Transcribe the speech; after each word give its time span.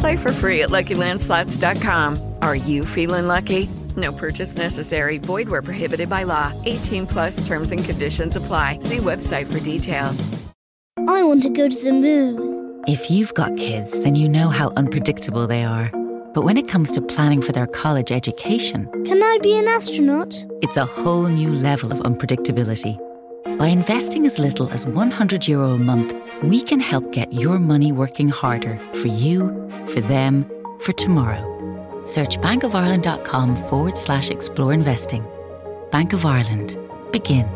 Play 0.00 0.16
for 0.16 0.32
free 0.32 0.62
at 0.62 0.70
LuckyLandSlots.com. 0.70 2.34
Are 2.42 2.56
you 2.56 2.84
feeling 2.86 3.26
lucky? 3.26 3.68
No 3.96 4.12
purchase 4.12 4.56
necessary. 4.56 5.18
Void 5.18 5.48
where 5.48 5.62
prohibited 5.62 6.08
by 6.08 6.22
law. 6.24 6.52
18 6.64 7.06
plus 7.06 7.46
terms 7.46 7.70
and 7.70 7.84
conditions 7.84 8.36
apply. 8.36 8.78
See 8.80 8.96
website 8.98 9.50
for 9.52 9.60
details. 9.60 10.28
I 11.06 11.22
want 11.22 11.42
to 11.44 11.50
go 11.50 11.68
to 11.68 11.84
the 11.84 11.92
moon. 11.92 12.82
If 12.86 13.10
you've 13.10 13.34
got 13.34 13.56
kids, 13.56 13.98
then 14.00 14.14
you 14.14 14.28
know 14.28 14.48
how 14.48 14.70
unpredictable 14.76 15.46
they 15.46 15.64
are. 15.64 15.90
But 16.34 16.42
when 16.44 16.56
it 16.56 16.66
comes 16.68 16.90
to 16.92 17.00
planning 17.00 17.40
for 17.40 17.52
their 17.52 17.66
college 17.68 18.10
education, 18.10 18.86
Can 19.04 19.22
I 19.22 19.38
be 19.42 19.56
an 19.56 19.68
astronaut? 19.68 20.34
it's 20.62 20.76
a 20.76 20.84
whole 20.84 21.26
new 21.28 21.52
level 21.54 21.92
of 21.92 21.98
unpredictability. 22.00 22.98
By 23.44 23.68
investing 23.68 24.26
as 24.26 24.38
little 24.38 24.68
as 24.70 24.86
100 24.86 25.48
euro 25.48 25.72
a 25.72 25.78
month, 25.78 26.14
we 26.42 26.60
can 26.60 26.80
help 26.80 27.12
get 27.12 27.32
your 27.32 27.58
money 27.58 27.92
working 27.92 28.28
harder 28.28 28.78
for 28.94 29.08
you, 29.08 29.48
for 29.86 30.00
them, 30.00 30.50
for 30.80 30.92
tomorrow. 30.92 31.42
Search 32.04 32.38
bankofireland.com 32.38 33.56
forward 33.56 33.96
slash 33.96 34.30
explore 34.30 34.72
investing. 34.72 35.24
Bank 35.90 36.12
of 36.12 36.26
Ireland. 36.26 36.78
Begin. 37.12 37.48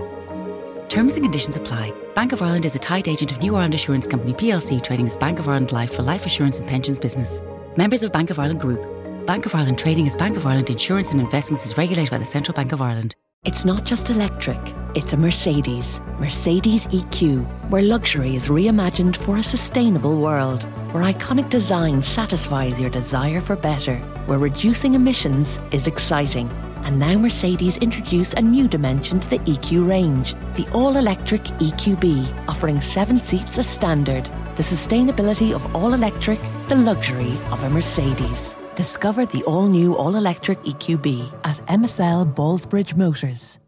Terms 0.88 1.16
and 1.16 1.24
conditions 1.24 1.56
apply. 1.56 1.92
Bank 2.14 2.32
of 2.32 2.42
Ireland 2.42 2.64
is 2.64 2.74
a 2.74 2.78
tied 2.78 3.08
agent 3.08 3.32
of 3.32 3.42
New 3.42 3.54
Ireland 3.56 3.74
Assurance 3.74 4.06
Company 4.06 4.34
plc 4.34 4.82
trading 4.82 5.06
as 5.06 5.16
Bank 5.16 5.38
of 5.38 5.48
Ireland 5.48 5.72
Life 5.72 5.94
for 5.94 6.02
life 6.02 6.24
assurance 6.26 6.58
and 6.58 6.68
pensions 6.68 6.98
business. 6.98 7.42
Members 7.76 8.02
of 8.02 8.12
Bank 8.12 8.30
of 8.30 8.38
Ireland 8.38 8.60
Group. 8.60 9.26
Bank 9.26 9.46
of 9.46 9.54
Ireland 9.54 9.78
trading 9.78 10.06
as 10.06 10.16
Bank 10.16 10.36
of 10.36 10.46
Ireland 10.46 10.70
Insurance 10.70 11.12
and 11.12 11.20
Investments 11.20 11.66
is 11.66 11.76
regulated 11.76 12.10
by 12.10 12.18
the 12.18 12.24
Central 12.24 12.54
Bank 12.54 12.72
of 12.72 12.80
Ireland. 12.80 13.14
It's 13.44 13.64
not 13.64 13.84
just 13.84 14.10
electric, 14.10 14.58
it's 14.96 15.12
a 15.12 15.16
Mercedes. 15.16 16.00
Mercedes 16.18 16.88
EQ, 16.88 17.70
where 17.70 17.82
luxury 17.82 18.34
is 18.34 18.48
reimagined 18.48 19.16
for 19.16 19.36
a 19.36 19.42
sustainable 19.42 20.20
world. 20.20 20.64
Where 20.92 21.04
iconic 21.04 21.48
design 21.48 22.02
satisfies 22.02 22.80
your 22.80 22.90
desire 22.90 23.40
for 23.40 23.54
better. 23.54 23.96
Where 24.26 24.40
reducing 24.40 24.94
emissions 24.94 25.60
is 25.70 25.86
exciting. 25.86 26.50
And 26.82 26.98
now 26.98 27.16
Mercedes 27.16 27.78
introduce 27.78 28.32
a 28.32 28.42
new 28.42 28.66
dimension 28.66 29.20
to 29.20 29.30
the 29.30 29.38
EQ 29.38 29.88
range 29.88 30.34
the 30.56 30.68
all 30.72 30.96
electric 30.96 31.44
EQB, 31.44 32.48
offering 32.48 32.80
seven 32.80 33.20
seats 33.20 33.56
as 33.56 33.68
standard. 33.68 34.26
The 34.56 34.64
sustainability 34.64 35.54
of 35.54 35.64
all 35.76 35.94
electric, 35.94 36.40
the 36.68 36.76
luxury 36.76 37.38
of 37.50 37.62
a 37.62 37.70
Mercedes. 37.70 38.57
Discover 38.78 39.26
the 39.26 39.42
all 39.42 39.66
new 39.66 39.96
all 39.96 40.14
electric 40.14 40.62
EQB 40.62 41.32
at 41.42 41.56
MSL 41.66 42.32
Ballsbridge 42.32 42.96
Motors. 42.96 43.58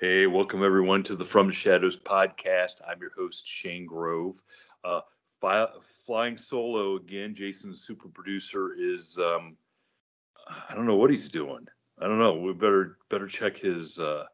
Hey, 0.00 0.26
welcome 0.26 0.64
everyone 0.64 1.04
to 1.04 1.14
the 1.14 1.24
From 1.24 1.52
Shadows 1.52 1.96
podcast. 1.96 2.80
I'm 2.88 3.00
your 3.00 3.12
host, 3.16 3.46
Shane 3.46 3.86
Grove. 3.86 4.42
Uh, 4.82 5.02
flying 5.80 6.36
solo 6.36 6.96
again. 6.96 7.34
Jason, 7.34 7.74
super 7.74 8.08
producer, 8.08 8.74
is 8.78 9.18
um, 9.18 9.56
I 10.68 10.74
don't 10.74 10.86
know 10.86 10.96
what 10.96 11.10
he's 11.10 11.28
doing. 11.28 11.66
I 12.00 12.06
don't 12.06 12.18
know. 12.18 12.34
We 12.34 12.52
better 12.52 12.98
better 13.08 13.26
check 13.26 13.56
his 13.56 13.98
uh, 13.98 14.24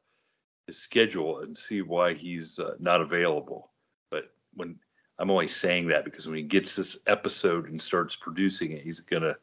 his 0.66 0.78
schedule 0.78 1.40
and 1.40 1.56
see 1.56 1.82
why 1.82 2.14
he's 2.14 2.58
uh, 2.58 2.74
not 2.78 3.00
available. 3.00 3.70
But 4.10 4.30
when 4.54 4.76
I'm 5.18 5.30
only 5.30 5.48
saying 5.48 5.88
that 5.88 6.04
because 6.04 6.26
when 6.26 6.36
he 6.36 6.42
gets 6.42 6.76
this 6.76 7.02
episode 7.06 7.68
and 7.68 7.80
starts 7.80 8.16
producing 8.16 8.72
it, 8.72 8.82
he's 8.82 9.00
gonna, 9.00 9.36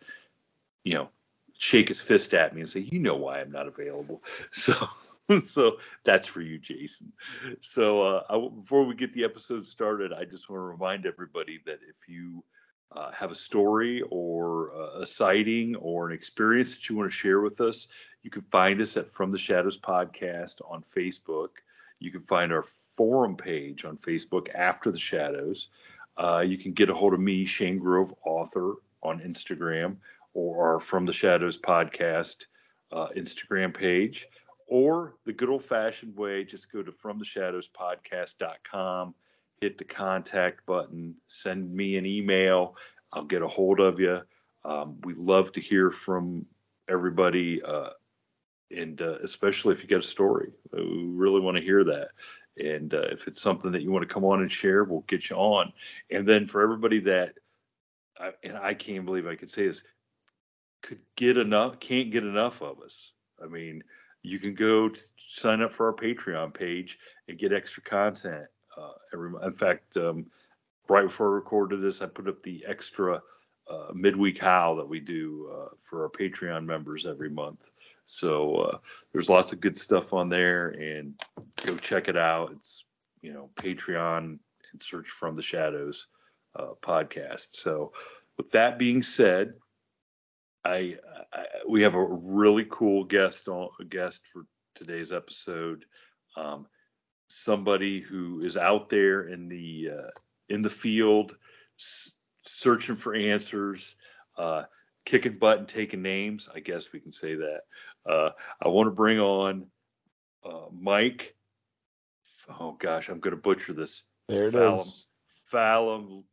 you 0.84 0.94
know, 0.94 1.10
shake 1.58 1.90
his 1.90 2.02
fist 2.02 2.34
at 2.34 2.56
me 2.56 2.62
and 2.62 2.70
say, 2.70 2.82
"You 2.82 3.00
know 3.00 3.16
why 3.16 3.42
I'm 3.42 3.52
not 3.52 3.68
available." 3.68 4.24
So. 4.52 4.74
so 5.46 5.78
that's 6.04 6.28
for 6.28 6.42
you, 6.42 6.58
Jason. 6.58 7.12
So 7.60 8.02
uh, 8.02 8.24
I, 8.30 8.48
before 8.62 8.86
we 8.86 8.96
get 8.96 9.14
the 9.14 9.24
episode 9.24 9.66
started, 9.66 10.14
I 10.14 10.26
just 10.26 10.50
want 10.50 10.60
to 10.60 10.66
remind 10.66 11.06
everybody 11.06 11.60
that 11.66 11.80
if 11.88 12.08
you 12.08 12.44
uh, 12.96 13.12
have 13.12 13.32
a 13.32 13.36
story 13.36 14.04
or 14.10 14.74
uh, 14.76 15.02
a 15.02 15.06
sighting 15.06 15.76
or 15.78 16.08
an 16.08 16.14
experience 16.14 16.76
that 16.76 16.90
you 16.90 16.96
want 16.96 17.10
to 17.10 17.16
share 17.16 17.42
with 17.42 17.60
us, 17.62 17.88
you 18.24 18.30
can 18.30 18.44
find 18.44 18.82
us 18.82 18.98
at 18.98 19.12
From 19.14 19.32
the 19.32 19.38
Shadows 19.38 19.80
Podcast 19.80 20.62
on 20.70 20.84
Facebook. 20.96 21.50
You 22.00 22.12
can 22.12 22.22
find 22.22 22.52
our 22.52 22.66
forum 22.98 23.36
page 23.36 23.86
on 23.86 23.98
Facebook, 23.98 24.54
After 24.54 24.92
the 24.92 25.00
Shadows. 25.00 25.70
Uh, 26.18 26.44
you 26.46 26.58
can 26.58 26.72
get 26.72 26.90
a 26.90 26.94
hold 26.94 27.14
of 27.14 27.20
me, 27.20 27.46
Shane 27.46 27.78
Grove, 27.78 28.14
author, 28.26 28.76
on 29.04 29.20
Instagram 29.20 29.98
or 30.34 30.74
our 30.74 30.80
From 30.80 31.06
the 31.06 31.14
Shadows 31.14 31.60
Podcast 31.60 32.46
uh, 32.92 33.08
Instagram 33.16 33.74
page 33.74 34.28
or 34.68 35.16
the 35.26 35.34
good 35.34 35.50
old 35.50 35.64
fashioned 35.64 36.16
way, 36.16 36.44
just 36.44 36.72
go 36.72 36.82
to 36.82 36.92
fromtheshadowspodcast.com, 36.92 39.14
hit 39.62 39.78
the 39.78 39.84
contact 39.84 40.66
button, 40.66 41.16
send 41.28 41.72
me 41.74 41.98
an 41.98 42.06
email. 42.06 42.76
I'll 43.14 43.24
get 43.24 43.42
a 43.42 43.48
hold 43.48 43.80
of 43.80 44.00
you. 44.00 44.22
Um, 44.64 44.98
we 45.04 45.14
love 45.14 45.52
to 45.54 45.62
hear 45.62 45.92
from 45.92 46.46
everybody, 46.90 47.62
uh, 47.62 47.90
and 48.72 49.02
uh, 49.02 49.20
especially 49.24 49.76
if 49.76 49.84
you 49.84 49.88
got 49.88 50.00
a 50.00 50.04
story. 50.04 50.52
We 50.74 51.06
really 51.06 51.40
want 51.40 51.58
to 51.58 51.64
hear 51.64 51.84
that. 51.84 52.10
And 52.58 52.94
uh, 52.94 53.08
if 53.12 53.28
it's 53.28 53.42
something 53.42 53.72
that 53.74 53.84
you 53.84 53.92
want 53.92 54.08
to 54.08 54.14
come 54.14 54.24
on 54.24 54.42
and 54.42 54.52
share, 54.52 54.84
we'll 54.84 55.02
get 55.02 55.30
you 55.30 55.36
on. 55.36 55.72
And 56.10 56.28
then 56.28 56.48
for 56.48 56.64
everybody 56.64 57.00
that, 57.02 57.34
I, 58.18 58.32
and 58.44 58.58
I 58.58 58.74
can't 58.74 59.06
believe 59.06 59.28
I 59.28 59.36
could 59.36 59.52
say 59.52 59.68
this, 59.68 59.86
could 60.82 61.00
get 61.16 61.38
enough, 61.38 61.80
can't 61.80 62.12
get 62.12 62.24
enough 62.24 62.62
of 62.62 62.82
us. 62.82 63.12
I 63.44 63.48
mean, 63.48 63.84
you 64.26 64.40
can 64.40 64.54
go 64.54 64.92
sign 65.18 65.62
up 65.62 65.72
for 65.72 65.88
our 65.88 65.94
Patreon 65.94 66.54
page 66.54 67.00
and 67.28 67.38
get 67.38 67.54
extra 67.54 67.84
content. 67.84 68.46
Uh, 68.78 68.94
every, 69.14 69.32
in 69.44 69.54
fact, 69.54 69.98
um, 69.98 70.26
right 70.90 71.04
before 71.04 71.32
I 71.32 71.36
recorded 71.36 71.82
this, 71.82 72.02
I 72.02 72.08
put 72.08 72.28
up 72.28 72.42
the 72.44 72.64
extra 72.68 73.22
uh, 73.70 73.88
midweek 73.94 74.40
howl 74.40 74.76
that 74.76 74.88
we 74.88 75.00
do 75.00 75.50
uh, 75.54 75.70
for 75.84 76.04
our 76.04 76.10
Patreon 76.10 76.66
members 76.66 77.06
every 77.06 77.30
month. 77.30 77.72
So 78.06 78.56
uh, 78.56 78.78
there's 79.12 79.30
lots 79.30 79.54
of 79.54 79.62
good 79.62 79.78
stuff 79.78 80.14
on 80.14 80.30
there, 80.30 80.70
and 80.70 81.20
go 81.66 81.76
check 81.78 82.08
it 82.08 82.18
out. 82.18 82.52
It's 82.52 82.86
you 83.22 83.34
know 83.34 83.50
Patreon 83.56 84.38
and 84.72 84.84
search 84.84 85.08
from 85.08 85.36
the 85.36 85.42
Shadows 85.42 86.08
uh, 86.56 86.74
podcast. 86.82 87.54
So 87.54 87.94
with 88.38 88.52
that 88.52 88.78
being 88.78 89.02
said, 89.02 89.54
I, 90.66 90.98
I, 91.32 91.46
we 91.70 91.84
have 91.84 91.94
a 91.94 92.04
really 92.04 92.66
cool 92.70 93.04
guest 93.04 93.48
on 93.48 93.70
guest 93.90 94.28
for 94.28 94.46
today's 94.74 95.14
episode. 95.14 95.86
Um, 96.36 96.66
somebody 97.28 98.02
who 98.02 98.42
is 98.42 98.58
out 98.58 98.90
there 98.90 99.28
in 99.28 99.48
the 99.48 99.90
uh, 99.94 100.10
in 100.50 100.64
the 100.64 100.70
field, 100.70 101.38
s- 101.80 102.18
searching 102.46 102.96
for 102.96 103.14
answers, 103.14 103.96
uh, 104.38 104.64
kicking 105.06 105.38
butt 105.38 105.60
and 105.60 105.68
taking 105.68 106.02
names. 106.02 106.50
I 106.54 106.60
guess 106.62 106.92
we 106.92 107.00
can 107.00 107.12
say 107.12 107.36
that. 107.36 107.62
Uh, 108.10 108.30
I 108.62 108.68
want 108.68 108.88
to 108.88 108.92
bring 108.92 109.20
on 109.20 109.68
uh, 110.44 110.66
Mike. 110.74 111.36
Oh 112.60 112.74
gosh, 112.74 113.10
I'm 113.10 113.20
going 113.20 113.36
to 113.36 113.42
butcher 113.42 113.74
this. 113.74 114.10
There 114.28 114.48
it 114.48 114.54
Fallon, 114.54 114.80
is. 114.80 115.08
Fallon, 115.46 116.24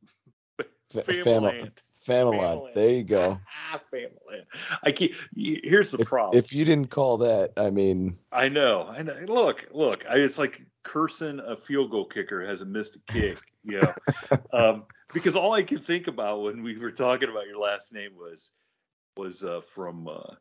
Fa- 0.58 1.02
Famalant. 1.02 1.82
Famelon. 2.06 2.74
There 2.74 2.90
you 2.90 3.04
go. 3.04 3.38
Ah, 3.74 3.80
Famalant. 3.92 4.44
I 4.82 4.92
keep. 4.92 5.14
Here's 5.34 5.92
the 5.92 6.02
If, 6.02 6.08
problem. 6.08 6.38
if 6.38 6.52
you 6.52 6.64
didn't 6.66 6.90
call 6.90 7.16
that, 7.18 7.52
I 7.56 7.70
mean, 7.70 8.18
I 8.30 8.48
know. 8.50 8.82
I 8.86 9.02
know. 9.02 9.16
Look, 9.26 9.66
look. 9.72 10.04
I, 10.06 10.16
it's 10.16 10.38
like 10.38 10.62
cursing 10.82 11.40
a 11.40 11.56
field 11.56 11.90
goal 11.90 12.04
kicker 12.04 12.44
has 12.46 12.60
a 12.60 12.66
missed 12.66 12.96
a 12.96 13.12
kick, 13.12 13.38
you 13.64 13.80
know. 13.80 13.94
um, 14.52 14.84
because 15.14 15.36
all 15.36 15.54
I 15.54 15.62
could 15.62 15.86
think 15.86 16.06
about 16.06 16.42
when 16.42 16.62
we 16.62 16.78
were 16.78 16.90
talking 16.90 17.30
about 17.30 17.46
your 17.46 17.58
last 17.58 17.94
name 17.94 18.10
was 18.14 18.52
was 19.16 19.42
uh, 19.42 19.62
from 19.74 20.06
uh, 20.06 20.34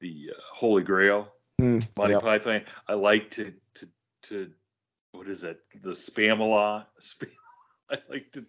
the 0.00 0.32
uh, 0.36 0.40
Holy 0.52 0.82
Grail, 0.82 1.28
Mm, 1.60 1.86
Monty 1.96 2.12
yep. 2.12 2.22
Python. 2.22 2.62
I 2.88 2.92
like 2.94 3.30
to 3.32 3.54
to 3.76 3.88
to 4.24 4.50
what 5.12 5.28
is 5.28 5.44
it? 5.44 5.60
The 5.82 5.90
spam 5.90 6.40
a 6.40 6.44
lot. 6.44 6.90
Spam. 7.00 7.28
I 7.90 7.98
like 8.10 8.32
to 8.32 8.44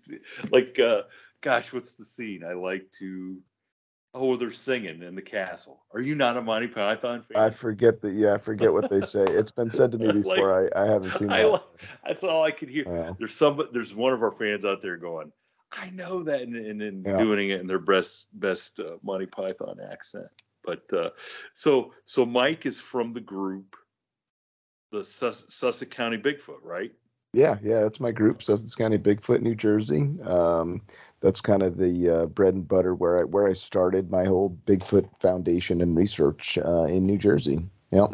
like. 0.52 0.80
uh 0.80 1.04
Gosh, 1.42 1.72
what's 1.74 1.96
the 1.96 2.04
scene? 2.06 2.44
I 2.44 2.54
like 2.54 2.92
to. 3.00 3.38
Oh, 4.14 4.36
they're 4.36 4.52
singing 4.52 5.04
in 5.04 5.14
the 5.16 5.22
castle. 5.22 5.86
Are 5.94 6.00
you 6.02 6.16
not 6.16 6.38
a 6.38 6.42
Monty 6.42 6.68
Python 6.68 7.22
fan? 7.22 7.38
I 7.42 7.50
forget 7.52 8.02
that. 8.02 8.14
Yeah, 8.14 8.34
I 8.34 8.38
forget 8.40 8.74
what 8.74 8.90
they 8.90 9.02
say. 9.02 9.24
It's 9.24 9.52
been 9.52 9.70
said 9.70 9.92
to 9.92 9.98
me 10.00 10.08
Like, 10.08 10.24
before. 10.24 10.70
I, 10.76 10.82
I 10.84 10.88
haven't 10.88 11.12
seen 11.12 11.30
I 11.30 11.44
that. 11.44 11.64
that's 12.06 12.24
all 12.24 12.44
I 12.44 12.52
could 12.52 12.70
hear. 12.70 12.86
Yeah. 12.88 13.14
There's 13.20 13.36
some. 13.36 13.62
There's 13.72 13.94
one 13.94 14.14
of 14.14 14.24
our 14.24 14.32
fans 14.32 14.66
out 14.66 14.82
there 14.82 14.98
going, 14.98 15.32
"I 15.72 15.92
know 15.92 16.24
that," 16.24 16.42
and, 16.42 16.56
and, 16.56 16.82
and 16.82 17.06
Yeah. 17.06 17.18
doing 17.18 17.50
it 17.50 17.62
in 17.62 17.68
their 17.68 17.80
best 17.80 18.28
best 18.40 18.80
uh, 18.80 18.98
Monty 19.04 19.28
Python 19.28 19.78
accent. 19.92 20.28
But 20.64 20.92
uh, 20.92 21.12
so 21.54 21.94
so 22.06 22.26
Mike 22.26 22.66
is 22.66 22.80
from 22.80 23.12
the 23.12 23.22
group, 23.22 23.76
the 24.92 25.04
Sus- 25.04 25.46
Sussex 25.50 25.94
County 25.96 26.18
Bigfoot, 26.18 26.64
right? 26.64 26.92
Yeah, 27.34 27.58
yeah, 27.62 27.82
that's 27.82 28.00
my 28.00 28.12
group, 28.12 28.42
Sussex 28.42 28.74
County 28.74 28.98
Bigfoot, 28.98 29.42
New 29.42 29.54
Jersey. 29.54 30.10
Um, 30.26 30.82
that's 31.20 31.42
kind 31.42 31.64
of 31.64 31.78
the 31.78 32.10
uh, 32.10 32.26
bread 32.28 32.54
and 32.54 32.68
butter 32.68 32.94
where 32.94 33.20
I 33.20 33.24
where 33.24 33.48
I 33.48 33.54
started 33.54 34.12
my 34.12 34.26
whole 34.26 34.58
Bigfoot 34.66 35.10
foundation 35.20 35.82
and 35.82 35.96
research 35.96 36.58
uh, 36.64 36.84
in 36.84 37.06
New 37.06 37.18
Jersey. 37.18 37.60
Yep. 37.92 38.10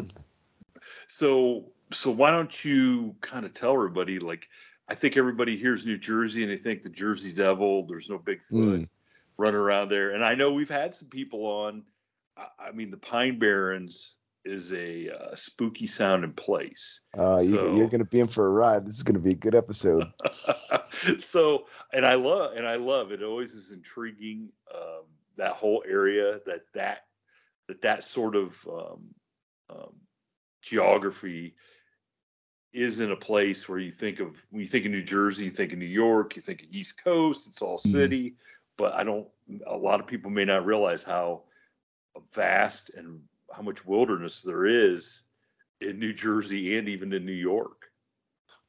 So 1.08 1.72
so 1.92 2.10
why 2.10 2.30
don't 2.30 2.64
you 2.64 3.14
kind 3.20 3.44
of 3.44 3.52
tell 3.52 3.74
everybody 3.74 4.18
like 4.18 4.48
I 4.88 4.94
think 4.94 5.16
everybody 5.16 5.56
hears 5.56 5.86
New 5.86 5.98
Jersey 5.98 6.42
and 6.42 6.52
they 6.52 6.56
think 6.56 6.82
the 6.82 6.90
Jersey 6.90 7.32
Devil. 7.32 7.86
There's 7.86 8.10
no 8.10 8.18
Bigfoot 8.18 8.52
Mm. 8.52 8.88
running 9.36 9.56
around 9.60 9.90
there, 9.90 10.12
and 10.12 10.24
I 10.24 10.34
know 10.34 10.52
we've 10.52 10.68
had 10.68 10.94
some 10.94 11.08
people 11.08 11.46
on. 11.46 11.84
I, 12.36 12.68
I 12.68 12.72
mean, 12.72 12.90
the 12.90 12.96
Pine 12.96 13.38
Barrens 13.38 14.16
is 14.44 14.72
a 14.72 15.08
uh, 15.10 15.34
spooky 15.34 15.86
sounding 15.86 16.32
place. 16.32 17.00
Uh, 17.18 17.38
you, 17.42 17.50
So- 17.56 17.76
you're 17.76 17.88
going 17.88 18.00
to 18.00 18.04
be 18.04 18.20
in 18.20 18.28
for 18.28 18.46
a 18.46 18.50
ride. 18.50 18.86
This 18.86 18.96
is 18.96 19.02
going 19.02 19.14
to 19.14 19.20
be 19.20 19.32
a 19.32 19.34
good 19.34 19.54
episode. 19.54 20.04
so 21.18 21.66
and 21.92 22.06
I 22.06 22.14
love 22.14 22.52
and 22.56 22.66
I 22.66 22.76
love 22.76 23.12
it. 23.12 23.22
Always 23.22 23.52
is 23.52 23.72
intriguing 23.72 24.50
um, 24.74 25.04
that 25.36 25.52
whole 25.52 25.82
area 25.88 26.40
that 26.46 26.62
that 26.74 27.04
that 27.68 27.80
that 27.82 28.04
sort 28.04 28.36
of 28.36 28.66
um, 28.70 29.14
um, 29.70 29.92
geography 30.62 31.54
is 32.72 33.00
in 33.00 33.12
a 33.12 33.16
place 33.16 33.68
where 33.68 33.78
you 33.78 33.92
think 33.92 34.20
of 34.20 34.36
when 34.50 34.60
you 34.60 34.66
think 34.66 34.84
of 34.84 34.90
New 34.92 35.02
Jersey, 35.02 35.44
you 35.44 35.50
think 35.50 35.72
of 35.72 35.78
New 35.78 35.84
York, 35.86 36.36
you 36.36 36.42
think 36.42 36.62
of 36.62 36.68
East 36.70 37.02
Coast. 37.02 37.46
It's 37.46 37.62
all 37.62 37.78
Mhm. 37.78 37.90
city, 37.92 38.34
but 38.76 38.92
I 38.94 39.04
don't. 39.04 39.28
A 39.66 39.76
lot 39.76 40.00
of 40.00 40.06
people 40.06 40.30
may 40.30 40.44
not 40.44 40.66
realize 40.66 41.02
how 41.02 41.44
vast 42.32 42.90
and 42.90 43.20
how 43.54 43.62
much 43.62 43.86
wilderness 43.86 44.42
there 44.42 44.66
is 44.66 45.24
in 45.80 45.98
New 45.98 46.12
Jersey 46.12 46.76
and 46.76 46.88
even 46.88 47.12
in 47.12 47.24
New 47.24 47.32
York. 47.32 47.90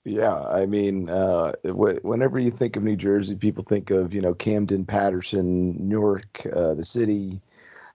Yeah, 0.04 0.40
I 0.44 0.68
mean, 0.68 1.10
uh, 1.10 1.54
wh- 1.64 2.04
whenever 2.06 2.38
you 2.38 2.52
think 2.52 2.76
of 2.76 2.84
New 2.84 2.96
Jersey, 2.96 3.36
people 3.36 3.64
think 3.64 3.90
of 3.90 4.14
you 4.14 4.22
know 4.22 4.36
Camden, 4.36 4.86
Paterson, 4.86 5.76
Newark, 5.90 6.46
uh, 6.56 6.76
the 6.76 6.86
city, 6.86 7.42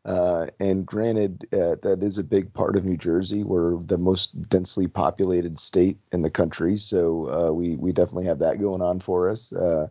uh, 0.07 0.47
and 0.61 0.87
granted, 0.87 1.47
uh, 1.53 1.77
that 1.83 1.99
is 2.03 2.17
a 2.17 2.23
big 2.23 2.53
part 2.55 2.75
of 2.75 2.87
New 2.87 2.97
Jersey. 2.97 3.45
We're 3.45 3.77
the 3.83 3.99
most 3.99 4.49
densely 4.49 4.87
populated 4.87 5.59
state 5.59 5.99
in 6.13 6.23
the 6.23 6.31
country, 6.31 6.79
so 6.79 7.29
uh, 7.31 7.53
we 7.53 7.77
we 7.77 7.93
definitely 7.93 8.25
have 8.25 8.39
that 8.39 8.61
going 8.61 8.81
on 8.81 9.01
for 9.01 9.29
us. 9.29 9.53
Uh, 9.53 9.89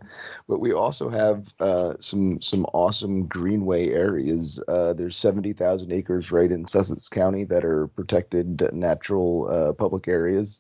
but 0.48 0.60
we 0.60 0.74
also 0.74 1.10
have 1.10 1.46
uh, 1.60 1.94
some 2.00 2.42
some 2.42 2.66
awesome 2.74 3.28
greenway 3.28 3.90
areas. 3.90 4.60
Uh, 4.68 4.94
there's 4.94 5.16
seventy 5.16 5.54
thousand 5.54 5.92
acres 5.92 6.32
right 6.32 6.52
in 6.52 6.66
Sussex 6.66 7.08
County 7.08 7.44
that 7.44 7.64
are 7.64 7.86
protected 7.88 8.68
natural 8.74 9.76
public 9.78 10.08
areas 10.08 10.60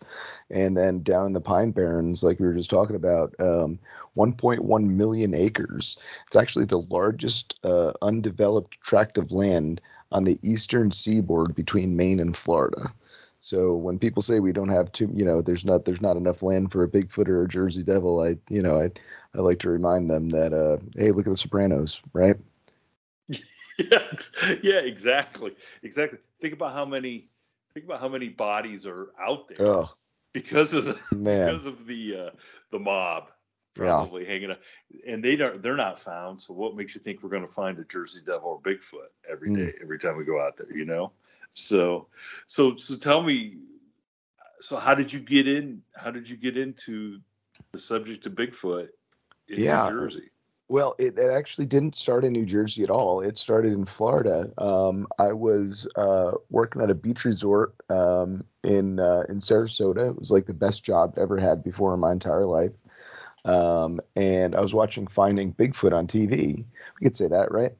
and 0.49 0.75
then 0.77 1.01
down 1.03 1.27
in 1.27 1.33
the 1.33 1.41
Pine 1.41 1.71
Barrens, 1.71 2.23
like 2.23 2.39
we 2.39 2.45
were 2.47 2.53
just 2.53 2.69
talking 2.69 2.95
about, 2.95 3.33
um, 3.39 3.79
1.1 4.15 4.95
million 4.97 5.33
acres. 5.33 5.97
It's 6.27 6.35
actually 6.37 6.65
the 6.65 6.81
largest 6.81 7.55
uh, 7.63 7.93
undeveloped 8.01 8.79
tract 8.81 9.17
of 9.17 9.31
land 9.31 9.81
on 10.11 10.23
the 10.23 10.39
eastern 10.41 10.91
seaboard 10.91 11.55
between 11.55 11.95
Maine 11.95 12.19
and 12.19 12.35
Florida. 12.35 12.93
So 13.41 13.75
when 13.75 13.99
people 13.99 14.21
say 14.21 14.39
we 14.39 14.51
don't 14.53 14.69
have 14.69 14.91
too, 14.91 15.11
you 15.13 15.25
know, 15.25 15.41
there's 15.41 15.65
not 15.65 15.85
there's 15.85 16.01
not 16.01 16.17
enough 16.17 16.41
land 16.43 16.71
for 16.71 16.83
a 16.83 16.87
Bigfoot 16.89 17.27
or 17.29 17.43
a 17.43 17.47
Jersey 17.47 17.83
Devil, 17.83 18.21
I 18.21 18.37
you 18.49 18.61
know 18.61 18.79
I 18.79 18.89
I 19.37 19.41
like 19.41 19.59
to 19.59 19.69
remind 19.69 20.09
them 20.09 20.29
that 20.29 20.53
uh, 20.53 20.77
hey, 20.95 21.11
look 21.11 21.27
at 21.27 21.31
the 21.31 21.37
Sopranos, 21.37 22.01
right? 22.13 22.35
yeah, 23.77 24.07
yeah, 24.63 24.79
exactly, 24.79 25.55
exactly. 25.83 26.19
Think 26.41 26.53
about 26.53 26.73
how 26.73 26.85
many, 26.85 27.27
think 27.73 27.85
about 27.85 27.99
how 27.99 28.09
many 28.09 28.29
bodies 28.29 28.85
are 28.85 29.09
out 29.21 29.47
there 29.47 29.57
Oh 29.59 29.89
because 30.33 30.73
of 30.73 30.85
the 30.85 30.99
man, 31.11 31.45
because 31.45 31.65
of 31.65 31.85
the 31.85 32.15
uh, 32.17 32.29
the 32.71 32.79
mob 32.79 33.29
Yeah. 33.77 33.85
probably 33.85 34.25
hanging 34.25 34.51
out, 34.51 34.59
and 35.07 35.23
they 35.23 35.35
don't 35.35 35.61
they're 35.61 35.75
not 35.75 35.99
found. 35.99 36.41
So 36.41 36.53
what 36.53 36.75
makes 36.75 36.95
you 36.95 37.01
think 37.01 37.21
we're 37.23 37.29
going 37.29 37.47
to 37.47 37.53
find 37.53 37.77
a 37.79 37.83
Jersey 37.85 38.21
Devil 38.25 38.49
or 38.49 38.61
Bigfoot 38.61 39.09
every 39.29 39.49
Mm. 39.49 39.55
day, 39.55 39.73
every 39.81 39.99
time 39.99 40.17
we 40.17 40.25
go 40.25 40.39
out 40.41 40.57
there? 40.57 40.71
You 40.75 40.85
know, 40.85 41.11
so 41.53 42.07
so 42.47 42.75
so 42.75 42.95
tell 42.97 43.21
me, 43.21 43.57
so 44.59 44.77
how 44.77 44.95
did 44.95 45.11
you 45.11 45.19
get 45.19 45.47
in? 45.47 45.81
How 45.95 46.11
did 46.11 46.29
you 46.29 46.37
get 46.37 46.57
into 46.57 47.19
the 47.71 47.79
subject 47.79 48.25
of 48.25 48.33
Bigfoot 48.33 48.89
in 49.47 49.61
Yeah. 49.61 49.83
New 49.83 49.89
Jersey? 49.89 50.29
Well, 50.69 50.95
it, 50.99 51.17
it 51.17 51.31
actually 51.31 51.65
didn't 51.65 51.95
start 51.95 52.23
in 52.23 52.31
New 52.31 52.45
Jersey 52.45 52.83
at 52.83 52.91
all. 52.91 53.21
It 53.21 53.37
started 53.37 53.73
in 53.73 53.85
Florida. 53.85 54.51
Um, 54.59 55.07
I 55.17 55.33
was 55.33 55.87
uh, 55.95 56.33
working 56.51 56.81
at 56.83 56.91
a 56.91 56.95
beach 56.95 57.25
resort 57.25 57.73
um, 57.89 58.45
in 58.63 58.99
uh, 58.99 59.23
in 59.29 59.39
Sarasota. 59.39 60.09
It 60.11 60.19
was 60.19 60.31
like 60.31 60.45
the 60.45 60.53
best 60.53 60.83
job 60.83 61.15
I 61.17 61.21
ever 61.21 61.37
had 61.37 61.63
before 61.63 61.93
in 61.95 61.99
my 61.99 62.11
entire 62.11 62.45
life. 62.45 62.71
Um, 63.45 63.99
and 64.15 64.55
I 64.55 64.61
was 64.61 64.73
watching 64.73 65.07
Finding 65.07 65.53
Bigfoot 65.53 65.91
on 65.93 66.07
TV. 66.07 66.63
We 66.99 67.05
could 67.05 67.17
say 67.17 67.27
that, 67.27 67.51
right? 67.51 67.73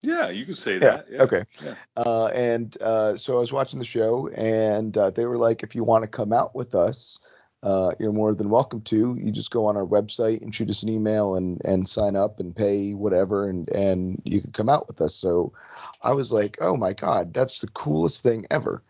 Yeah, 0.00 0.28
you 0.28 0.44
can 0.44 0.54
say 0.54 0.74
Yeah. 0.74 0.96
that. 0.96 1.06
Yeah. 1.10 1.22
Okay. 1.22 1.44
Yeah. 1.60 1.74
Uh, 1.96 2.26
and 2.26 2.80
uh, 2.82 3.16
so 3.16 3.36
I 3.36 3.40
was 3.40 3.52
watching 3.52 3.78
the 3.78 3.84
show, 3.84 4.28
and 4.28 4.96
uh, 4.96 5.10
they 5.10 5.24
were 5.24 5.38
like, 5.38 5.62
if 5.62 5.74
you 5.74 5.84
want 5.84 6.02
to 6.04 6.08
come 6.08 6.32
out 6.32 6.54
with 6.54 6.74
us, 6.74 7.18
uh, 7.62 7.90
you're 7.98 8.12
more 8.12 8.34
than 8.34 8.50
welcome 8.50 8.80
to. 8.82 9.16
You 9.20 9.32
just 9.32 9.50
go 9.50 9.66
on 9.66 9.76
our 9.76 9.86
website 9.86 10.42
and 10.42 10.54
shoot 10.54 10.70
us 10.70 10.82
an 10.82 10.88
email 10.88 11.34
and, 11.34 11.60
and 11.64 11.88
sign 11.88 12.16
up 12.16 12.40
and 12.40 12.54
pay 12.54 12.94
whatever, 12.94 13.48
and, 13.48 13.68
and 13.70 14.22
you 14.24 14.40
can 14.40 14.52
come 14.52 14.68
out 14.68 14.86
with 14.88 15.00
us. 15.00 15.14
So 15.14 15.52
I 16.02 16.12
was 16.12 16.30
like, 16.30 16.58
oh 16.60 16.76
my 16.76 16.92
God, 16.92 17.34
that's 17.34 17.60
the 17.60 17.68
coolest 17.68 18.22
thing 18.22 18.46
ever. 18.50 18.82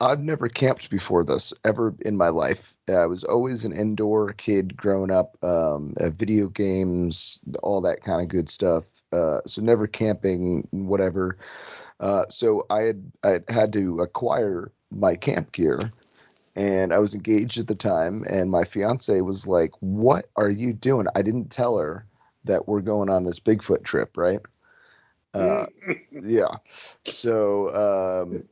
I've 0.00 0.20
never 0.20 0.48
camped 0.48 0.90
before 0.90 1.22
this 1.24 1.52
ever 1.64 1.94
in 2.00 2.16
my 2.16 2.28
life. 2.28 2.74
I 2.88 3.06
was 3.06 3.22
always 3.22 3.64
an 3.64 3.72
indoor 3.72 4.32
kid 4.32 4.76
growing 4.76 5.12
up, 5.12 5.36
um, 5.44 5.94
video 6.18 6.48
games, 6.48 7.38
all 7.62 7.80
that 7.82 8.02
kind 8.02 8.20
of 8.20 8.28
good 8.28 8.50
stuff. 8.50 8.84
Uh, 9.12 9.38
so 9.46 9.62
never 9.62 9.86
camping, 9.86 10.66
whatever. 10.72 11.38
Uh, 12.00 12.24
so 12.28 12.66
I 12.68 12.80
had 12.80 13.12
I 13.22 13.40
had 13.48 13.72
to 13.74 14.00
acquire 14.00 14.72
my 14.90 15.14
camp 15.14 15.52
gear, 15.52 15.78
and 16.56 16.92
I 16.92 16.98
was 16.98 17.14
engaged 17.14 17.58
at 17.58 17.66
the 17.66 17.74
time. 17.74 18.24
And 18.28 18.50
my 18.50 18.64
fiance 18.64 19.20
was 19.20 19.46
like, 19.46 19.70
"What 19.80 20.28
are 20.36 20.50
you 20.50 20.72
doing?" 20.72 21.06
I 21.14 21.22
didn't 21.22 21.50
tell 21.50 21.78
her 21.78 22.06
that 22.44 22.68
we're 22.68 22.80
going 22.80 23.08
on 23.08 23.24
this 23.24 23.40
Bigfoot 23.40 23.84
trip, 23.84 24.16
right? 24.16 24.40
Uh, 25.34 25.66
yeah. 26.22 26.56
So 27.06 28.24
um, 28.24 28.44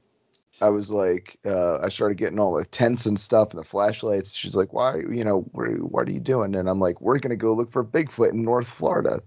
I 0.62 0.68
was 0.68 0.90
like, 0.90 1.38
uh, 1.44 1.78
I 1.80 1.88
started 1.88 2.18
getting 2.18 2.38
all 2.38 2.54
the 2.54 2.64
tents 2.66 3.06
and 3.06 3.18
stuff 3.18 3.50
and 3.50 3.60
the 3.60 3.64
flashlights. 3.64 4.34
She's 4.34 4.54
like, 4.54 4.72
"Why? 4.72 4.96
You 4.98 5.24
know, 5.24 5.40
where, 5.52 5.72
what 5.72 6.08
are 6.08 6.12
you 6.12 6.20
doing?" 6.20 6.54
And 6.54 6.68
I'm 6.68 6.80
like, 6.80 7.00
"We're 7.00 7.18
gonna 7.18 7.36
go 7.36 7.54
look 7.54 7.72
for 7.72 7.84
Bigfoot 7.84 8.32
in 8.32 8.42
North 8.42 8.68
Florida." 8.68 9.22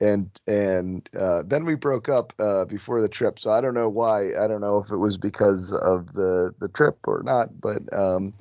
And 0.00 0.28
and 0.46 1.08
uh, 1.18 1.42
then 1.46 1.64
we 1.64 1.74
broke 1.74 2.08
up 2.08 2.34
uh, 2.38 2.66
before 2.66 3.00
the 3.00 3.08
trip. 3.08 3.38
So 3.38 3.50
I 3.50 3.62
don't 3.62 3.74
know 3.74 3.88
why. 3.88 4.34
I 4.34 4.46
don't 4.46 4.60
know 4.60 4.76
if 4.78 4.90
it 4.90 4.98
was 4.98 5.16
because 5.16 5.72
of 5.72 6.12
the 6.12 6.54
the 6.58 6.68
trip 6.68 6.98
or 7.06 7.22
not. 7.22 7.60
But 7.60 7.90
um, 7.94 8.34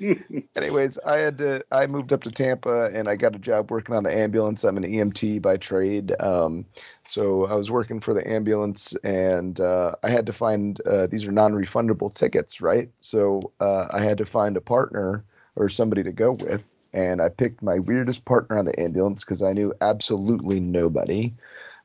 anyways, 0.56 0.98
I 1.06 1.18
had 1.18 1.38
to. 1.38 1.64
I 1.70 1.86
moved 1.86 2.12
up 2.12 2.22
to 2.22 2.30
Tampa 2.30 2.86
and 2.92 3.08
I 3.08 3.14
got 3.14 3.36
a 3.36 3.38
job 3.38 3.70
working 3.70 3.94
on 3.94 4.02
the 4.02 4.12
ambulance. 4.12 4.64
I'm 4.64 4.76
an 4.76 4.82
EMT 4.82 5.42
by 5.42 5.56
trade. 5.58 6.12
Um, 6.20 6.66
so 7.06 7.46
I 7.46 7.54
was 7.54 7.70
working 7.70 8.00
for 8.00 8.12
the 8.12 8.28
ambulance, 8.28 8.94
and 9.04 9.60
uh, 9.60 9.94
I 10.02 10.10
had 10.10 10.26
to 10.26 10.32
find 10.32 10.80
uh, 10.86 11.06
these 11.06 11.24
are 11.24 11.32
non-refundable 11.32 12.12
tickets, 12.14 12.60
right? 12.60 12.90
So 13.00 13.40
uh, 13.60 13.86
I 13.92 14.00
had 14.00 14.18
to 14.18 14.26
find 14.26 14.56
a 14.56 14.60
partner 14.60 15.24
or 15.54 15.68
somebody 15.68 16.02
to 16.02 16.12
go 16.12 16.32
with, 16.32 16.62
and 16.96 17.20
I 17.20 17.28
picked 17.28 17.62
my 17.62 17.78
weirdest 17.78 18.24
partner 18.24 18.58
on 18.58 18.64
the 18.64 18.80
ambulance 18.80 19.22
because 19.22 19.42
I 19.42 19.52
knew 19.52 19.74
absolutely 19.82 20.60
nobody. 20.60 21.34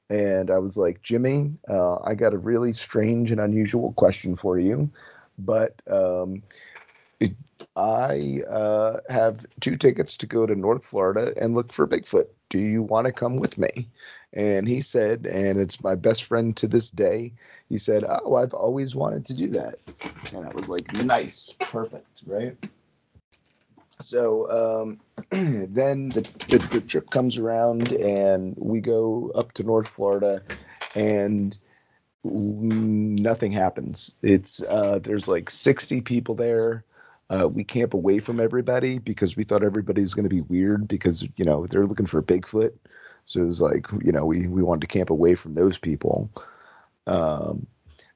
And 0.09 0.49
I 0.49 0.57
was 0.57 0.77
like, 0.77 1.01
Jimmy, 1.03 1.51
uh, 1.69 1.97
I 1.97 2.15
got 2.15 2.33
a 2.33 2.37
really 2.37 2.71
strange 2.71 3.29
and 3.29 3.41
unusual 3.41 3.91
question 3.93 4.37
for 4.37 4.57
you, 4.57 4.89
but 5.37 5.81
um, 5.91 6.41
it, 7.19 7.33
I 7.75 8.41
uh, 8.49 8.99
have 9.09 9.45
two 9.59 9.75
tickets 9.75 10.15
to 10.17 10.25
go 10.25 10.45
to 10.45 10.55
North 10.55 10.85
Florida 10.85 11.33
and 11.35 11.55
look 11.55 11.73
for 11.73 11.85
Bigfoot. 11.85 12.27
Do 12.49 12.59
you 12.59 12.81
want 12.81 13.05
to 13.07 13.13
come 13.13 13.35
with 13.35 13.57
me? 13.57 13.89
And 14.31 14.65
he 14.65 14.79
said, 14.79 15.25
and 15.25 15.59
it's 15.59 15.83
my 15.83 15.95
best 15.95 16.23
friend 16.23 16.55
to 16.55 16.67
this 16.67 16.89
day. 16.89 17.33
He 17.67 17.77
said, 17.77 18.05
Oh, 18.07 18.35
I've 18.35 18.53
always 18.53 18.95
wanted 18.95 19.25
to 19.25 19.33
do 19.33 19.49
that. 19.49 19.75
And 20.33 20.45
I 20.45 20.51
was 20.51 20.69
like, 20.69 20.91
Nice, 20.93 21.53
perfect, 21.59 22.21
right? 22.25 22.55
So 24.01 24.49
um, 24.81 24.99
then 25.31 26.09
the, 26.09 26.27
the, 26.49 26.57
the 26.71 26.81
trip 26.81 27.09
comes 27.09 27.37
around, 27.37 27.91
and 27.91 28.55
we 28.57 28.81
go 28.81 29.31
up 29.35 29.53
to 29.53 29.63
North 29.63 29.87
Florida, 29.87 30.41
and 30.95 31.57
nothing 32.23 33.51
happens. 33.51 34.13
It's 34.21 34.61
uh, 34.61 34.99
there's 35.03 35.27
like 35.27 35.49
60 35.49 36.01
people 36.01 36.35
there. 36.35 36.85
Uh, 37.29 37.47
we 37.47 37.63
camp 37.63 37.93
away 37.93 38.19
from 38.19 38.39
everybody 38.41 38.99
because 38.99 39.37
we 39.37 39.45
thought 39.45 39.63
everybody's 39.63 40.13
going 40.13 40.23
to 40.23 40.29
be 40.29 40.41
weird 40.41 40.87
because 40.87 41.23
you 41.37 41.45
know 41.45 41.65
they're 41.67 41.87
looking 41.87 42.05
for 42.05 42.21
Bigfoot. 42.21 42.73
So 43.25 43.41
it 43.41 43.45
was 43.45 43.61
like 43.61 43.85
you 44.03 44.11
know 44.11 44.25
we 44.25 44.47
we 44.47 44.61
wanted 44.61 44.81
to 44.81 44.87
camp 44.87 45.09
away 45.09 45.35
from 45.35 45.53
those 45.53 45.77
people. 45.77 46.29
Um, 47.07 47.67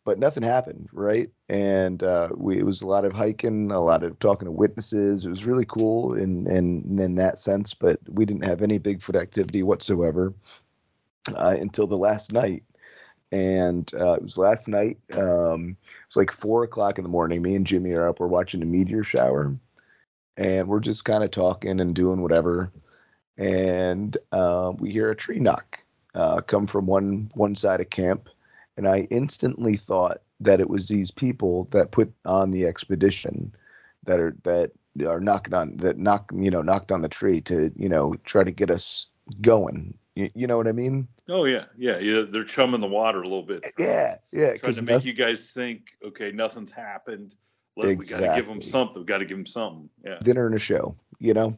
but 0.05 0.19
nothing 0.19 0.43
happened, 0.43 0.87
right? 0.93 1.29
And 1.49 2.01
uh, 2.03 2.29
we, 2.35 2.59
it 2.59 2.65
was 2.65 2.81
a 2.81 2.87
lot 2.87 3.05
of 3.05 3.11
hiking, 3.11 3.71
a 3.71 3.81
lot 3.81 4.03
of 4.03 4.17
talking 4.19 4.45
to 4.45 4.51
witnesses. 4.51 5.25
It 5.25 5.29
was 5.29 5.45
really 5.45 5.65
cool 5.65 6.13
in 6.13 6.47
in 6.47 6.99
in 6.99 7.15
that 7.15 7.39
sense, 7.39 7.73
but 7.73 7.99
we 8.07 8.25
didn't 8.25 8.45
have 8.45 8.61
any 8.61 8.79
Bigfoot 8.79 9.19
activity 9.19 9.63
whatsoever 9.63 10.33
uh, 11.35 11.55
until 11.59 11.87
the 11.87 11.97
last 11.97 12.31
night. 12.31 12.63
And 13.31 13.91
uh, 13.95 14.13
it 14.13 14.21
was 14.21 14.37
last 14.37 14.67
night. 14.67 14.99
Um, 15.13 15.75
it 15.81 16.07
was 16.07 16.15
like 16.15 16.31
four 16.31 16.63
o'clock 16.63 16.99
in 16.99 17.03
the 17.03 17.09
morning. 17.09 17.41
Me 17.41 17.55
and 17.55 17.65
Jimmy 17.65 17.91
are 17.91 18.07
up. 18.07 18.19
We're 18.19 18.27
watching 18.27 18.61
a 18.61 18.65
meteor 18.65 19.03
shower, 19.03 19.57
and 20.37 20.67
we're 20.67 20.79
just 20.79 21.03
kind 21.03 21.23
of 21.23 21.31
talking 21.31 21.79
and 21.81 21.95
doing 21.95 22.21
whatever. 22.21 22.71
And 23.37 24.15
uh, 24.31 24.71
we 24.77 24.91
hear 24.91 25.09
a 25.09 25.15
tree 25.15 25.39
knock 25.39 25.79
uh, 26.13 26.41
come 26.41 26.67
from 26.67 26.85
one 26.85 27.31
one 27.33 27.55
side 27.55 27.81
of 27.81 27.89
camp 27.89 28.29
and 28.77 28.87
I 28.87 29.07
instantly 29.09 29.77
thought 29.77 30.21
that 30.39 30.59
it 30.59 30.69
was 30.69 30.87
these 30.87 31.11
people 31.11 31.67
that 31.71 31.91
put 31.91 32.11
on 32.25 32.51
the 32.51 32.65
expedition 32.65 33.53
that 34.05 34.19
are 34.19 34.35
that 34.43 34.71
are 35.05 35.19
knocking 35.19 35.53
on 35.53 35.77
that 35.77 35.97
knock 35.97 36.31
you 36.33 36.51
know 36.51 36.61
knocked 36.61 36.91
on 36.91 37.01
the 37.01 37.09
tree 37.09 37.41
to 37.41 37.71
you 37.75 37.89
know 37.89 38.15
try 38.25 38.43
to 38.43 38.51
get 38.51 38.71
us 38.71 39.07
going. 39.41 39.97
You, 40.15 40.29
you 40.33 40.47
know 40.47 40.57
what 40.57 40.67
I 40.67 40.71
mean? 40.71 41.07
Oh 41.27 41.45
yeah, 41.45 41.65
yeah, 41.77 41.97
yeah. 41.99 42.23
They're 42.29 42.43
chumming 42.43 42.81
the 42.81 42.87
water 42.87 43.19
a 43.19 43.23
little 43.23 43.43
bit. 43.43 43.73
Yeah, 43.77 44.17
yeah. 44.31 44.55
Trying 44.55 44.75
to 44.75 44.81
make 44.81 44.95
nothing, 44.95 45.07
you 45.07 45.13
guys 45.13 45.51
think, 45.51 45.97
okay, 46.05 46.31
nothing's 46.31 46.71
happened. 46.71 47.35
Let, 47.75 47.89
exactly. 47.89 48.15
We 48.15 48.25
got 48.25 48.33
to 48.35 48.39
give 48.41 48.47
them 48.47 48.61
something. 48.61 49.01
We 49.01 49.05
got 49.05 49.17
to 49.17 49.25
give 49.25 49.37
them 49.37 49.45
something. 49.45 49.89
Yeah. 50.05 50.19
Dinner 50.23 50.45
and 50.45 50.55
a 50.55 50.59
show. 50.59 50.95
You 51.19 51.33
know. 51.33 51.57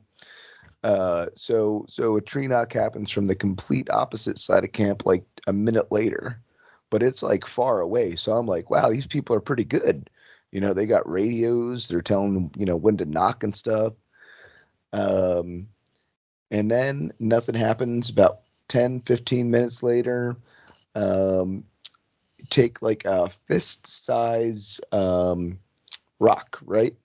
Uh, 0.83 1.27
so 1.35 1.85
so 1.89 2.17
a 2.17 2.21
tree 2.21 2.47
knock 2.47 2.71
happens 2.73 3.11
from 3.11 3.27
the 3.27 3.35
complete 3.35 3.89
opposite 3.91 4.39
side 4.39 4.63
of 4.63 4.71
camp, 4.71 5.05
like 5.05 5.25
a 5.47 5.53
minute 5.53 5.91
later 5.91 6.39
but 6.89 7.03
it's 7.03 7.23
like 7.23 7.45
far 7.45 7.81
away. 7.81 8.15
So 8.15 8.33
I'm 8.33 8.47
like, 8.47 8.69
wow, 8.69 8.89
these 8.89 9.07
people 9.07 9.35
are 9.35 9.41
pretty 9.41 9.63
good. 9.63 10.09
You 10.51 10.61
know, 10.61 10.73
they 10.73 10.85
got 10.85 11.09
radios. 11.09 11.87
They're 11.87 12.01
telling 12.01 12.33
them, 12.33 12.51
you 12.55 12.65
know, 12.65 12.75
when 12.75 12.97
to 12.97 13.05
knock 13.05 13.43
and 13.43 13.55
stuff. 13.55 13.93
Um, 14.93 15.67
and 16.51 16.71
then 16.71 17.11
nothing 17.19 17.55
happens. 17.55 18.09
About 18.09 18.39
10, 18.69 19.01
15 19.01 19.51
minutes 19.51 19.83
later, 19.83 20.37
um, 20.95 21.63
take 22.49 22.81
like 22.81 23.05
a 23.05 23.29
fist 23.47 23.87
size 24.05 24.79
um, 24.91 25.59
rock, 26.19 26.59
right? 26.65 26.95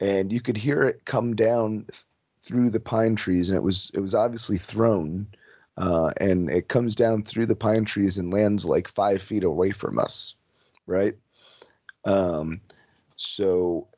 And 0.00 0.32
you 0.32 0.40
could 0.40 0.56
hear 0.56 0.82
it 0.84 1.04
come 1.04 1.36
down 1.36 1.86
through 2.42 2.70
the 2.70 2.80
pine 2.80 3.16
trees, 3.16 3.48
and 3.48 3.56
it 3.56 3.62
was 3.62 3.90
it 3.94 4.00
was 4.00 4.14
obviously 4.14 4.58
thrown 4.58 5.26
uh, 5.80 6.10
and 6.18 6.50
it 6.50 6.68
comes 6.68 6.94
down 6.94 7.24
through 7.24 7.46
the 7.46 7.56
pine 7.56 7.84
trees 7.86 8.18
and 8.18 8.32
lands 8.32 8.66
like 8.66 8.88
five 8.94 9.22
feet 9.22 9.44
away 9.44 9.70
from 9.70 9.98
us, 9.98 10.34
right? 10.86 11.14
Um, 12.04 12.60
so 13.16 13.88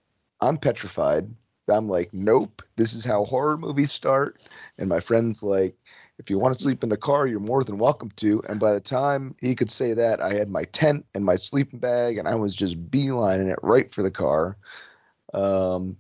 I'm 0.41 0.59
petrified. 0.59 1.29
I'm 1.69 1.89
like, 1.89 2.11
nope, 2.13 2.63
this 2.77 2.95
is 2.95 3.05
how 3.05 3.25
horror 3.25 3.57
movies 3.59 3.93
start. 3.93 4.41
And 4.79 4.89
my 4.89 5.01
friend's 5.01 5.43
like, 5.43 5.75
if 6.19 6.31
you 6.31 6.39
want 6.39 6.57
to 6.57 6.63
sleep 6.63 6.85
in 6.85 6.89
the 6.89 6.97
car, 6.97 7.27
you're 7.27 7.41
more 7.41 7.65
than 7.65 7.79
welcome 7.79 8.13
to. 8.17 8.43
And 8.49 8.61
by 8.61 8.73
the 8.73 8.81
time 8.81 9.35
he 9.41 9.57
could 9.57 9.71
say 9.71 9.93
that, 9.95 10.21
I 10.21 10.35
had 10.35 10.49
my 10.49 10.65
tent 10.65 11.05
and 11.15 11.25
my 11.25 11.37
sleeping 11.37 11.81
bag, 11.81 12.19
and 12.19 12.29
I 12.29 12.35
was 12.37 12.55
just 12.55 12.91
beelining 12.91 13.51
it 13.51 13.59
right 13.63 13.93
for 13.93 14.03
the 14.03 14.11
car. 14.11 14.57
Um, 15.35 15.97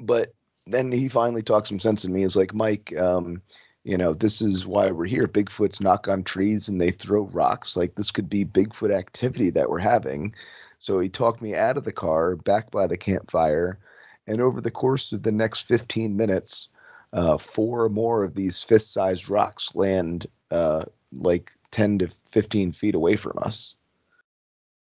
but 0.00 0.34
then 0.66 0.92
he 0.92 1.08
finally 1.08 1.42
talked 1.42 1.68
some 1.68 1.80
sense 1.80 2.04
in 2.04 2.12
me. 2.12 2.22
He's 2.22 2.36
like, 2.36 2.54
Mike, 2.54 2.94
um, 2.96 3.42
you 3.86 3.96
know, 3.96 4.14
this 4.14 4.42
is 4.42 4.66
why 4.66 4.90
we're 4.90 5.06
here. 5.06 5.28
Bigfoots 5.28 5.80
knock 5.80 6.08
on 6.08 6.24
trees 6.24 6.66
and 6.66 6.80
they 6.80 6.90
throw 6.90 7.22
rocks. 7.26 7.76
Like 7.76 7.94
this 7.94 8.10
could 8.10 8.28
be 8.28 8.44
Bigfoot 8.44 8.92
activity 8.92 9.48
that 9.50 9.70
we're 9.70 9.78
having. 9.78 10.34
So 10.80 10.98
he 10.98 11.08
talked 11.08 11.40
me 11.40 11.54
out 11.54 11.76
of 11.76 11.84
the 11.84 11.92
car, 11.92 12.34
back 12.34 12.72
by 12.72 12.88
the 12.88 12.96
campfire, 12.96 13.78
and 14.26 14.40
over 14.40 14.60
the 14.60 14.72
course 14.72 15.12
of 15.12 15.22
the 15.22 15.30
next 15.30 15.68
15 15.68 16.16
minutes, 16.16 16.66
uh, 17.12 17.38
four 17.38 17.88
more 17.88 18.24
of 18.24 18.34
these 18.34 18.60
fist-sized 18.60 19.30
rocks 19.30 19.72
land 19.76 20.26
uh, 20.50 20.84
like 21.16 21.52
10 21.70 22.00
to 22.00 22.08
15 22.32 22.72
feet 22.72 22.96
away 22.96 23.14
from 23.14 23.38
us. 23.40 23.76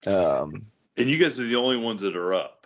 Um, 0.06 0.66
and 0.96 1.10
you 1.10 1.18
guys 1.18 1.40
are 1.40 1.46
the 1.46 1.56
only 1.56 1.78
ones 1.78 2.02
that 2.02 2.14
are 2.14 2.32
up 2.32 2.63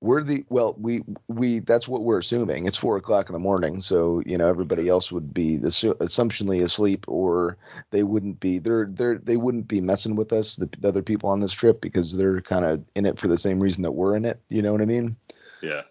we're 0.00 0.22
the 0.22 0.44
well 0.48 0.74
we 0.78 1.02
we 1.28 1.60
that's 1.60 1.86
what 1.86 2.02
we're 2.02 2.18
assuming. 2.18 2.66
It's 2.66 2.78
four 2.78 2.96
o'clock 2.96 3.28
in 3.28 3.34
the 3.34 3.38
morning 3.38 3.82
so 3.82 4.22
you 4.24 4.38
know 4.38 4.48
everybody 4.48 4.88
else 4.88 5.12
would 5.12 5.34
be 5.34 5.58
assu- 5.58 5.94
assumptionally 5.96 6.62
asleep 6.64 7.04
or 7.06 7.58
they 7.90 8.02
wouldn't 8.02 8.40
be 8.40 8.58
they're 8.58 8.86
they're 8.90 9.18
they 9.18 9.36
wouldn't 9.36 9.68
be 9.68 9.80
messing 9.80 10.16
with 10.16 10.32
us 10.32 10.56
the, 10.56 10.68
the 10.80 10.88
other 10.88 11.02
people 11.02 11.28
on 11.28 11.40
this 11.40 11.52
trip 11.52 11.80
because 11.80 12.16
they're 12.16 12.40
kind 12.40 12.64
of 12.64 12.82
in 12.94 13.04
it 13.04 13.18
for 13.18 13.28
the 13.28 13.38
same 13.38 13.60
reason 13.60 13.82
that 13.82 13.92
we're 13.92 14.16
in 14.16 14.24
it 14.24 14.40
you 14.48 14.62
know 14.62 14.72
what 14.72 14.80
i 14.80 14.86
mean? 14.86 15.16
Yeah. 15.62 15.82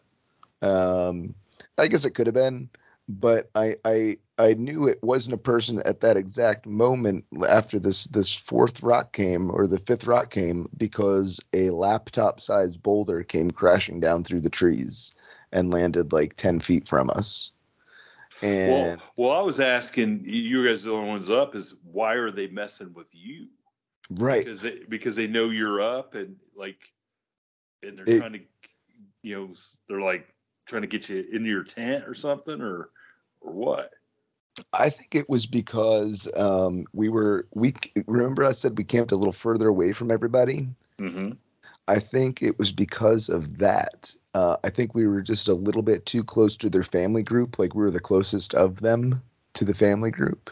Um 0.61 1.35
i 1.77 1.87
guess 1.87 2.05
it 2.05 2.11
could 2.11 2.27
have 2.27 2.33
been 2.33 2.69
but 3.09 3.49
I, 3.55 3.75
I 3.83 4.17
I 4.39 4.53
knew 4.53 4.88
it 4.88 5.03
wasn't 5.03 5.34
a 5.34 5.38
person 5.38 5.81
at 5.84 6.00
that 6.00 6.15
exact 6.15 6.65
moment 6.65 7.25
after 7.48 7.77
this 7.77 8.05
this 8.05 8.34
fourth 8.34 8.81
rock 8.81 9.12
came 9.12 9.51
or 9.51 9.67
the 9.67 9.79
fifth 9.79 10.08
rock 10.08 10.31
came 10.31 10.69
because 10.77 11.41
a 11.51 11.72
laptop 11.72 12.39
sized 12.39 12.81
boulder 12.81 13.22
came 13.22 13.51
crashing 13.51 14.00
down 14.00 14.24
through 14.24 14.39
the 14.39 14.50
trees 14.50 15.12
and 15.51 15.72
landed 15.72 16.13
like 16.13 16.38
ten 16.38 16.62
feet 16.62 16.88
from 16.88 17.10
us. 17.10 17.51
And 18.41 18.72
well, 18.72 18.98
well, 19.17 19.31
I 19.38 19.41
was 19.41 19.60
asking 19.60 20.22
you 20.24 20.65
guys 20.65 20.84
the 20.84 20.93
only 20.93 21.10
ones 21.10 21.29
up 21.29 21.53
is 21.53 21.75
why 21.84 22.13
are 22.13 22.31
they 22.31 22.48
messing 22.48 22.93
with 22.93 23.13
you? 23.13 23.48
Right. 24.10 24.46
Because 24.46 24.62
they 24.62 24.79
because 24.88 25.17
they 25.17 25.27
know 25.27 25.50
you're 25.50 25.81
up 25.81 26.15
and 26.15 26.38
like 26.55 26.79
and 27.84 27.98
they're 27.98 28.08
it, 28.08 28.19
trying 28.19 28.34
to 28.34 28.39
you 29.22 29.38
know 29.38 29.53
they're 29.89 30.00
like 30.00 30.34
trying 30.65 30.84
to 30.84 30.88
get 30.88 31.10
you 31.10 31.27
into 31.29 31.50
your 31.50 31.65
tent 31.65 32.05
or 32.08 32.13
something 32.13 32.62
or 32.62 32.91
or 33.41 33.51
what? 33.51 33.91
I 34.73 34.89
think 34.89 35.15
it 35.15 35.29
was 35.29 35.45
because 35.45 36.27
um, 36.35 36.85
we 36.93 37.09
were 37.09 37.47
we 37.55 37.73
remember 38.07 38.43
I 38.43 38.53
said 38.53 38.77
we 38.77 38.83
camped 38.83 39.11
a 39.11 39.15
little 39.15 39.33
further 39.33 39.67
away 39.67 39.93
from 39.93 40.11
everybody. 40.11 40.67
Mm-hmm. 40.99 41.31
I 41.87 41.99
think 41.99 42.43
it 42.43 42.59
was 42.59 42.71
because 42.71 43.29
of 43.29 43.57
that. 43.57 44.13
Uh, 44.35 44.57
I 44.63 44.69
think 44.69 44.93
we 44.93 45.07
were 45.07 45.21
just 45.21 45.47
a 45.47 45.55
little 45.55 45.81
bit 45.81 46.05
too 46.05 46.23
close 46.23 46.55
to 46.57 46.69
their 46.69 46.83
family 46.83 47.23
group. 47.23 47.57
Like 47.57 47.73
we 47.73 47.81
were 47.81 47.91
the 47.91 47.99
closest 47.99 48.53
of 48.53 48.81
them 48.81 49.23
to 49.55 49.65
the 49.65 49.73
family 49.73 50.11
group, 50.11 50.51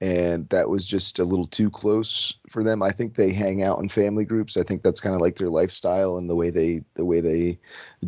and 0.00 0.48
that 0.48 0.70
was 0.70 0.86
just 0.86 1.18
a 1.18 1.24
little 1.24 1.46
too 1.46 1.70
close 1.70 2.34
for 2.48 2.64
them. 2.64 2.82
I 2.82 2.92
think 2.92 3.14
they 3.14 3.32
hang 3.32 3.62
out 3.62 3.78
in 3.80 3.90
family 3.90 4.24
groups. 4.24 4.56
I 4.56 4.62
think 4.62 4.82
that's 4.82 5.02
kind 5.02 5.14
of 5.14 5.20
like 5.20 5.36
their 5.36 5.50
lifestyle 5.50 6.16
and 6.16 6.30
the 6.30 6.34
way 6.34 6.48
they 6.48 6.82
the 6.94 7.04
way 7.04 7.20
they 7.20 7.58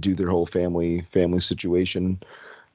do 0.00 0.14
their 0.14 0.30
whole 0.30 0.46
family 0.46 1.06
family 1.12 1.40
situation. 1.40 2.22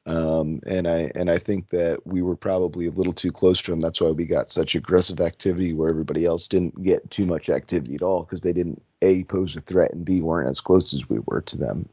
Um, 0.07 0.61
and 0.65 0.87
I 0.87 1.11
and 1.15 1.29
I 1.29 1.37
think 1.37 1.69
that 1.69 1.99
we 2.07 2.21
were 2.21 2.37
probably 2.37 2.87
a 2.87 2.91
little 2.91 3.11
too 3.11 3.31
close 3.31 3.61
to 3.63 3.71
them. 3.71 3.81
That's 3.81 3.99
why 3.99 4.09
we 4.09 4.25
got 4.25 4.53
such 4.53 4.73
aggressive 4.73 5.19
activity 5.19 5.73
where 5.73 5.89
everybody 5.89 6.23
else 6.23 6.47
didn't 6.47 6.81
get 6.81 7.11
too 7.11 7.25
much 7.25 7.49
activity 7.49 7.95
at 7.95 8.01
all 8.01 8.23
because 8.23 8.39
they 8.39 8.53
didn't 8.53 8.81
a 9.01 9.25
pose 9.25 9.57
a 9.57 9.59
threat 9.59 9.93
and 9.93 10.05
b 10.05 10.21
weren't 10.21 10.49
as 10.49 10.61
close 10.61 10.93
as 10.93 11.09
we 11.09 11.19
were 11.25 11.41
to 11.41 11.57
them. 11.57 11.89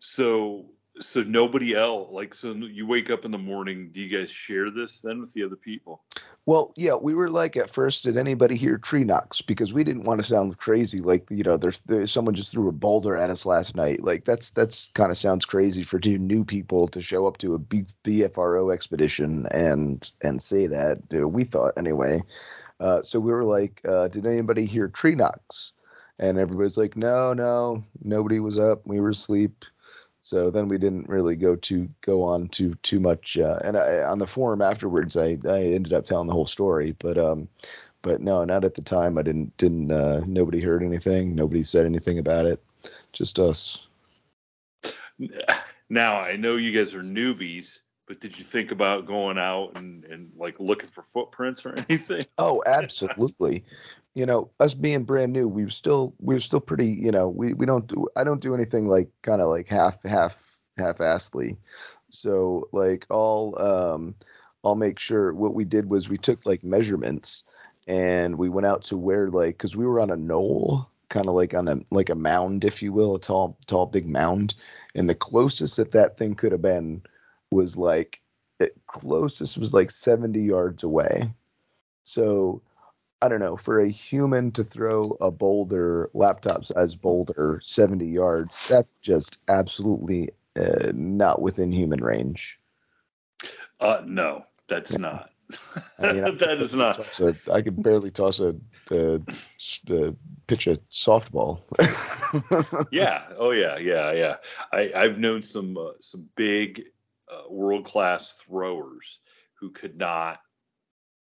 So 0.00 0.66
so 1.00 1.22
nobody 1.22 1.74
else 1.74 2.08
like 2.12 2.32
so 2.32 2.52
you 2.52 2.86
wake 2.86 3.10
up 3.10 3.24
in 3.24 3.32
the 3.32 3.38
morning 3.38 3.90
do 3.92 4.00
you 4.00 4.18
guys 4.18 4.30
share 4.30 4.70
this 4.70 5.00
then 5.00 5.20
with 5.20 5.32
the 5.32 5.42
other 5.42 5.56
people 5.56 6.04
well 6.46 6.72
yeah 6.76 6.94
we 6.94 7.14
were 7.14 7.30
like 7.30 7.56
at 7.56 7.72
first 7.72 8.04
did 8.04 8.16
anybody 8.16 8.56
hear 8.56 8.78
tree 8.78 9.02
knocks 9.02 9.40
because 9.40 9.72
we 9.72 9.82
didn't 9.82 10.04
want 10.04 10.20
to 10.20 10.26
sound 10.26 10.56
crazy 10.58 11.00
like 11.00 11.26
you 11.30 11.42
know 11.42 11.56
there's, 11.56 11.80
there's 11.86 12.12
someone 12.12 12.34
just 12.34 12.52
threw 12.52 12.68
a 12.68 12.72
boulder 12.72 13.16
at 13.16 13.30
us 13.30 13.44
last 13.44 13.74
night 13.74 14.04
like 14.04 14.24
that's 14.24 14.50
that's 14.50 14.90
kind 14.94 15.10
of 15.10 15.18
sounds 15.18 15.44
crazy 15.44 15.82
for 15.82 15.98
two 15.98 16.18
new 16.18 16.44
people 16.44 16.86
to 16.86 17.02
show 17.02 17.26
up 17.26 17.38
to 17.38 17.54
a 17.54 17.58
B, 17.58 17.84
BFRO 18.04 18.72
expedition 18.72 19.46
and 19.50 20.10
and 20.22 20.40
say 20.40 20.68
that 20.68 20.98
we 21.10 21.44
thought 21.44 21.72
anyway 21.76 22.20
uh, 22.80 23.02
so 23.02 23.18
we 23.18 23.32
were 23.32 23.44
like 23.44 23.80
uh, 23.88 24.08
did 24.08 24.26
anybody 24.26 24.64
hear 24.64 24.88
tree 24.88 25.14
knocks 25.14 25.72
and 26.20 26.38
everybody's 26.38 26.76
like, 26.76 26.96
no, 26.96 27.32
no, 27.32 27.82
nobody 28.02 28.38
was 28.38 28.56
up. 28.56 28.86
We 28.86 29.00
were 29.00 29.10
asleep. 29.10 29.64
So 30.24 30.50
then 30.50 30.68
we 30.68 30.78
didn't 30.78 31.06
really 31.06 31.36
go 31.36 31.54
to 31.54 31.86
go 32.00 32.22
on 32.22 32.48
to 32.48 32.74
too 32.76 32.98
much. 32.98 33.36
Uh, 33.36 33.58
and 33.62 33.76
I, 33.76 34.04
on 34.04 34.18
the 34.18 34.26
forum 34.26 34.62
afterwards, 34.62 35.18
I, 35.18 35.38
I 35.46 35.64
ended 35.64 35.92
up 35.92 36.06
telling 36.06 36.28
the 36.28 36.32
whole 36.32 36.46
story. 36.46 36.96
But 36.98 37.18
um, 37.18 37.46
but 38.00 38.22
no, 38.22 38.42
not 38.42 38.64
at 38.64 38.74
the 38.74 38.80
time. 38.80 39.18
I 39.18 39.22
didn't 39.22 39.54
didn't. 39.58 39.92
Uh, 39.92 40.22
nobody 40.26 40.62
heard 40.62 40.82
anything. 40.82 41.34
Nobody 41.34 41.62
said 41.62 41.84
anything 41.84 42.18
about 42.18 42.46
it. 42.46 42.64
Just 43.12 43.38
us. 43.38 43.86
Now 45.90 46.18
I 46.18 46.36
know 46.36 46.56
you 46.56 46.72
guys 46.72 46.94
are 46.94 47.02
newbies, 47.02 47.80
but 48.08 48.18
did 48.18 48.38
you 48.38 48.44
think 48.44 48.72
about 48.72 49.04
going 49.04 49.36
out 49.36 49.76
and, 49.76 50.06
and 50.06 50.32
like 50.38 50.58
looking 50.58 50.88
for 50.88 51.02
footprints 51.02 51.66
or 51.66 51.74
anything? 51.90 52.24
Oh, 52.38 52.62
absolutely. 52.64 53.62
You 54.14 54.26
know, 54.26 54.50
us 54.60 54.74
being 54.74 55.04
brand 55.04 55.32
new, 55.32 55.48
we 55.48 55.64
were 55.64 55.70
still 55.70 56.14
we 56.20 56.34
were 56.34 56.40
still 56.40 56.60
pretty. 56.60 56.88
You 56.88 57.10
know, 57.10 57.28
we 57.28 57.52
we 57.54 57.66
don't 57.66 57.86
do. 57.86 58.08
I 58.16 58.24
don't 58.24 58.40
do 58.40 58.54
anything 58.54 58.86
like 58.86 59.08
kind 59.22 59.42
of 59.42 59.48
like 59.48 59.66
half 59.68 60.02
half 60.04 60.36
half 60.78 60.98
assedly. 60.98 61.56
So 62.10 62.68
like 62.72 63.06
all 63.10 63.60
um, 63.60 64.14
I'll 64.64 64.76
make 64.76 64.98
sure 64.98 65.34
what 65.34 65.54
we 65.54 65.64
did 65.64 65.90
was 65.90 66.08
we 66.08 66.18
took 66.18 66.46
like 66.46 66.62
measurements 66.64 67.44
and 67.86 68.38
we 68.38 68.48
went 68.48 68.66
out 68.66 68.82
to 68.84 68.96
where 68.96 69.30
like 69.30 69.58
because 69.58 69.76
we 69.76 69.86
were 69.86 70.00
on 70.00 70.10
a 70.10 70.16
knoll 70.16 70.88
kind 71.10 71.28
of 71.28 71.34
like 71.34 71.54
on 71.54 71.68
a 71.68 71.76
like 71.90 72.08
a 72.08 72.14
mound 72.14 72.64
if 72.64 72.82
you 72.82 72.92
will 72.92 73.14
a 73.14 73.20
tall 73.20 73.58
tall 73.66 73.86
big 73.86 74.08
mound 74.08 74.54
and 74.94 75.08
the 75.08 75.14
closest 75.14 75.76
that 75.76 75.92
that 75.92 76.16
thing 76.16 76.34
could 76.34 76.50
have 76.52 76.62
been 76.62 77.02
was 77.50 77.76
like 77.76 78.20
it 78.58 78.74
closest 78.86 79.58
was 79.58 79.74
like 79.74 79.90
70 79.90 80.40
yards 80.40 80.82
away 80.82 81.30
so 82.04 82.62
i 83.24 83.28
don't 83.28 83.40
know 83.40 83.56
for 83.56 83.80
a 83.80 83.88
human 83.90 84.52
to 84.52 84.62
throw 84.62 85.16
a 85.20 85.30
boulder 85.30 86.10
laptop 86.14 86.64
size 86.64 86.94
boulder 86.94 87.60
70 87.64 88.06
yards 88.06 88.68
that's 88.68 88.88
just 89.00 89.38
absolutely 89.48 90.30
uh, 90.56 90.92
not 90.94 91.40
within 91.40 91.72
human 91.72 92.02
range 92.02 92.58
Uh, 93.80 94.02
no, 94.06 94.44
that's 94.68 94.98
not. 94.98 95.30
I 95.98 96.12
mean, 96.12 96.24
I 96.24 96.30
that 96.44 96.58
is 96.58 96.74
not. 96.74 97.20
a- 97.20 97.36
I 97.52 97.60
could 97.60 97.82
barely 97.82 98.10
toss 98.10 98.40
a, 98.40 98.54
a, 98.90 99.20
a 99.90 100.14
pitch 100.46 100.66
a 100.66 100.78
softball. 100.90 101.60
yeah. 102.90 103.24
Oh 103.36 103.50
yeah. 103.50 103.76
Yeah. 103.78 104.12
Yeah. 104.12 104.36
I, 104.72 104.90
I've 104.94 105.18
known 105.18 105.42
some 105.42 105.76
uh, 105.76 105.92
some 106.00 106.28
big 106.36 106.84
uh, 107.30 107.50
world 107.50 107.84
class 107.84 108.40
throwers 108.40 109.18
who 109.60 109.70
could 109.70 109.98
not 109.98 110.40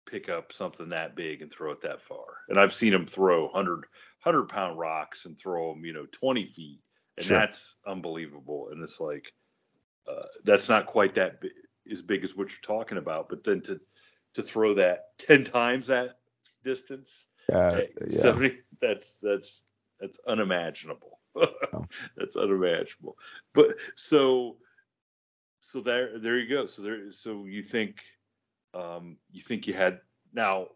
pick 0.05 0.29
up 0.29 0.51
something 0.51 0.89
that 0.89 1.15
big 1.15 1.41
and 1.41 1.51
throw 1.51 1.71
it 1.71 1.81
that 1.81 2.01
far. 2.01 2.25
And 2.49 2.59
I've 2.59 2.73
seen 2.73 2.91
them 2.91 3.07
throw 3.07 3.45
100, 3.45 3.85
100 4.23 4.49
pound 4.49 4.77
rocks 4.77 5.25
and 5.25 5.37
throw 5.37 5.73
them, 5.73 5.85
you 5.85 5.93
know, 5.93 6.05
20 6.11 6.45
feet. 6.47 6.79
And 7.17 7.25
Sure. 7.27 7.39
that's 7.39 7.75
unbelievable. 7.85 8.69
And 8.71 8.81
it's 8.81 8.99
like, 8.99 9.33
uh, 10.07 10.25
that's 10.43 10.67
not 10.69 10.85
quite 10.85 11.15
that 11.15 11.39
big, 11.41 11.51
as 11.91 12.01
big 12.01 12.23
as 12.23 12.35
what 12.35 12.49
you're 12.49 12.59
talking 12.77 12.97
about. 12.97 13.29
But 13.29 13.43
then 13.43 13.61
to, 13.61 13.79
to 14.33 14.41
throw 14.41 14.73
that 14.75 15.09
10 15.19 15.43
times 15.43 15.87
that 15.87 16.19
distance, 16.63 17.25
Uh, 17.51 17.81
yeah. 18.01 18.07
70, 18.09 18.57
that's, 18.81 19.17
that's, 19.19 19.63
that's 19.99 20.19
unimaginable. 20.27 21.19
Oh. 21.35 21.85
that's 22.17 22.35
unimaginable. 22.35 23.17
But 23.53 23.75
so, 23.95 24.57
so 25.59 25.79
there, 25.81 26.19
there 26.19 26.39
you 26.39 26.49
go. 26.49 26.65
So 26.65 26.81
there, 26.81 27.11
so 27.11 27.45
you 27.45 27.63
think, 27.63 28.01
um, 28.73 29.17
you 29.31 29.41
think 29.41 29.67
you 29.67 29.73
had 29.73 29.99
now, 30.33 30.67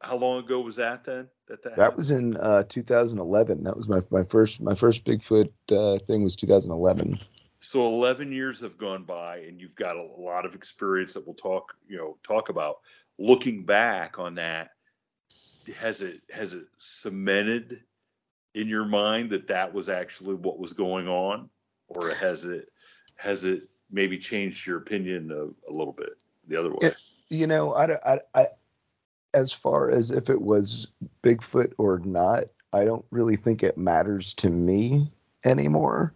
how 0.00 0.16
long 0.16 0.40
ago 0.44 0.60
was 0.60 0.76
that 0.76 1.04
then? 1.04 1.28
That 1.48 1.62
that, 1.62 1.76
That 1.76 1.96
was 1.96 2.10
in 2.10 2.36
uh, 2.36 2.64
2011. 2.68 3.62
That 3.64 3.76
was 3.76 3.88
my, 3.88 4.00
my 4.10 4.24
first 4.24 4.60
my 4.60 4.74
first 4.74 5.04
Bigfoot 5.04 5.50
uh, 5.70 5.98
thing 6.06 6.24
was 6.24 6.36
2011. 6.36 7.18
so 7.60 7.86
11 7.86 8.32
years 8.32 8.60
have 8.60 8.76
gone 8.76 9.04
by 9.04 9.38
and 9.38 9.60
you've 9.60 9.74
got 9.74 9.96
a 9.96 10.02
lot 10.02 10.44
of 10.44 10.54
experience 10.54 11.14
that 11.14 11.26
we'll 11.26 11.34
talk, 11.34 11.74
you 11.88 11.96
know, 11.96 12.16
talk 12.22 12.48
about 12.48 12.78
looking 13.18 13.64
back 13.64 14.18
on 14.18 14.34
that. 14.34 14.70
Has 15.78 16.02
it, 16.02 16.20
has 16.30 16.52
it 16.54 16.64
cemented 16.78 17.80
in 18.54 18.68
your 18.68 18.84
mind 18.84 19.30
that 19.30 19.46
that 19.48 19.72
was 19.72 19.88
actually 19.88 20.34
what 20.34 20.58
was 20.58 20.74
going 20.74 21.08
on 21.08 21.48
or 21.88 22.14
has 22.14 22.44
it, 22.44 22.68
has 23.16 23.44
it 23.46 23.68
maybe 23.90 24.18
changed 24.18 24.66
your 24.66 24.78
opinion 24.78 25.30
a, 25.30 25.70
a 25.70 25.72
little 25.72 25.92
bit 25.94 26.18
the 26.48 26.56
other 26.56 26.70
way? 26.70 26.88
It- 26.88 26.96
You 27.34 27.46
know, 27.48 27.74
I, 27.74 28.14
I, 28.14 28.20
I 28.34 28.48
as 29.34 29.52
far 29.52 29.90
as 29.90 30.10
if 30.10 30.30
it 30.30 30.40
was 30.40 30.86
Bigfoot 31.22 31.72
or 31.78 31.98
not, 32.04 32.44
I 32.72 32.84
don't 32.84 33.04
really 33.10 33.36
think 33.36 33.62
it 33.62 33.76
matters 33.76 34.34
to 34.34 34.50
me 34.50 35.10
anymore. 35.44 36.14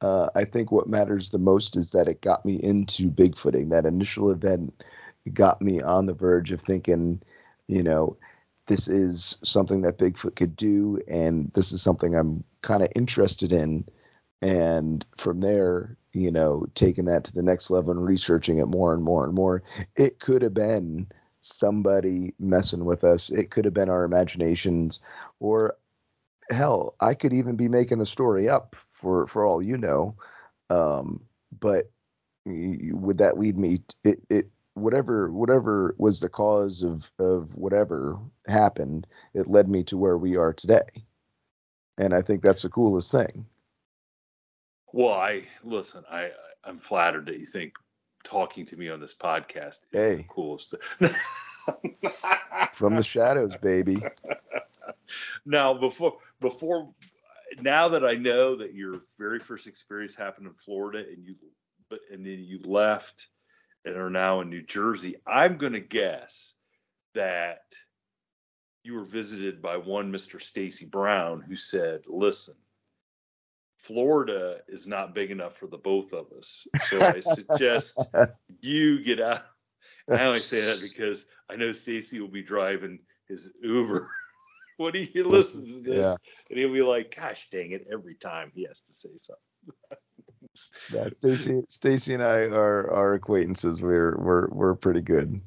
Uh, 0.00 0.28
I 0.34 0.44
think 0.44 0.72
what 0.72 0.88
matters 0.88 1.30
the 1.30 1.38
most 1.38 1.76
is 1.76 1.90
that 1.90 2.08
it 2.08 2.22
got 2.22 2.44
me 2.44 2.54
into 2.56 3.10
Bigfooting. 3.10 3.70
That 3.70 3.86
initial 3.86 4.30
event 4.30 4.74
got 5.32 5.60
me 5.62 5.80
on 5.80 6.06
the 6.06 6.14
verge 6.14 6.50
of 6.50 6.60
thinking, 6.60 7.22
you 7.68 7.82
know, 7.82 8.16
this 8.66 8.88
is 8.88 9.36
something 9.42 9.82
that 9.82 9.98
Bigfoot 9.98 10.36
could 10.36 10.56
do, 10.56 10.98
and 11.06 11.52
this 11.54 11.72
is 11.72 11.82
something 11.82 12.14
I'm 12.14 12.42
kind 12.62 12.82
of 12.82 12.88
interested 12.96 13.52
in. 13.52 13.86
And 14.40 15.04
from 15.18 15.40
there, 15.40 15.96
you 16.14 16.30
know, 16.30 16.66
taking 16.74 17.04
that 17.06 17.24
to 17.24 17.32
the 17.34 17.42
next 17.42 17.70
level 17.70 17.92
and 17.92 18.04
researching 18.04 18.58
it 18.58 18.66
more 18.66 18.94
and 18.94 19.02
more 19.02 19.24
and 19.24 19.34
more, 19.34 19.62
it 19.96 20.20
could 20.20 20.42
have 20.42 20.54
been 20.54 21.08
somebody 21.40 22.34
messing 22.38 22.84
with 22.84 23.04
us. 23.04 23.30
It 23.30 23.50
could 23.50 23.64
have 23.64 23.74
been 23.74 23.88
our 23.90 24.04
imaginations, 24.04 25.00
or 25.40 25.76
hell, 26.50 26.94
I 27.00 27.14
could 27.14 27.32
even 27.32 27.56
be 27.56 27.68
making 27.68 27.98
the 27.98 28.06
story 28.06 28.48
up 28.48 28.76
for 28.88 29.26
for 29.28 29.44
all 29.46 29.62
you 29.62 29.76
know. 29.78 30.16
Um, 30.70 31.20
but 31.60 31.90
would 32.46 33.18
that 33.18 33.38
lead 33.38 33.58
me? 33.58 33.80
It 34.04 34.20
it 34.30 34.48
whatever 34.74 35.30
whatever 35.32 35.94
was 35.98 36.20
the 36.20 36.28
cause 36.28 36.82
of 36.82 37.10
of 37.18 37.54
whatever 37.56 38.18
happened, 38.46 39.06
it 39.34 39.48
led 39.48 39.68
me 39.68 39.82
to 39.84 39.98
where 39.98 40.18
we 40.18 40.36
are 40.36 40.52
today, 40.52 40.86
and 41.98 42.14
I 42.14 42.22
think 42.22 42.42
that's 42.42 42.62
the 42.62 42.68
coolest 42.68 43.10
thing. 43.10 43.46
Well, 44.94 45.12
I 45.12 45.42
listen. 45.64 46.04
I 46.08 46.30
I'm 46.62 46.78
flattered 46.78 47.26
that 47.26 47.40
you 47.40 47.44
think 47.44 47.72
talking 48.22 48.64
to 48.66 48.76
me 48.76 48.88
on 48.90 49.00
this 49.00 49.12
podcast 49.12 49.86
is 49.90 50.18
the 50.18 50.24
coolest. 50.28 50.76
From 52.76 52.94
the 52.94 53.02
shadows, 53.02 53.50
baby. 53.60 54.00
now, 55.44 55.74
before 55.74 56.18
before 56.40 56.94
now 57.60 57.88
that 57.88 58.04
I 58.04 58.14
know 58.14 58.54
that 58.54 58.74
your 58.74 59.00
very 59.18 59.40
first 59.40 59.66
experience 59.66 60.14
happened 60.14 60.46
in 60.46 60.54
Florida 60.54 61.04
and 61.10 61.26
you 61.26 61.34
but 61.90 61.98
and 62.12 62.24
then 62.24 62.44
you 62.44 62.60
left 62.64 63.30
and 63.84 63.96
are 63.96 64.10
now 64.10 64.42
in 64.42 64.48
New 64.48 64.62
Jersey, 64.62 65.16
I'm 65.26 65.56
going 65.56 65.72
to 65.72 65.80
guess 65.80 66.54
that 67.14 67.74
you 68.84 68.94
were 68.94 69.04
visited 69.04 69.60
by 69.60 69.76
one 69.76 70.12
Mr. 70.12 70.40
Stacy 70.40 70.86
Brown 70.86 71.40
who 71.40 71.56
said, 71.56 72.02
"Listen, 72.06 72.54
Florida 73.84 74.60
is 74.66 74.86
not 74.86 75.14
big 75.14 75.30
enough 75.30 75.56
for 75.58 75.66
the 75.66 75.76
both 75.76 76.14
of 76.14 76.26
us. 76.38 76.66
So 76.88 77.02
I 77.02 77.20
suggest 77.20 78.02
you 78.62 79.04
get 79.04 79.20
out. 79.20 79.42
I 80.10 80.24
only 80.24 80.40
say 80.40 80.62
that 80.62 80.80
because 80.80 81.26
I 81.50 81.56
know 81.56 81.70
Stacy 81.72 82.18
will 82.18 82.28
be 82.28 82.42
driving 82.42 83.00
his 83.28 83.50
Uber 83.62 84.08
when 84.78 84.94
he 84.94 85.22
listens 85.22 85.76
to 85.76 85.82
this, 85.82 86.04
Yeah. 86.06 86.16
and 86.48 86.58
he'll 86.58 86.72
be 86.72 86.80
like, 86.82 87.14
"Gosh, 87.14 87.48
dang 87.50 87.72
it!" 87.72 87.86
Every 87.92 88.14
time 88.14 88.52
he 88.54 88.64
has 88.64 88.80
to 88.82 88.94
say 88.94 89.10
something. 89.18 89.98
Yeah, 90.90 91.08
Stacy, 91.10 91.62
Stacy 91.68 92.14
and 92.14 92.22
I 92.22 92.44
are 92.44 92.90
are 92.90 93.14
acquaintances. 93.14 93.82
We're 93.82 94.16
we're 94.16 94.48
we're 94.48 94.74
pretty 94.76 95.02
good. 95.02 95.40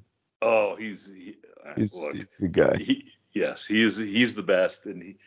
Oh, 0.44 0.76
he's 0.76 1.12
he, 1.12 1.38
He's, 1.76 1.94
look, 1.96 2.16
he's 2.16 2.34
a 2.40 2.48
good 2.48 2.54
guy. 2.54 2.78
he, 2.84 3.06
yes, 3.34 3.66
he's 3.66 3.98
he's 3.98 4.36
the 4.36 4.44
best, 4.44 4.86
and 4.86 5.02
he 5.02 5.18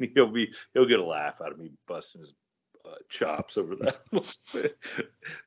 he'll 0.14 0.32
be 0.32 0.50
he'll 0.74 0.86
get 0.86 1.00
a 1.00 1.04
laugh 1.04 1.40
out 1.40 1.52
of 1.52 1.58
me 1.58 1.70
busting 1.86 2.20
his 2.20 2.34
uh, 2.84 2.94
chops 3.08 3.56
over 3.56 3.76
that. 3.76 4.00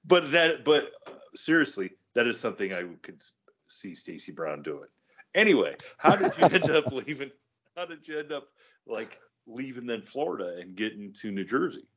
but 0.06 0.32
that 0.32 0.64
but 0.64 0.92
seriously, 1.36 1.92
that 2.14 2.28
is 2.28 2.40
something 2.40 2.74
I 2.74 2.84
could 3.02 3.22
see 3.68 3.96
Stacy 3.96 4.32
Brown 4.32 4.62
doing. 4.62 4.88
Anyway, 5.34 5.76
how 5.98 6.16
did 6.16 6.38
you 6.38 6.46
end 6.46 6.70
up 6.70 6.92
leaving? 6.92 7.32
How 7.76 7.86
did 7.86 8.08
you 8.08 8.20
end 8.20 8.32
up 8.32 8.48
like 8.86 9.20
leaving 9.48 9.86
then 9.86 10.02
Florida 10.02 10.58
and 10.60 10.76
getting 10.76 11.14
to 11.14 11.32
New 11.32 11.46
Jersey? 11.46 11.88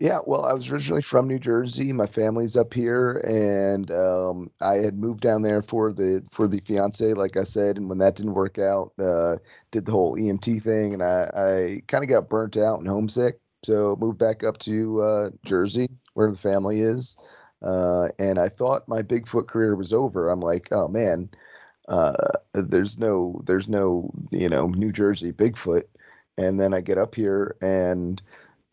Yeah, 0.00 0.18
well, 0.26 0.44
I 0.44 0.52
was 0.52 0.70
originally 0.70 1.02
from 1.02 1.28
New 1.28 1.38
Jersey. 1.38 1.92
My 1.92 2.06
family's 2.06 2.56
up 2.56 2.74
here, 2.74 3.18
and 3.18 3.90
um, 3.92 4.50
I 4.60 4.74
had 4.76 4.98
moved 4.98 5.20
down 5.20 5.42
there 5.42 5.62
for 5.62 5.92
the 5.92 6.24
for 6.32 6.48
the 6.48 6.60
fiance, 6.66 7.14
like 7.14 7.36
I 7.36 7.44
said. 7.44 7.76
And 7.78 7.88
when 7.88 7.98
that 7.98 8.16
didn't 8.16 8.34
work 8.34 8.58
out, 8.58 8.92
uh, 8.98 9.36
did 9.70 9.86
the 9.86 9.92
whole 9.92 10.16
EMT 10.18 10.58
thing, 10.58 10.94
and 10.94 11.02
I, 11.02 11.30
I 11.36 11.82
kind 11.88 12.02
of 12.04 12.10
got 12.10 12.28
burnt 12.28 12.56
out 12.56 12.78
and 12.80 12.88
homesick. 12.88 13.40
So 13.64 13.96
moved 14.00 14.18
back 14.18 14.42
up 14.44 14.58
to 14.58 15.00
uh, 15.00 15.30
Jersey, 15.46 15.88
where 16.14 16.30
the 16.30 16.36
family 16.38 16.80
is. 16.80 17.16
Uh, 17.62 18.08
and 18.18 18.38
I 18.38 18.48
thought 18.50 18.88
my 18.88 19.00
Bigfoot 19.02 19.46
career 19.48 19.74
was 19.76 19.92
over. 19.92 20.28
I'm 20.28 20.40
like, 20.40 20.68
oh 20.72 20.88
man, 20.88 21.30
uh, 21.88 22.14
there's 22.54 22.96
no 22.98 23.42
there's 23.46 23.68
no 23.68 24.10
you 24.30 24.48
know 24.48 24.66
New 24.68 24.92
Jersey 24.92 25.32
Bigfoot. 25.32 25.84
and 26.38 26.58
then 26.58 26.74
I 26.74 26.80
get 26.80 26.98
up 26.98 27.14
here 27.14 27.56
and 27.60 28.20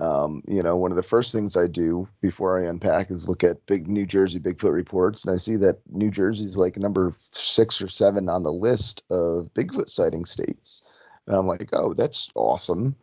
um, 0.02 0.42
you 0.48 0.64
know, 0.64 0.76
one 0.76 0.92
of 0.92 0.96
the 0.96 1.04
first 1.04 1.32
things 1.32 1.56
I 1.56 1.68
do 1.68 2.08
before 2.22 2.60
I 2.60 2.68
unpack 2.68 3.12
is 3.12 3.28
look 3.28 3.44
at 3.44 3.64
big 3.68 3.88
New 3.88 4.08
Jersey 4.08 4.40
Bigfoot 4.40 4.74
reports, 4.74 5.24
and 5.24 5.32
I 5.32 5.38
see 5.38 5.58
that 5.58 5.78
New 5.92 6.10
Jersey's 6.10 6.58
like 6.58 6.76
number 6.76 7.14
six 7.30 7.80
or 7.80 7.88
seven 7.88 8.28
on 8.28 8.42
the 8.42 8.52
list 8.52 9.04
of 9.12 9.54
Bigfoot 9.54 9.90
sighting 9.90 10.26
states, 10.26 10.82
and 11.28 11.36
I'm 11.36 11.46
like, 11.46 11.70
oh, 11.74 11.94
that's 11.94 12.32
awesome. 12.34 12.96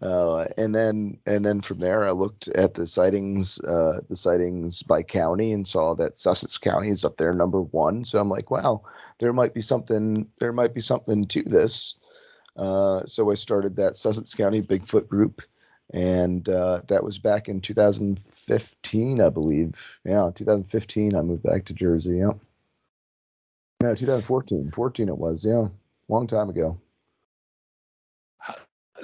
Uh, 0.00 0.46
and 0.56 0.74
then 0.74 1.16
and 1.26 1.46
then 1.46 1.60
from 1.60 1.78
there, 1.78 2.02
I 2.02 2.10
looked 2.10 2.48
at 2.48 2.74
the 2.74 2.88
sightings, 2.88 3.60
uh, 3.60 4.00
the 4.08 4.16
sightings 4.16 4.82
by 4.82 5.04
county, 5.04 5.52
and 5.52 5.66
saw 5.66 5.94
that 5.94 6.18
Sussex 6.18 6.58
County 6.58 6.88
is 6.88 7.04
up 7.04 7.18
there 7.18 7.32
number 7.32 7.62
one. 7.62 8.04
So 8.04 8.18
I'm 8.18 8.28
like, 8.28 8.50
wow, 8.50 8.82
there 9.20 9.32
might 9.32 9.54
be 9.54 9.62
something. 9.62 10.26
There 10.40 10.52
might 10.52 10.74
be 10.74 10.80
something 10.80 11.24
to 11.28 11.42
this. 11.44 11.94
Uh, 12.56 13.06
so 13.06 13.30
I 13.30 13.36
started 13.36 13.76
that 13.76 13.94
Sussex 13.94 14.34
County 14.34 14.60
Bigfoot 14.60 15.06
group 15.06 15.40
and 15.92 16.48
uh, 16.48 16.80
that 16.88 17.04
was 17.04 17.18
back 17.18 17.48
in 17.48 17.60
2015, 17.60 19.20
I 19.20 19.28
believe. 19.28 19.74
Yeah, 20.04 20.30
2015. 20.34 21.14
I 21.14 21.22
moved 21.22 21.42
back 21.42 21.64
to 21.66 21.74
Jersey. 21.74 22.18
Yeah. 22.18 22.32
No, 23.82 23.94
2014. 23.94 24.70
14 24.74 25.08
it 25.08 25.16
was. 25.16 25.44
Yeah, 25.44 25.66
long 26.08 26.26
time 26.26 26.48
ago. 26.48 26.78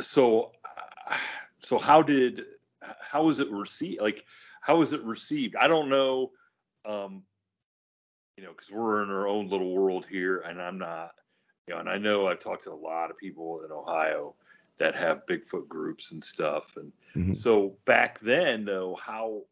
So, 0.01 0.53
so 1.61 1.79
how 1.79 2.03
did 2.03 2.45
how 3.01 3.25
was 3.25 3.41
it 3.41 3.51
received? 3.51 4.01
Like, 4.01 4.25
how 4.61 4.77
was 4.77 4.93
it 4.93 5.03
received? 5.03 5.57
I 5.57 5.67
don't 5.67 5.89
know. 5.89 6.31
Um, 6.87 7.25
you 8.37 8.45
know, 8.45 8.51
because 8.53 8.71
we're 8.71 9.03
in 9.03 9.11
our 9.11 9.27
own 9.27 9.49
little 9.49 9.75
world 9.75 10.07
here, 10.07 10.39
and 10.39 10.63
I'm 10.63 10.79
not. 10.79 11.11
You 11.67 11.75
know, 11.75 11.81
and 11.81 11.89
I 11.89 11.99
know 11.99 12.29
I've 12.29 12.39
talked 12.39 12.65
to 12.65 12.73
a 12.73 12.75
lot 12.75 13.11
of 13.11 13.19
people 13.19 13.63
in 13.65 13.73
Ohio 13.73 14.37
that 14.79 14.95
have 14.95 15.27
Bigfoot 15.27 15.69
groups 15.69 16.13
and 16.13 16.23
stuff. 16.23 16.77
And 16.77 16.93
mm-hmm. 17.17 17.33
so 17.33 17.77
back 17.85 18.21
then, 18.21 18.65
though, 18.65 18.97
how 19.01 19.43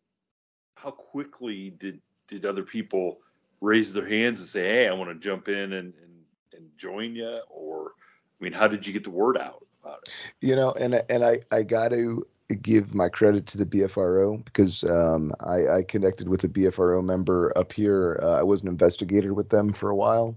how 0.75 0.91
quickly 0.91 1.71
did 1.71 2.01
did 2.29 2.45
other 2.45 2.63
people 2.63 3.19
raise 3.61 3.93
their 3.93 4.09
hands 4.09 4.41
and 4.41 4.49
say, 4.49 4.65
"Hey, 4.69 4.89
I 4.89 4.93
want 4.93 5.11
to 5.11 5.17
jump 5.17 5.49
in 5.49 5.73
and 5.73 5.95
and, 5.95 6.25
and 6.55 6.69
join 6.77 7.15
you"? 7.15 7.41
Or, 7.51 7.93
I 8.41 8.45
mean, 8.45 8.53
how 8.53 8.69
did 8.69 8.87
you 8.87 8.93
get 8.93 9.05
the 9.05 9.11
word 9.11 9.37
out 9.37 9.65
about 9.83 10.01
it? 10.03 10.11
You 10.41 10.57
know, 10.57 10.73
and 10.73 11.03
and 11.09 11.25
I 11.25 11.41
I 11.51 11.63
got 11.63 11.89
to 11.89 12.27
give 12.63 12.95
my 12.95 13.09
credit 13.09 13.47
to 13.49 13.59
the 13.59 13.67
BFRO 13.67 14.45
because 14.45 14.85
um, 14.85 15.33
I, 15.41 15.79
I 15.79 15.83
connected 15.83 16.29
with 16.29 16.45
a 16.45 16.49
BFRO 16.49 17.05
member 17.05 17.53
up 17.59 17.73
here. 17.73 18.21
Uh, 18.23 18.39
I 18.39 18.43
was 18.45 18.63
an 18.63 18.69
investigator 18.69 19.35
with 19.35 19.49
them 19.49 19.73
for 19.73 19.91
a 19.91 19.97
while. 19.97 20.37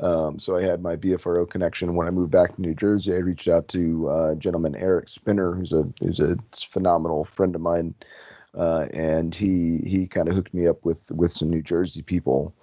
Um, 0.00 0.38
so 0.38 0.56
I 0.56 0.62
had 0.62 0.82
my 0.82 0.96
BFRO 0.96 1.48
connection. 1.48 1.94
When 1.94 2.06
I 2.06 2.10
moved 2.10 2.30
back 2.30 2.54
to 2.54 2.60
New 2.60 2.74
Jersey, 2.74 3.12
I 3.14 3.18
reached 3.18 3.48
out 3.48 3.68
to 3.68 4.08
uh, 4.08 4.34
gentleman 4.36 4.76
Eric 4.76 5.08
Spinner, 5.08 5.54
who's 5.54 5.72
a 5.72 5.88
who's 6.00 6.20
a 6.20 6.36
phenomenal 6.54 7.24
friend 7.24 7.54
of 7.54 7.60
mine, 7.60 7.94
uh, 8.56 8.86
and 8.92 9.34
he 9.34 9.78
he 9.84 10.06
kind 10.06 10.28
of 10.28 10.34
hooked 10.34 10.54
me 10.54 10.68
up 10.68 10.84
with 10.84 11.10
with 11.10 11.32
some 11.32 11.50
New 11.50 11.62
Jersey 11.62 12.02
people. 12.02 12.54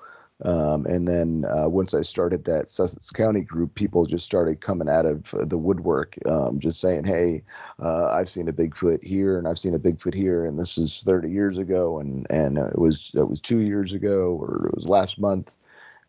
Um, 0.43 0.85
and 0.85 1.07
then 1.07 1.45
uh, 1.49 1.69
once 1.69 1.93
I 1.93 2.01
started 2.01 2.43
that 2.45 2.69
Sussex 2.69 3.09
County 3.09 3.41
group, 3.41 3.73
people 3.75 4.05
just 4.05 4.25
started 4.25 4.59
coming 4.59 4.89
out 4.89 5.05
of 5.05 5.23
the 5.47 5.57
woodwork, 5.57 6.17
um, 6.25 6.59
just 6.59 6.79
saying, 6.81 7.05
"Hey, 7.05 7.43
uh, 7.81 8.07
I've 8.07 8.29
seen 8.29 8.47
a 8.49 8.53
Bigfoot 8.53 9.01
here, 9.03 9.37
and 9.37 9.47
I've 9.47 9.59
seen 9.59 9.73
a 9.73 9.79
Bigfoot 9.79 10.13
here, 10.13 10.45
and 10.45 10.59
this 10.59 10.77
is 10.77 11.01
30 11.05 11.29
years 11.29 11.57
ago, 11.57 11.99
and 11.99 12.27
and 12.29 12.57
it 12.57 12.77
was 12.77 13.11
it 13.13 13.27
was 13.29 13.41
two 13.41 13.59
years 13.59 13.93
ago, 13.93 14.37
or 14.41 14.67
it 14.67 14.75
was 14.75 14.87
last 14.87 15.19
month." 15.19 15.55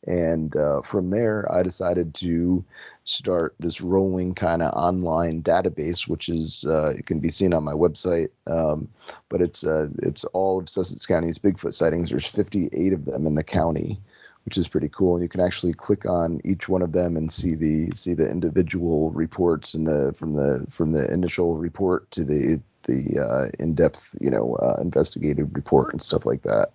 And 0.07 0.57
uh, 0.57 0.83
from 0.83 1.11
there, 1.11 1.51
I 1.53 1.63
decided 1.63 2.15
to 2.17 2.65
start 3.05 3.55
this 3.59 3.81
rolling 3.81 4.35
kind 4.35 4.63
of 4.63 4.73
online 4.75 5.43
database, 5.43 6.07
which 6.07 6.29
is 6.29 6.65
uh, 6.67 6.91
it 6.91 7.07
can 7.07 7.19
be 7.19 7.31
seen 7.31 7.53
on 7.53 7.65
my 7.65 7.73
website. 7.73 8.29
Um, 8.47 8.89
but 9.29 9.43
it's 9.43 9.65
uh, 9.65 9.89
it's 10.03 10.25
all 10.27 10.61
of 10.61 10.69
Sussex 10.69 11.07
County's 11.07 11.39
Bigfoot 11.39 11.75
sightings. 11.75 12.11
There's 12.11 12.27
58 12.27 12.93
of 12.93 13.05
them 13.05 13.27
in 13.27 13.35
the 13.35 13.43
county, 13.43 14.01
which 14.45 14.57
is 14.57 14.69
pretty 14.69 14.89
cool. 14.89 15.17
And 15.17 15.23
you 15.23 15.29
can 15.29 15.41
actually 15.41 15.73
click 15.73 16.07
on 16.07 16.41
each 16.45 16.69
one 16.69 16.83
of 16.83 16.93
them 16.93 17.17
and 17.17 17.33
see 17.33 17.57
the 17.57 17.91
see 17.97 18.15
the 18.15 18.31
individual 18.31 19.11
reports 19.11 19.75
and 19.75 19.89
the 19.89 20.15
from 20.17 20.35
the 20.35 20.67
from 20.71 20.93
the 20.93 21.13
initial 21.13 21.57
report 21.57 22.09
to 22.13 22.25
the 22.25 22.61
the 22.87 23.19
uh, 23.21 23.51
in-depth 23.59 24.09
you 24.21 24.31
know 24.31 24.55
uh, 24.63 24.81
investigative 24.81 25.53
report 25.53 25.93
and 25.93 26.01
stuff 26.01 26.25
like 26.25 26.43
that. 26.43 26.71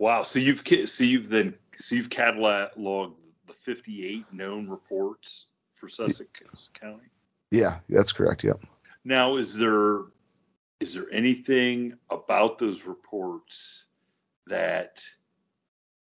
Wow. 0.00 0.22
So 0.22 0.38
you've 0.38 0.64
so 0.86 1.04
you've 1.04 1.28
then 1.28 1.54
so 1.80 1.94
you've 1.94 2.10
cataloged 2.10 3.14
the 3.46 3.52
58 3.52 4.32
known 4.32 4.68
reports 4.68 5.46
for 5.72 5.88
Sussex 5.88 6.28
County. 6.78 7.08
Yeah, 7.50 7.78
that's 7.88 8.12
correct. 8.12 8.44
Yep. 8.44 8.60
Now, 9.04 9.36
is 9.36 9.56
there 9.56 10.02
is 10.78 10.94
there 10.94 11.06
anything 11.12 11.94
about 12.10 12.58
those 12.58 12.86
reports 12.86 13.86
that 14.46 15.02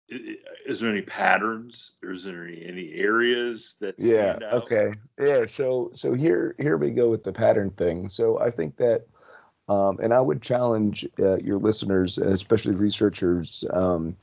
is 0.08 0.80
there 0.80 0.90
any 0.90 1.02
patterns? 1.02 1.92
Is 2.02 2.24
there 2.24 2.46
any, 2.46 2.64
any 2.66 2.92
areas 2.94 3.76
that 3.80 3.94
yeah 3.98 4.38
okay 4.52 4.92
yeah 5.20 5.44
so 5.56 5.92
so 5.94 6.14
here 6.14 6.56
here 6.58 6.76
we 6.76 6.90
go 6.90 7.10
with 7.10 7.22
the 7.22 7.32
pattern 7.32 7.70
thing. 7.70 8.10
So 8.10 8.40
I 8.40 8.50
think 8.50 8.76
that 8.76 9.06
um, 9.68 10.00
and 10.02 10.12
I 10.12 10.20
would 10.20 10.42
challenge 10.42 11.06
uh, 11.20 11.36
your 11.36 11.58
listeners, 11.58 12.18
especially 12.18 12.74
researchers, 12.74 13.64
um, 13.72 14.16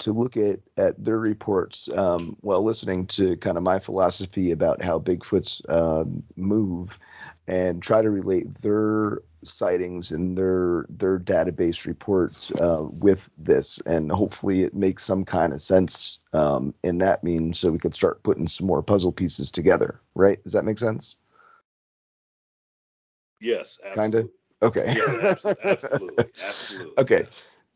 to 0.00 0.12
look 0.12 0.36
at 0.36 0.60
at 0.76 1.02
their 1.02 1.18
reports 1.18 1.88
um, 1.96 2.36
while 2.40 2.62
listening 2.64 3.06
to 3.08 3.36
kind 3.36 3.56
of 3.56 3.62
my 3.62 3.78
philosophy 3.78 4.50
about 4.50 4.82
how 4.82 4.98
Bigfoots 4.98 5.62
uh, 5.68 6.04
move, 6.36 6.98
and 7.46 7.82
try 7.82 8.02
to 8.02 8.10
relate 8.10 8.46
their 8.62 9.22
sightings 9.44 10.10
and 10.10 10.36
their 10.36 10.86
their 10.88 11.18
database 11.18 11.86
reports 11.86 12.50
uh, 12.52 12.84
with 12.90 13.20
this, 13.38 13.78
and 13.86 14.10
hopefully 14.10 14.62
it 14.62 14.74
makes 14.74 15.04
some 15.04 15.24
kind 15.24 15.52
of 15.52 15.62
sense 15.62 16.18
um, 16.32 16.74
in 16.82 16.98
that 16.98 17.24
means, 17.24 17.58
so 17.58 17.70
we 17.70 17.78
could 17.78 17.94
start 17.94 18.22
putting 18.22 18.48
some 18.48 18.66
more 18.66 18.82
puzzle 18.82 19.12
pieces 19.12 19.50
together. 19.50 20.00
Right? 20.14 20.42
Does 20.44 20.52
that 20.52 20.64
make 20.64 20.78
sense? 20.78 21.16
Yes, 23.40 23.78
kind 23.94 24.14
of. 24.14 24.30
Okay. 24.62 24.94
Yeah, 24.96 25.34
absolutely, 25.64 26.24
absolutely. 26.42 26.92
okay. 26.98 27.26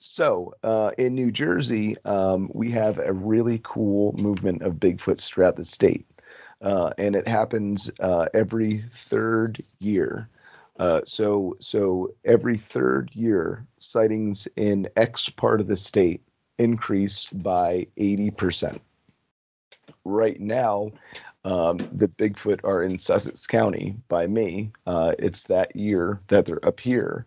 So, 0.06 0.52
uh, 0.62 0.90
in 0.98 1.14
New 1.14 1.32
Jersey, 1.32 1.96
um, 2.04 2.50
we 2.52 2.70
have 2.72 2.98
a 2.98 3.12
really 3.12 3.60
cool 3.64 4.12
movement 4.12 4.60
of 4.60 4.74
Bigfoots 4.74 5.26
throughout 5.26 5.56
the 5.56 5.64
state. 5.64 6.06
Uh, 6.60 6.90
and 6.98 7.16
it 7.16 7.26
happens 7.26 7.90
uh, 8.00 8.26
every 8.34 8.84
third 9.08 9.62
year. 9.78 10.28
Uh, 10.78 11.00
so, 11.06 11.56
so 11.58 12.14
every 12.26 12.58
third 12.58 13.10
year, 13.14 13.66
sightings 13.78 14.46
in 14.56 14.86
X 14.96 15.30
part 15.30 15.60
of 15.60 15.68
the 15.68 15.76
state 15.76 16.20
increase 16.58 17.26
by 17.32 17.86
80%. 17.98 18.78
Right 20.04 20.38
now, 20.38 20.92
um, 21.46 21.78
the 21.78 22.08
Bigfoot 22.08 22.60
are 22.62 22.82
in 22.82 22.98
Sussex 22.98 23.46
County 23.46 23.96
by 24.08 24.26
me. 24.26 24.70
Uh, 24.86 25.14
it's 25.18 25.44
that 25.44 25.74
year 25.74 26.20
that 26.28 26.44
they're 26.44 26.64
up 26.64 26.78
here. 26.78 27.26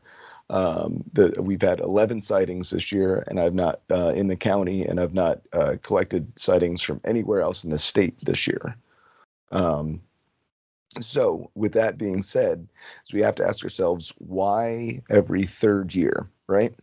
Um, 0.49 1.03
the, 1.11 1.33
we've 1.39 1.61
had 1.61 1.81
11 1.81 2.21
sightings 2.21 2.69
this 2.69 2.91
year, 2.91 3.23
and 3.27 3.39
I've 3.39 3.53
not 3.53 3.81
uh, 3.91 4.09
in 4.09 4.27
the 4.27 4.35
county, 4.35 4.85
and 4.85 4.99
I've 4.99 5.13
not 5.13 5.41
uh, 5.51 5.75
collected 5.83 6.31
sightings 6.37 6.81
from 6.81 7.01
anywhere 7.03 7.41
else 7.41 7.63
in 7.63 7.69
the 7.69 7.79
state 7.79 8.17
this 8.21 8.47
year. 8.47 8.77
Um, 9.51 10.01
so, 11.01 11.51
with 11.53 11.73
that 11.73 11.97
being 11.97 12.23
said, 12.23 12.67
we 13.13 13.21
have 13.21 13.35
to 13.35 13.45
ask 13.45 13.63
ourselves 13.63 14.13
why 14.17 15.01
every 15.09 15.45
third 15.45 15.93
year, 15.93 16.29
right? 16.47 16.73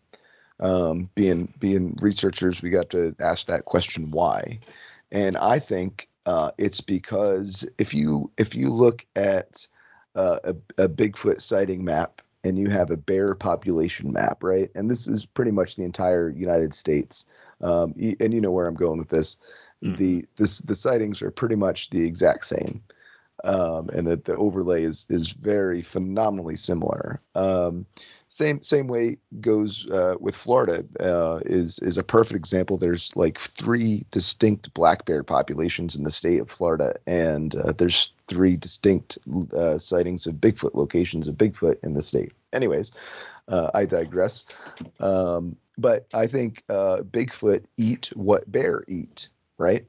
Um, 0.60 1.10
being 1.14 1.52
being 1.58 1.96
researchers, 2.00 2.62
we 2.62 2.70
got 2.70 2.90
to 2.90 3.16
ask 3.18 3.46
that 3.46 3.64
question 3.64 4.10
why. 4.10 4.60
And 5.10 5.36
I 5.36 5.58
think 5.58 6.08
uh, 6.26 6.52
it's 6.58 6.80
because 6.80 7.64
if 7.78 7.92
you 7.92 8.30
if 8.38 8.54
you 8.54 8.72
look 8.72 9.04
at 9.16 9.66
uh, 10.14 10.38
a, 10.44 10.84
a 10.84 10.88
Bigfoot 10.88 11.42
sighting 11.42 11.84
map 11.84 12.20
and 12.44 12.58
you 12.58 12.68
have 12.68 12.90
a 12.90 12.96
bear 12.96 13.34
population 13.34 14.12
map, 14.12 14.44
right? 14.44 14.70
And 14.74 14.90
this 14.90 15.08
is 15.08 15.24
pretty 15.24 15.50
much 15.50 15.76
the 15.76 15.82
entire 15.82 16.28
United 16.28 16.74
States. 16.74 17.24
Um, 17.60 17.94
and 18.20 18.34
you 18.34 18.40
know 18.40 18.50
where 18.50 18.66
I'm 18.66 18.74
going 18.74 18.98
with 18.98 19.08
this. 19.08 19.36
Mm-hmm. 19.82 19.96
The 19.96 20.26
this 20.36 20.58
the 20.58 20.74
sightings 20.74 21.22
are 21.22 21.30
pretty 21.30 21.56
much 21.56 21.90
the 21.90 22.04
exact 22.04 22.46
same, 22.46 22.82
um, 23.42 23.88
and 23.90 24.06
that 24.06 24.24
the 24.24 24.36
overlay 24.36 24.84
is 24.84 25.06
is 25.08 25.30
very 25.30 25.82
phenomenally 25.82 26.56
similar. 26.56 27.20
Um, 27.34 27.86
same 28.34 28.60
same 28.62 28.88
way 28.88 29.16
goes 29.40 29.86
uh, 29.92 30.16
with 30.18 30.34
Florida 30.34 30.84
uh, 30.98 31.38
is 31.46 31.78
is 31.78 31.96
a 31.96 32.02
perfect 32.02 32.34
example. 32.34 32.76
There's 32.76 33.14
like 33.14 33.38
three 33.38 34.04
distinct 34.10 34.74
black 34.74 35.04
bear 35.04 35.22
populations 35.22 35.94
in 35.94 36.02
the 36.02 36.10
state 36.10 36.40
of 36.40 36.50
Florida, 36.50 36.96
and 37.06 37.54
uh, 37.54 37.72
there's 37.78 38.10
three 38.26 38.56
distinct 38.56 39.18
uh, 39.56 39.78
sightings 39.78 40.26
of 40.26 40.34
Bigfoot 40.34 40.74
locations 40.74 41.28
of 41.28 41.36
Bigfoot 41.36 41.76
in 41.84 41.94
the 41.94 42.02
state. 42.02 42.32
Anyways, 42.52 42.90
uh, 43.46 43.70
I 43.72 43.84
digress. 43.84 44.44
Um, 44.98 45.54
but 45.78 46.08
I 46.12 46.26
think 46.26 46.64
uh, 46.68 47.02
Bigfoot 47.02 47.62
eat 47.76 48.10
what 48.16 48.50
bear 48.50 48.82
eat, 48.88 49.28
right? 49.58 49.86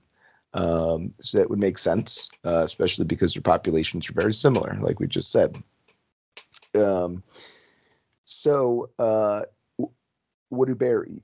Um, 0.54 1.16
so 1.20 1.40
that 1.40 1.50
would 1.50 1.60
make 1.60 1.80
sense, 1.80 2.30
especially 2.44 3.06
because 3.06 3.34
their 3.34 3.42
populations 3.42 4.08
are 4.08 4.14
very 4.14 4.34
similar, 4.34 4.78
like 4.82 5.00
we 5.00 5.08
just 5.08 5.32
said. 5.32 5.62
Um, 6.76 7.24
so, 8.26 8.90
uh, 9.00 9.42
what 10.50 10.68
do 10.68 10.76
eat? 11.06 11.24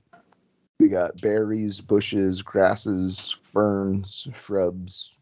We 0.80 0.88
got 0.88 1.20
berries, 1.20 1.80
bushes, 1.80 2.42
grasses, 2.42 3.36
ferns, 3.52 4.26
shrubs, 4.34 5.14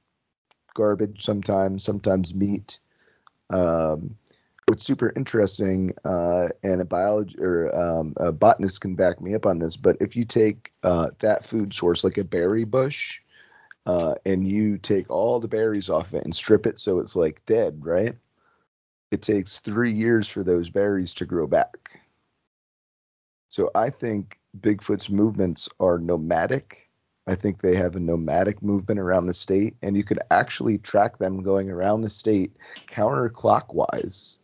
garbage 0.74 1.22
sometimes, 1.24 1.84
sometimes 1.84 2.34
meat. 2.34 2.78
Um, 3.50 4.16
what's 4.66 4.84
super 4.84 5.12
interesting, 5.16 5.92
uh, 6.04 6.48
and 6.62 6.80
a 6.80 6.84
biology 6.84 7.36
or 7.40 7.74
um, 7.74 8.14
a 8.18 8.30
botanist 8.30 8.80
can 8.80 8.94
back 8.94 9.20
me 9.20 9.34
up 9.34 9.46
on 9.46 9.58
this, 9.58 9.76
but 9.76 9.96
if 10.00 10.14
you 10.16 10.24
take 10.24 10.72
uh, 10.82 11.08
that 11.20 11.44
food 11.44 11.74
source, 11.74 12.04
like 12.04 12.18
a 12.18 12.24
berry 12.24 12.64
bush, 12.64 13.20
uh, 13.86 14.14
and 14.24 14.46
you 14.46 14.78
take 14.78 15.10
all 15.10 15.40
the 15.40 15.48
berries 15.48 15.88
off 15.88 16.14
it 16.14 16.24
and 16.24 16.34
strip 16.34 16.66
it 16.66 16.78
so 16.78 17.00
it's 17.00 17.16
like 17.16 17.44
dead, 17.46 17.84
right? 17.84 18.14
It 19.10 19.22
takes 19.22 19.58
three 19.58 19.92
years 19.92 20.28
for 20.28 20.44
those 20.44 20.70
berries 20.70 21.12
to 21.14 21.26
grow 21.26 21.46
back. 21.46 22.00
So 23.48 23.70
I 23.74 23.90
think 23.90 24.38
Bigfoot's 24.60 25.10
movements 25.10 25.68
are 25.80 25.98
nomadic. 25.98 26.88
I 27.26 27.34
think 27.34 27.60
they 27.60 27.74
have 27.76 27.96
a 27.96 28.00
nomadic 28.00 28.62
movement 28.62 29.00
around 29.00 29.26
the 29.26 29.34
state, 29.34 29.76
and 29.82 29.96
you 29.96 30.04
could 30.04 30.20
actually 30.30 30.78
track 30.78 31.18
them 31.18 31.42
going 31.42 31.70
around 31.70 32.02
the 32.02 32.10
state 32.10 32.56
counterclockwise 32.88 34.38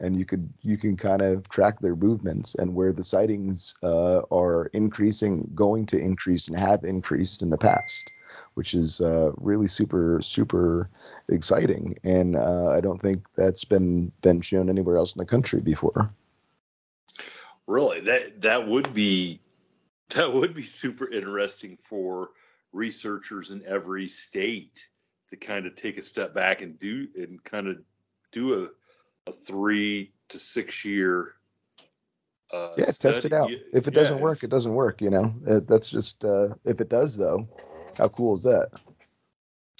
and 0.00 0.16
you 0.18 0.24
could 0.24 0.48
you 0.62 0.76
can 0.76 0.96
kind 0.96 1.22
of 1.22 1.48
track 1.48 1.80
their 1.80 1.94
movements 1.94 2.54
and 2.56 2.74
where 2.74 2.92
the 2.92 3.04
sightings 3.04 3.74
uh, 3.82 4.20
are 4.32 4.66
increasing, 4.72 5.48
going 5.54 5.86
to 5.86 5.98
increase, 5.98 6.48
and 6.48 6.58
have 6.58 6.84
increased 6.84 7.42
in 7.42 7.50
the 7.50 7.58
past, 7.58 8.10
which 8.54 8.74
is 8.74 9.00
uh, 9.00 9.32
really 9.36 9.68
super 9.68 10.20
super 10.22 10.90
exciting. 11.28 11.96
And 12.04 12.36
uh, 12.36 12.70
I 12.70 12.80
don't 12.80 13.00
think 13.00 13.26
that's 13.36 13.64
been 13.64 14.12
been 14.22 14.40
shown 14.40 14.68
anywhere 14.68 14.96
else 14.96 15.14
in 15.14 15.18
the 15.18 15.26
country 15.26 15.60
before. 15.60 16.10
Really, 17.66 18.00
that 18.00 18.40
that 18.42 18.66
would 18.66 18.92
be 18.94 19.40
that 20.10 20.32
would 20.32 20.54
be 20.54 20.62
super 20.62 21.10
interesting 21.10 21.76
for 21.76 22.30
researchers 22.72 23.50
in 23.50 23.64
every 23.66 24.08
state 24.08 24.88
to 25.28 25.36
kind 25.36 25.66
of 25.66 25.74
take 25.76 25.98
a 25.98 26.02
step 26.02 26.34
back 26.34 26.62
and 26.62 26.78
do 26.78 27.08
and 27.16 27.42
kind 27.44 27.68
of 27.68 27.78
do 28.32 28.64
a 28.64 28.68
a 29.28 29.32
three 29.32 30.12
to 30.28 30.38
six 30.38 30.84
year. 30.84 31.34
Uh, 32.52 32.72
yeah, 32.76 32.90
study. 32.90 33.14
test 33.14 33.24
it 33.26 33.32
out. 33.32 33.50
If 33.72 33.86
it 33.86 33.94
Yeah, 33.94 34.00
doesn't 34.00 34.20
work, 34.20 34.42
it 34.42 34.50
doesn't 34.50 34.74
work. 34.74 35.00
You 35.00 35.10
know, 35.10 35.34
that's 35.68 35.88
just 35.88 36.24
uh, 36.24 36.48
if 36.64 36.80
it 36.80 36.88
does 36.88 37.16
though. 37.16 37.48
How 37.96 38.08
cool 38.08 38.36
is 38.36 38.44
that? 38.44 38.70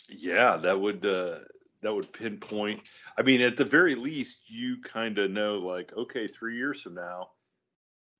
Yeah, 0.08 0.56
that 0.56 0.80
would 0.80 1.04
uh, 1.04 1.38
that 1.82 1.94
would 1.94 2.12
pinpoint. 2.12 2.80
I 3.16 3.22
mean, 3.22 3.40
at 3.40 3.56
the 3.56 3.64
very 3.64 3.94
least, 3.94 4.50
you 4.50 4.80
kind 4.82 5.18
of 5.18 5.30
know, 5.30 5.58
like, 5.58 5.92
okay, 5.96 6.26
three 6.26 6.56
years 6.56 6.82
from 6.82 6.94
now, 6.94 7.30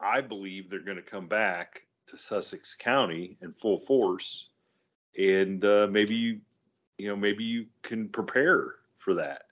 I 0.01 0.21
believe 0.21 0.69
they're 0.69 0.81
going 0.81 0.97
to 0.97 1.03
come 1.03 1.27
back 1.27 1.83
to 2.07 2.19
Sussex 2.19 2.75
County 2.75 3.37
in 3.41 3.53
full 3.53 3.81
force, 3.81 4.51
and 5.19 5.65
uh, 5.65 5.87
maybe 5.91 6.15
you, 6.15 6.41
you 6.99 7.09
know, 7.09 7.17
maybe 7.17 7.45
you 7.45 7.67
can 7.83 8.09
prepare 8.09 8.75
for 8.99 9.15
that. 9.15 9.43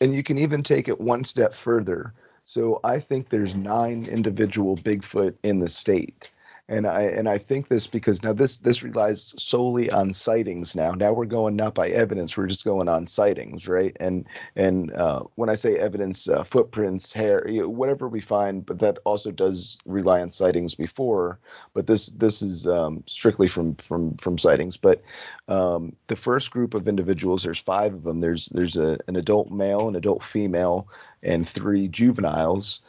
And 0.00 0.14
you 0.14 0.22
can 0.22 0.38
even 0.38 0.62
take 0.62 0.88
it 0.88 1.00
one 1.00 1.24
step 1.24 1.54
further. 1.54 2.14
So 2.44 2.80
I 2.84 3.00
think 3.00 3.28
there's 3.28 3.54
nine 3.54 4.06
individual 4.06 4.76
Bigfoot 4.76 5.34
in 5.42 5.58
the 5.58 5.68
state. 5.68 6.30
And 6.66 6.86
I 6.86 7.02
and 7.02 7.28
I 7.28 7.36
think 7.36 7.68
this 7.68 7.86
because 7.86 8.22
now 8.22 8.32
this 8.32 8.56
this 8.56 8.82
relies 8.82 9.34
solely 9.38 9.90
on 9.90 10.14
sightings 10.14 10.74
now. 10.74 10.92
Now 10.92 11.12
we're 11.12 11.26
going 11.26 11.56
not 11.56 11.74
by 11.74 11.90
evidence, 11.90 12.38
we're 12.38 12.46
just 12.46 12.64
going 12.64 12.88
on 12.88 13.06
sightings, 13.06 13.68
right? 13.68 13.94
And 14.00 14.26
and 14.56 14.90
uh, 14.94 15.24
when 15.34 15.50
I 15.50 15.56
say 15.56 15.76
evidence, 15.78 16.26
uh, 16.26 16.42
footprints, 16.42 17.12
hair, 17.12 17.46
you 17.46 17.60
know, 17.60 17.68
whatever 17.68 18.08
we 18.08 18.22
find, 18.22 18.64
but 18.64 18.78
that 18.78 18.96
also 19.04 19.30
does 19.30 19.76
rely 19.84 20.22
on 20.22 20.30
sightings 20.30 20.74
before. 20.74 21.38
But 21.74 21.86
this 21.86 22.06
this 22.16 22.40
is 22.40 22.66
um, 22.66 23.04
strictly 23.06 23.48
from 23.48 23.74
from 23.76 24.16
from 24.16 24.38
sightings. 24.38 24.78
But 24.78 25.02
um, 25.48 25.94
the 26.06 26.16
first 26.16 26.50
group 26.50 26.72
of 26.72 26.88
individuals, 26.88 27.42
there's 27.42 27.60
five 27.60 27.92
of 27.92 28.04
them. 28.04 28.20
There's 28.20 28.46
there's 28.46 28.78
a, 28.78 28.96
an 29.06 29.16
adult 29.16 29.50
male, 29.50 29.86
an 29.86 29.96
adult 29.96 30.24
female, 30.24 30.88
and 31.22 31.46
three 31.46 31.88
juveniles, 31.88 32.80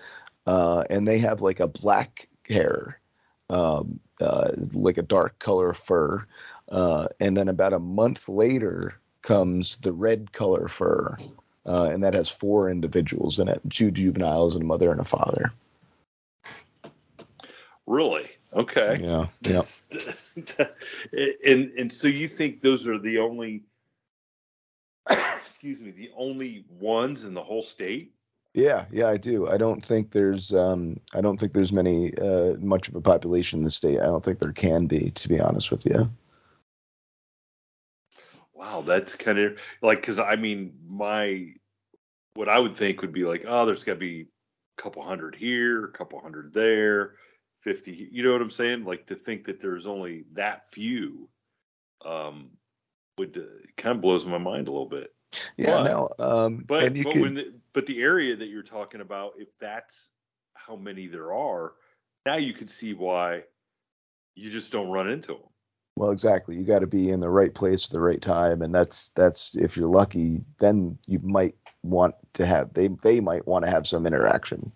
uh, 0.48 0.86
and 0.90 1.06
they 1.06 1.20
have 1.20 1.42
like 1.42 1.60
a 1.60 1.68
black 1.68 2.30
hair, 2.48 3.00
um, 3.50 4.00
uh, 4.22 4.52
like 4.74 4.98
a 4.98 5.04
dark 5.04 5.38
color 5.40 5.74
fur, 5.74 6.26
uh, 6.70 7.08
and 7.20 7.36
then 7.36 7.48
about 7.50 7.74
a 7.74 7.80
month 7.80 8.28
later 8.28 8.96
comes 9.22 9.78
the 9.82 9.92
red 9.92 10.32
color 10.32 10.68
fur, 10.68 11.18
uh, 11.66 11.86
and 11.86 12.04
that 12.04 12.14
has 12.14 12.30
four 12.30 12.70
individuals 12.70 13.40
in 13.40 13.48
it, 13.48 13.62
two 13.70 13.92
juveniles, 13.92 14.54
and 14.54 14.64
a 14.64 14.66
mother 14.66 14.92
and 14.92 15.02
a 15.02 15.06
father. 15.06 15.52
Really? 17.88 18.30
Okay. 18.54 19.00
Yeah, 19.02 19.28
yeah. 19.42 19.62
and 21.46 21.72
and 21.78 21.92
so 21.92 22.08
you 22.08 22.28
think 22.28 22.62
those 22.62 22.88
are 22.88 22.98
the 22.98 23.20
only 23.20 23.64
excuse 25.10 25.82
me 25.82 25.92
the 25.92 26.12
only 26.16 26.66
ones 26.80 27.26
in 27.26 27.34
the 27.34 27.44
whole 27.44 27.62
state 27.62 28.15
Yeah, 28.56 28.86
yeah, 28.90 29.10
I 29.10 29.18
do. 29.18 29.50
I 29.50 29.58
don't 29.58 29.86
think 29.86 30.12
there's 30.12 30.54
um 30.54 30.98
I 31.14 31.20
don't 31.20 31.38
think 31.38 31.52
there's 31.52 31.74
many 31.74 32.14
uh 32.18 32.54
much 32.60 32.88
of 32.88 32.96
a 32.96 33.02
population 33.02 33.60
in 33.60 33.66
the 33.66 33.70
state. 33.70 34.00
I 34.00 34.06
don't 34.06 34.24
think 34.24 34.40
there 34.40 34.54
can 34.54 34.88
be, 34.88 35.12
to 35.12 35.28
be 35.28 35.42
honest 35.42 35.72
with 35.72 35.86
you. 35.86 36.10
wow 38.54 38.82
that's 38.82 39.16
kind 39.16 39.38
of 39.38 39.62
like 39.82 40.02
because 40.02 40.20
i 40.20 40.36
mean 40.36 40.74
my 40.88 41.48
what 42.36 42.50
i 42.50 42.58
would 42.58 42.76
think 42.76 43.02
would 43.02 43.14
be 43.14 43.26
like 43.26 43.44
oh 43.48 43.66
there's 43.66 43.84
got 43.84 43.94
to 43.94 44.00
be 44.00 44.28
a 44.78 44.82
couple 44.82 45.04
hundred 45.04 45.36
here 45.36 45.86
a 45.86 45.92
couple 45.92 46.20
hundred 46.20 46.54
there 46.54 47.16
50 47.62 48.10
you 48.12 48.24
know 48.24 48.32
what 48.32 48.42
i'm 48.42 48.52
saying 48.52 48.86
like 48.86 49.06
to 49.08 49.16
think 49.16 49.46
that 49.46 49.60
there's 49.60 49.88
only 49.88 50.26
that 50.34 50.70
few 50.72 51.30
um 52.06 52.52
would 53.18 53.38
uh, 53.38 53.66
kind 53.78 53.96
of 53.96 54.02
blows 54.02 54.26
my 54.26 54.38
mind 54.38 54.68
a 54.68 54.72
little 54.72 54.90
bit 54.90 55.15
Yeah, 55.58 55.72
But- 55.78 55.84
no. 55.84 56.10
Um 56.20 56.64
But 56.68 56.94
but 56.94 57.04
could, 57.14 57.22
when 57.22 57.34
the, 57.36 57.54
but 57.74 57.86
the 57.86 58.02
area 58.02 58.36
that 58.36 58.48
you're 58.48 58.64
talking 58.64 59.02
about, 59.02 59.34
if 59.38 59.50
that's 59.60 60.12
how 60.54 60.76
many 60.76 61.08
there 61.08 61.34
are, 61.34 61.74
now 62.26 62.36
you 62.38 62.54
can 62.54 62.68
see 62.68 62.94
why 62.94 63.44
you 64.36 64.50
just 64.52 64.72
don't 64.72 64.90
run 64.90 65.10
into 65.10 65.34
them. 65.34 65.44
well 65.96 66.12
exactly. 66.12 66.58
You 66.58 66.64
got 66.64 66.80
to 66.80 66.88
be 66.88 67.10
in 67.10 67.20
the 67.20 67.30
right 67.30 67.54
place 67.54 67.86
at 67.86 67.92
the 67.92 68.02
right 68.02 68.22
time 68.22 68.62
and 68.62 68.74
that's 68.74 69.10
that's 69.16 69.52
if 69.56 69.78
you're 69.78 69.90
lucky, 69.90 70.42
then 70.60 70.98
you 71.08 71.20
might 71.20 71.56
want 71.84 72.16
to 72.34 72.46
have 72.46 72.74
they 72.74 72.90
they 73.04 73.20
might 73.20 73.48
want 73.48 73.64
to 73.66 73.72
have 73.72 73.88
some 73.88 74.06
interaction. 74.08 74.72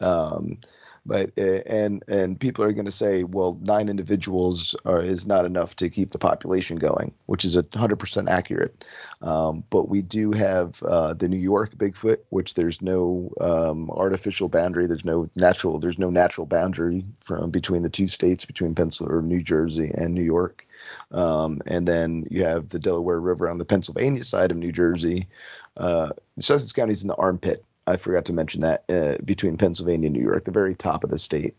Um 0.00 0.58
but 1.06 1.30
uh, 1.36 1.60
and 1.66 2.02
and 2.08 2.40
people 2.40 2.64
are 2.64 2.72
going 2.72 2.84
to 2.86 2.92
say, 2.92 3.24
well, 3.24 3.58
nine 3.62 3.88
individuals 3.88 4.74
are, 4.84 5.02
is 5.02 5.26
not 5.26 5.44
enough 5.44 5.76
to 5.76 5.90
keep 5.90 6.12
the 6.12 6.18
population 6.18 6.76
going, 6.76 7.12
which 7.26 7.44
is 7.44 7.56
a 7.56 7.64
hundred 7.74 7.98
percent 7.98 8.28
accurate. 8.28 8.84
Um, 9.22 9.64
but 9.70 9.88
we 9.88 10.02
do 10.02 10.32
have 10.32 10.82
uh, 10.82 11.14
the 11.14 11.28
New 11.28 11.38
York 11.38 11.76
Bigfoot, 11.76 12.18
which 12.30 12.54
there's 12.54 12.80
no 12.80 13.32
um, 13.40 13.90
artificial 13.90 14.48
boundary. 14.48 14.86
There's 14.86 15.04
no 15.04 15.28
natural. 15.36 15.78
There's 15.78 15.98
no 15.98 16.10
natural 16.10 16.46
boundary 16.46 17.04
from 17.26 17.50
between 17.50 17.82
the 17.82 17.90
two 17.90 18.08
states, 18.08 18.44
between 18.44 18.74
Pennsylvania 18.74 19.18
or 19.18 19.22
New 19.22 19.42
Jersey 19.42 19.90
and 19.94 20.14
New 20.14 20.22
York. 20.22 20.66
Um, 21.10 21.60
and 21.66 21.86
then 21.86 22.26
you 22.30 22.44
have 22.44 22.68
the 22.68 22.78
Delaware 22.78 23.20
River 23.20 23.48
on 23.48 23.58
the 23.58 23.64
Pennsylvania 23.64 24.24
side 24.24 24.50
of 24.50 24.56
New 24.56 24.72
Jersey. 24.72 25.28
Uh, 25.76 26.10
Sussex 26.38 26.72
is 26.90 27.02
in 27.02 27.08
the 27.08 27.14
armpit. 27.16 27.64
I 27.86 27.96
forgot 27.96 28.24
to 28.26 28.32
mention 28.32 28.60
that 28.62 28.84
uh, 28.88 29.22
between 29.24 29.58
Pennsylvania 29.58 30.06
and 30.06 30.16
New 30.16 30.22
York, 30.22 30.44
the 30.44 30.50
very 30.50 30.74
top 30.74 31.04
of 31.04 31.10
the 31.10 31.18
state. 31.18 31.54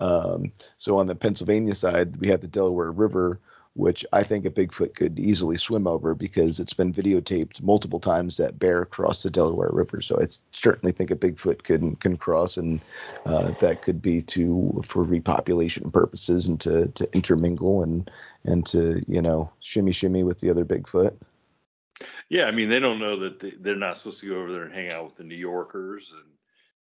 Um, 0.00 0.52
so 0.78 0.98
on 0.98 1.06
the 1.06 1.14
Pennsylvania 1.14 1.74
side, 1.74 2.16
we 2.18 2.28
have 2.28 2.40
the 2.40 2.46
Delaware 2.46 2.90
River, 2.90 3.40
which 3.74 4.04
I 4.12 4.22
think 4.22 4.44
a 4.44 4.50
Bigfoot 4.50 4.94
could 4.94 5.18
easily 5.18 5.56
swim 5.56 5.86
over 5.86 6.14
because 6.14 6.60
it's 6.60 6.74
been 6.74 6.92
videotaped 6.92 7.62
multiple 7.62 7.98
times 7.98 8.36
that 8.36 8.58
bear 8.58 8.84
crossed 8.84 9.22
the 9.22 9.30
Delaware 9.30 9.70
River. 9.72 10.00
So 10.00 10.20
I 10.20 10.26
certainly 10.52 10.92
think 10.92 11.10
a 11.10 11.16
Bigfoot 11.16 11.64
can 11.64 11.96
can 11.96 12.16
cross, 12.16 12.56
and 12.56 12.80
uh, 13.26 13.52
that 13.60 13.82
could 13.82 14.00
be 14.00 14.22
to 14.22 14.82
for 14.88 15.04
repopulation 15.04 15.92
purposes 15.92 16.46
and 16.46 16.60
to 16.60 16.86
to 16.88 17.12
intermingle 17.14 17.82
and 17.82 18.10
and 18.44 18.64
to 18.66 19.02
you 19.08 19.22
know 19.22 19.50
shimmy 19.60 19.92
shimmy 19.92 20.22
with 20.22 20.40
the 20.40 20.50
other 20.50 20.64
Bigfoot. 20.64 21.14
Yeah, 22.28 22.44
I 22.44 22.50
mean 22.50 22.68
they 22.68 22.80
don't 22.80 22.98
know 22.98 23.16
that 23.16 23.40
they, 23.40 23.50
they're 23.50 23.76
not 23.76 23.96
supposed 23.96 24.20
to 24.20 24.28
go 24.28 24.36
over 24.36 24.52
there 24.52 24.64
and 24.64 24.74
hang 24.74 24.90
out 24.90 25.04
with 25.04 25.16
the 25.16 25.24
New 25.24 25.36
Yorkers 25.36 26.12
and 26.12 26.30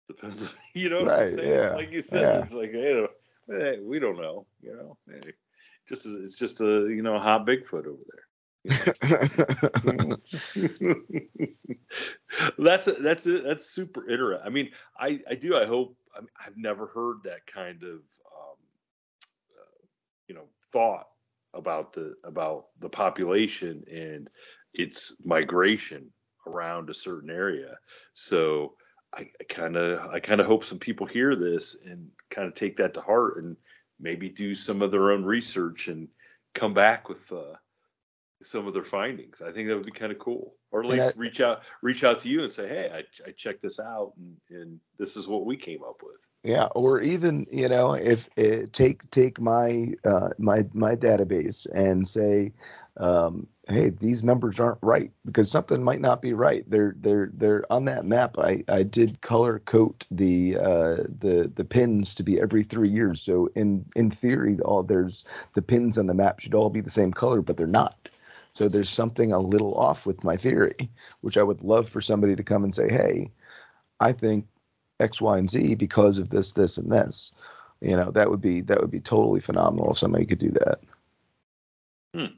the 0.09 0.15
Pennsylvania. 0.15 0.59
You 0.75 0.89
know 0.89 1.05
Right, 1.05 1.43
yeah, 1.43 1.75
Like 1.75 1.93
you 1.93 2.01
said, 2.01 2.23
yeah. 2.23 2.37
it's 2.37 2.53
like 2.53 2.73
hey, 2.73 3.07
hey, 3.49 3.79
we 3.81 3.99
don't 3.99 4.21
know. 4.21 4.47
You 4.63 4.77
know, 4.77 4.97
Hey, 5.09 5.33
just 5.87 6.07
it's 6.07 6.39
just 6.39 6.61
a 6.61 6.87
you 6.89 7.03
know 7.03 7.17
a 7.17 7.21
hot 7.21 7.47
Bigfoot 7.47 7.87
over 7.87 8.03
there. 8.11 8.27
that's 12.59 12.87
that's 12.99 13.25
that's 13.25 13.67
super 13.67 14.09
interesting. 14.09 14.47
I 14.47 14.51
mean, 14.51 14.71
I 14.99 15.21
I 15.29 15.35
do. 15.35 15.57
I 15.57 15.65
hope. 15.65 15.97
I 16.17 16.21
mean, 16.21 16.29
I've 16.45 16.57
never 16.57 16.87
heard 16.87 17.23
that 17.25 17.47
kind 17.47 17.83
of 17.83 17.91
um, 17.91 18.59
uh, 19.59 19.87
you 20.29 20.35
know 20.35 20.45
thought 20.73 21.09
about 21.55 21.93
the 21.93 22.15
about 22.25 22.67
the 22.81 22.89
population 22.89 23.85
and 23.91 24.29
its 24.75 25.17
migration 25.25 26.11
around 26.47 26.91
a 26.91 26.95
certain 26.95 27.31
area. 27.31 27.77
So 28.15 28.75
I 29.15 29.29
kind 29.49 29.77
of 29.77 30.11
I 30.11 30.21
kind 30.21 30.41
of 30.41 30.47
hope 30.47 30.65
some 30.65 30.79
people 30.79 31.07
hear 31.07 31.35
this 31.37 31.83
and 31.85 32.09
kind 32.31 32.49
of 32.49 32.55
take 32.55 32.77
that 32.79 32.95
to 32.95 33.01
heart 33.01 33.43
and 33.43 33.57
maybe 34.01 34.29
do 34.29 34.55
some 34.55 34.83
of 34.83 34.91
their 34.91 35.13
own 35.13 35.25
research 35.25 35.89
and 35.89 36.09
come 36.55 36.75
back 36.75 37.09
with 37.09 37.31
uh, 37.31 37.55
some 38.43 38.67
of 38.67 38.75
their 38.75 38.85
findings. 38.85 39.43
I 39.43 39.53
think 39.53 39.69
that 39.69 39.77
would 39.77 39.87
be 39.87 39.93
kind 39.93 40.13
of 40.13 40.19
cool, 40.19 40.55
or 40.71 40.83
at 40.83 40.89
least 40.89 41.17
reach 41.17 41.41
out 41.41 41.63
reach 41.83 42.05
out 42.05 42.19
to 42.21 42.29
you 42.29 42.43
and 42.43 42.51
say, 42.51 42.69
"Hey, 42.69 42.91
I, 42.93 43.29
I 43.29 43.33
checked 43.33 43.63
this 43.63 43.79
out, 43.79 44.13
and, 44.19 44.37
and 44.51 44.81
this 44.99 45.17
is 45.17 45.29
what 45.29 45.47
we 45.47 45.57
came 45.57 45.83
up 45.83 46.01
with." 46.03 46.17
Yeah, 46.43 46.67
or 46.75 47.01
even 47.01 47.47
you 47.51 47.69
know, 47.69 47.93
if 47.93 48.29
uh, 48.39 48.67
take 48.73 49.09
take 49.11 49.41
my 49.41 49.93
uh, 50.05 50.31
my 50.39 50.67
my 50.73 50.97
database 50.97 51.67
and 51.73 52.07
say, 52.07 52.53
um, 52.99 53.47
hey, 53.69 53.91
these 53.91 54.23
numbers 54.23 54.61
aren't 54.61 54.79
right 54.83 55.11
because 55.25 55.51
something 55.51 55.83
might 55.83 56.01
not 56.01 56.21
be 56.21 56.33
right. 56.35 56.69
They're 56.69 56.95
they're 57.01 57.31
they're 57.35 57.65
on 57.73 57.85
that 57.87 58.05
map. 58.05 58.39
I, 58.39 58.65
I 58.69 58.83
did 58.83 59.21
color 59.23 59.61
code 59.61 60.05
the 60.11 60.57
uh, 60.57 60.97
the 61.21 61.51
the 61.55 61.65
pins 61.65 62.15
to 62.15 62.23
be 62.23 62.41
every 62.41 62.65
three 62.65 62.91
years. 62.91 63.23
So 63.23 63.49
in 63.55 63.85
in 63.97 64.11
theory, 64.11 64.59
all 64.61 64.83
there's 64.83 65.25
the 65.55 65.63
pins 65.63 65.97
on 65.99 66.07
the 66.07 66.15
map 66.15 66.41
should 66.41 66.55
all 66.55 66.71
be 66.71 66.81
the 66.81 66.91
same 66.91 67.13
color, 67.13 67.41
but 67.41 67.57
they're 67.57 67.67
not. 67.67 68.09
So 68.55 68.69
there's 68.69 68.91
something 68.91 69.33
a 69.33 69.39
little 69.39 69.75
off 69.75 70.05
with 70.05 70.23
my 70.25 70.37
theory, 70.37 70.91
which 71.23 71.39
I 71.39 71.43
would 71.43 71.63
love 71.63 71.89
for 71.89 72.03
somebody 72.03 72.37
to 72.37 72.43
come 72.43 72.65
and 72.65 72.75
say, 72.75 72.89
hey, 72.91 73.31
I 74.01 74.13
think 74.13 74.47
X, 75.01 75.21
Y, 75.21 75.39
and 75.39 75.51
Z 75.51 75.77
because 75.77 76.19
of 76.19 76.29
this, 76.29 76.53
this, 76.53 76.77
and 76.77 76.93
this. 76.93 77.33
You 77.81 77.97
know, 77.97 78.11
that 78.13 78.31
would 78.31 78.43
be 78.43 78.61
that 78.63 78.81
would 78.81 78.91
be 78.91 79.01
totally 79.01 79.41
phenomenal 79.41 79.93
if 79.93 79.99
somebody 79.99 80.27
could 80.27 80.39
do 80.39 80.51
that. 80.51 80.81
Hmm. 82.15 82.37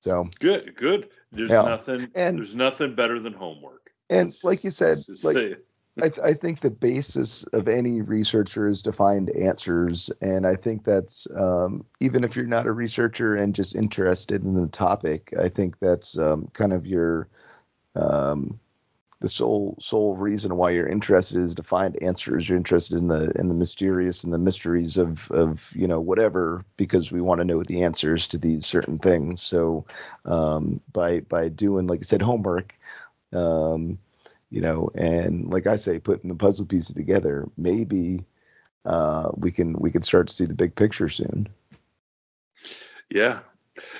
So 0.00 0.28
good, 0.38 0.74
good. 0.76 1.10
There's 1.32 1.50
yeah. 1.50 1.62
nothing 1.62 2.08
and, 2.14 2.38
there's 2.38 2.54
nothing 2.54 2.94
better 2.94 3.18
than 3.18 3.32
homework. 3.32 3.90
And 4.08 4.34
like 4.42 4.62
just, 4.62 5.08
you 5.08 5.14
said, 5.14 5.24
like 5.24 5.58
I, 5.98 6.08
th- 6.08 6.24
I, 6.24 6.34
think 6.34 6.60
the 6.60 6.70
basis 6.70 7.44
of 7.52 7.68
any 7.68 8.00
researcher 8.00 8.68
is 8.68 8.82
to 8.82 8.92
find 8.92 9.30
answers, 9.30 10.10
and 10.20 10.46
I 10.46 10.56
think 10.56 10.84
that's 10.84 11.26
um, 11.36 11.84
even 12.00 12.24
if 12.24 12.34
you're 12.34 12.46
not 12.46 12.66
a 12.66 12.72
researcher 12.72 13.36
and 13.36 13.54
just 13.54 13.74
interested 13.74 14.42
in 14.42 14.54
the 14.54 14.68
topic, 14.68 15.32
I 15.38 15.48
think 15.48 15.78
that's 15.80 16.18
um, 16.18 16.48
kind 16.54 16.72
of 16.72 16.86
your 16.86 17.28
um, 17.94 18.58
the 19.20 19.28
sole 19.28 19.76
sole 19.80 20.16
reason 20.16 20.56
why 20.56 20.70
you're 20.70 20.88
interested 20.88 21.38
is 21.38 21.54
to 21.54 21.62
find 21.62 22.02
answers. 22.02 22.48
You're 22.48 22.56
interested 22.58 22.98
in 22.98 23.08
the 23.08 23.30
in 23.38 23.48
the 23.48 23.54
mysterious 23.54 24.24
and 24.24 24.32
the 24.32 24.38
mysteries 24.38 24.96
of 24.96 25.18
of 25.30 25.60
you 25.72 25.86
know 25.86 26.00
whatever 26.00 26.64
because 26.76 27.12
we 27.12 27.20
want 27.20 27.40
to 27.40 27.44
know 27.44 27.62
the 27.62 27.82
answers 27.82 28.26
to 28.28 28.38
these 28.38 28.66
certain 28.66 28.98
things. 28.98 29.42
So 29.42 29.84
um, 30.24 30.80
by 30.92 31.20
by 31.20 31.48
doing 31.48 31.86
like 31.86 32.00
I 32.00 32.04
said 32.04 32.22
homework, 32.22 32.74
um, 33.32 33.98
you 34.50 34.60
know, 34.60 34.90
and 34.94 35.50
like 35.50 35.66
I 35.66 35.76
say, 35.76 35.98
putting 35.98 36.28
the 36.28 36.34
puzzle 36.34 36.66
pieces 36.66 36.94
together, 36.94 37.48
maybe 37.56 38.24
uh, 38.86 39.30
we 39.36 39.50
can 39.52 39.74
we 39.74 39.90
can 39.90 40.02
start 40.02 40.28
to 40.28 40.34
see 40.34 40.46
the 40.46 40.54
big 40.54 40.74
picture 40.74 41.08
soon. 41.08 41.48
Yeah, 43.10 43.40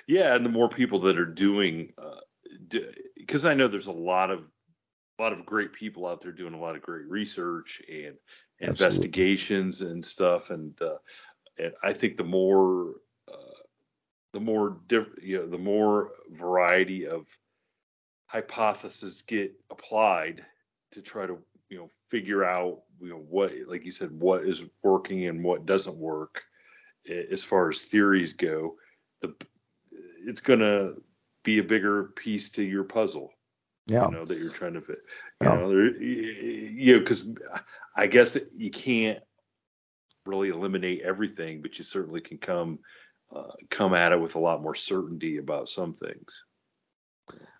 yeah, 0.06 0.35
and 0.35 0.44
the 0.44 0.50
more 0.50 0.68
people 0.68 1.00
that 1.00 1.18
are 1.18 1.26
doing, 1.26 1.92
Uh, 1.98 2.20
because 3.16 3.44
I 3.44 3.54
know 3.54 3.68
there's 3.68 3.87
a 3.87 3.92
lot 3.92 4.30
of 4.30 4.44
a 5.20 5.22
lot 5.22 5.33
of 5.35 5.44
great 5.44 5.72
people 5.72 6.06
out 6.06 6.22
there 6.22 6.33
doing 6.33 6.54
a 6.54 6.61
lot 6.61 6.74
of 6.74 6.83
great 6.83 7.06
research 7.06 7.83
and 7.92 8.16
investigations 8.61 9.83
and 9.83 10.04
stuff 10.04 10.48
and 10.48 10.80
uh, 10.80 10.96
and 11.59 11.72
I 11.83 11.92
think 11.92 12.16
the 12.16 12.24
more 12.24 12.94
uh, 13.30 13.61
the 14.33 14.40
more 14.40 14.78
diff- 14.87 15.22
you 15.22 15.38
know 15.38 15.46
the 15.46 15.59
more 15.59 16.12
variety 16.30 17.06
of 17.06 17.26
hypotheses 18.28 19.20
get 19.22 19.52
applied 19.70 20.42
to 20.92 21.02
try 21.02 21.26
to 21.26 21.37
you 21.68 21.78
know 21.78 21.90
figure 22.09 22.42
out 22.42 22.80
you 22.98 23.11
know 23.11 23.24
what 23.28 23.52
like 23.68 23.85
you 23.85 23.90
said 23.90 24.11
what 24.18 24.46
is 24.46 24.64
working 24.83 25.26
and 25.26 25.44
what 25.44 25.66
doesn't 25.66 25.96
work 25.96 26.42
as 27.30 27.42
far 27.42 27.68
as 27.68 27.83
theories 27.83 28.33
go 28.33 28.74
the 29.20 29.35
it's 30.26 30.40
going 30.40 30.61
to 30.61 30.94
be 31.42 31.59
a 31.59 31.64
bigger 31.64 32.04
piece 32.16 32.50
to 32.50 32.62
your 32.62 32.85
puzzle 32.85 33.33
yeah. 33.90 34.07
you 34.07 34.12
know 34.12 34.24
that 34.24 34.38
you're 34.38 34.50
trying 34.50 34.74
to 34.74 34.81
fit 34.81 34.98
you 35.40 35.48
yeah. 35.48 35.55
know 35.55 35.68
there, 35.68 36.03
you 36.03 36.94
know 36.94 37.00
because 37.00 37.29
i 37.96 38.07
guess 38.07 38.38
you 38.55 38.70
can't 38.70 39.18
really 40.26 40.50
eliminate 40.50 41.03
everything 41.03 41.61
but 41.61 41.76
you 41.79 41.85
certainly 41.85 42.20
can 42.20 42.38
come 42.38 42.79
uh, 43.35 43.53
come 43.68 43.94
at 43.94 44.12
it 44.12 44.20
with 44.20 44.35
a 44.35 44.38
lot 44.38 44.62
more 44.62 44.74
certainty 44.74 45.38
about 45.38 45.68
some 45.68 45.94
things 45.94 46.44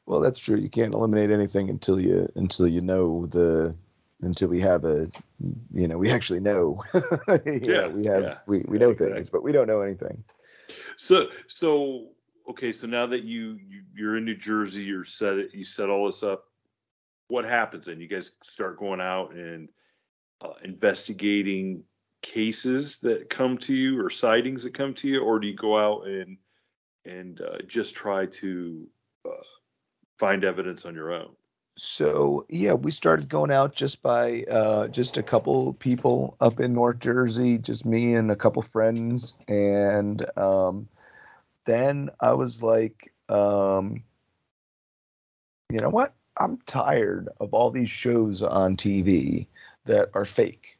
well 0.07 0.21
that's 0.21 0.39
true 0.39 0.57
you 0.57 0.71
can't 0.71 0.95
eliminate 0.95 1.31
anything 1.31 1.69
until 1.69 2.01
you 2.01 2.29
until 2.37 2.67
you 2.67 2.81
know 2.81 3.27
the 3.27 3.75
until 4.23 4.49
we 4.49 4.61
have 4.61 4.85
a 4.85 5.11
you 5.73 5.89
know 5.89 5.99
we 5.99 6.11
actually 6.11 6.41
know 6.41 6.83
yeah 7.63 7.89
we 7.89 8.05
have 8.05 8.23
yeah. 8.23 8.39
we, 8.47 8.61
we 8.69 8.79
know 8.79 8.91
exactly. 8.91 9.15
things 9.15 9.31
but 9.31 9.43
we 9.43 9.53
don't 9.53 9.67
know 9.67 9.81
anything 9.81 10.23
so 10.97 11.29
so 11.47 12.09
okay, 12.51 12.73
so 12.73 12.87
now 12.87 13.07
that 13.07 13.23
you, 13.23 13.59
you 13.69 13.83
you're 13.95 14.17
in 14.17 14.25
New 14.25 14.37
Jersey, 14.37 14.83
you're 14.83 15.05
set 15.05 15.39
it, 15.39 15.55
you 15.55 15.65
set 15.65 15.89
all 15.89 16.07
this 16.07 16.23
up. 16.23 16.45
What 17.29 17.45
happens 17.45 17.87
then? 17.87 18.01
You 18.01 18.09
guys 18.09 18.33
start 18.43 18.79
going 18.79 19.01
out 19.01 19.33
and 19.33 19.69
uh, 20.41 20.55
investigating 20.65 21.85
cases 22.23 22.99
that 23.01 23.31
come 23.31 23.57
to 23.59 23.75
you 23.75 24.05
or 24.05 24.11
sightings 24.11 24.65
that 24.65 24.75
come 24.75 24.95
to 24.95 25.09
you, 25.09 25.21
or 25.21 25.39
do 25.39 25.47
you 25.47 25.55
go 25.55 25.79
out 25.79 26.07
and 26.07 26.37
and 27.05 27.41
uh, 27.41 27.59
just 27.67 27.95
try 27.95 28.27
to 28.27 28.87
uh, 29.25 29.45
find 30.19 30.45
evidence 30.45 30.85
on 30.85 30.95
your 30.95 31.13
own? 31.13 31.31
So 31.79 32.45
yeah, 32.49 32.73
we 32.73 32.91
started 32.91 33.29
going 33.29 33.53
out 33.53 33.75
just 33.75 34.03
by 34.03 34.43
uh, 34.51 34.89
just 34.89 35.17
a 35.17 35.23
couple 35.23 35.73
people 35.75 36.37
up 36.41 36.59
in 36.59 36.75
North 36.75 36.99
Jersey, 36.99 37.59
just 37.59 37.87
me 37.87 38.15
and 38.15 38.31
a 38.33 38.37
couple 38.37 38.61
friends, 38.61 39.35
and 39.47 40.27
um, 40.37 40.89
then 41.71 42.11
I 42.21 42.33
was 42.33 42.63
like, 42.63 43.13
um, 43.29 44.03
you 45.71 45.81
know 45.81 45.89
what? 45.89 46.15
I'm 46.37 46.59
tired 46.67 47.29
of 47.39 47.55
all 47.55 47.71
these 47.71 47.91
shows 47.91 48.43
on 48.43 48.77
TV 48.77 49.47
that 49.85 50.11
are 50.15 50.25
fake. 50.25 50.79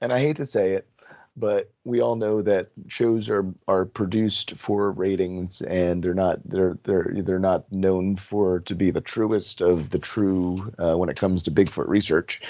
And 0.00 0.12
I 0.12 0.20
hate 0.20 0.36
to 0.36 0.46
say 0.46 0.72
it, 0.72 0.88
but 1.36 1.70
we 1.84 2.00
all 2.00 2.16
know 2.16 2.42
that 2.42 2.68
shows 2.88 3.30
are 3.30 3.46
are 3.68 3.84
produced 3.84 4.56
for 4.56 4.90
ratings 4.90 5.62
and 5.62 6.02
they're 6.02 6.14
not 6.14 6.38
they're 6.44 6.78
they're 6.84 7.14
they're 7.22 7.38
not 7.38 7.70
known 7.70 8.16
for 8.16 8.60
to 8.60 8.74
be 8.74 8.90
the 8.90 9.00
truest 9.00 9.60
of 9.60 9.90
the 9.90 9.98
true 9.98 10.72
uh, 10.78 10.96
when 10.96 11.08
it 11.08 11.16
comes 11.16 11.42
to 11.42 11.50
Bigfoot 11.50 11.88
research. 11.88 12.40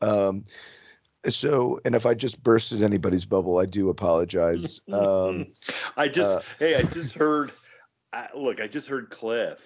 Um, 0.00 0.44
so 1.30 1.80
and 1.84 1.94
if 1.94 2.06
i 2.06 2.14
just 2.14 2.42
bursted 2.42 2.82
anybody's 2.82 3.24
bubble 3.24 3.58
i 3.58 3.66
do 3.66 3.88
apologize 3.88 4.80
um, 4.92 5.46
i 5.96 6.08
just 6.08 6.38
uh, 6.38 6.42
hey 6.58 6.76
i 6.76 6.82
just 6.82 7.14
heard 7.14 7.52
I, 8.12 8.28
look 8.34 8.60
i 8.60 8.66
just 8.66 8.88
heard 8.88 9.10
cliff 9.10 9.58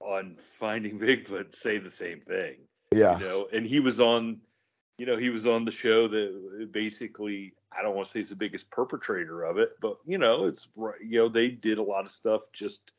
on 0.00 0.36
finding 0.36 0.98
bigfoot 0.98 1.54
say 1.54 1.78
the 1.78 1.90
same 1.90 2.20
thing 2.20 2.56
yeah 2.94 3.18
you 3.18 3.24
know 3.24 3.48
and 3.52 3.66
he 3.66 3.80
was 3.80 4.00
on 4.00 4.38
you 4.98 5.06
know 5.06 5.16
he 5.16 5.30
was 5.30 5.46
on 5.46 5.64
the 5.64 5.70
show 5.70 6.08
that 6.08 6.68
basically 6.72 7.54
i 7.76 7.82
don't 7.82 7.94
want 7.94 8.06
to 8.06 8.10
say 8.10 8.20
he's 8.20 8.30
the 8.30 8.36
biggest 8.36 8.70
perpetrator 8.70 9.44
of 9.44 9.58
it 9.58 9.72
but 9.80 9.96
you 10.06 10.18
know 10.18 10.46
it's 10.46 10.68
you 11.00 11.18
know 11.18 11.28
they 11.28 11.48
did 11.48 11.78
a 11.78 11.82
lot 11.82 12.04
of 12.04 12.10
stuff 12.10 12.42
just 12.52 12.92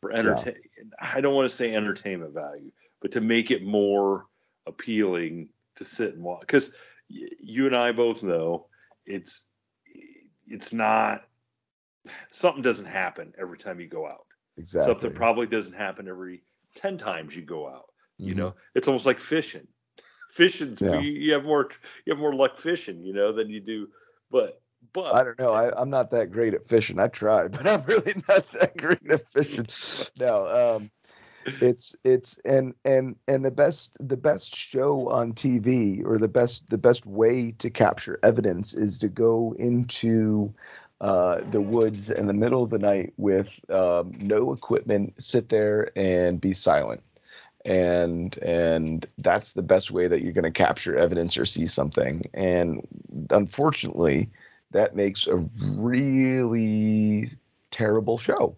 for 0.00 0.12
entertainment 0.12 0.64
yeah. 0.76 0.84
i 1.00 1.20
don't 1.20 1.34
want 1.34 1.48
to 1.48 1.54
say 1.54 1.74
entertainment 1.74 2.32
value 2.32 2.70
but 3.00 3.10
to 3.10 3.20
make 3.20 3.50
it 3.50 3.64
more 3.64 4.26
appealing 4.66 5.48
to 5.74 5.84
sit 5.84 6.14
and 6.14 6.22
watch 6.22 6.40
because 6.40 6.74
you 7.08 7.66
and 7.66 7.76
I 7.76 7.92
both 7.92 8.22
know 8.22 8.66
it's 9.06 9.50
it's 10.46 10.72
not 10.72 11.24
something 12.30 12.62
doesn't 12.62 12.86
happen 12.86 13.32
every 13.38 13.58
time 13.58 13.80
you 13.80 13.86
go 13.86 14.06
out. 14.06 14.26
Exactly. 14.56 14.86
Something 14.92 15.12
probably 15.12 15.46
doesn't 15.46 15.72
happen 15.72 16.08
every 16.08 16.42
10 16.74 16.98
times 16.98 17.34
you 17.36 17.42
go 17.42 17.68
out. 17.68 17.90
Mm-hmm. 18.20 18.28
You 18.28 18.34
know, 18.34 18.54
it's 18.74 18.88
almost 18.88 19.06
like 19.06 19.20
fishing. 19.20 19.66
fishing 20.32 20.76
yeah. 20.80 21.00
you, 21.00 21.12
you, 21.12 21.32
have 21.32 21.44
more 21.44 21.70
you 22.04 22.12
have 22.12 22.20
more 22.20 22.34
luck 22.34 22.58
fishing, 22.58 23.04
you 23.04 23.12
know, 23.12 23.32
than 23.32 23.48
you 23.48 23.60
do 23.60 23.88
but 24.32 24.60
but 24.92 25.14
I 25.14 25.22
don't 25.22 25.38
know. 25.38 25.52
I, 25.52 25.80
I'm 25.80 25.90
not 25.90 26.10
that 26.10 26.32
great 26.32 26.54
at 26.54 26.68
fishing. 26.68 26.98
I 26.98 27.06
try, 27.06 27.46
but 27.48 27.68
I'm 27.68 27.84
really 27.84 28.20
not 28.28 28.44
that 28.58 28.76
great 28.76 29.08
at 29.08 29.30
fishing. 29.32 29.68
No, 30.18 30.76
um 30.76 30.90
it's 31.60 31.94
it's 32.04 32.38
and 32.44 32.74
and 32.84 33.16
and 33.28 33.44
the 33.44 33.50
best 33.50 33.96
the 34.00 34.16
best 34.16 34.54
show 34.54 35.08
on 35.08 35.32
TV 35.32 36.02
or 36.04 36.18
the 36.18 36.28
best 36.28 36.68
the 36.70 36.78
best 36.78 37.06
way 37.06 37.52
to 37.58 37.70
capture 37.70 38.18
evidence 38.22 38.74
is 38.74 38.98
to 38.98 39.08
go 39.08 39.54
into 39.58 40.52
uh, 41.00 41.40
the 41.50 41.60
woods 41.60 42.10
in 42.10 42.26
the 42.26 42.32
middle 42.32 42.62
of 42.62 42.70
the 42.70 42.78
night 42.78 43.12
with 43.16 43.48
um, 43.70 44.12
no 44.20 44.52
equipment, 44.52 45.12
sit 45.20 45.48
there 45.48 45.90
and 45.98 46.40
be 46.40 46.52
silent, 46.54 47.02
and 47.64 48.38
and 48.38 49.06
that's 49.18 49.52
the 49.52 49.62
best 49.62 49.90
way 49.90 50.06
that 50.08 50.22
you're 50.22 50.32
going 50.32 50.44
to 50.44 50.50
capture 50.50 50.96
evidence 50.96 51.36
or 51.36 51.44
see 51.44 51.66
something. 51.66 52.22
And 52.34 52.86
unfortunately, 53.30 54.30
that 54.70 54.94
makes 54.96 55.26
a 55.26 55.36
really 55.60 57.30
terrible 57.70 58.18
show. 58.18 58.56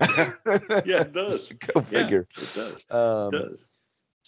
Yeah, 0.00 1.02
it 1.02 1.12
does. 1.12 1.52
Go 1.52 1.82
figure. 1.82 2.28
Yeah, 2.36 2.44
it 2.44 2.54
does. 2.54 2.74
Um, 2.90 3.34
it 3.34 3.48
does. 3.50 3.64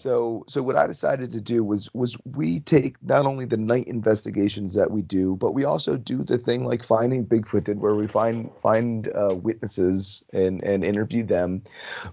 So, 0.01 0.47
so 0.49 0.63
what 0.63 0.77
I 0.77 0.87
decided 0.87 1.31
to 1.33 1.43
do 1.43 1.63
was 1.63 1.93
was 1.93 2.17
we 2.25 2.61
take 2.61 2.97
not 3.03 3.27
only 3.27 3.45
the 3.45 3.59
night 3.59 3.87
investigations 3.87 4.73
that 4.73 4.91
we 4.91 5.03
do, 5.03 5.37
but 5.37 5.53
we 5.53 5.65
also 5.65 5.99
do 5.99 6.25
the 6.25 6.39
thing 6.39 6.65
like 6.65 6.83
finding 6.83 7.27
Bigfoot 7.27 7.65
did, 7.65 7.81
where 7.81 7.95
we 7.95 8.07
find 8.07 8.51
find 8.63 9.09
uh, 9.15 9.35
witnesses 9.35 10.25
and 10.33 10.65
and 10.65 10.85
interview 10.85 11.23
them, 11.23 11.63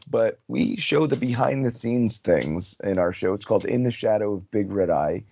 but 0.09 0.41
we 0.49 0.75
show 0.75 1.07
the 1.07 1.15
behind 1.15 1.65
the 1.65 1.71
scenes 1.71 2.17
things 2.17 2.75
in 2.83 2.99
our 2.99 3.13
show. 3.13 3.33
It's 3.33 3.45
called 3.45 3.63
In 3.63 3.83
the 3.83 3.91
Shadow 3.91 4.33
of 4.33 4.51
Big 4.51 4.69
Red 4.69 4.89
Eye, 4.89 5.23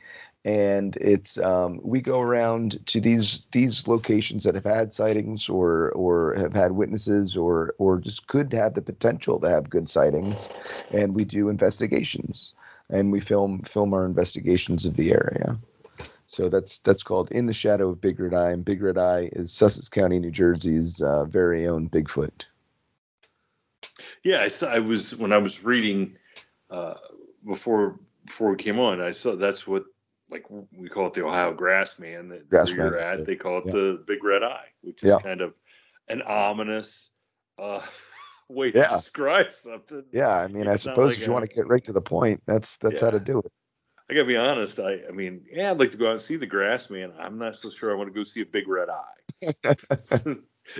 and 0.46 0.96
it's 0.98 1.40
um, 1.40 1.82
we 1.84 2.00
go 2.00 2.22
around 2.22 2.80
to 2.86 3.02
these 3.02 3.42
these 3.52 3.88
locations 3.88 4.44
that 4.44 4.56
have 4.56 4.64
had 4.64 4.94
sightings 4.94 5.50
or 5.50 5.92
or 5.92 6.36
have 6.36 6.54
had 6.54 6.72
witnesses 6.74 7.36
or 7.36 7.74
or 7.80 7.98
just 7.98 8.28
could 8.28 8.54
have 8.54 8.76
the 8.76 8.82
potential 8.82 9.40
to 9.40 9.50
have 9.50 9.70
good 9.70 9.90
sightings, 9.90 10.48
and 10.92 11.16
we 11.16 11.26
do 11.26 11.50
investigations 11.50 12.54
and 12.90 13.12
we 13.12 13.20
film 13.20 13.62
film 13.64 13.94
our 13.94 14.06
investigations 14.06 14.86
of 14.86 14.96
the 14.96 15.12
area. 15.12 15.58
So 16.28 16.50
that's 16.50 16.78
that's 16.80 17.04
called 17.04 17.32
In 17.32 17.48
the 17.48 17.54
Shadow 17.54 17.90
of 17.90 18.02
Big 18.02 18.20
Red 18.20 18.36
Eye, 18.36 18.52
and 18.52 18.64
Big 18.64 18.84
Red 18.84 19.00
Eye 19.00 19.30
is 19.34 19.52
Sussex 19.52 19.90
County, 19.90 20.20
New 20.20 20.32
Jersey's 20.32 21.02
uh, 21.02 21.26
very 21.26 21.68
own 21.68 21.90
Bigfoot. 21.90 22.44
Yeah, 24.24 24.42
I, 24.42 24.48
saw, 24.48 24.68
I 24.68 24.80
was 24.80 25.16
when 25.16 25.32
I 25.32 25.38
was 25.38 25.64
reading 25.64 26.18
uh, 26.70 26.96
before 27.48 28.00
before 28.26 28.52
we 28.52 28.58
came 28.58 28.80
on. 28.80 29.02
I 29.02 29.12
saw 29.12 29.36
that's 29.36 29.66
what 29.68 29.86
like 30.30 30.46
we 30.72 30.90
call 30.90 31.08
it 31.08 31.14
the 31.14 31.26
Ohio 31.26 31.54
grass 31.54 32.00
man 32.00 32.30
that 32.30 32.50
Grass 32.50 32.68
where 32.68 32.76
you're 32.78 32.92
man, 32.92 33.20
at. 33.20 33.26
They 33.26 33.36
call 33.36 33.60
it 33.60 33.66
yeah. 33.68 33.72
the 33.74 34.04
big 34.08 34.24
red 34.24 34.44
eye, 34.44 34.68
which 34.82 35.04
is 35.04 35.10
Yeah. 35.10 35.20
kind 35.20 35.42
of 35.42 35.54
an 36.08 36.22
ominous 36.24 37.12
uh, 37.60 37.82
way 38.50 38.72
Yeah. 38.74 38.88
to 38.88 38.96
describe 38.96 39.54
something. 39.54 40.04
Yeah, 40.12 40.30
I 40.30 40.48
mean, 40.48 40.68
I 40.68 40.72
It's 40.74 40.86
not 40.86 40.96
suppose 40.96 41.10
like 41.10 41.18
if 41.18 41.24
you 41.26 41.30
a- 41.30 41.34
want 41.34 41.50
to 41.50 41.56
get 41.56 41.68
right 41.68 41.84
to 41.86 41.94
the 41.94 42.02
point, 42.02 42.42
that's 42.46 42.78
that's 42.78 43.00
how 43.02 43.12
to 43.12 43.20
do 43.20 43.40
it. 43.40 43.52
I 44.10 44.14
gotta 44.14 44.26
be 44.28 44.38
honest. 44.38 44.80
I, 44.80 45.00
I 45.08 45.12
mean, 45.12 45.42
yeah, 45.52 45.72
I'd 45.72 45.80
like 45.80 45.92
to 45.92 45.98
go 45.98 46.08
out 46.08 46.12
and 46.14 46.22
see 46.22 46.36
the 46.36 46.46
grass 46.46 46.90
man. 46.92 47.12
I'm 47.20 47.40
not 47.40 47.58
so 47.58 47.70
sure 47.70 47.92
I 47.92 47.96
want 47.96 48.08
to 48.08 48.14
go 48.14 48.24
see 48.24 48.42
a 48.42 48.46
big 48.46 48.68
red 48.68 48.88
eye. 48.90 49.56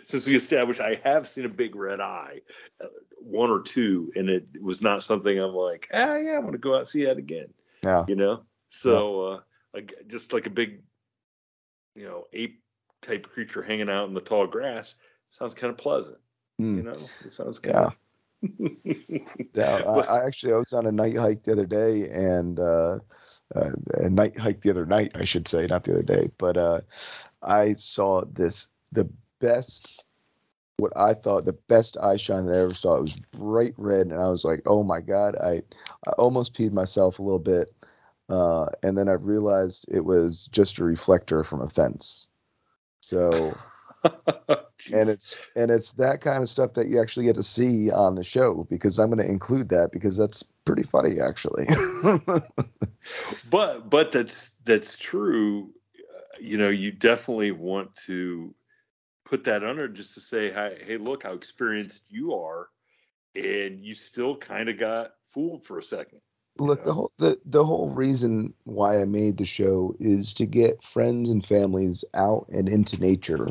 Since 0.04 0.26
we 0.28 0.36
established, 0.36 0.80
I 0.82 1.00
have 1.04 1.28
seen 1.28 1.46
a 1.46 1.50
big 1.50 1.76
red 1.76 2.00
eye, 2.02 2.42
uh, 2.84 2.88
one 3.20 3.50
or 3.52 3.62
two, 3.62 4.12
and 4.16 4.30
it 4.30 4.48
was 4.62 4.82
not 4.82 5.04
something 5.04 5.38
I'm 5.40 5.54
like, 5.54 5.88
ah, 5.94 6.16
yeah, 6.18 6.34
I 6.34 6.40
want 6.40 6.54
to 6.54 6.58
go 6.58 6.74
out 6.74 6.80
and 6.82 6.88
see 6.88 7.06
that 7.06 7.18
again. 7.18 7.48
Yeah. 7.84 8.04
You 8.08 8.16
know, 8.16 8.44
so 8.76 9.22
uh, 9.22 9.40
like 9.74 9.94
just 10.08 10.34
like 10.34 10.48
a 10.48 10.52
big, 10.52 10.84
you 11.96 12.06
know, 12.06 12.26
ape 12.34 12.62
type 13.02 13.28
creature 13.30 13.62
hanging 13.62 13.90
out 13.90 14.08
in 14.08 14.14
the 14.14 14.22
tall 14.22 14.48
grass 14.48 14.96
sounds 15.30 15.54
kind 15.54 15.72
of 15.72 15.78
pleasant. 15.78 16.18
Hmm. 16.58 16.78
You 16.78 16.84
know, 16.84 17.10
it 17.24 17.32
sounds 17.32 17.60
kind 17.60 17.78
Yeah. 17.78 17.90
of. 17.90 17.96
Yeah, 19.54 19.76
I, 19.78 20.00
I 20.18 20.26
actually 20.26 20.54
I 20.54 20.58
was 20.58 20.74
on 20.74 20.86
a 20.88 20.92
night 20.92 21.16
hike 21.18 21.44
the 21.44 21.54
other 21.54 21.66
day, 21.66 22.10
and 22.10 22.60
uh, 22.60 23.00
uh, 23.56 23.72
a 23.96 24.10
night 24.10 24.38
hike 24.38 24.62
the 24.62 24.70
other 24.72 24.86
night, 24.86 25.12
I 25.16 25.26
should 25.26 25.48
say, 25.48 25.68
not 25.68 25.84
the 25.84 25.94
other 25.94 26.04
day. 26.04 26.30
But 26.38 26.58
uh, 26.58 26.82
I 27.42 27.76
saw 27.80 28.24
this 28.26 28.68
the 28.92 29.10
best, 29.40 30.04
what 30.78 30.94
I 30.96 31.14
thought 31.14 31.46
the 31.46 31.54
best 31.68 31.98
eye 32.02 32.18
shine 32.18 32.46
that 32.46 32.56
I 32.56 32.62
ever 32.62 32.74
saw. 32.74 32.98
It 32.98 33.04
was 33.04 33.16
bright 33.34 33.74
red, 33.78 34.08
and 34.08 34.22
I 34.22 34.30
was 34.30 34.44
like, 34.46 34.62
oh 34.66 34.84
my 34.84 35.02
god! 35.02 35.36
I 35.38 35.64
I 36.08 36.12
almost 36.18 36.54
peed 36.54 36.72
myself 36.74 37.20
a 37.20 37.24
little 37.24 37.40
bit, 37.40 37.75
uh, 38.30 38.66
and 38.84 38.98
then 38.98 39.08
I 39.08 39.14
realized 39.14 39.86
it 39.90 40.04
was 40.06 40.50
just 40.52 40.80
a 40.80 40.84
reflector 40.84 41.44
from 41.44 41.62
a 41.62 41.70
fence. 41.70 42.28
So 43.02 43.56
and 44.94 45.10
it's 45.10 45.38
and 45.56 45.72
it's 45.72 45.92
that 45.94 46.22
kind 46.22 46.42
of 46.42 46.50
stuff 46.50 46.74
that 46.74 46.88
you 46.88 47.00
actually 47.00 47.26
get 47.26 47.36
to 47.36 47.44
see 47.44 47.92
on 47.92 48.16
the 48.16 48.24
show 48.24 48.66
because 48.70 49.00
I'm 49.00 49.10
going 49.10 49.26
to 49.26 49.30
include 49.30 49.70
that 49.70 49.92
because 49.92 50.18
that's 50.18 50.44
pretty 50.66 50.84
funny 50.84 51.20
actually. 51.22 51.68
but 53.50 53.90
but 53.90 54.12
that's 54.12 54.56
that's 54.66 54.98
true 54.98 55.72
Uh, 56.00 56.38
you 56.40 56.58
know 56.58 56.70
you 56.70 56.92
definitely 56.92 57.52
want 57.52 57.94
to 57.96 58.54
put 59.24 59.44
that 59.44 59.64
under 59.64 59.88
just 59.88 60.14
to 60.16 60.20
say 60.20 60.52
hey, 60.52 60.78
hey 60.86 60.98
look 60.98 61.24
how 61.24 61.34
experienced 61.34 62.04
you 62.10 62.34
are 62.34 62.70
and 63.36 63.84
you 63.84 63.94
still 63.94 64.36
kind 64.36 64.70
of 64.70 64.80
got 64.80 65.12
fooled 65.26 65.64
for 65.64 65.78
a 65.78 65.84
second 65.84 66.22
Look, 66.58 66.86
the 66.86 66.94
whole 66.94 67.12
the, 67.18 67.40
the 67.46 67.66
whole 67.66 67.90
reason 67.90 68.54
why 68.64 69.02
I 69.02 69.06
made 69.06 69.38
the 69.38 69.46
show 69.46 69.96
is 70.00 70.34
to 70.36 70.46
get 70.46 70.84
friends 70.84 71.30
and 71.30 71.46
families 71.46 72.06
out 72.14 72.48
and 72.50 72.70
into 72.70 72.98
nature, 72.98 73.50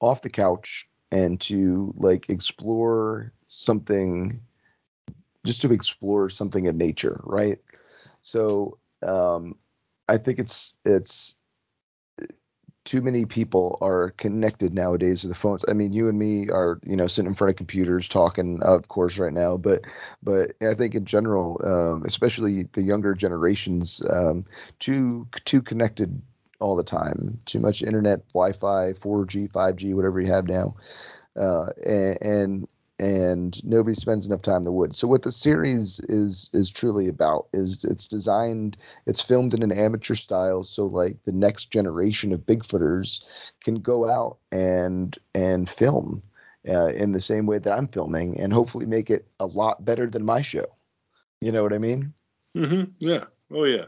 off 0.00 0.22
the 0.22 0.30
couch, 0.30 0.86
and 1.10 1.40
to 1.42 1.92
like 1.96 2.30
explore 2.30 3.32
something, 3.48 4.40
just 5.44 5.62
to 5.62 5.72
explore 5.72 6.30
something 6.30 6.66
in 6.66 6.78
nature, 6.78 7.20
right? 7.24 7.58
So 8.22 8.78
um, 9.02 9.56
I 10.08 10.16
think 10.18 10.38
it's 10.38 10.74
it's 10.84 11.34
too 12.84 13.00
many 13.00 13.24
people 13.24 13.78
are 13.80 14.10
connected 14.18 14.74
nowadays 14.74 15.22
with 15.22 15.32
the 15.32 15.38
phones. 15.38 15.64
I 15.68 15.72
mean, 15.72 15.92
you 15.92 16.08
and 16.08 16.18
me 16.18 16.48
are, 16.50 16.78
you 16.84 16.96
know, 16.96 17.06
sitting 17.06 17.30
in 17.30 17.34
front 17.34 17.50
of 17.50 17.56
computers 17.56 18.08
talking, 18.08 18.62
of 18.62 18.88
course, 18.88 19.16
right 19.18 19.32
now. 19.32 19.56
But, 19.56 19.82
but 20.22 20.52
I 20.60 20.74
think 20.74 20.94
in 20.94 21.04
general, 21.06 21.60
um, 21.64 22.04
especially 22.06 22.68
the 22.74 22.82
younger 22.82 23.14
generations, 23.14 24.02
um, 24.10 24.44
too 24.80 25.26
too 25.44 25.62
connected 25.62 26.20
all 26.60 26.76
the 26.76 26.84
time. 26.84 27.40
Too 27.46 27.60
much 27.60 27.82
internet, 27.82 28.26
Wi-Fi, 28.34 28.92
4G, 28.94 29.48
5G, 29.48 29.94
whatever 29.94 30.20
you 30.20 30.30
have 30.30 30.46
now, 30.46 30.76
uh, 31.36 31.66
and, 31.84 32.18
and 32.20 32.68
and 32.98 33.62
nobody 33.64 33.94
spends 33.94 34.26
enough 34.26 34.42
time 34.42 34.58
in 34.58 34.62
the 34.62 34.72
woods. 34.72 34.96
So 34.96 35.08
what 35.08 35.22
the 35.22 35.32
series 35.32 36.00
is 36.08 36.50
is 36.52 36.70
truly 36.70 37.08
about 37.08 37.48
is 37.52 37.84
it's 37.84 38.06
designed, 38.06 38.76
it's 39.06 39.20
filmed 39.20 39.54
in 39.54 39.62
an 39.62 39.72
amateur 39.72 40.14
style, 40.14 40.64
so 40.64 40.86
like 40.86 41.16
the 41.24 41.32
next 41.32 41.70
generation 41.70 42.32
of 42.32 42.46
Bigfooters 42.46 43.20
can 43.62 43.76
go 43.76 44.08
out 44.08 44.38
and 44.52 45.18
and 45.34 45.68
film 45.68 46.22
uh, 46.68 46.86
in 46.88 47.12
the 47.12 47.20
same 47.20 47.46
way 47.46 47.58
that 47.58 47.72
I'm 47.72 47.88
filming, 47.88 48.38
and 48.38 48.52
hopefully 48.52 48.86
make 48.86 49.10
it 49.10 49.26
a 49.40 49.46
lot 49.46 49.84
better 49.84 50.06
than 50.06 50.24
my 50.24 50.42
show. 50.42 50.66
You 51.40 51.52
know 51.52 51.62
what 51.62 51.72
I 51.72 51.78
mean? 51.78 52.14
mm-hmm. 52.56 52.84
yeah 53.00 53.24
oh 53.52 53.64
yeah 53.64 53.86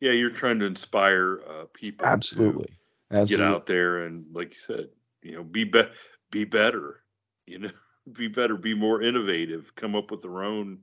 yeah 0.00 0.12
you're 0.12 0.30
trying 0.30 0.58
to 0.58 0.66
inspire 0.66 1.42
uh, 1.48 1.64
people 1.72 2.06
Absolutely. 2.06 2.64
to, 2.64 2.72
Absolutely. 3.18 3.36
get 3.36 3.44
out 3.44 3.66
there 3.66 4.04
and 4.04 4.24
like 4.32 4.50
you 4.50 4.56
said 4.56 4.88
you 5.22 5.36
know 5.36 5.44
be 5.44 5.64
be- 5.64 5.90
be 6.30 6.44
better 6.44 7.02
you 7.46 7.58
know 7.58 7.70
be 8.12 8.28
better 8.28 8.56
be 8.56 8.74
more 8.74 9.02
innovative 9.02 9.74
come 9.74 9.94
up 9.96 10.10
with 10.10 10.22
their 10.22 10.42
own 10.42 10.78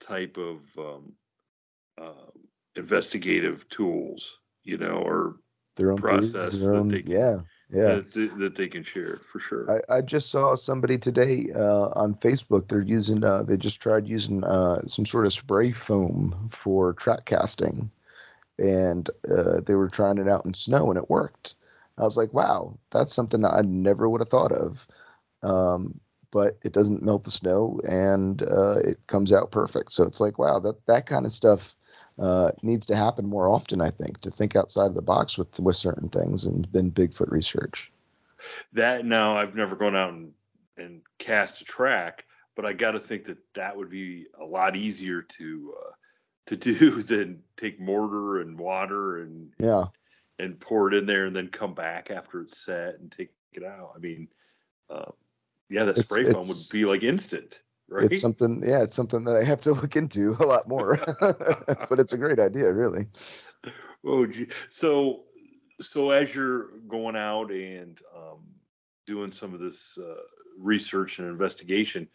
type 0.00 0.36
of 0.36 0.58
um, 0.78 1.12
uh, 2.00 2.30
investigative 2.76 3.68
tools 3.68 4.40
you 4.64 4.76
know 4.76 4.96
or 5.04 5.36
Their 5.76 5.92
own 5.92 5.98
theories, 5.98 6.32
process 6.32 6.60
their 6.60 6.72
that 6.72 6.78
own- 6.80 6.88
they 6.88 7.02
can- 7.02 7.12
yeah, 7.12 7.38
yeah. 7.70 7.94
that, 7.96 8.12
they, 8.12 8.26
that 8.26 8.54
they 8.56 8.68
can 8.68 8.82
share 8.82 9.18
for 9.22 9.38
sure 9.38 9.80
I, 9.88 9.96
I 9.96 10.00
just 10.02 10.30
saw 10.30 10.54
somebody 10.56 10.98
today 10.98 11.48
uh, 11.54 11.88
on 11.96 12.14
Facebook. 12.16 12.68
They're 12.68 12.80
using, 12.82 13.24
uh, 13.24 13.42
they 13.44 13.56
just 13.56 13.80
tried 13.80 14.06
using 14.06 14.44
uh, 14.44 14.86
some 14.86 15.06
sort 15.06 15.26
of 15.26 15.32
spray 15.32 15.72
foam 15.72 16.50
for 16.62 16.92
track 16.92 17.24
casting, 17.24 17.90
and 18.58 19.08
uh, 19.30 19.60
they 19.64 19.74
were 19.74 19.88
trying 19.88 20.18
it 20.18 20.28
out 20.28 20.44
in 20.44 20.54
snow, 20.54 20.90
and 20.90 20.98
it 20.98 21.08
worked. 21.08 21.54
I 21.96 22.02
was 22.02 22.16
like, 22.16 22.32
wow, 22.34 22.76
that's 22.90 23.14
something 23.14 23.44
I 23.44 23.62
never 23.62 24.08
would 24.08 24.20
have 24.20 24.28
thought 24.28 24.52
of. 24.52 24.86
Um, 25.42 26.00
but 26.34 26.58
it 26.62 26.72
doesn't 26.72 27.02
melt 27.02 27.24
the 27.24 27.30
snow, 27.30 27.80
and 27.88 28.42
uh, 28.42 28.80
it 28.80 28.98
comes 29.06 29.32
out 29.32 29.52
perfect. 29.52 29.92
So 29.92 30.02
it's 30.02 30.20
like, 30.20 30.36
wow, 30.38 30.58
that 30.58 30.84
that 30.86 31.06
kind 31.06 31.24
of 31.24 31.32
stuff 31.32 31.76
uh, 32.18 32.50
needs 32.62 32.84
to 32.86 32.96
happen 32.96 33.24
more 33.26 33.48
often. 33.48 33.80
I 33.80 33.90
think 33.90 34.20
to 34.22 34.30
think 34.30 34.56
outside 34.56 34.88
of 34.88 34.94
the 34.94 35.02
box 35.02 35.38
with 35.38 35.58
with 35.60 35.76
certain 35.76 36.10
things, 36.10 36.44
and 36.44 36.70
been 36.72 36.90
Bigfoot 36.90 37.30
research. 37.30 37.90
that 38.72 39.04
now 39.06 39.36
i've 39.36 39.54
never 39.54 39.76
gone 39.76 39.96
out 39.96 40.12
and, 40.12 40.32
and 40.76 41.00
cast 41.18 41.60
a 41.62 41.64
track 41.64 42.24
but 42.56 42.66
i 42.66 42.72
got 42.72 42.92
to 42.92 42.98
think 43.00 43.24
that 43.24 43.38
that 43.54 43.76
would 43.76 43.90
be 43.90 44.26
a 44.40 44.44
lot 44.44 44.76
easier 44.76 45.22
to 45.22 45.74
uh, 45.80 45.92
to 46.46 46.56
do 46.74 47.00
than 47.02 47.42
take 47.56 47.80
mortar 47.80 48.40
and 48.40 48.58
water 48.58 49.18
and 49.22 49.50
Yeah. 49.58 49.84
and 50.38 50.58
pour 50.60 50.88
it 50.88 50.94
in 50.94 51.06
there 51.06 51.26
and 51.26 51.34
then 51.36 51.48
come 51.48 51.74
back 51.74 52.10
after 52.10 52.40
it's 52.42 52.58
set 52.64 52.98
and 52.98 53.10
take 53.10 53.30
it 53.52 53.64
out 53.64 53.92
i 53.96 53.98
mean 53.98 54.28
uh, 54.90 55.10
yeah 55.70 55.84
that 55.84 55.90
It's- 55.90 56.04
spray 56.04 56.24
foam 56.30 56.46
would 56.48 56.56
be 56.72 56.84
like 56.84 57.02
instant 57.02 57.62
right 57.88 58.10
It's 58.10 58.20
something, 58.20 58.62
yeah, 58.64 58.82
it's 58.82 58.96
something 58.96 59.24
that 59.24 59.36
I 59.36 59.44
have 59.44 59.60
to 59.62 59.72
look 59.72 59.94
into 59.96 60.36
a 60.40 60.46
lot 60.46 60.68
more. 60.68 60.96
but 61.20 62.00
it's 62.00 62.12
a 62.14 62.18
great 62.18 62.38
idea, 62.38 62.72
really. 62.72 63.06
Oh, 64.06 64.26
gee. 64.26 64.48
so 64.68 65.24
so 65.80 66.10
as 66.10 66.34
you're 66.34 66.78
going 66.88 67.16
out 67.16 67.50
and 67.50 68.00
um, 68.16 68.40
doing 69.06 69.32
some 69.32 69.52
of 69.54 69.60
this 69.60 69.98
uh, 69.98 70.22
research 70.58 71.18
and 71.18 71.28
investigation, 71.28 72.08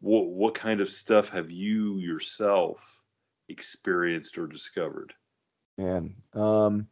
what 0.00 0.26
what 0.28 0.54
kind 0.54 0.80
of 0.80 0.88
stuff 0.90 1.28
have 1.30 1.50
you 1.50 1.98
yourself 1.98 3.00
experienced 3.48 4.38
or 4.38 4.46
discovered? 4.46 5.12
Man, 5.78 6.14
um, 6.34 6.86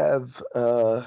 have 0.00 0.42
uh, 0.54 1.02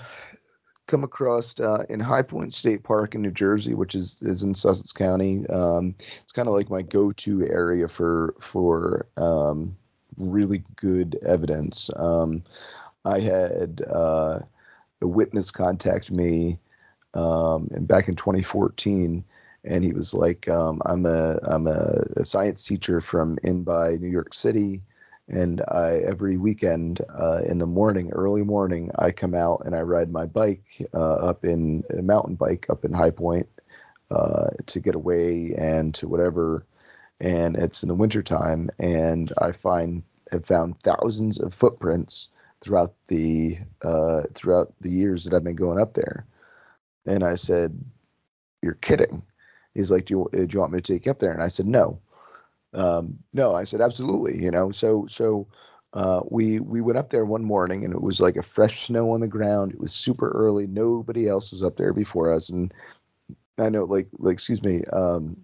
come 0.87 1.03
across 1.03 1.59
uh, 1.59 1.83
in 1.89 1.99
High 1.99 2.21
Point 2.21 2.53
State 2.53 2.83
Park 2.83 3.15
in 3.15 3.21
New 3.21 3.31
Jersey, 3.31 3.73
which 3.73 3.95
is 3.95 4.17
is 4.21 4.43
in 4.43 4.55
Sussex 4.55 4.91
County. 4.91 5.45
Um, 5.47 5.95
it's 6.21 6.31
kind 6.31 6.47
of 6.47 6.53
like 6.53 6.69
my 6.69 6.81
go-to 6.81 7.45
area 7.47 7.87
for 7.87 8.35
for 8.41 9.07
um, 9.17 9.75
really 10.17 10.63
good 10.75 11.19
evidence. 11.25 11.89
Um, 11.95 12.43
I 13.05 13.19
had 13.19 13.81
uh, 13.89 14.39
a 15.01 15.07
witness 15.07 15.51
contact 15.51 16.11
me 16.11 16.59
um, 17.13 17.69
and 17.71 17.87
back 17.87 18.07
in 18.07 18.15
2014 18.15 19.23
and 19.65 19.83
he 19.83 19.93
was 19.93 20.13
like, 20.13 20.47
um, 20.49 20.81
"I'm 20.85 21.05
a 21.05 21.37
I'm 21.43 21.67
a, 21.67 22.03
a, 22.17 22.25
science 22.25 22.63
teacher 22.63 22.99
from 23.01 23.37
in 23.43 23.63
by 23.63 23.95
New 23.95 24.09
York 24.09 24.33
City, 24.33 24.81
and 25.28 25.61
I 25.69 26.01
every 26.07 26.38
weekend 26.38 27.01
uh, 27.17 27.41
in 27.45 27.57
the 27.59 27.65
morning, 27.65 28.11
early 28.11 28.43
morning, 28.43 28.91
I 28.99 29.11
come 29.11 29.34
out 29.34 29.63
and 29.65 29.76
I 29.76 29.82
ride 29.82 30.11
my 30.11 30.26
bike 30.26 30.63
uh, 30.93 31.13
up 31.15 31.45
in 31.45 31.84
a 31.97 32.01
mountain 32.01 32.36
bike 32.36 32.65
up 32.69 32.86
in 32.86 32.93
High 32.93 33.11
Point 33.11 33.47
uh, 34.11 34.49
to 34.67 34.80
get 34.80 34.95
away 34.95 35.53
and 35.57 35.93
to 35.95 36.07
whatever, 36.07 36.65
and 37.19 37.55
it's 37.55 37.84
in 37.84 37.89
the 37.89 37.95
wintertime, 37.95 38.69
and 38.80 39.32
I 39.39 39.51
find 39.53 40.03
have 40.32 40.45
found 40.45 40.80
thousands 40.82 41.39
of 41.39 41.53
footprints 41.53 42.30
throughout 42.61 42.93
the 43.07 43.57
uh, 43.84 44.24
throughout 44.34 44.74
the 44.82 44.91
years 44.91 45.24
that 45.24 45.34
I've 45.34 45.43
been 45.43 45.55
going 45.55 45.80
up 45.80 45.93
there." 45.93 46.26
And 47.05 47.24
I 47.24 47.36
said, 47.36 47.80
"You're 48.61 48.74
kidding." 48.76 49.24
He's 49.74 49.91
like, 49.91 50.05
"Do 50.05 50.13
you, 50.34 50.45
do 50.45 50.47
you 50.51 50.59
want 50.59 50.74
me 50.74 50.82
to 50.82 50.93
take 50.93 51.05
you 51.05 51.11
up 51.11 51.19
there?" 51.19 51.32
And 51.32 51.43
I 51.43 51.47
said, 51.47 51.67
"No." 51.67 51.99
Um, 52.74 53.19
no, 53.34 53.55
I 53.55 53.63
said, 53.63 53.82
"Absolutely." 53.82 54.41
You 54.41 54.51
know, 54.51 54.71
so 54.71 55.07
so 55.09 55.47
uh, 55.93 56.21
we 56.30 56.59
we 56.59 56.82
went 56.82 56.97
up 56.97 57.11
there 57.11 57.26
one 57.26 57.43
morning, 57.43 57.86
and 57.86 57.93
it 57.93 58.01
was 58.01 58.19
like 58.19 58.36
a 58.36 58.43
fresh 58.43 58.88
snow 58.88 59.11
on 59.11 59.21
the 59.21 59.28
ground. 59.28 59.74
It 59.74 59.80
was 59.80 59.93
super 59.93 60.30
early. 60.30 60.65
Nobody 60.67 61.28
else 61.28 61.51
was 61.51 61.63
up 61.63 61.78
there 61.78 61.93
before 61.93 62.34
us, 62.34 62.49
and 62.49 62.74
I 63.57 63.69
know, 63.69 63.84
like 63.86 64.07
like 64.17 64.34
excuse 64.34 64.63
me, 64.63 64.84
um, 64.91 65.38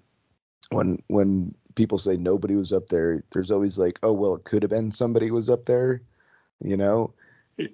when 0.71 1.01
when 1.07 1.53
people 1.75 1.97
say 1.97 2.17
nobody 2.17 2.55
was 2.55 2.73
up 2.73 2.87
there, 2.87 3.23
there's 3.31 3.51
always 3.51 3.77
like, 3.77 3.99
oh 4.01 4.11
well, 4.13 4.35
it 4.35 4.43
could 4.43 4.63
have 4.63 4.71
been 4.71 4.91
somebody 4.91 5.29
was 5.29 5.49
up 5.49 5.65
there. 5.65 6.01
You 6.63 6.77
know, 6.77 7.13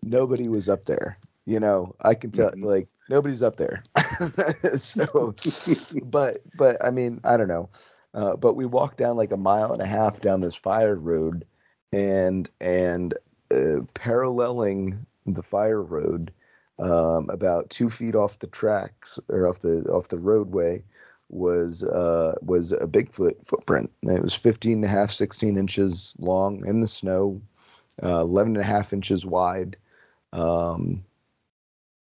nobody 0.03 0.49
was 0.49 0.67
up 0.69 0.85
there. 0.85 1.17
You 1.45 1.59
know, 1.59 1.95
I 2.01 2.13
can 2.15 2.31
tell 2.31 2.49
mm-hmm. 2.49 2.63
like 2.63 2.89
nobody's 3.09 3.41
up 3.41 3.55
there. 3.55 3.83
so, 4.77 5.33
but 6.03 6.37
but 6.57 6.83
I 6.83 6.91
mean, 6.91 7.21
I 7.23 7.37
don't 7.37 7.47
know. 7.47 7.69
Uh, 8.15 8.35
but 8.35 8.55
we 8.55 8.65
walked 8.65 8.97
down 8.97 9.17
like 9.17 9.33
a 9.33 9.37
mile 9.37 9.73
and 9.73 9.81
a 9.81 9.85
half 9.85 10.21
down 10.21 10.39
this 10.39 10.55
fire 10.55 10.95
road, 10.95 11.45
and 11.91 12.49
and 12.61 13.13
uh, 13.53 13.81
paralleling 13.93 15.05
the 15.25 15.43
fire 15.43 15.81
road, 15.83 16.31
um, 16.79 17.29
about 17.29 17.69
two 17.69 17.89
feet 17.89 18.15
off 18.15 18.39
the 18.39 18.47
tracks 18.47 19.19
or 19.27 19.47
off 19.47 19.59
the 19.59 19.83
off 19.89 20.07
the 20.07 20.17
roadway, 20.17 20.81
was 21.27 21.83
uh, 21.83 22.35
was 22.41 22.71
a 22.71 22.87
Bigfoot 22.87 23.35
footprint. 23.45 23.91
it 24.03 24.23
was 24.23 24.33
15 24.33 24.73
and 24.73 24.85
a 24.85 24.87
half, 24.87 25.11
16 25.11 25.57
inches 25.57 26.15
long 26.17 26.65
in 26.65 26.79
the 26.79 26.87
snow, 26.87 27.41
uh, 28.01 28.21
11 28.21 28.55
and 28.55 28.63
a 28.63 28.65
half 28.65 28.93
inches 28.93 29.25
wide. 29.25 29.75
Um, 30.31 31.03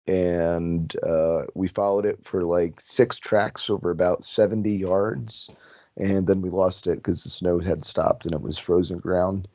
and 0.06 0.96
uh, 1.06 1.42
we 1.54 1.68
followed 1.68 2.06
it 2.06 2.18
for 2.24 2.44
like 2.44 2.80
six 2.80 3.18
tracks 3.18 3.68
over 3.68 3.90
about 3.90 4.24
70 4.24 4.70
yards 4.74 5.50
and 5.98 6.26
then 6.26 6.40
we 6.40 6.50
lost 6.50 6.86
it 6.86 6.96
because 6.96 7.22
the 7.24 7.30
snow 7.30 7.58
had 7.58 7.84
stopped 7.84 8.24
and 8.24 8.34
it 8.34 8.40
was 8.40 8.58
frozen 8.58 8.98
ground. 8.98 9.48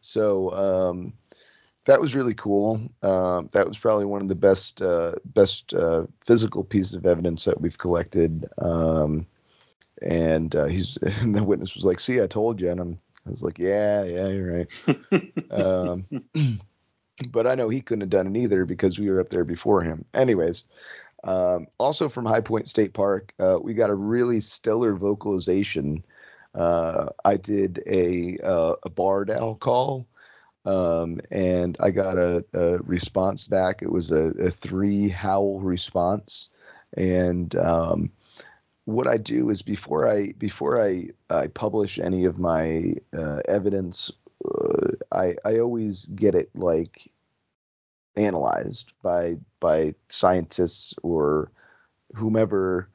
So 0.00 0.52
um, 0.54 1.12
that 1.86 2.00
was 2.00 2.14
really 2.14 2.34
cool. 2.34 2.80
Um, 3.02 3.50
that 3.52 3.68
was 3.68 3.78
probably 3.78 4.04
one 4.06 4.22
of 4.22 4.28
the 4.28 4.34
best 4.34 4.80
uh, 4.80 5.14
best 5.26 5.74
uh, 5.74 6.06
physical 6.26 6.64
pieces 6.64 6.94
of 6.94 7.06
evidence 7.06 7.44
that 7.44 7.60
we've 7.60 7.78
collected. 7.78 8.48
Um, 8.58 9.26
and 10.02 10.54
uh, 10.54 10.66
he's 10.66 10.96
and 11.02 11.34
the 11.34 11.42
witness 11.42 11.74
was 11.74 11.84
like 11.84 12.00
see 12.00 12.20
i 12.20 12.26
told 12.26 12.60
you 12.60 12.70
and 12.70 12.80
I'm, 12.80 13.00
i 13.26 13.30
was 13.30 13.42
like 13.42 13.58
yeah 13.58 14.04
yeah 14.04 14.28
you're 14.28 14.58
right. 14.58 14.68
Um, 15.50 16.06
but 17.30 17.46
I 17.46 17.54
know 17.54 17.68
he 17.70 17.80
couldn't 17.80 18.02
have 18.02 18.10
done 18.10 18.34
it 18.34 18.38
either 18.38 18.64
because 18.66 18.98
we 18.98 19.10
were 19.10 19.20
up 19.20 19.30
there 19.30 19.44
before 19.44 19.82
him. 19.82 20.04
Anyways, 20.14 20.64
um, 21.28 21.66
also 21.78 22.08
from 22.08 22.24
High 22.24 22.40
Point 22.40 22.68
State 22.68 22.94
Park, 22.94 23.34
uh, 23.38 23.58
we 23.60 23.74
got 23.74 23.90
a 23.90 23.94
really 23.94 24.40
stellar 24.40 24.94
vocalization. 24.94 26.02
Uh, 26.54 27.08
I 27.22 27.36
did 27.36 27.82
a 27.86 28.38
uh, 28.42 28.74
a 28.82 28.90
owl 29.38 29.56
call, 29.56 30.08
um, 30.64 31.20
and 31.30 31.76
I 31.80 31.90
got 31.90 32.16
a, 32.16 32.42
a, 32.54 32.78
response 32.78 33.46
back. 33.46 33.82
It 33.82 33.92
was 33.92 34.10
a, 34.10 34.32
a 34.40 34.50
three 34.50 35.10
howl 35.10 35.60
response, 35.60 36.48
and 36.96 37.54
um, 37.56 38.10
what 38.86 39.06
I 39.06 39.18
do 39.18 39.50
is 39.50 39.60
before 39.60 40.08
I 40.08 40.32
before 40.38 40.82
I 40.82 41.10
I 41.28 41.48
publish 41.48 41.98
any 41.98 42.24
of 42.24 42.38
my 42.38 42.94
uh, 43.14 43.40
evidence 43.46 44.10
uh, 44.46 44.92
I 45.12 45.34
I 45.44 45.58
always 45.58 46.06
get 46.06 46.34
it 46.34 46.48
like 46.54 47.10
analyzed 48.18 48.92
by 49.02 49.36
by 49.60 49.94
scientists 50.08 50.94
or 51.02 51.50
whomever 52.14 52.88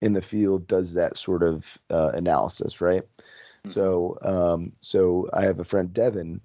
in 0.00 0.12
the 0.12 0.22
field 0.22 0.66
does 0.66 0.94
that 0.94 1.18
sort 1.18 1.42
of 1.42 1.64
uh, 1.90 2.10
analysis, 2.14 2.80
right? 2.80 3.02
Mm-hmm. 3.02 3.70
So 3.70 4.18
um, 4.22 4.72
so 4.80 5.28
I 5.32 5.42
have 5.42 5.60
a 5.60 5.64
friend 5.64 5.92
Devin, 5.92 6.40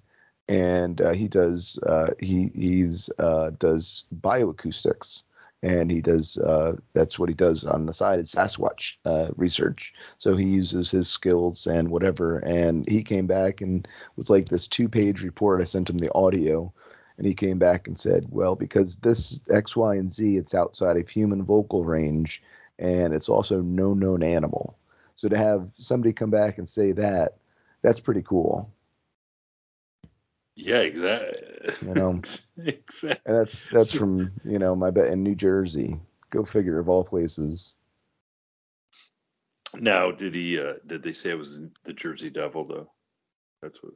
and 0.48 1.00
uh, 1.00 1.12
he 1.12 1.28
does 1.28 1.78
uh, 1.86 2.10
he 2.18 2.50
he's 2.54 3.08
uh, 3.18 3.50
does 3.58 4.04
bioacoustics 4.20 5.22
and 5.62 5.90
he 5.90 6.00
does 6.00 6.38
uh, 6.38 6.74
that's 6.92 7.18
what 7.18 7.28
he 7.28 7.34
does 7.34 7.64
on 7.64 7.86
the 7.86 7.92
side 7.92 8.20
is 8.20 8.30
Sasquatch 8.30 8.92
uh, 9.04 9.28
research. 9.36 9.92
So 10.18 10.36
he 10.36 10.44
uses 10.44 10.90
his 10.90 11.08
skills 11.08 11.66
and 11.66 11.88
whatever. 11.88 12.38
And 12.38 12.88
he 12.88 13.02
came 13.02 13.26
back 13.26 13.60
and 13.60 13.86
with 14.16 14.30
like 14.30 14.48
this 14.48 14.68
two 14.68 14.88
page 14.88 15.22
report. 15.22 15.60
I 15.60 15.64
sent 15.64 15.90
him 15.90 15.98
the 15.98 16.12
audio, 16.14 16.72
and 17.18 17.26
he 17.26 17.34
came 17.34 17.58
back 17.58 17.88
and 17.88 17.98
said, 17.98 18.26
well, 18.30 18.54
because 18.54 18.96
this 18.96 19.40
X, 19.50 19.76
Y, 19.76 19.94
and 19.94 20.12
Z, 20.12 20.36
it's 20.36 20.54
outside 20.54 20.96
of 20.96 21.08
human 21.08 21.42
vocal 21.42 21.84
range, 21.84 22.42
and 22.78 23.14
it's 23.14 23.28
also 23.28 23.60
no 23.60 23.94
known 23.94 24.22
animal. 24.22 24.76
So 25.16 25.28
to 25.28 25.36
have 25.36 25.72
somebody 25.78 26.12
come 26.12 26.30
back 26.30 26.58
and 26.58 26.68
say 26.68 26.92
that, 26.92 27.36
that's 27.82 28.00
pretty 28.00 28.22
cool. 28.22 28.70
Yeah, 30.56 30.78
exactly. 30.78 31.74
You 31.86 31.94
know, 31.94 32.10
exactly. 32.64 33.20
And 33.26 33.36
that's 33.36 33.62
that's 33.70 33.90
so, 33.90 33.98
from 33.98 34.32
you 34.44 34.58
know 34.58 34.74
my 34.74 34.90
bet 34.90 35.12
in 35.12 35.22
New 35.22 35.34
Jersey. 35.34 35.98
Go 36.30 36.44
figure, 36.44 36.78
of 36.78 36.88
all 36.88 37.04
places. 37.04 37.74
Now, 39.78 40.10
did 40.10 40.34
he? 40.34 40.58
uh 40.58 40.74
Did 40.86 41.02
they 41.02 41.12
say 41.12 41.30
it 41.30 41.38
was 41.38 41.60
the 41.84 41.92
Jersey 41.92 42.30
Devil 42.30 42.64
though? 42.66 42.90
That's 43.62 43.82
what. 43.82 43.92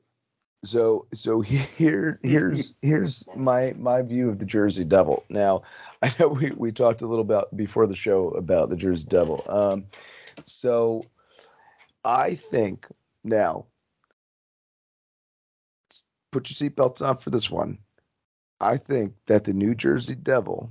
So 0.65 1.07
so 1.15 1.41
here 1.41 2.19
here's 2.23 2.75
here's 2.83 3.27
my 3.35 3.75
my 3.79 4.03
view 4.03 4.29
of 4.29 4.39
the 4.39 4.45
Jersey 4.45 4.85
Devil. 4.85 5.25
Now, 5.29 5.63
I 6.03 6.15
know 6.19 6.29
we 6.29 6.53
we 6.53 6.73
talked 6.73 7.03
a 7.03 7.07
little 7.07 7.25
about 7.25 7.57
before 7.57 7.87
the 7.87 7.97
show 7.97 8.29
about 8.31 8.69
the 8.71 8.77
Jersey 8.77 9.07
Devil. 9.09 9.45
Um, 9.49 9.87
so 10.45 11.05
I 12.05 12.37
think 12.51 12.87
now 13.25 13.67
put 16.33 16.49
your 16.49 16.71
seatbelts 16.71 17.03
on 17.03 17.19
for 17.19 17.31
this 17.31 17.51
one. 17.51 17.79
I 18.61 18.77
think 18.77 19.15
that 19.27 19.45
the 19.45 19.53
New 19.53 19.75
Jersey 19.75 20.15
Devil 20.15 20.71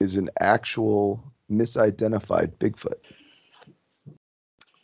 is 0.00 0.16
an 0.16 0.30
actual 0.40 1.22
misidentified 1.50 2.52
Bigfoot. 2.58 3.00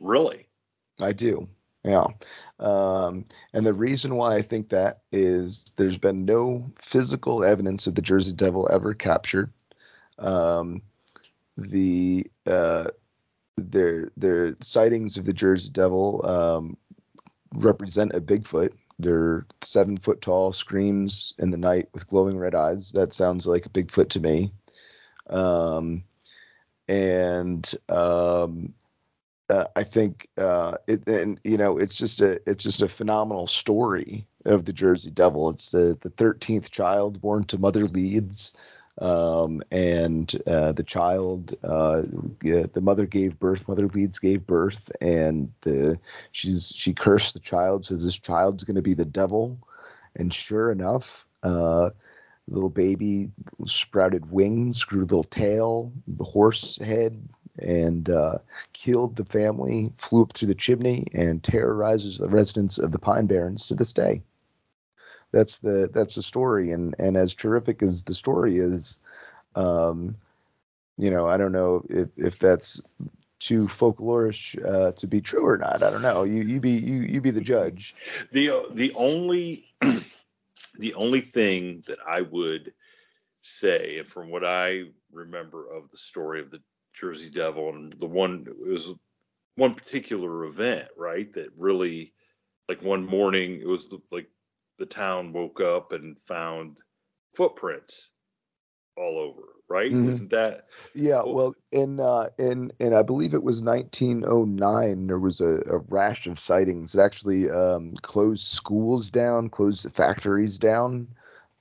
Really? 0.01 0.47
I 1.01 1.13
do. 1.13 1.49
Yeah. 1.87 2.07
Um, 2.59 3.25
and 3.53 3.65
the 3.65 3.73
reason 3.73 4.17
why 4.17 4.35
I 4.35 4.43
think 4.43 4.71
that 4.71 5.03
is 5.13 5.65
there's 5.77 5.99
been 5.99 6.25
no 6.25 6.69
physical 6.83 7.45
evidence 7.45 7.87
of 7.87 7.95
the 7.95 8.03
Jersey 8.03 8.33
Devil 8.33 8.69
ever 8.73 8.93
captured. 8.93 9.53
Um, 10.19 10.83
the 11.57 12.27
uh, 12.45 12.89
their 13.57 14.11
their 14.17 14.57
sightings 14.63 15.17
of 15.17 15.27
the 15.27 15.33
Jersey 15.33 15.71
Devil 15.71 16.27
um, 16.27 16.77
represent 17.55 18.15
a 18.15 18.21
Bigfoot. 18.21 18.73
They're 18.99 19.47
seven 19.63 19.97
foot 19.97 20.21
tall, 20.21 20.53
screams 20.53 21.35
in 21.39 21.51
the 21.53 21.57
night 21.57 21.89
with 21.95 22.09
glowing 22.09 22.37
red 22.37 22.55
eyes. 22.57 22.91
That 22.93 23.15
sounds 23.15 23.47
like 23.47 23.65
a 23.65 23.71
Bigfoot 23.71 24.09
to 24.11 24.21
me. 24.21 24.53
Um, 25.31 26.03
and 26.89 27.71
um, 27.89 28.75
uh, 29.51 29.65
I 29.77 29.85
think 29.85 30.29
uh, 30.39 30.77
it, 30.87 31.07
and 31.07 31.41
you 31.45 31.57
know, 31.57 31.79
it's 31.79 31.95
just 31.95 32.21
a 32.21 32.41
it's 32.49 32.65
just 32.65 32.83
a 32.83 32.89
phenomenal 32.89 33.47
story 33.47 34.27
of 34.45 34.65
the 34.65 34.73
Jersey 34.73 35.11
Devil. 35.11 35.51
It's 35.51 35.71
the 35.71 35.97
the 36.03 36.11
thirteenth 36.11 36.71
child 36.71 37.21
born 37.21 37.45
to 37.45 37.59
Mother 37.59 37.87
Leeds 37.87 38.53
um, 39.01 39.63
and 39.71 40.35
uh, 40.47 40.73
the 40.73 40.83
child, 40.83 41.55
uh, 41.63 42.03
the 42.41 42.81
mother 42.81 43.07
gave 43.07 43.39
birth. 43.39 43.69
Mother 43.69 43.89
Leeds 43.89 44.19
gave 44.19 44.47
birth, 44.47 44.91
and 45.01 45.53
the 45.63 45.99
she's 46.33 46.73
she 46.75 46.95
cursed 46.95 47.35
the 47.35 47.41
child, 47.41 47.85
so 47.85 47.97
this 47.97 48.19
child's 48.19 48.65
going 48.65 48.77
to 48.77 48.83
be 48.83 48.95
the 48.95 49.05
devil. 49.05 49.59
And 50.17 50.33
sure 50.33 50.73
enough, 50.73 51.27
uh, 51.43 51.91
little 52.49 52.71
baby 52.71 53.31
sprouted 53.67 54.31
wings, 54.31 54.83
grew 54.83 55.01
a 55.01 55.03
little 55.03 55.25
tail, 55.25 55.93
the 56.07 56.25
horse 56.25 56.79
head, 56.79 57.29
and 57.59 58.11
uh, 58.11 58.39
killed 58.73 59.17
the 59.17 59.25
family, 59.25 59.93
flew 59.99 60.23
up 60.23 60.33
through 60.35 60.49
the 60.49 60.55
chimney, 60.55 61.07
and 61.13 61.43
terrorizes 61.43 62.19
the 62.19 62.29
residents 62.29 62.79
of 62.79 62.93
the 62.93 62.99
Pine 62.99 63.27
Barrens 63.27 63.67
to 63.67 63.75
this 63.75 63.93
day. 63.93 64.23
That's 65.33 65.59
the 65.59 65.91
that's 65.93 66.15
the 66.15 66.23
story, 66.23 66.71
and 66.71 66.95
and 66.99 67.17
as 67.17 67.35
terrific 67.35 67.83
as 67.83 68.03
the 68.05 68.15
story 68.15 68.59
is, 68.59 68.99
um, 69.55 70.17
you 70.97 71.11
know, 71.11 71.29
I 71.29 71.37
don't 71.37 71.53
know 71.53 71.85
if 71.89 72.09
if 72.17 72.39
that's 72.39 72.81
too 73.39 73.67
folklorish 73.67 74.57
uh, 74.65 74.93
to 74.93 75.07
be 75.07 75.21
true 75.21 75.47
or 75.47 75.59
not. 75.59 75.83
I 75.83 75.91
don't 75.91 76.03
know. 76.03 76.25
You 76.25 76.43
you 76.43 76.61
be 76.61 76.71
you 76.71 77.03
you 77.03 77.21
be 77.21 77.31
the 77.31 77.41
judge. 77.41 77.95
The 78.33 78.67
the 78.73 78.93
only 78.95 79.67
the 80.79 80.95
only 80.95 81.21
thing 81.21 81.85
that 81.87 81.99
I 82.07 82.23
would 82.23 82.73
say, 83.43 83.99
and 83.99 84.09
from 84.09 84.31
what 84.31 84.45
I 84.45 84.85
remember 85.13 85.69
of 85.71 85.91
the 85.91 85.99
story 85.99 86.41
of 86.41 86.51
the 86.51 86.63
Jersey 86.97 87.31
Devil, 87.31 87.71
and 87.71 87.93
the 87.95 88.07
one 88.07 88.47
it 88.49 88.71
was 88.71 88.93
one 89.57 89.75
particular 89.75 90.45
event, 90.45 90.89
right? 90.97 91.33
That 91.33 91.51
really, 91.57 92.13
like 92.69 92.83
one 92.83 93.05
morning, 93.05 93.61
it 93.61 93.67
was 93.67 93.89
the, 93.89 93.99
like 94.11 94.29
the 94.79 94.87
town 94.87 95.33
woke 95.33 95.61
up 95.61 95.93
and 95.93 96.19
found 96.19 96.79
footprints 97.35 98.11
all 98.97 99.19
over 99.19 99.43
right 99.69 99.93
mm-hmm. 99.93 100.09
isn't 100.09 100.31
that 100.31 100.67
yeah 100.95 101.23
well 101.25 101.55
in 101.73 101.99
uh 102.01 102.29
in 102.39 102.73
in 102.79 102.95
i 102.95 103.03
believe 103.03 103.35
it 103.35 103.43
was 103.43 103.61
1909 103.61 105.07
there 105.07 105.19
was 105.19 105.41
a, 105.41 105.61
a 105.67 105.79
rash 105.89 106.27
of 106.27 106.39
sightings 106.39 106.95
it 106.95 107.01
actually 107.01 107.51
um 107.51 107.95
closed 108.03 108.47
schools 108.47 109.11
down 109.11 109.49
closed 109.49 109.85
the 109.85 109.91
factories 109.91 110.57
down 110.57 111.07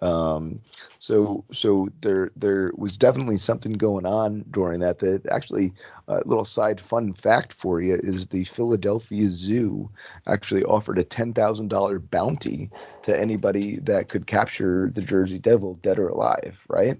um, 0.05 0.61
so 0.99 1.43
so 1.51 1.89
there 2.01 2.31
there 2.35 2.71
was 2.77 2.97
definitely 2.97 3.37
something 3.37 3.73
going 3.73 4.05
on 4.05 4.45
during 4.51 4.79
that. 4.81 4.99
That 4.99 5.25
actually, 5.31 5.73
a 6.07 6.21
little 6.25 6.45
side 6.45 6.79
fun 6.79 7.13
fact 7.13 7.55
for 7.59 7.81
you 7.81 7.99
is 8.03 8.27
the 8.27 8.45
Philadelphia 8.45 9.27
Zoo 9.27 9.89
actually 10.27 10.63
offered 10.63 10.99
a 10.99 11.03
ten 11.03 11.33
thousand 11.33 11.69
dollar 11.69 11.99
bounty 11.99 12.69
to 13.03 13.19
anybody 13.19 13.79
that 13.79 14.09
could 14.09 14.27
capture 14.27 14.91
the 14.93 15.01
Jersey 15.01 15.39
Devil, 15.39 15.79
dead 15.81 15.97
or 15.97 16.09
alive. 16.09 16.55
Right. 16.67 16.99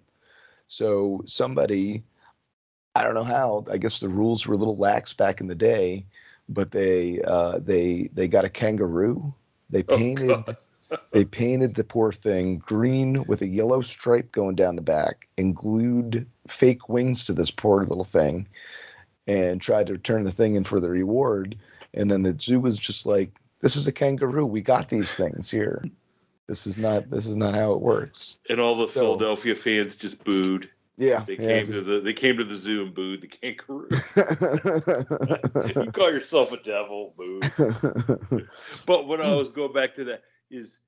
So 0.67 1.21
somebody, 1.27 2.03
I 2.95 3.03
don't 3.03 3.13
know 3.13 3.23
how. 3.23 3.65
I 3.71 3.77
guess 3.77 3.99
the 3.99 4.09
rules 4.09 4.47
were 4.47 4.55
a 4.55 4.57
little 4.57 4.77
lax 4.77 5.13
back 5.13 5.41
in 5.41 5.47
the 5.47 5.55
day, 5.55 6.05
but 6.49 6.71
they 6.71 7.21
uh, 7.21 7.59
they 7.59 8.09
they 8.13 8.27
got 8.27 8.45
a 8.45 8.49
kangaroo. 8.49 9.33
They 9.69 9.83
oh, 9.89 9.97
painted. 9.97 10.31
Oh, 10.31 10.55
they 11.11 11.25
painted 11.25 11.75
the 11.75 11.83
poor 11.83 12.11
thing 12.11 12.57
green 12.59 13.25
with 13.25 13.41
a 13.41 13.47
yellow 13.47 13.81
stripe 13.81 14.31
going 14.31 14.55
down 14.55 14.75
the 14.75 14.81
back 14.81 15.27
and 15.37 15.55
glued 15.55 16.27
fake 16.47 16.89
wings 16.89 17.23
to 17.25 17.33
this 17.33 17.51
poor 17.51 17.83
little 17.85 18.05
thing 18.05 18.47
and 19.27 19.61
tried 19.61 19.87
to 19.87 19.97
turn 19.97 20.23
the 20.23 20.31
thing 20.31 20.55
in 20.55 20.63
for 20.63 20.79
the 20.79 20.89
reward. 20.89 21.57
And 21.93 22.11
then 22.11 22.23
the 22.23 22.35
zoo 22.39 22.59
was 22.59 22.77
just 22.77 23.05
like, 23.05 23.31
this 23.61 23.75
is 23.75 23.87
a 23.87 23.91
kangaroo. 23.91 24.45
We 24.45 24.61
got 24.61 24.89
these 24.89 25.11
things 25.11 25.49
here. 25.49 25.83
This 26.47 26.67
is 26.67 26.77
not 26.77 27.09
this 27.09 27.25
is 27.25 27.35
not 27.35 27.55
how 27.55 27.73
it 27.73 27.81
works. 27.81 28.35
And 28.49 28.59
all 28.59 28.75
the 28.75 28.87
so, 28.87 29.01
Philadelphia 29.01 29.55
fans 29.55 29.95
just 29.95 30.23
booed. 30.23 30.69
Yeah, 30.97 31.25
they 31.25 31.33
yeah, 31.33 31.47
came 31.47 31.71
to 31.71 31.81
the 31.81 31.99
they 31.99 32.13
came 32.13 32.37
to 32.37 32.43
the 32.43 32.55
zoo 32.55 32.83
and 32.83 32.93
booed 32.93 33.21
the 33.21 33.27
kangaroo. 33.27 33.89
you 35.85 35.91
call 35.91 36.11
yourself 36.11 36.51
a 36.51 36.57
devil, 36.57 37.13
boo. 37.17 37.41
but 38.85 39.07
when 39.07 39.21
I 39.21 39.33
was 39.33 39.51
going 39.51 39.73
back 39.73 39.95
to 39.95 40.03
that, 40.05 40.23
is 40.49 40.81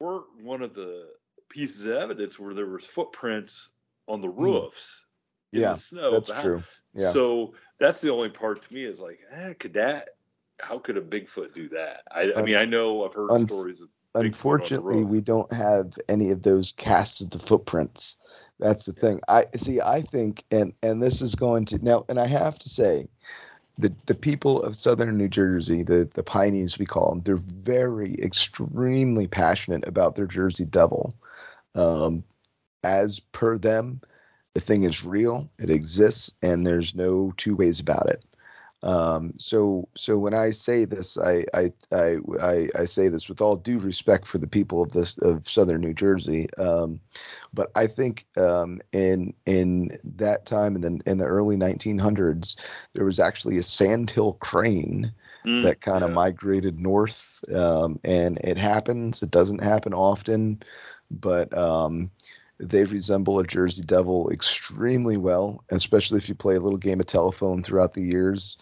weren't 0.00 0.24
one 0.42 0.62
of 0.62 0.74
the 0.74 1.08
pieces 1.48 1.86
of 1.86 1.96
evidence 1.96 2.38
where 2.38 2.54
there 2.54 2.66
was 2.66 2.84
footprints 2.84 3.70
on 4.08 4.20
the 4.20 4.28
hmm. 4.28 4.42
roofs 4.42 5.04
in 5.52 5.62
yeah, 5.62 5.68
the 5.68 5.74
snow. 5.74 6.20
That's 6.20 6.42
true. 6.42 6.62
Yeah. 6.94 7.10
So 7.10 7.54
that's 7.78 8.00
the 8.00 8.12
only 8.12 8.28
part 8.28 8.62
to 8.62 8.74
me 8.74 8.84
is 8.84 9.00
like, 9.00 9.20
eh, 9.32 9.54
could 9.54 9.74
that? 9.74 10.10
How 10.60 10.78
could 10.78 10.96
a 10.96 11.00
Bigfoot 11.00 11.54
do 11.54 11.68
that? 11.70 12.02
I, 12.10 12.32
I 12.36 12.42
mean, 12.42 12.56
I 12.56 12.64
know 12.64 13.04
I've 13.04 13.14
heard 13.14 13.30
un- 13.30 13.46
stories 13.46 13.80
of. 13.80 13.88
Bigfoot 14.14 14.26
unfortunately, 14.26 15.02
we 15.02 15.20
don't 15.20 15.52
have 15.52 15.92
any 16.08 16.30
of 16.30 16.42
those 16.44 16.72
casts 16.76 17.20
of 17.20 17.30
the 17.30 17.40
footprints. 17.40 18.16
That's 18.60 18.84
the 18.84 18.92
thing. 18.92 19.20
I 19.26 19.46
see. 19.58 19.80
I 19.80 20.02
think, 20.02 20.44
and 20.52 20.72
and 20.84 21.02
this 21.02 21.20
is 21.20 21.34
going 21.34 21.64
to 21.66 21.84
now, 21.84 22.04
and 22.08 22.20
I 22.20 22.26
have 22.28 22.56
to 22.60 22.68
say, 22.68 23.08
the 23.78 23.92
the 24.06 24.14
people 24.14 24.62
of 24.62 24.76
southern 24.76 25.16
New 25.16 25.28
Jersey, 25.28 25.82
the 25.82 26.08
the 26.14 26.22
Pineys 26.22 26.78
we 26.78 26.86
call 26.86 27.10
them, 27.10 27.22
they're 27.24 27.36
very 27.36 28.14
extremely 28.22 29.26
passionate 29.26 29.86
about 29.86 30.14
their 30.14 30.26
Jersey 30.26 30.64
Devil. 30.64 31.14
Um, 31.74 32.24
as 32.84 33.18
per 33.18 33.58
them, 33.58 34.00
the 34.54 34.60
thing 34.60 34.84
is 34.84 35.04
real, 35.04 35.50
it 35.58 35.70
exists, 35.70 36.30
and 36.42 36.66
there's 36.66 36.94
no 36.94 37.32
two 37.36 37.56
ways 37.56 37.80
about 37.80 38.08
it. 38.08 38.24
Um, 38.84 39.32
so, 39.38 39.88
so 39.96 40.18
when 40.18 40.34
I 40.34 40.50
say 40.50 40.84
this, 40.84 41.16
I, 41.16 41.44
I, 41.54 41.72
I, 41.90 42.16
I, 42.40 42.68
I 42.78 42.84
say 42.84 43.08
this 43.08 43.30
with 43.30 43.40
all 43.40 43.56
due 43.56 43.78
respect 43.78 44.26
for 44.26 44.36
the 44.36 44.46
people 44.46 44.82
of 44.82 44.92
this 44.92 45.16
of 45.22 45.48
Southern 45.48 45.80
New 45.80 45.94
Jersey. 45.94 46.48
Um, 46.58 47.00
but 47.54 47.70
I 47.74 47.86
think 47.86 48.26
um, 48.36 48.82
in 48.92 49.32
in 49.46 49.98
that 50.16 50.44
time 50.44 50.76
in 50.76 50.82
the 50.82 51.00
in 51.10 51.16
the 51.16 51.24
early 51.24 51.56
1900s, 51.56 52.56
there 52.92 53.06
was 53.06 53.18
actually 53.18 53.56
a 53.56 53.62
sandhill 53.62 54.34
crane 54.34 55.10
mm, 55.46 55.62
that 55.62 55.80
kind 55.80 56.04
of 56.04 56.10
yeah. 56.10 56.16
migrated 56.16 56.78
north, 56.78 57.22
um, 57.54 57.98
and 58.04 58.38
it 58.44 58.58
happens. 58.58 59.22
It 59.22 59.30
doesn't 59.30 59.62
happen 59.62 59.94
often, 59.94 60.62
but 61.10 61.56
um, 61.56 62.10
they 62.58 62.84
resemble 62.84 63.38
a 63.38 63.44
Jersey 63.44 63.82
Devil 63.82 64.30
extremely 64.30 65.16
well, 65.16 65.64
especially 65.70 66.18
if 66.18 66.28
you 66.28 66.34
play 66.34 66.56
a 66.56 66.60
little 66.60 66.78
game 66.78 67.00
of 67.00 67.06
telephone 67.06 67.62
throughout 67.62 67.94
the 67.94 68.02
years. 68.02 68.56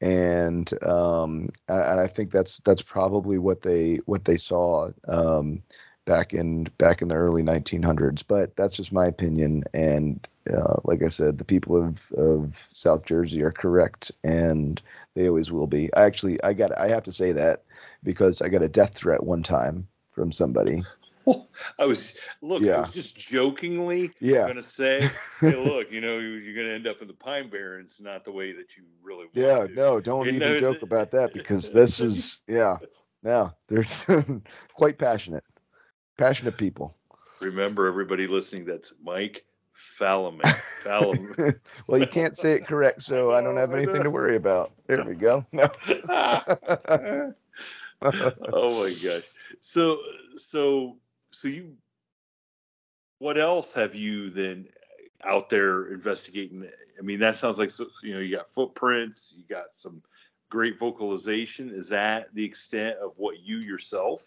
And 0.00 0.70
um, 0.84 1.48
and 1.68 2.00
I 2.00 2.06
think 2.06 2.30
that's 2.32 2.60
that's 2.64 2.82
probably 2.82 3.38
what 3.38 3.62
they 3.62 4.00
what 4.06 4.24
they 4.24 4.36
saw 4.36 4.90
um, 5.08 5.62
back 6.06 6.34
in 6.34 6.64
back 6.78 7.02
in 7.02 7.08
the 7.08 7.14
early 7.14 7.42
1900s. 7.42 8.22
But 8.26 8.54
that's 8.56 8.76
just 8.76 8.92
my 8.92 9.06
opinion. 9.06 9.64
And 9.72 10.26
uh, 10.52 10.76
like 10.84 11.02
I 11.02 11.08
said, 11.08 11.38
the 11.38 11.44
people 11.44 11.76
of 11.82 11.98
of 12.18 12.56
South 12.74 13.04
Jersey 13.06 13.42
are 13.42 13.52
correct, 13.52 14.12
and 14.24 14.80
they 15.14 15.28
always 15.28 15.50
will 15.50 15.66
be. 15.66 15.92
I 15.94 16.04
actually 16.04 16.42
I 16.42 16.52
got 16.52 16.76
I 16.78 16.88
have 16.88 17.04
to 17.04 17.12
say 17.12 17.32
that 17.32 17.64
because 18.02 18.42
I 18.42 18.48
got 18.48 18.62
a 18.62 18.68
death 18.68 18.94
threat 18.94 19.22
one 19.22 19.42
time 19.42 19.88
from 20.12 20.30
somebody 20.32 20.82
I 21.78 21.84
was 21.84 22.18
look. 22.40 22.62
Yeah. 22.62 22.76
I 22.76 22.80
was 22.80 22.92
just 22.92 23.18
jokingly 23.18 24.12
yeah. 24.20 24.42
going 24.42 24.56
to 24.56 24.62
say, 24.62 25.10
"Hey, 25.40 25.54
look, 25.64 25.90
you 25.90 26.00
know, 26.00 26.18
you're 26.18 26.54
going 26.54 26.68
to 26.68 26.74
end 26.74 26.86
up 26.86 27.02
in 27.02 27.08
the 27.08 27.14
Pine 27.14 27.48
Barrens, 27.48 28.00
not 28.00 28.24
the 28.24 28.32
way 28.32 28.52
that 28.52 28.76
you 28.76 28.84
really 29.02 29.24
want 29.24 29.34
yeah, 29.34 29.66
to." 29.66 29.74
no, 29.74 30.00
don't 30.00 30.26
you 30.26 30.32
even 30.32 30.40
know, 30.40 30.60
joke 30.60 30.82
about 30.82 31.10
that 31.12 31.32
because 31.32 31.70
this 31.72 32.00
is 32.00 32.38
yeah. 32.46 32.76
Now 33.22 33.54
they're 33.68 33.86
quite 34.74 34.98
passionate, 34.98 35.44
passionate 36.16 36.56
people. 36.56 36.94
Remember, 37.40 37.86
everybody 37.86 38.26
listening, 38.26 38.64
that's 38.64 38.94
Mike 39.02 39.44
Fallon. 39.72 40.40
Fallon. 40.84 41.34
well, 41.88 42.00
you 42.00 42.06
can't 42.06 42.38
say 42.38 42.52
it 42.52 42.66
correct, 42.66 43.02
so 43.02 43.32
I 43.32 43.40
don't 43.40 43.56
have 43.56 43.74
anything 43.74 44.02
to 44.02 44.10
worry 44.10 44.36
about. 44.36 44.72
There 44.86 45.04
we 45.04 45.16
go. 45.16 45.44
No. 45.52 45.68
oh 48.02 48.82
my 48.82 48.94
gosh. 49.02 49.22
So 49.60 49.98
so 50.36 50.96
so 51.36 51.48
you 51.48 51.74
what 53.18 53.38
else 53.38 53.72
have 53.74 53.94
you 53.94 54.30
then 54.30 54.66
out 55.24 55.48
there 55.48 55.92
investigating? 55.92 56.66
I 56.98 57.02
mean 57.02 57.20
that 57.20 57.36
sounds 57.36 57.58
like 57.58 57.70
you 58.02 58.14
know 58.14 58.20
you 58.20 58.36
got 58.36 58.52
footprints 58.52 59.34
you 59.36 59.44
got 59.48 59.66
some 59.72 60.02
great 60.50 60.78
vocalization. 60.78 61.70
Is 61.70 61.88
that 61.90 62.34
the 62.34 62.44
extent 62.44 62.96
of 62.98 63.12
what 63.16 63.40
you 63.40 63.58
yourself 63.58 64.22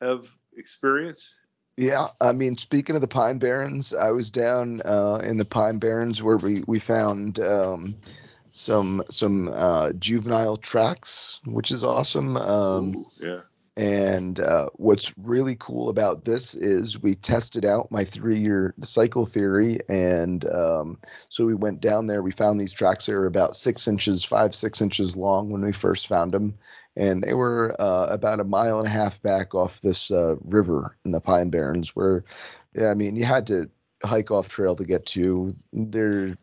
have 0.00 0.26
experienced? 0.56 1.34
Yeah 1.76 2.08
i 2.20 2.32
mean 2.32 2.56
speaking 2.56 2.96
of 2.96 3.02
the 3.02 3.06
pine 3.06 3.38
barrens 3.38 3.94
i 3.94 4.10
was 4.10 4.30
down 4.30 4.82
uh, 4.84 5.20
in 5.22 5.36
the 5.36 5.44
pine 5.44 5.78
barrens 5.78 6.20
where 6.20 6.36
we 6.36 6.64
we 6.66 6.80
found 6.80 7.38
um, 7.38 7.94
some 8.50 9.04
some 9.10 9.48
uh, 9.54 9.92
juvenile 9.92 10.56
tracks 10.56 11.38
which 11.44 11.70
is 11.70 11.84
awesome. 11.84 12.36
Um, 12.36 12.96
Ooh, 12.96 13.06
yeah 13.20 13.40
and 13.78 14.40
uh, 14.40 14.70
what's 14.74 15.12
really 15.16 15.56
cool 15.60 15.88
about 15.88 16.24
this 16.24 16.52
is 16.52 17.00
we 17.00 17.14
tested 17.14 17.64
out 17.64 17.92
my 17.92 18.04
three 18.04 18.40
year 18.40 18.74
cycle 18.82 19.24
theory. 19.24 19.78
And 19.88 20.44
um, 20.52 20.98
so 21.28 21.46
we 21.46 21.54
went 21.54 21.80
down 21.80 22.08
there. 22.08 22.20
We 22.20 22.32
found 22.32 22.60
these 22.60 22.72
tracks 22.72 23.06
that 23.06 23.12
were 23.12 23.26
about 23.26 23.54
six 23.54 23.86
inches, 23.86 24.24
five, 24.24 24.52
six 24.52 24.80
inches 24.80 25.16
long 25.16 25.50
when 25.50 25.64
we 25.64 25.72
first 25.72 26.08
found 26.08 26.32
them. 26.32 26.58
And 26.96 27.22
they 27.22 27.34
were 27.34 27.80
uh, 27.80 28.06
about 28.06 28.40
a 28.40 28.44
mile 28.44 28.80
and 28.80 28.88
a 28.88 28.90
half 28.90 29.22
back 29.22 29.54
off 29.54 29.80
this 29.80 30.10
uh, 30.10 30.34
river 30.42 30.96
in 31.04 31.12
the 31.12 31.20
Pine 31.20 31.48
Barrens, 31.48 31.94
where, 31.94 32.24
yeah, 32.74 32.88
I 32.88 32.94
mean, 32.94 33.14
you 33.14 33.24
had 33.24 33.46
to 33.46 33.70
hike 34.02 34.32
off 34.32 34.48
trail 34.48 34.74
to 34.74 34.84
get 34.84 35.06
to. 35.06 35.54
There, 35.72 36.34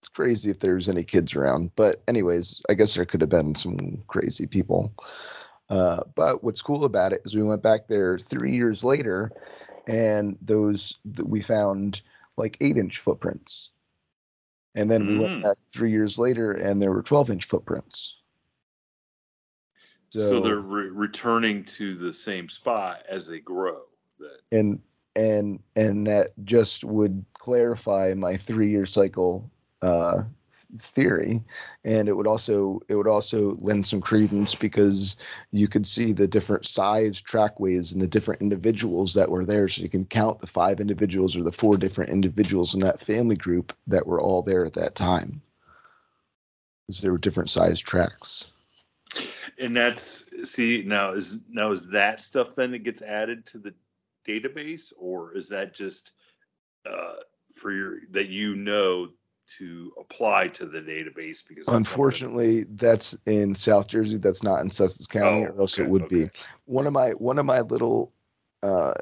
it's 0.00 0.08
crazy 0.14 0.50
if 0.50 0.60
there's 0.60 0.88
any 0.88 1.02
kids 1.02 1.34
around. 1.34 1.72
But, 1.74 2.04
anyways, 2.06 2.62
I 2.68 2.74
guess 2.74 2.94
there 2.94 3.04
could 3.04 3.20
have 3.20 3.30
been 3.30 3.56
some 3.56 4.04
crazy 4.06 4.46
people. 4.46 4.92
Uh, 5.72 6.04
but 6.14 6.44
what's 6.44 6.62
cool 6.62 6.84
about 6.84 7.14
it 7.14 7.22
is 7.24 7.34
we 7.34 7.42
went 7.42 7.62
back 7.62 7.88
there 7.88 8.18
three 8.18 8.54
years 8.54 8.84
later, 8.84 9.32
and 9.88 10.36
those 10.42 10.98
we 11.24 11.40
found 11.42 12.02
like 12.36 12.58
eight 12.60 12.76
inch 12.76 12.98
footprints. 12.98 13.70
And 14.74 14.90
then 14.90 15.06
we 15.06 15.16
went 15.16 15.32
Mm. 15.32 15.42
back 15.42 15.56
three 15.72 15.90
years 15.90 16.18
later, 16.18 16.52
and 16.52 16.80
there 16.82 16.92
were 16.92 17.02
twelve 17.02 17.30
inch 17.30 17.46
footprints. 17.46 18.16
So, 20.10 20.40
they're 20.40 20.60
re- 20.60 20.90
returning 20.90 21.64
to 21.64 21.94
the 21.94 22.12
same 22.12 22.48
spot 22.50 23.02
as 23.08 23.26
they 23.28 23.40
grow. 23.40 23.82
And 24.52 24.80
and 25.16 25.60
and 25.76 26.06
that 26.06 26.32
just 26.44 26.84
would 26.84 27.24
clarify 27.34 28.14
my 28.14 28.36
three 28.36 28.70
year 28.70 28.86
cycle 28.86 29.50
uh, 29.82 30.24
theory 30.80 31.42
and 31.84 32.08
it 32.08 32.12
would 32.12 32.26
also 32.26 32.80
it 32.88 32.94
would 32.94 33.06
also 33.06 33.56
lend 33.60 33.86
some 33.86 34.00
credence 34.00 34.54
because 34.54 35.16
you 35.50 35.68
could 35.68 35.86
see 35.86 36.12
the 36.12 36.26
different 36.26 36.66
size 36.66 37.20
trackways 37.20 37.92
and 37.92 38.00
the 38.00 38.06
different 38.06 38.40
individuals 38.40 39.12
that 39.14 39.30
were 39.30 39.44
there. 39.44 39.68
So 39.68 39.82
you 39.82 39.88
can 39.88 40.06
count 40.06 40.40
the 40.40 40.46
five 40.46 40.80
individuals 40.80 41.36
or 41.36 41.42
the 41.42 41.52
four 41.52 41.76
different 41.76 42.10
individuals 42.10 42.74
in 42.74 42.80
that 42.80 43.04
family 43.04 43.36
group 43.36 43.72
that 43.86 44.06
were 44.06 44.20
all 44.20 44.42
there 44.42 44.64
at 44.64 44.74
that 44.74 44.94
time. 44.94 45.42
Because 46.86 47.00
there 47.00 47.12
were 47.12 47.18
different 47.18 47.50
size 47.50 47.80
tracks. 47.80 48.52
And 49.58 49.76
that's 49.76 50.30
see 50.48 50.82
now 50.86 51.12
is 51.12 51.40
now 51.50 51.70
is 51.70 51.88
that 51.90 52.18
stuff 52.18 52.54
then 52.54 52.70
that 52.70 52.84
gets 52.84 53.02
added 53.02 53.44
to 53.46 53.58
the 53.58 53.74
database 54.26 54.92
or 54.98 55.36
is 55.36 55.48
that 55.48 55.74
just 55.74 56.12
uh, 56.86 57.16
for 57.52 57.72
your 57.72 57.98
that 58.10 58.28
you 58.28 58.54
know 58.56 59.08
to 59.58 59.92
apply 59.98 60.48
to 60.48 60.66
the 60.66 60.80
database 60.80 61.46
because 61.46 61.68
Unfortunately, 61.68 62.64
that's 62.70 63.16
in 63.26 63.54
South 63.54 63.88
Jersey. 63.88 64.18
That's 64.18 64.42
not 64.42 64.60
in 64.60 64.70
Sussex 64.70 65.06
County, 65.06 65.46
Oh, 65.46 65.50
or 65.50 65.60
else 65.60 65.74
okay, 65.74 65.82
it 65.82 65.88
would 65.90 66.08
be. 66.08 66.28
One 66.66 66.86
of 66.86 66.92
my 66.92 67.10
one 67.10 67.38
of 67.38 67.46
my 67.46 67.60
little 67.60 68.12
uh, 68.62 68.94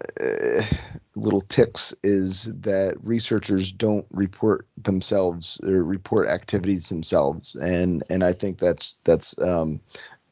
little 1.14 1.42
ticks 1.42 1.94
is 2.02 2.44
that 2.44 2.94
researchers 3.02 3.72
don't 3.72 4.06
report 4.10 4.66
themselves 4.82 5.60
or 5.62 5.84
report 5.84 6.28
activities 6.28 6.88
themselves, 6.88 7.54
and 7.56 8.02
and 8.08 8.24
I 8.24 8.32
think 8.32 8.58
that's 8.58 8.96
that's 9.04 9.34
um, 9.38 9.80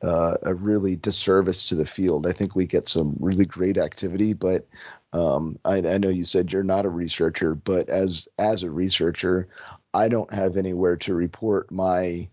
uh, 0.03 0.37
a 0.43 0.55
really 0.55 0.97
disservice 0.97 1.67
to 1.69 1.75
the 1.75 1.87
field. 1.87 2.27
I 2.27 2.33
think 2.33 2.55
we 2.55 2.67
get 2.67 2.89
some 2.89 3.17
really 3.21 3.45
great 3.45 3.77
activity, 3.77 4.33
but 4.33 4.67
um, 5.13 5.59
I, 5.65 5.77
I 5.79 5.99
know 5.99 6.09
you 6.09 6.25
said 6.25 6.53
you're 6.53 6.63
not 6.63 6.87
a 6.87 6.91
researcher, 6.91 7.55
but 7.55 7.89
as 7.89 8.29
as 8.39 8.63
a 8.63 8.71
researcher, 8.71 9.49
I 9.95 10.09
don't 10.09 10.33
have 10.33 10.57
anywhere 10.57 10.97
to 10.99 11.15
report 11.15 11.71
my 11.71 12.29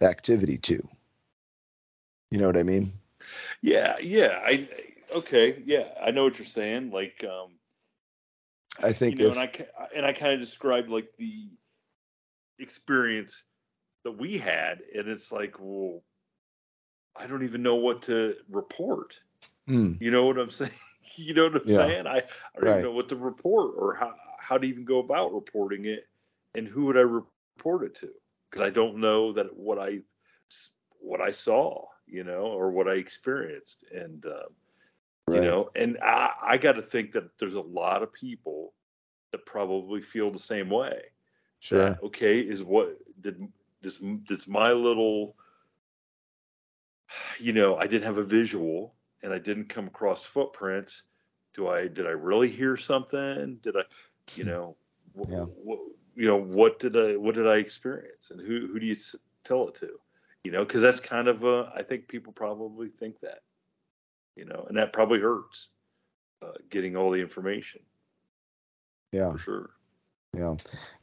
activity 0.00 0.58
to. 0.58 0.86
You 2.30 2.38
know 2.38 2.46
what 2.46 2.56
I 2.56 2.62
mean? 2.62 2.92
yeah 3.62 3.96
yeah 4.00 4.40
i 4.44 4.68
okay 5.14 5.62
yeah 5.66 5.88
i 6.02 6.10
know 6.10 6.24
what 6.24 6.38
you're 6.38 6.46
saying 6.46 6.90
like 6.90 7.24
um 7.24 7.50
I 8.80 8.92
think 8.92 9.14
you 9.14 9.16
know 9.16 9.30
if- 9.30 9.36
and 9.36 9.40
i 9.40 9.50
and 9.94 10.06
i 10.06 10.12
kind 10.12 10.32
of 10.32 10.40
described 10.40 10.88
like 10.88 11.10
the 11.18 11.50
experience 12.58 13.44
that 14.04 14.12
we 14.12 14.38
had 14.38 14.80
and 14.94 15.08
it's 15.08 15.32
like 15.32 15.56
well 15.58 16.02
i 17.16 17.26
don't 17.26 17.42
even 17.44 17.62
know 17.62 17.76
what 17.76 18.02
to 18.02 18.34
report 18.50 19.18
Hmm. 19.66 19.92
you 20.00 20.10
know 20.10 20.26
what 20.26 20.38
i'm 20.38 20.50
saying 20.50 20.70
you 21.16 21.34
know 21.34 21.44
what 21.44 21.56
i'm 21.62 21.68
Yeah. 21.68 21.76
saying 21.76 22.06
i, 22.06 22.16
I 22.18 22.60
don't 22.60 22.68
Right. 22.68 22.70
even 22.70 22.82
know 22.82 22.92
what 22.92 23.08
to 23.10 23.16
report 23.16 23.74
or 23.76 23.94
how 23.94 24.14
how 24.38 24.58
to 24.58 24.66
even 24.66 24.84
go 24.84 24.98
about 24.98 25.34
reporting 25.34 25.86
it 25.86 26.04
and 26.54 26.66
who 26.68 26.86
would 26.86 26.96
i 26.96 27.00
report 27.00 27.84
it 27.84 27.94
to 27.96 28.10
because 28.50 28.64
i 28.66 28.70
don't 28.70 28.98
know 28.98 29.32
that 29.32 29.56
what 29.56 29.78
I, 29.78 30.00
what 31.00 31.20
i 31.20 31.30
saw 31.30 31.86
you 32.06 32.24
know 32.24 32.42
or 32.42 32.70
what 32.70 32.88
i 32.88 32.94
experienced 32.94 33.84
and 33.92 34.24
um, 34.26 34.54
you 35.28 35.40
know 35.40 35.70
and 35.76 35.98
i 36.02 36.30
i 36.42 36.56
got 36.58 36.72
to 36.72 36.82
think 36.82 37.12
that 37.12 37.38
there's 37.38 37.54
a 37.54 37.60
lot 37.60 38.02
of 38.02 38.12
people 38.12 38.74
that 39.32 39.46
probably 39.46 40.00
feel 40.00 40.30
the 40.30 40.38
same 40.38 40.68
way 40.70 41.00
Sure. 41.60 42.00
that, 42.00 42.04
okay 42.04 42.40
is 42.40 42.62
what 42.62 42.96
did 43.20 43.46
this 43.82 44.02
this 44.28 44.48
my 44.48 44.72
little 44.72 45.36
you 47.38 47.52
know 47.52 47.76
i 47.76 47.86
didn't 47.86 48.04
have 48.04 48.18
a 48.18 48.24
visual 48.24 48.94
and 49.22 49.32
i 49.32 49.38
didn't 49.38 49.68
come 49.68 49.86
across 49.86 50.24
footprints 50.24 51.04
do 51.54 51.68
i 51.68 51.88
did 51.88 52.06
i 52.06 52.10
really 52.10 52.48
hear 52.48 52.76
something? 52.76 53.56
Did 53.62 53.76
i 53.76 53.82
you 54.36 54.44
know 54.44 54.76
Yeah. 55.28 55.46
you 56.14 56.26
know 56.28 56.40
what 56.40 56.78
did 56.78 56.96
i 56.96 57.16
what 57.16 57.34
did 57.34 57.46
i 57.48 57.56
experience? 57.56 58.30
And 58.30 58.40
who 58.40 58.68
who 58.68 58.78
do 58.78 58.86
you 58.86 58.94
s- 58.94 59.16
tell 59.44 59.68
it 59.68 59.74
to? 59.76 59.98
You 60.44 60.52
know 60.52 60.64
because 60.64 60.82
that's 60.82 61.00
kind 61.00 61.28
of 61.28 61.44
uh, 61.44 61.70
i 61.74 61.82
think 61.82 62.08
people 62.08 62.32
probably 62.32 62.88
think 62.88 63.20
that 63.20 63.40
you 64.36 64.44
know 64.44 64.64
and 64.68 64.76
that 64.78 64.92
probably 64.92 65.18
hurts 65.20 65.68
uh, 66.42 66.52
getting 66.68 66.96
all 66.96 67.10
the 67.10 67.20
information. 67.20 67.82
Yeah. 69.12 69.28
for 69.30 69.38
sure 69.38 69.70
Yeah, 70.32 70.54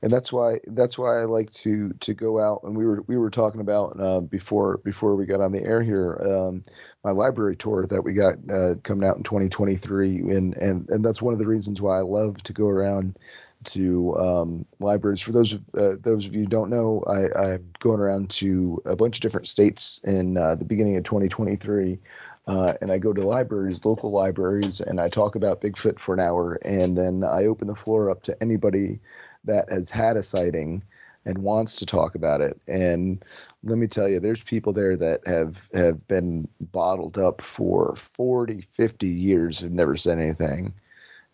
and 0.02 0.12
that's 0.12 0.32
why 0.32 0.60
that's 0.68 0.98
why 0.98 1.20
I 1.20 1.26
like 1.26 1.52
to 1.52 1.92
to 2.00 2.14
go 2.14 2.40
out 2.40 2.62
and 2.64 2.78
we 2.78 2.86
were 2.86 3.02
we 3.08 3.18
were 3.18 3.30
talking 3.30 3.60
about 3.60 4.00
uh, 4.00 4.22
before 4.22 4.78
before 4.78 5.18
we 5.18 5.26
got 5.26 5.42
on 5.42 5.52
the 5.52 5.62
air 5.62 5.84
here 5.84 6.16
um, 6.26 6.64
my 7.04 7.12
library 7.12 7.58
tour 7.58 7.86
that 7.88 8.02
we 8.02 8.14
got 8.14 8.36
uh, 8.50 8.76
coming 8.84 9.08
out 9.08 9.18
in 9.18 9.24
2023 9.24 10.20
and 10.20 10.56
and 10.56 10.90
and 10.90 11.04
that's 11.04 11.22
one 11.22 11.34
of 11.34 11.40
the 11.40 11.46
reasons 11.46 11.82
why 11.82 11.98
I 11.98 12.02
love 12.02 12.42
to 12.44 12.54
go 12.54 12.68
around 12.70 13.18
to 13.66 14.18
um, 14.18 14.66
libraries. 14.80 15.20
For 15.22 15.34
those 15.34 15.52
of 15.52 15.62
uh, 15.78 15.96
those 16.00 16.26
of 16.26 16.34
you 16.34 16.42
who 16.42 16.48
don't 16.48 16.70
know, 16.70 17.04
I, 17.08 17.50
I'm 17.50 17.70
going 17.80 18.00
around 18.00 18.30
to 18.32 18.82
a 18.86 18.96
bunch 18.96 19.18
of 19.18 19.22
different 19.22 19.48
states 19.48 20.00
in 20.06 20.38
uh, 20.38 20.56
the 20.56 20.64
beginning 20.66 20.96
of 20.96 21.04
2023. 21.04 22.00
Uh, 22.48 22.74
and 22.82 22.92
I 22.92 22.98
go 22.98 23.14
to 23.14 23.28
libraries, 23.28 23.84
local 23.84 24.12
libraries, 24.12 24.80
and 24.80 25.02
I 25.02 25.10
talk 25.10 25.36
about 25.36 25.62
Bigfoot 25.62 26.00
for 26.00 26.14
an 26.14 26.22
hour, 26.22 26.54
and 26.64 26.98
then 26.98 27.24
I 27.24 27.46
open 27.46 27.68
the 27.68 27.76
floor 27.76 28.10
up 28.10 28.24
to 28.24 28.42
anybody 28.42 29.00
that 29.44 29.70
has 29.70 29.90
had 29.90 30.16
a 30.18 30.24
sighting 30.24 30.84
and 31.26 31.40
wants 31.40 31.76
to 31.76 31.86
talk 31.86 32.16
about 32.16 32.40
it. 32.40 32.60
And 32.68 33.24
let 33.64 33.78
me 33.78 33.88
tell 33.88 34.08
you, 34.08 34.22
there's 34.22 34.44
people 34.44 34.72
there 34.72 34.96
that 34.96 35.28
have 35.28 35.58
have 35.74 36.08
been 36.08 36.48
bottled 36.72 37.18
up 37.18 37.42
for 37.42 37.96
40, 38.16 38.66
50 38.78 39.08
years 39.08 39.62
and 39.62 39.74
never 39.76 39.98
said 39.98 40.18
anything. 40.20 40.74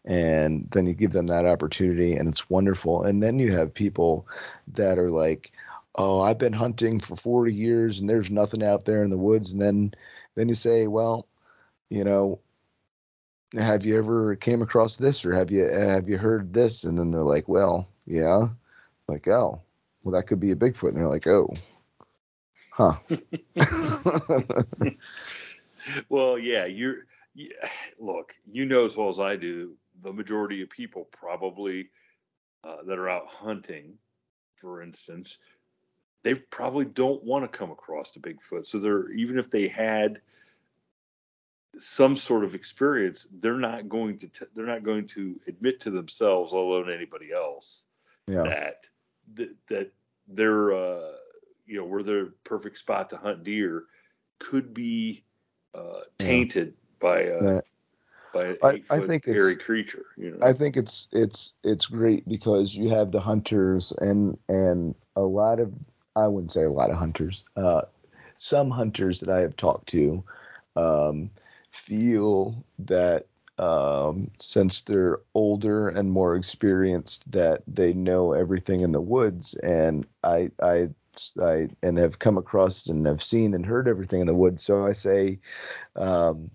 And 0.05 0.68
then 0.74 0.86
you 0.86 0.93
give 0.93 1.14
them 1.14 1.28
that 1.28 1.45
opportunity, 1.45 2.16
and 2.16 2.28
it's 2.30 2.49
wonderful. 2.49 3.03
And 3.03 3.24
then 3.24 3.39
you 3.39 3.51
have 3.53 3.74
people 3.74 4.28
that 4.76 4.97
are 4.99 5.11
like, 5.11 5.51
"Oh, 5.95 6.20
I've 6.22 6.38
been 6.39 6.53
hunting 6.53 6.99
for 6.99 7.16
40 7.16 7.53
years, 7.53 7.99
and 7.99 8.09
there's 8.09 8.30
nothing 8.30 8.64
out 8.64 8.86
there 8.86 9.03
in 9.03 9.09
the 9.11 9.18
woods." 9.18 9.51
And 9.53 9.61
then 9.61 9.93
then 10.36 10.49
you 10.49 10.55
say, 10.55 10.88
well, 10.88 11.27
you 11.89 12.03
know, 12.03 12.39
have 13.55 13.86
you 13.86 13.97
ever 13.97 14.36
came 14.36 14.61
across 14.61 14.95
this 14.95 15.25
or 15.25 15.34
have 15.34 15.51
you 15.51 15.65
have 15.65 16.09
you 16.09 16.17
heard 16.17 16.53
this? 16.53 16.84
And 16.84 16.97
then 16.97 17.11
they're 17.11 17.21
like, 17.21 17.47
well, 17.47 17.88
yeah. 18.05 18.47
Like, 19.07 19.27
oh, 19.27 19.61
well, 20.03 20.13
that 20.13 20.27
could 20.27 20.39
be 20.39 20.51
a 20.51 20.55
Bigfoot. 20.55 20.95
And 20.95 20.97
they're 20.97 21.07
like, 21.07 21.27
oh, 21.27 21.53
huh. 22.71 22.95
well, 26.09 26.38
yeah, 26.38 26.65
you're. 26.65 27.05
Yeah, 27.36 27.67
look, 27.97 28.36
you 28.45 28.67
know 28.67 28.86
as 28.86 28.95
well 28.95 29.09
as 29.09 29.19
I 29.19 29.36
do, 29.36 29.73
the 30.03 30.13
majority 30.13 30.61
of 30.61 30.69
people 30.69 31.05
probably 31.11 31.89
uh, 32.63 32.84
that 32.86 32.99
are 32.99 33.09
out 33.09 33.25
hunting, 33.25 33.97
for 34.61 34.84
instance, 34.84 35.39
they 36.24 36.36
probably 36.36 36.86
don't 36.86 37.24
want 37.24 37.43
to 37.49 37.57
come 37.57 37.69
across 37.71 38.15
a 38.15 38.19
Bigfoot. 38.19 38.65
So 38.65 38.80
they're 38.80 39.11
even 39.11 39.38
if 39.38 39.51
they 39.51 39.67
had 39.67 40.19
some 41.78 42.15
sort 42.15 42.43
of 42.43 42.55
experience, 42.55 43.28
they're 43.39 43.57
not 43.57 43.89
going 43.89 44.17
to 44.19 44.28
t- 44.28 44.45
they're 44.55 44.65
not 44.65 44.84
going 44.84 45.05
to 45.07 45.39
admit 45.47 45.80
to 45.82 45.89
themselves, 45.91 46.53
let 46.53 46.59
alone 46.59 46.91
anybody 46.91 47.32
else, 47.32 47.86
yeah. 48.28 48.43
that 48.43 48.86
that, 49.36 49.55
that 49.67 49.91
they're 50.28 50.74
uh, 50.74 51.11
you 51.65 51.78
know 51.78 51.86
where 51.86 52.03
their 52.03 52.28
perfect 52.43 52.78
spot 52.78 53.09
to 53.09 53.17
hunt 53.17 53.43
deer 53.43 53.86
could 54.39 54.74
be 54.74 55.24
uh, 55.76 56.01
tainted 56.19 56.74
by 56.99 57.21
a 57.21 57.41
Right. 57.41 57.63
by 58.34 58.45
an 58.45 58.57
I- 58.63 58.84
I 58.89 59.07
think 59.07 59.26
hairy 59.26 59.55
creature. 59.55 60.05
You 60.17 60.32
know, 60.32 60.45
I 60.45 60.53
think 60.53 60.78
it's 60.78 61.07
it's 61.11 61.53
it's 61.63 61.86
great 61.86 62.28
because 62.30 62.74
you 62.76 62.89
have 62.89 63.11
the 63.11 63.19
hunters 63.19 63.91
and 63.99 64.38
and 64.47 64.95
a 65.15 65.21
lot 65.21 65.59
of 65.59 65.74
I 66.16 66.28
wouldn't 66.28 66.51
say 66.51 66.64
a 66.64 66.72
lot 66.72 66.91
of 66.91 66.97
hunters. 66.97 67.43
Uh, 67.55 67.82
some 68.39 68.70
hunters 68.70 69.20
that 69.22 69.30
I 69.30 69.39
have 69.39 69.55
talked 69.55 69.88
to 69.89 70.24
um, 70.76 71.32
feel 71.72 72.64
that 72.80 73.28
um, 73.57 74.30
since 74.39 74.82
they're 74.82 75.20
older 75.36 75.89
and 75.89 76.11
more 76.11 76.36
experienced, 76.36 77.30
that 77.32 77.64
they 77.68 77.93
know 77.93 78.34
everything 78.34 78.82
in 78.82 78.91
the 78.91 79.01
woods, 79.01 79.53
and 79.64 80.05
I 80.24 80.51
I 80.61 80.89
I 81.41 81.70
and 81.84 81.97
have 81.97 82.20
come 82.20 82.38
across 82.38 82.88
and 82.88 83.05
have 83.05 83.24
seen 83.24 83.53
and 83.53 83.66
heard 83.66 83.88
everything 83.88 84.22
in 84.22 84.28
the 84.28 84.34
woods. 84.34 84.64
So 84.64 84.86
I 84.86 84.93
say. 84.93 85.39
Um, 85.95 86.51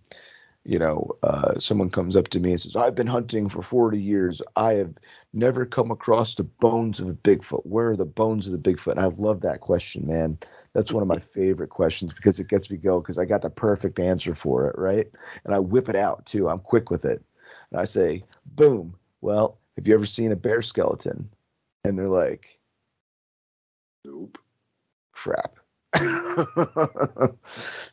you 0.69 0.79
know, 0.79 1.17
uh, 1.23 1.59
someone 1.59 1.89
comes 1.89 2.15
up 2.15 2.29
to 2.29 2.39
me 2.41 2.51
and 2.51 2.61
says, 2.61 2.77
I've 2.77 2.95
been 2.95 3.07
hunting 3.07 3.49
for 3.49 3.63
40 3.63 3.99
years. 3.99 4.43
I 4.55 4.75
have 4.75 4.95
never 5.33 5.65
come 5.65 5.91
across 5.91 6.35
the 6.35 6.45
bones 6.45 7.01
of 7.01 7.09
a 7.09 7.15
Bigfoot. 7.15 7.65
Where 7.65 7.91
are 7.93 7.97
the 7.97 8.05
bones 8.05 8.47
of 8.47 8.53
the 8.53 8.59
Bigfoot? 8.59 8.93
And 8.93 9.01
I 9.01 9.07
love 9.07 9.41
that 9.41 9.63
question, 9.63 10.07
man. 10.07 10.39
That's 10.75 10.93
one 10.93 11.03
of 11.03 11.09
my 11.09 11.21
favorite 11.21 11.71
questions 11.71 12.13
because 12.13 12.39
it 12.39 12.49
gets 12.49 12.71
me 12.71 12.77
go 12.77 13.01
because 13.01 13.19
I 13.19 13.25
got 13.25 13.41
the 13.41 13.49
perfect 13.49 13.99
answer 13.99 14.35
for 14.35 14.69
it, 14.69 14.77
right? 14.79 15.07
And 15.45 15.55
I 15.55 15.59
whip 15.59 15.89
it 15.89 15.97
out 15.97 16.27
too. 16.27 16.51
I'm 16.51 16.61
quick 16.61 16.91
with 16.91 17.07
it. 17.07 17.25
And 17.73 17.81
I 17.81 17.87
say, 17.87 18.23
boom. 18.55 18.95
Well, 19.23 19.59
have 19.77 19.87
you 19.89 19.95
ever 19.95 20.07
seen 20.07 20.33
a 20.33 20.37
bear 20.37 20.61
skeleton? 20.63 21.31
And 21.85 21.99
they're 21.99 22.09
like, 22.11 22.59
Nope. 24.05 24.39
crap. 25.13 25.57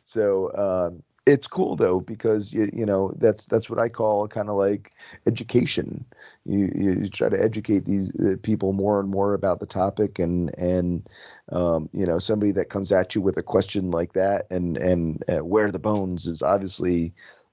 so 0.04 0.52
um, 0.54 1.02
it's 1.26 1.48
cool 1.48 1.76
though 1.76 2.00
because 2.00 2.52
you 2.52 2.70
you 2.72 2.86
know 2.86 3.12
that's 3.18 3.46
that's 3.46 3.68
what 3.68 3.78
I 3.78 3.88
call 3.88 4.28
kind 4.28 4.48
of 4.48 4.56
like 4.56 4.92
education. 5.26 6.04
You 6.44 6.70
you 6.74 7.08
try 7.08 7.28
to 7.28 7.42
educate 7.42 7.84
these 7.84 8.12
uh, 8.20 8.36
people 8.42 8.72
more 8.72 9.00
and 9.00 9.08
more 9.10 9.34
about 9.34 9.60
the 9.60 9.66
topic 9.66 10.18
and 10.18 10.56
and 10.58 11.08
um, 11.52 11.88
you 11.92 12.06
know 12.06 12.18
somebody 12.18 12.52
that 12.52 12.70
comes 12.70 12.92
at 12.92 13.14
you 13.14 13.20
with 13.20 13.36
a 13.36 13.42
question 13.42 13.90
like 13.90 14.12
that 14.14 14.46
and 14.50 14.76
and 14.78 15.22
uh, 15.28 15.44
where 15.44 15.70
the 15.72 15.78
bones 15.78 16.26
is 16.26 16.42
obviously 16.42 17.12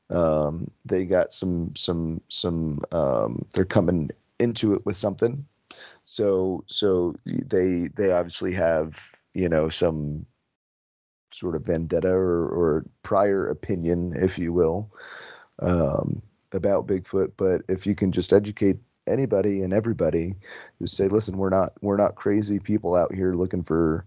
um, 0.10 0.70
they 0.86 1.06
got 1.06 1.34
some 1.34 1.74
some 1.76 2.22
some 2.30 2.82
um, 2.92 3.46
they're 3.54 3.66
coming 3.66 4.10
into 4.40 4.74
it 4.74 4.86
with 4.86 4.98
something 4.98 5.46
so 6.06 6.64
so 6.68 7.16
they 7.26 7.90
they 7.96 8.12
obviously 8.12 8.54
have 8.54 8.94
you 9.34 9.50
know 9.50 9.70
some 9.70 10.26
sort 11.34 11.56
of 11.56 11.64
vendetta 11.64 12.10
or, 12.10 12.48
or 12.48 12.86
prior 13.04 13.50
opinion 13.50 14.14
if 14.16 14.38
you 14.38 14.54
will 14.54 14.90
um, 15.60 16.22
about 16.52 16.88
bigfoot. 16.88 17.32
But 17.38 17.62
if 17.68 17.86
you 17.86 17.96
can 17.96 18.12
just 18.12 18.34
educate 18.34 18.78
anybody 19.08 19.62
and 19.62 19.74
everybody 19.74 20.34
to 20.80 20.88
say 20.88 21.10
listen 21.10 21.38
we're 21.38 21.50
not 21.50 21.74
we're 21.82 21.98
not 21.98 22.16
crazy 22.16 22.58
people 22.58 22.96
out 22.96 23.14
here 23.14 23.36
looking 23.36 23.62
for 23.62 24.06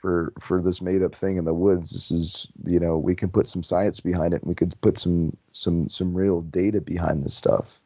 for 0.00 0.32
for 0.40 0.62
this 0.62 0.80
made 0.80 1.02
up 1.02 1.14
thing 1.14 1.36
in 1.36 1.44
the 1.44 1.54
woods. 1.54 1.90
This 1.90 2.10
is 2.10 2.46
you 2.64 2.78
know 2.78 2.96
we 2.96 3.14
can 3.14 3.28
put 3.28 3.46
some 3.46 3.62
science 3.62 4.00
behind 4.00 4.32
it 4.32 4.42
and 4.42 4.48
we 4.48 4.54
could 4.54 4.80
put 4.80 4.98
some 4.98 5.36
some 5.52 5.88
some 5.88 6.14
real 6.14 6.42
data 6.42 6.80
behind 6.80 7.24
this 7.24 7.34
stuff 7.34 7.80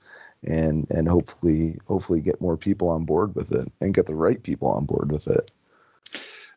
and 0.45 0.87
and 0.91 1.09
hopefully 1.09 1.79
hopefully 1.87 2.21
get 2.21 2.41
more 2.41 2.57
people 2.57 2.89
on 2.89 3.05
board 3.05 3.35
with 3.35 3.53
it 3.53 3.71
and 3.81 3.95
get 3.95 4.07
the 4.07 4.15
right 4.15 4.43
people 4.43 4.69
on 4.69 4.85
board 4.85 5.11
with 5.13 5.27
it 5.29 5.51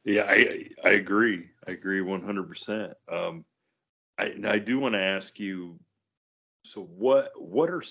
Yeah, 0.06 0.26
I 0.30 0.70
I 0.84 0.90
agree. 0.92 1.50
I 1.68 1.72
agree 1.72 2.02
one 2.02 2.22
hundred 2.24 2.48
percent. 2.48 2.94
Um, 3.12 3.44
I 4.20 4.26
and 4.26 4.48
I 4.48 4.60
do 4.60 4.80
want 4.80 4.94
to 4.94 5.02
ask 5.02 5.40
you. 5.40 5.80
So 6.64 6.84
what 6.84 7.32
what 7.36 7.70
are 7.70 7.82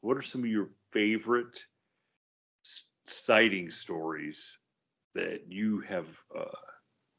what 0.00 0.16
are 0.16 0.22
some 0.22 0.42
of 0.42 0.48
your 0.50 0.70
favorite 0.92 1.64
sighting 3.06 3.70
stories 3.70 4.58
that 5.14 5.42
you 5.48 5.80
have 5.80 6.06
uh, 6.38 6.44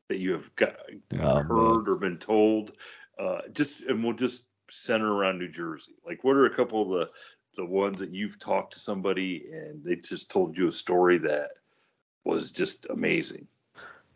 that 0.10 0.18
you 0.18 0.34
have 0.34 0.56
got 0.56 0.76
Oh, 1.20 1.44
man. 1.44 1.46
heard 1.48 1.90
or 1.90 1.96
been 1.96 2.18
told? 2.18 2.74
Uh, 3.20 3.42
just 3.54 3.82
and 3.82 4.04
we'll 4.04 4.14
just 4.14 4.48
center 4.70 5.12
around 5.12 5.40
New 5.40 5.50
Jersey. 5.50 5.94
Like, 6.06 6.24
what 6.24 6.36
are 6.36 6.46
a 6.46 6.56
couple 6.56 6.82
of 6.84 6.90
the 6.90 7.10
the 7.58 7.66
ones 7.66 8.00
that 8.00 8.14
you've 8.14 8.40
talked 8.40 8.74
to 8.74 8.80
somebody 8.80 9.46
and 9.52 9.84
they 9.84 9.96
just 9.96 10.32
told 10.32 10.58
you 10.58 10.68
a 10.68 10.72
story 10.72 11.20
that 11.20 11.50
was 12.24 12.52
just 12.52 12.88
amazing? 12.90 13.48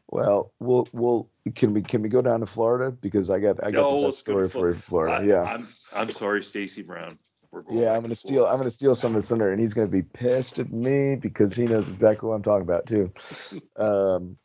Well, 0.10 0.52
we'll 0.60 0.88
we'll 0.94 1.30
can 1.56 1.74
we 1.74 1.82
can 1.82 2.02
we 2.02 2.10
go 2.10 2.22
down 2.22 2.40
to 2.42 2.46
Florida 2.46 2.92
because 2.92 3.30
I 3.30 3.40
got 3.40 3.64
I 3.64 3.72
got 3.72 3.82
No, 3.82 4.02
the 4.02 4.08
best 4.08 4.20
story 4.20 4.48
for 4.50 4.50
Florida. 4.50 4.82
Florida. 4.82 5.16
I, 5.16 5.22
yeah, 5.24 5.42
I'm 5.44 5.74
I'm 5.94 6.10
sorry, 6.12 6.44
Stacy 6.44 6.82
Brown. 6.82 7.20
We're 7.52 7.62
going 7.62 7.80
yeah. 7.80 7.92
I'm 7.94 8.02
gonna 8.02 8.10
to 8.10 8.16
steal. 8.16 8.44
Florida. 8.44 8.52
I'm 8.54 8.58
gonna 8.60 8.72
steal 8.72 8.96
some 8.96 9.16
of 9.16 9.22
the 9.22 9.28
thunder, 9.28 9.52
and 9.52 9.60
he's 9.60 9.74
gonna 9.74 9.88
be 9.88 10.04
pissed 10.04 10.60
at 10.60 10.72
me 10.72 11.16
because 11.16 11.54
he 11.54 11.66
knows 11.66 11.90
exactly 11.90 12.30
what 12.30 12.36
I'm 12.36 12.44
talking 12.44 12.64
about 12.64 12.88
too. 12.88 13.12
Um, 13.76 14.38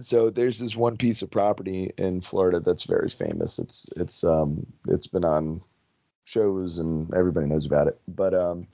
so 0.00 0.30
there's 0.30 0.58
this 0.58 0.76
one 0.76 0.96
piece 0.96 1.22
of 1.22 1.30
property 1.30 1.92
in 1.98 2.20
Florida 2.20 2.60
that's 2.60 2.84
very 2.84 3.08
famous. 3.10 3.58
It's 3.58 3.88
it's 3.96 4.22
um 4.24 4.66
it's 4.88 5.06
been 5.06 5.24
on 5.24 5.60
shows 6.24 6.78
and 6.78 7.12
everybody 7.14 7.46
knows 7.46 7.66
about 7.66 7.88
it. 7.88 8.00
But 8.06 8.34
um, 8.34 8.66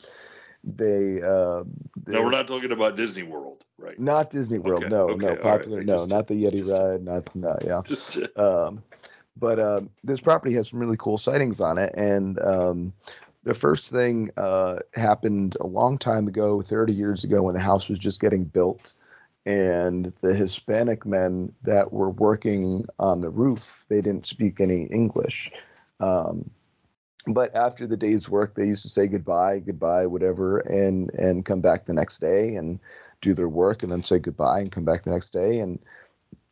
they 0.67 1.21
uh, 1.23 1.65
No, 2.07 2.23
we're 2.23 2.31
not 2.31 2.49
talking 2.49 2.73
about 2.73 2.97
Disney 2.97 3.23
World, 3.23 3.65
right? 3.79 3.99
not 3.99 4.31
Disney 4.31 4.59
World. 4.59 4.85
Okay, 4.85 4.89
no, 4.91 5.11
okay, 5.11 5.27
no 5.27 5.37
popular. 5.37 5.81
I 5.81 5.85
No, 5.85 5.99
just- 5.99 6.09
not 6.11 6.27
the 6.29 6.35
Yeti 6.35 6.59
just- 6.59 6.73
ride. 6.73 7.03
Not 7.05 7.35
no. 7.37 7.57
Yeah. 7.65 7.83
Just 7.87 8.19
um, 8.39 8.83
but 9.37 9.59
um, 9.59 9.91
this 10.05 10.21
property 10.21 10.55
has 10.55 10.69
some 10.71 10.79
really 10.79 10.97
cool 10.99 11.19
sightings 11.19 11.61
on 11.61 11.77
it 11.79 11.93
and 11.97 12.39
um, 12.41 12.93
the 13.43 13.55
first 13.55 13.91
thing 13.91 14.31
uh, 14.37 14.77
happened 14.95 15.57
a 15.61 15.67
long 15.67 15.99
time 15.99 16.29
ago 16.29 16.63
30 16.63 16.93
years 16.93 17.25
ago 17.25 17.43
when 17.43 17.55
the 17.55 17.61
house 17.61 17.89
was 17.89 17.99
just 17.99 18.21
getting 18.21 18.45
built 18.45 18.93
and 19.45 20.13
the 20.23 20.33
hispanic 20.35 21.05
men 21.05 21.53
that 21.65 21.93
were 21.93 22.11
working 22.11 22.87
on 22.99 23.21
the 23.21 23.29
roof 23.29 23.85
they 23.89 24.01
didn't 24.01 24.27
speak 24.27 24.61
any 24.61 24.85
english 24.85 25.51
um, 26.01 26.49
but 27.29 27.55
after 27.55 27.87
the 27.87 27.97
day's 27.97 28.29
work 28.29 28.55
they 28.55 28.67
used 28.67 28.83
to 28.83 28.89
say 28.89 29.07
goodbye 29.07 29.59
goodbye 29.59 30.07
whatever 30.07 30.59
and 30.61 31.11
and 31.15 31.45
come 31.45 31.61
back 31.61 31.87
the 31.87 31.95
next 31.95 32.21
day 32.21 32.55
and 32.57 32.79
do 33.23 33.35
their 33.35 33.49
work 33.49 33.83
and 33.83 33.91
then 33.91 34.03
say 34.03 34.19
goodbye 34.19 34.61
and 34.61 34.73
come 34.73 34.85
back 34.85 35.05
the 35.05 35.11
next 35.11 35.31
day 35.31 35.61
and 35.61 35.79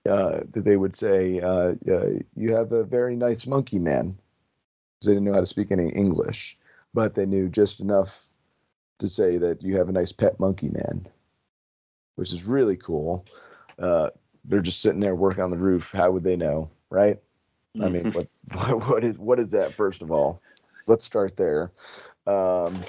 uh, 0.09 0.41
that 0.53 0.64
they 0.64 0.77
would 0.77 0.97
say, 0.97 1.41
uh, 1.41 1.75
uh, 1.89 2.11
"You 2.35 2.55
have 2.55 2.73
a 2.73 2.85
very 2.85 3.14
nice 3.14 3.47
monkey, 3.47 3.79
man," 3.79 4.18
'Cause 5.01 5.07
they 5.07 5.12
didn't 5.12 5.25
know 5.25 5.35
how 5.35 5.41
to 5.41 5.47
speak 5.47 5.70
any 5.70 5.91
English, 5.91 6.59
but 6.93 7.14
they 7.14 7.27
knew 7.27 7.49
just 7.49 7.81
enough 7.81 8.27
to 8.99 9.09
say 9.09 9.37
that 9.39 9.62
you 9.62 9.77
have 9.77 9.89
a 9.89 9.93
nice 9.93 10.12
pet 10.12 10.39
monkey, 10.41 10.70
man, 10.70 11.07
which 12.16 12.33
is 12.33 12.45
really 12.45 12.77
cool. 12.77 13.25
Uh, 13.79 14.11
they're 14.45 14.61
just 14.61 14.81
sitting 14.81 15.01
there 15.01 15.14
working 15.14 15.43
on 15.43 15.51
the 15.51 15.57
roof. 15.57 15.89
How 15.93 16.11
would 16.11 16.25
they 16.25 16.37
know, 16.37 16.68
right? 16.91 17.18
I 17.81 17.89
mean, 17.89 18.11
what, 18.12 18.29
what 18.53 18.89
what 18.89 19.05
is 19.05 19.18
what 19.18 19.39
is 19.39 19.51
that? 19.51 19.73
First 19.75 20.03
of 20.03 20.11
all, 20.11 20.41
let's 20.87 21.05
start 21.05 21.37
there. 21.37 21.72
Um, 22.26 22.85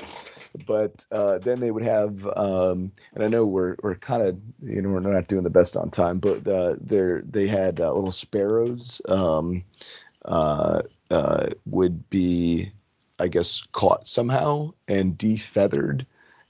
but 0.67 1.05
uh, 1.11 1.39
then 1.39 1.59
they 1.59 1.71
would 1.71 1.83
have, 1.83 2.25
um, 2.37 2.91
and 3.13 3.23
I 3.23 3.27
know 3.27 3.45
we're 3.45 3.75
we're 3.83 3.95
kind 3.95 4.23
of 4.23 4.37
you 4.63 4.81
know 4.81 4.89
we're 4.89 4.99
not 4.99 5.27
doing 5.27 5.43
the 5.43 5.49
best 5.49 5.75
on 5.77 5.89
time, 5.91 6.19
but 6.19 6.47
uh, 6.47 6.75
they're 6.81 7.21
they 7.23 7.47
had 7.47 7.79
uh, 7.81 7.93
little 7.93 8.11
sparrows 8.11 9.01
um, 9.09 9.63
uh, 10.25 10.81
uh, 11.09 11.47
would 11.65 12.09
be, 12.09 12.71
I 13.19 13.27
guess, 13.27 13.61
caught 13.73 14.07
somehow 14.07 14.73
and 14.87 15.17
defeathered, 15.17 16.05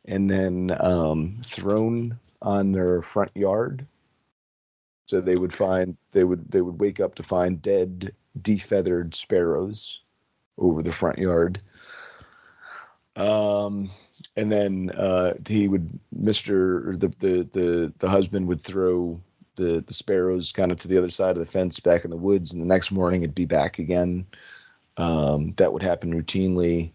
and 0.06 0.30
then 0.30 0.76
um, 0.80 1.42
thrown 1.46 2.20
on 2.42 2.72
their 2.74 3.02
front 3.02 3.32
yard. 3.36 3.88
So 5.08 5.22
they 5.22 5.38
would 5.38 5.56
find 5.56 5.98
they 6.12 6.24
would 6.24 6.52
they 6.52 6.62
would 6.62 6.80
wake 6.80 7.00
up 7.00 7.16
to 7.16 7.24
find 7.24 7.62
dead 7.62 8.14
defeathered 8.42 9.16
sparrows 9.16 10.03
over 10.58 10.82
the 10.82 10.94
front 10.94 11.18
yard. 11.18 11.62
Um, 13.16 13.92
and 14.36 14.52
then 14.52 14.90
uh, 14.92 15.34
he 15.48 15.68
would 15.68 16.00
Mister 16.12 16.96
the, 16.98 17.10
the 17.20 17.48
the 17.54 17.94
the 18.00 18.10
husband 18.10 18.48
would 18.48 18.64
throw 18.64 19.20
the 19.56 19.84
the 19.86 19.94
sparrows 19.94 20.52
kind 20.52 20.72
of 20.72 20.80
to 20.80 20.88
the 20.88 20.98
other 20.98 21.12
side 21.12 21.38
of 21.38 21.46
the 21.46 21.52
fence 21.52 21.80
back 21.80 22.06
in 22.06 22.12
the 22.12 22.18
woods, 22.18 22.54
and 22.54 22.62
the 22.62 22.66
next 22.66 22.92
morning 22.92 23.22
it'd 23.22 23.36
be 23.36 23.46
back 23.46 23.80
again. 23.80 24.26
Um, 24.98 25.54
that 25.58 25.72
would 25.72 25.84
happen 25.84 26.14
routinely. 26.14 26.92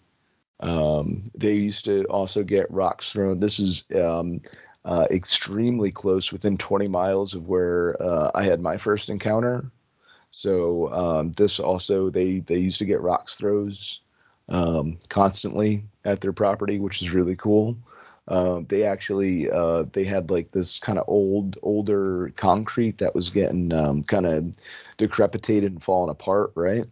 Um, 0.61 1.31
they 1.37 1.53
used 1.53 1.85
to 1.85 2.05
also 2.05 2.43
get 2.43 2.71
rocks 2.71 3.13
thrown. 3.13 3.41
This 3.41 3.61
is 3.61 3.85
um, 3.95 4.41
uh, 4.85 5.07
extremely 5.11 5.91
close, 5.91 6.33
within 6.33 6.57
20 6.57 6.89
miles 6.89 7.35
of 7.35 7.47
where 7.47 8.01
uh, 8.03 8.31
I 8.35 8.45
had 8.45 8.61
my 8.61 8.77
first 8.77 9.09
encounter. 9.09 9.71
So 10.31 10.93
um, 10.93 11.33
this 11.33 11.59
also 11.59 12.11
they 12.11 12.41
they 12.41 12.59
used 12.59 12.79
to 12.79 12.85
get 12.85 13.01
rocks 13.01 13.35
throws 13.35 14.01
um, 14.49 14.99
constantly 15.09 15.85
at 16.05 16.21
their 16.21 16.33
property, 16.33 16.79
which 16.79 17.03
is 17.03 17.13
really 17.13 17.37
cool. 17.37 17.77
Uh, 18.29 18.61
they 18.69 18.83
actually 18.85 19.51
uh, 19.51 19.85
they 19.93 20.05
had 20.05 20.31
like 20.31 20.51
this 20.53 20.79
kind 20.79 20.99
of 20.99 21.09
old 21.09 21.59
older 21.63 22.33
concrete 22.37 22.99
that 22.99 23.15
was 23.15 23.31
getting 23.31 23.73
um, 23.73 24.03
kind 24.05 24.27
of 24.27 24.53
decrepitated 24.99 25.73
and 25.73 25.83
falling 25.83 26.11
apart, 26.11 26.53
right? 26.55 26.85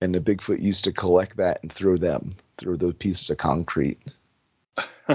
And 0.00 0.14
the 0.14 0.20
Bigfoot 0.20 0.62
used 0.62 0.84
to 0.84 0.92
collect 0.92 1.36
that 1.36 1.60
and 1.62 1.72
throw 1.72 1.96
them 1.98 2.34
throw 2.58 2.76
those 2.76 2.94
pieces 2.94 3.28
of 3.30 3.38
concrete. 3.38 4.00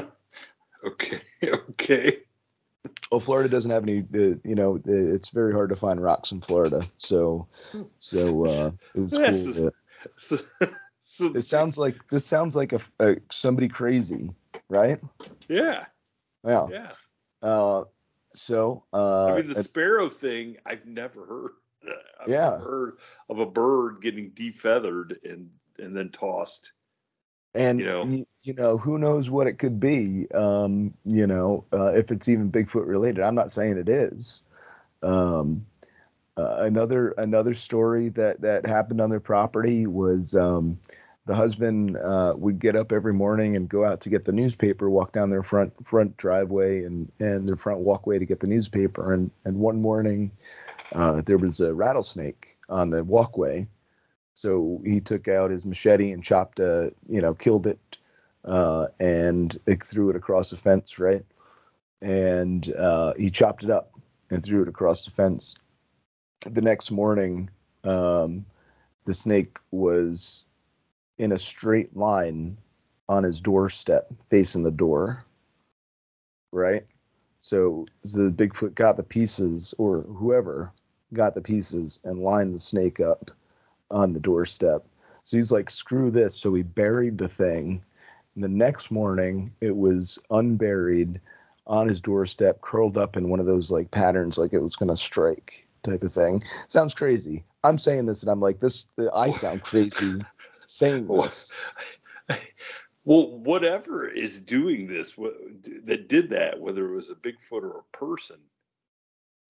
okay, 0.86 1.22
okay. 1.44 2.20
Well, 3.12 3.20
Florida 3.20 3.50
doesn't 3.50 3.72
have 3.72 3.84
any. 3.84 4.00
Uh, 4.14 4.38
you 4.44 4.56
know, 4.56 4.76
uh, 4.78 4.82
it's 5.16 5.30
very 5.30 5.52
hard 5.54 5.70
to 5.70 5.76
find 5.76 6.02
rocks 6.02 6.32
in 6.32 6.42
Florida. 6.42 6.90
So, 6.98 7.48
so 7.98 8.46
uh, 8.46 8.72
it 8.96 9.10
cool. 9.12 9.24
is- 9.24 9.72
So, 10.16 10.38
so 11.02 11.36
it 11.36 11.46
sounds 11.46 11.78
like 11.78 11.96
this 12.10 12.26
sounds 12.26 12.56
like 12.56 12.72
a, 12.74 12.80
a 13.00 13.16
somebody 13.32 13.68
crazy, 13.68 14.30
right? 14.70 15.00
yeah, 15.50 15.86
Yeah. 16.46 16.68
yeah. 16.70 16.92
Uh, 17.42 17.84
so 18.34 18.86
uh, 18.94 19.26
I 19.26 19.36
mean, 19.38 19.48
the 19.48 19.56
sparrow 19.64 20.08
thing, 20.08 20.58
I've 20.66 20.86
never 20.86 21.26
heard. 21.26 21.52
I've 22.22 22.30
Yeah. 22.30 22.52
never 22.52 22.60
heard 22.64 22.98
of 23.30 23.40
a 23.40 23.46
bird 23.46 24.02
getting 24.02 24.32
defeathered 24.32 25.18
and 25.24 25.50
and 25.80 25.96
then 25.96 26.10
tossed. 26.12 26.74
and 27.56 27.80
you 27.80 27.86
know. 27.86 28.26
You 28.44 28.54
know 28.54 28.78
who 28.78 28.98
knows 28.98 29.30
what 29.30 29.48
it 29.48 29.60
could 29.60 29.80
be. 29.80 30.28
Um, 30.34 30.94
you 31.06 31.28
know, 31.28 31.66
uh, 31.74 31.94
if 31.94 32.12
it's 32.12 32.30
even 32.30 32.52
Bigfoot 32.52 32.88
related. 32.88 33.22
I'm 33.24 33.36
not 33.36 33.52
saying 33.52 33.78
it 33.78 33.90
is. 33.90 34.44
Um, 35.04 35.66
uh, 36.38 36.58
another 36.62 37.10
another 37.12 37.54
story 37.54 38.10
that 38.10 38.42
that 38.42 38.66
happened 38.66 39.02
on 39.02 39.10
their 39.10 39.20
property 39.20 39.88
was 39.88 40.36
um, 40.36 40.80
the 41.26 41.36
husband 41.36 41.98
uh, 41.98 42.34
would 42.38 42.60
get 42.60 42.76
up 42.76 42.92
every 42.92 43.14
morning 43.14 43.56
and 43.58 43.70
go 43.70 43.86
out 43.86 44.02
to 44.02 44.10
get 44.10 44.26
the 44.26 44.32
newspaper, 44.32 44.90
walk 44.90 45.12
down 45.12 45.30
their 45.30 45.44
front 45.44 45.74
front 45.86 46.16
driveway 46.18 46.84
and 46.86 47.12
and 47.20 47.48
their 47.48 47.58
front 47.58 47.82
walkway 47.82 48.20
to 48.20 48.26
get 48.26 48.40
the 48.40 48.48
newspaper. 48.48 49.14
And 49.14 49.32
and 49.46 49.58
one 49.58 49.82
morning, 49.82 50.32
uh, 50.94 51.22
there 51.26 51.38
was 51.38 51.60
a 51.60 51.74
rattlesnake 51.74 52.58
on 52.70 52.90
the 52.90 53.04
walkway, 53.04 53.68
so 54.34 54.82
he 54.86 55.02
took 55.02 55.28
out 55.28 55.52
his 55.52 55.66
machete 55.66 56.12
and 56.14 56.24
chopped 56.24 56.60
a 56.60 56.94
you 57.10 57.22
know 57.22 57.34
killed 57.34 57.68
it, 57.68 57.80
uh, 58.46 58.88
and 59.00 59.60
it 59.66 59.84
threw 59.84 60.10
it 60.10 60.16
across 60.16 60.50
the 60.50 60.58
fence, 60.58 61.00
right? 61.00 61.26
And 62.02 62.74
uh, 62.76 63.14
he 63.18 63.30
chopped 63.30 63.64
it 63.64 63.70
up 63.70 63.92
and 64.30 64.44
threw 64.44 64.62
it 64.62 64.68
across 64.68 65.06
the 65.06 65.12
fence. 65.12 65.56
The 66.50 66.62
next 66.62 66.92
morning, 66.92 67.50
um, 67.84 68.46
the 69.06 69.14
snake 69.14 69.58
was 69.72 70.46
in 71.18 71.34
a 71.34 71.40
straight 71.40 71.96
line 71.96 72.58
on 73.10 73.24
his 73.24 73.42
doorstep, 73.42 74.12
facing 74.30 74.64
the 74.64 74.72
door. 74.72 75.26
Right? 76.52 76.86
So 77.42 77.86
the 78.04 78.30
Bigfoot 78.32 78.76
got 78.76 78.98
the 78.98 79.04
pieces, 79.04 79.74
or 79.78 80.02
whoever 80.02 80.72
got 81.14 81.36
the 81.36 81.42
pieces, 81.42 82.00
and 82.04 82.20
lined 82.20 82.54
the 82.54 82.60
snake 82.60 83.00
up 83.00 83.32
on 83.92 84.14
the 84.14 84.20
doorstep. 84.20 84.86
So 85.24 85.38
he's 85.38 85.52
like, 85.52 85.70
screw 85.70 86.10
this. 86.12 86.36
So 86.36 86.54
he 86.54 86.64
buried 86.64 87.18
the 87.18 87.28
thing. 87.28 87.84
And 88.40 88.44
the 88.46 88.58
next 88.58 88.90
morning, 88.90 89.54
it 89.60 89.76
was 89.76 90.18
unburied 90.32 91.20
on 91.68 91.90
his 91.90 92.00
doorstep, 92.00 92.62
curled 92.62 92.98
up 92.98 93.18
in 93.18 93.28
one 93.28 93.42
of 93.42 93.46
those 93.46 93.70
like 93.70 93.92
patterns, 93.92 94.38
like 94.38 94.54
it 94.54 94.60
was 94.60 94.78
going 94.78 94.88
to 94.88 94.96
strike 94.96 95.68
type 95.84 96.04
of 96.04 96.14
thing. 96.14 96.42
Sounds 96.70 96.94
crazy. 96.94 97.44
I'm 97.66 97.78
saying 97.78 98.06
this 98.06 98.22
and 98.22 98.32
I'm 98.32 98.40
like, 98.40 98.62
this, 98.62 98.88
I 99.14 99.32
sound 99.32 99.64
crazy 99.64 100.22
saying 100.68 101.08
this. 101.08 101.54
Well, 103.04 103.40
whatever 103.40 104.08
is 104.08 104.40
doing 104.40 104.88
this, 104.88 105.16
that 105.16 106.08
did 106.08 106.30
that, 106.30 106.62
whether 106.62 106.90
it 106.90 106.96
was 106.96 107.10
a 107.10 107.16
Bigfoot 107.16 107.64
or 107.64 107.80
a 107.80 107.98
person, 107.98 108.38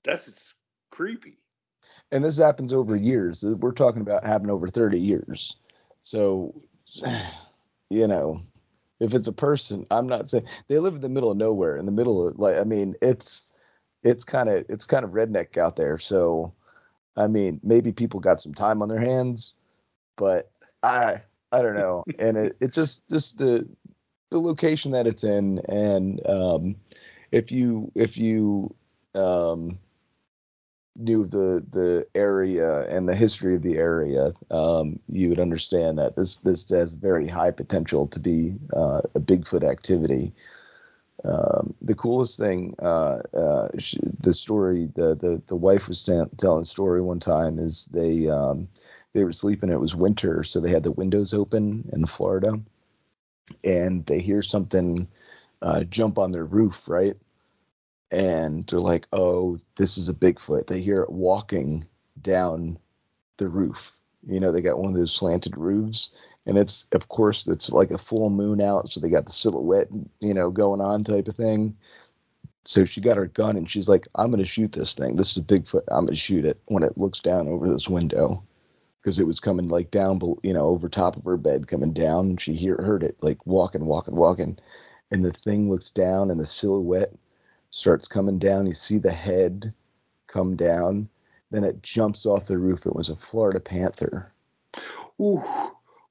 that's 0.03 0.55
creepy. 0.89 1.37
And 2.11 2.23
this 2.23 2.37
happens 2.37 2.73
over 2.73 2.95
years. 2.95 3.43
We're 3.43 3.71
talking 3.71 4.01
about 4.01 4.25
happening 4.25 4.49
over 4.49 4.67
30 4.67 4.99
years. 4.99 5.57
So, 6.01 6.59
you 7.89 8.07
know, 8.07 8.41
if 8.99 9.13
it's 9.13 9.27
a 9.27 9.33
person, 9.33 9.85
I'm 9.91 10.07
not 10.07 10.29
saying 10.29 10.45
they 10.67 10.79
live 10.79 10.95
in 10.95 11.01
the 11.01 11.09
middle 11.09 11.31
of 11.31 11.37
nowhere, 11.37 11.77
in 11.77 11.85
the 11.85 11.91
middle 11.91 12.27
of 12.27 12.39
like, 12.39 12.57
I 12.57 12.63
mean, 12.63 12.95
it's, 13.01 13.43
it's 14.03 14.23
kind 14.23 14.49
of, 14.49 14.65
it's 14.69 14.85
kind 14.85 15.03
of 15.05 15.11
redneck 15.11 15.57
out 15.57 15.75
there. 15.75 15.97
So, 15.97 16.53
I 17.17 17.27
mean, 17.27 17.59
maybe 17.63 17.91
people 17.91 18.19
got 18.19 18.41
some 18.41 18.53
time 18.53 18.81
on 18.81 18.89
their 18.89 18.99
hands, 18.99 19.53
but 20.17 20.51
I 20.83 21.21
I 21.51 21.61
don't 21.61 21.75
know, 21.75 22.03
and 22.19 22.37
it 22.37 22.57
it 22.59 22.73
just 22.73 23.07
just 23.09 23.37
the 23.37 23.67
the 24.29 24.39
location 24.39 24.91
that 24.91 25.07
it's 25.07 25.23
in, 25.23 25.59
and 25.67 26.25
um, 26.27 26.75
if 27.31 27.51
you 27.51 27.91
if 27.95 28.17
you 28.17 28.73
um, 29.15 29.79
knew 30.95 31.25
the 31.25 31.63
the 31.71 32.05
area 32.15 32.87
and 32.89 33.07
the 33.07 33.15
history 33.15 33.55
of 33.55 33.61
the 33.61 33.77
area, 33.77 34.33
um, 34.51 34.99
you 35.07 35.29
would 35.29 35.39
understand 35.39 35.97
that 35.99 36.15
this 36.15 36.37
this 36.37 36.69
has 36.69 36.91
very 36.91 37.27
high 37.27 37.51
potential 37.51 38.07
to 38.07 38.19
be 38.19 38.55
uh, 38.75 39.01
a 39.15 39.19
Bigfoot 39.19 39.63
activity. 39.63 40.33
Um, 41.25 41.73
the 41.81 41.95
coolest 41.95 42.37
thing, 42.37 42.75
uh, 42.81 43.19
uh, 43.33 43.69
she, 43.77 43.99
the 44.21 44.33
story, 44.33 44.89
the, 44.95 45.15
the 45.15 45.41
the 45.47 45.55
wife 45.55 45.87
was 45.87 46.03
t- 46.03 46.21
telling 46.37 46.63
a 46.63 46.65
story 46.65 47.01
one 47.01 47.19
time 47.19 47.59
is 47.59 47.87
they 47.91 48.27
um, 48.29 48.67
they 49.13 49.23
were 49.23 49.33
sleeping. 49.33 49.69
It 49.69 49.79
was 49.79 49.95
winter, 49.95 50.43
so 50.43 50.59
they 50.59 50.71
had 50.71 50.83
the 50.83 50.91
windows 50.91 51.33
open 51.33 51.89
in 51.93 52.05
Florida, 52.07 52.59
and 53.63 54.05
they 54.05 54.19
hear 54.19 54.41
something 54.41 55.07
uh, 55.61 55.83
jump 55.83 56.17
on 56.17 56.31
their 56.31 56.45
roof, 56.45 56.87
right? 56.87 57.15
And 58.11 58.65
they're 58.67 58.79
like, 58.79 59.07
"Oh, 59.13 59.59
this 59.77 59.97
is 59.97 60.09
a 60.09 60.13
Bigfoot." 60.13 60.67
They 60.67 60.81
hear 60.81 61.01
it 61.03 61.11
walking 61.11 61.85
down 62.21 62.79
the 63.37 63.47
roof. 63.47 63.91
You 64.27 64.39
know, 64.39 64.51
they 64.51 64.61
got 64.61 64.79
one 64.79 64.91
of 64.91 64.97
those 64.97 65.13
slanted 65.15 65.55
roofs, 65.57 66.09
and 66.45 66.57
it's 66.57 66.85
of 66.91 67.07
course 67.09 67.47
it's 67.47 67.69
like 67.69 67.91
a 67.91 67.97
full 67.97 68.29
moon 68.29 68.61
out, 68.61 68.89
so 68.89 68.99
they 68.99 69.09
got 69.09 69.25
the 69.25 69.31
silhouette, 69.31 69.87
you 70.19 70.33
know, 70.33 70.49
going 70.49 70.81
on 70.81 71.03
type 71.03 71.27
of 71.27 71.35
thing. 71.35 71.75
So 72.65 72.85
she 72.85 73.01
got 73.01 73.17
her 73.17 73.27
gun 73.27 73.55
and 73.57 73.69
she's 73.69 73.89
like, 73.89 74.07
"I'm 74.15 74.31
going 74.31 74.43
to 74.43 74.49
shoot 74.49 74.73
this 74.73 74.93
thing. 74.93 75.15
This 75.15 75.31
is 75.31 75.37
a 75.37 75.41
Bigfoot. 75.41 75.83
I'm 75.89 76.05
going 76.05 76.15
to 76.15 76.15
shoot 76.15 76.45
it." 76.45 76.59
When 76.65 76.83
it 76.83 76.97
looks 76.97 77.19
down 77.19 77.47
over 77.47 77.67
this 77.69 77.87
window, 77.87 78.43
because 79.01 79.19
it 79.19 79.27
was 79.27 79.39
coming 79.39 79.69
like 79.69 79.91
down, 79.91 80.19
you 80.43 80.53
know, 80.53 80.65
over 80.65 80.89
top 80.89 81.15
of 81.15 81.23
her 81.23 81.37
bed, 81.37 81.67
coming 81.67 81.93
down. 81.93 82.27
And 82.27 82.41
she 82.41 82.53
hear, 82.53 82.75
heard 82.77 83.03
it 83.03 83.17
like 83.21 83.45
walking, 83.45 83.85
walking, 83.85 84.15
walking, 84.15 84.57
and 85.11 85.23
the 85.23 85.31
thing 85.31 85.69
looks 85.69 85.91
down, 85.91 86.29
and 86.31 86.39
the 86.39 86.45
silhouette 86.45 87.13
starts 87.71 88.07
coming 88.07 88.39
down. 88.39 88.65
You 88.65 88.73
see 88.73 88.97
the 88.97 89.11
head 89.11 89.73
come 90.27 90.55
down, 90.55 91.09
then 91.51 91.63
it 91.63 91.81
jumps 91.81 92.25
off 92.25 92.45
the 92.45 92.57
roof. 92.57 92.85
It 92.85 92.95
was 92.95 93.09
a 93.09 93.15
Florida 93.15 93.59
panther. 93.59 94.31
Ooh. 95.21 95.43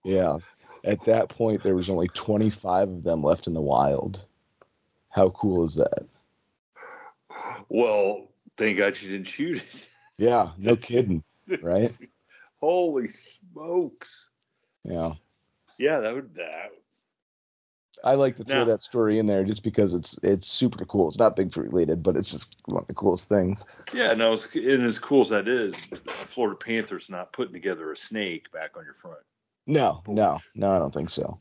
Yeah. 0.05 0.39
At 0.85 1.05
that 1.07 1.29
point, 1.29 1.63
there 1.63 1.75
was 1.75 1.91
only 1.91 2.09
25 2.09 2.89
of 2.89 3.03
them 3.03 3.23
left 3.23 3.47
in 3.47 3.55
the 3.55 3.61
wild. 3.61 4.25
How 5.11 5.31
cool 5.31 5.65
is 5.65 5.75
that? 5.75 6.07
Well, 7.69 8.29
thank 8.57 8.79
God 8.79 9.01
you 9.01 9.11
didn't 9.11 9.27
shoot 9.27 9.59
it. 9.59 9.89
Yeah, 10.17 10.51
no 10.59 10.77
kidding, 10.77 11.23
right? 11.63 11.93
Holy 12.61 13.07
smokes! 13.07 14.31
Yeah, 14.85 15.13
yeah, 15.79 16.01
that 16.01 16.15
would 16.15 16.35
that. 16.35 16.71
I 18.05 18.15
like 18.15 18.37
to 18.37 18.45
throw 18.45 18.65
that 18.65 18.83
story 18.83 19.19
in 19.19 19.27
there 19.27 19.45
just 19.45 19.63
because 19.63 19.95
it's 19.95 20.17
it's 20.23 20.47
super 20.47 20.85
cool. 20.85 21.09
It's 21.09 21.19
not 21.19 21.37
Bigfoot 21.37 21.65
related, 21.65 22.03
but 22.03 22.17
it's 22.17 22.31
just 22.31 22.47
one 22.67 22.83
of 22.83 22.89
the 22.89 22.95
coolest 22.95 23.29
things. 23.29 23.65
Yeah, 23.93 24.15
no, 24.15 24.33
it's, 24.33 24.55
and 24.55 24.85
as 24.85 24.99
cool 24.99 25.23
as 25.23 25.29
that 25.31 25.49
is, 25.49 25.77
Florida 26.25 26.57
Panthers 26.57 27.11
not 27.11 27.33
putting 27.33 27.53
together 27.53 27.93
a 27.93 27.97
snake 27.97 28.51
back 28.53 28.77
on 28.77 28.85
your 28.85 28.95
front. 28.95 29.21
No, 29.67 30.03
porch. 30.05 30.17
no, 30.17 30.39
no, 30.55 30.73
I 30.73 30.79
don't 30.79 30.95
think 30.95 31.11
so. 31.11 31.41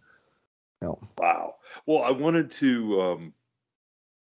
No. 0.81 0.99
Wow. 1.17 1.55
Well, 1.85 2.03
I 2.03 2.11
wanted 2.11 2.51
to, 2.51 3.01
um, 3.01 3.33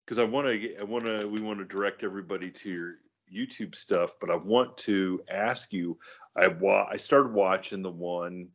because 0.06 0.20
I 0.20 0.24
want 0.24 0.48
to, 0.48 0.78
I 0.78 0.84
want 0.84 1.06
to, 1.06 1.28
we 1.28 1.42
want 1.42 1.60
to 1.60 1.66
direct 1.66 2.04
everybody 2.04 2.50
to 2.50 2.70
your 2.70 2.96
YouTube 3.32 3.76
stuff, 3.76 4.16
but 4.20 4.32
I 4.32 4.36
want 4.36 4.76
to 4.78 5.22
ask 5.30 5.72
you 5.72 5.98
I 6.36 6.48
wa- 6.48 6.88
I 6.90 6.98
started 6.98 7.34
watching 7.34 7.82
the 7.82 7.92
one 7.92 8.48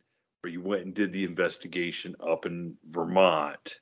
where 0.44 0.52
you 0.52 0.60
went 0.60 0.84
and 0.84 0.92
did 0.92 1.10
the 1.10 1.24
investigation 1.24 2.14
up 2.20 2.44
in 2.44 2.76
Vermont 2.90 3.80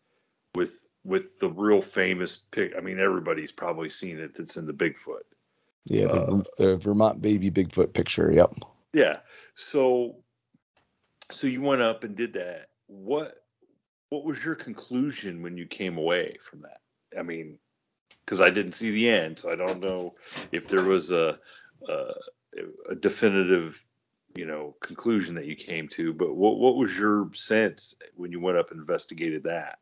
with 0.55 0.87
with 1.03 1.41
the 1.41 1.49
real 1.49 1.83
famous 1.83 2.47
pic. 2.53 2.73
I 2.79 2.81
mean, 2.81 3.01
everybody's 3.01 3.51
probably 3.51 3.91
seen 3.91 4.21
it. 4.21 4.37
That's 4.37 4.57
in 4.57 4.67
the 4.67 4.73
Bigfoot. 4.73 5.25
Yeah, 5.85 6.07
the, 6.07 6.21
uh, 6.21 6.43
the 6.59 6.77
Vermont 6.77 7.21
baby 7.21 7.51
Bigfoot 7.51 7.93
picture. 7.93 8.31
Yep. 8.31 8.61
Yeah. 8.93 9.19
So, 9.57 10.15
so 11.33 11.49
you 11.49 11.63
went 11.63 11.83
up 11.83 12.05
and 12.05 12.15
did 12.15 12.35
that. 12.35 12.69
What 12.87 13.43
what 14.11 14.25
was 14.25 14.45
your 14.45 14.55
conclusion 14.55 15.43
when 15.43 15.57
you 15.57 15.67
came 15.67 15.99
away 15.99 16.37
from 16.49 16.63
that? 16.63 16.81
I 17.19 17.23
mean, 17.25 17.59
because 18.25 18.41
I 18.41 18.51
didn't 18.51 18.75
see 18.75 18.93
the 18.93 19.09
end, 19.09 19.41
so 19.41 19.51
I 19.51 19.57
don't 19.57 19.81
know 19.81 20.15
if 20.53 20.69
there 20.69 20.85
was 20.85 21.11
a, 21.11 21.41
a 21.89 22.05
a 22.89 22.95
definitive 22.95 23.85
you 24.37 24.47
know 24.47 24.75
conclusion 24.81 25.35
that 25.35 25.47
you 25.47 25.55
came 25.55 25.89
to 25.89 26.13
but 26.13 26.35
what 26.35 26.59
what 26.59 26.77
was 26.77 26.99
your 26.99 27.29
sense 27.35 27.95
when 28.17 28.33
you 28.33 28.41
went 28.41 28.59
up 28.59 28.71
and 28.71 28.81
investigated 28.81 29.43
that 29.43 29.79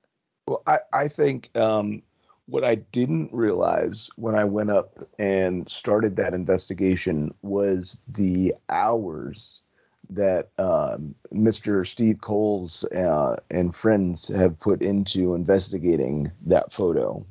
well 0.47 0.63
i 0.67 0.79
i 0.93 1.09
think 1.09 1.55
um 1.57 2.03
what 2.47 2.65
i 2.65 2.75
didn't 2.75 3.33
realize 3.33 4.11
when 4.17 4.35
i 4.35 4.45
went 4.45 4.71
up 4.71 4.99
and 5.19 5.69
started 5.69 6.17
that 6.17 6.35
investigation 6.35 7.33
was 7.43 7.99
the 8.09 8.55
hours 8.69 9.63
that 10.11 10.49
um, 10.59 11.15
Mr. 11.33 11.87
Steve 11.87 12.21
Coles 12.21 12.85
uh, 12.85 13.37
and 13.51 13.75
friends 13.75 14.29
have 14.29 14.59
put 14.59 14.83
into 14.83 15.35
investigating 15.35 16.31
that 16.47 16.73
photo. 16.73 17.25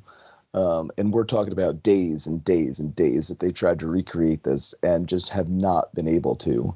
Um, 0.54 0.90
and 0.98 1.12
we're 1.12 1.24
talking 1.24 1.52
about 1.52 1.82
days 1.82 2.26
and 2.26 2.44
days 2.44 2.78
and 2.80 2.94
days 2.96 3.28
that 3.28 3.38
they 3.38 3.52
tried 3.52 3.78
to 3.80 3.86
recreate 3.86 4.42
this 4.42 4.74
and 4.82 5.08
just 5.08 5.28
have 5.28 5.48
not 5.48 5.94
been 5.94 6.08
able 6.08 6.34
to. 6.36 6.74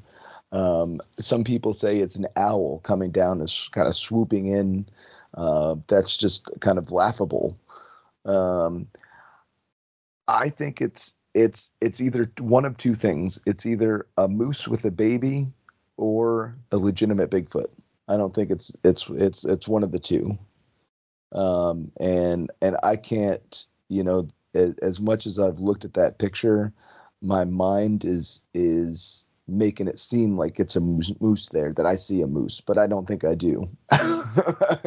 Um, 0.54 1.00
some 1.20 1.44
people 1.44 1.74
say 1.74 1.98
it's 1.98 2.16
an 2.16 2.28
owl 2.36 2.80
coming 2.84 3.10
down 3.10 3.40
and 3.40 3.52
kind 3.72 3.88
of 3.88 3.96
swooping 3.96 4.48
in. 4.48 4.86
Uh, 5.34 5.76
that's 5.88 6.16
just 6.16 6.48
kind 6.60 6.78
of 6.78 6.92
laughable. 6.92 7.58
Um, 8.24 8.88
I 10.28 10.50
think 10.50 10.80
it's 10.80 11.14
it's 11.34 11.70
it's 11.80 12.00
either 12.00 12.30
one 12.40 12.64
of 12.64 12.78
two 12.78 12.94
things. 12.94 13.40
It's 13.46 13.66
either 13.66 14.06
a 14.16 14.28
moose 14.28 14.68
with 14.68 14.84
a 14.86 14.92
baby 14.92 15.48
or 15.96 16.56
a 16.72 16.78
legitimate 16.78 17.30
Bigfoot. 17.30 17.68
I 18.08 18.16
don't 18.16 18.34
think 18.34 18.50
it's 18.50 18.72
it's 18.84 19.06
it's 19.10 19.44
it's 19.44 19.68
one 19.68 19.82
of 19.82 19.92
the 19.92 19.98
two 19.98 20.38
um, 21.34 21.90
and 22.00 22.50
and 22.62 22.76
I 22.82 22.96
can't, 22.96 23.66
you 23.88 24.04
know, 24.04 24.28
as, 24.54 24.74
as 24.82 25.00
much 25.00 25.26
as 25.26 25.38
I've 25.38 25.58
looked 25.58 25.84
at 25.84 25.94
that 25.94 26.18
picture, 26.18 26.72
my 27.22 27.44
mind 27.44 28.04
is 28.04 28.40
is 28.54 29.24
making 29.46 29.88
it 29.88 30.00
seem 30.00 30.36
like 30.38 30.58
it's 30.58 30.76
a 30.76 30.80
moose, 30.80 31.12
moose 31.20 31.48
there 31.50 31.72
that 31.74 31.84
I 31.86 31.96
see 31.96 32.22
a 32.22 32.26
moose, 32.26 32.60
but 32.60 32.78
I 32.78 32.86
don't 32.86 33.06
think 33.06 33.24
I 33.24 33.34
do. 33.34 33.68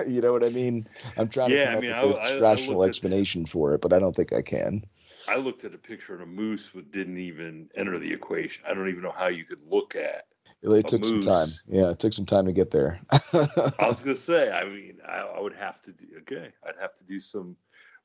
you 0.08 0.22
know 0.22 0.32
what 0.34 0.44
I 0.44 0.50
mean? 0.50 0.88
I'm 1.18 1.30
trying 1.30 1.52
Yeah, 1.52 1.66
to 1.66 1.72
I 1.72 1.74
come 1.76 1.82
mean, 1.82 1.92
up 1.92 2.04
with 2.06 2.18
I- 2.18 2.20
I 2.20 2.30
a 2.32 2.42
rational 2.42 2.78
looked 2.80 2.86
at- 2.86 2.90
explanation 2.90 3.46
for 3.46 3.74
it, 3.76 3.82
but 3.82 3.94
I 3.94 4.00
don't 4.00 4.16
think 4.16 4.34
I 4.34 4.42
can. 4.42 4.84
I 5.28 5.36
looked 5.36 5.66
at 5.66 5.74
a 5.76 5.78
picture 5.78 6.16
of 6.16 6.22
a 6.22 6.26
moose 6.26 6.70
that 6.72 6.92
didn't 6.92 7.18
even 7.18 7.70
enter 7.76 8.00
the 8.00 8.12
equation. 8.14 8.64
I 8.68 8.74
don't 8.74 8.88
even 8.90 9.02
know 9.04 9.12
how 9.12 9.28
you 9.28 9.44
could 9.46 9.60
look 9.70 9.96
at. 9.96 10.26
It 10.64 10.70
A 10.70 10.82
took 10.84 11.04
some 11.06 11.22
time. 11.22 11.50
Yeah, 11.68 11.92
it 11.92 12.00
took 12.00 12.14
some 12.14 12.26
time 12.26 12.46
to 12.46 12.52
get 12.54 12.72
there. 12.72 13.00
I 13.12 13.74
was 13.82 14.02
gonna 14.04 14.16
say. 14.16 14.50
I 14.52 14.64
mean, 14.66 14.98
I, 15.08 15.18
I 15.20 15.40
would 15.40 15.54
have 15.54 15.82
to 15.84 15.92
do. 15.94 16.08
Okay, 16.22 16.52
I'd 16.66 16.78
have 16.82 16.94
to 16.96 17.06
do 17.06 17.20
some. 17.20 17.56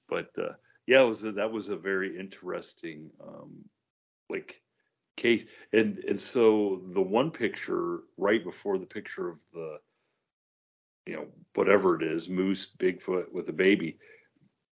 But 0.08 0.30
uh, 0.38 0.52
yeah, 0.86 1.02
it 1.02 1.06
was 1.08 1.24
a, 1.24 1.32
that 1.32 1.50
was 1.50 1.68
a 1.68 1.76
very 1.76 2.18
interesting, 2.18 3.10
um, 3.26 3.64
like 4.28 4.61
case. 5.16 5.44
And 5.72 5.98
and 5.98 6.18
so 6.18 6.82
the 6.92 7.00
one 7.00 7.30
picture 7.30 8.00
right 8.16 8.42
before 8.42 8.78
the 8.78 8.86
picture 8.86 9.28
of 9.28 9.38
the, 9.52 9.78
you 11.06 11.14
know, 11.14 11.26
whatever 11.54 12.00
it 12.00 12.02
is, 12.02 12.28
moose, 12.28 12.74
Bigfoot 12.76 13.32
with 13.32 13.48
a 13.48 13.52
baby. 13.52 13.98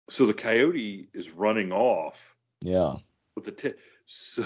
So 0.08 0.26
the 0.26 0.34
coyote 0.34 1.08
is 1.14 1.30
running 1.30 1.72
off 1.72 2.36
yeah. 2.60 2.94
with 3.36 3.44
the 3.44 3.52
tail. 3.52 3.74
So 4.06 4.44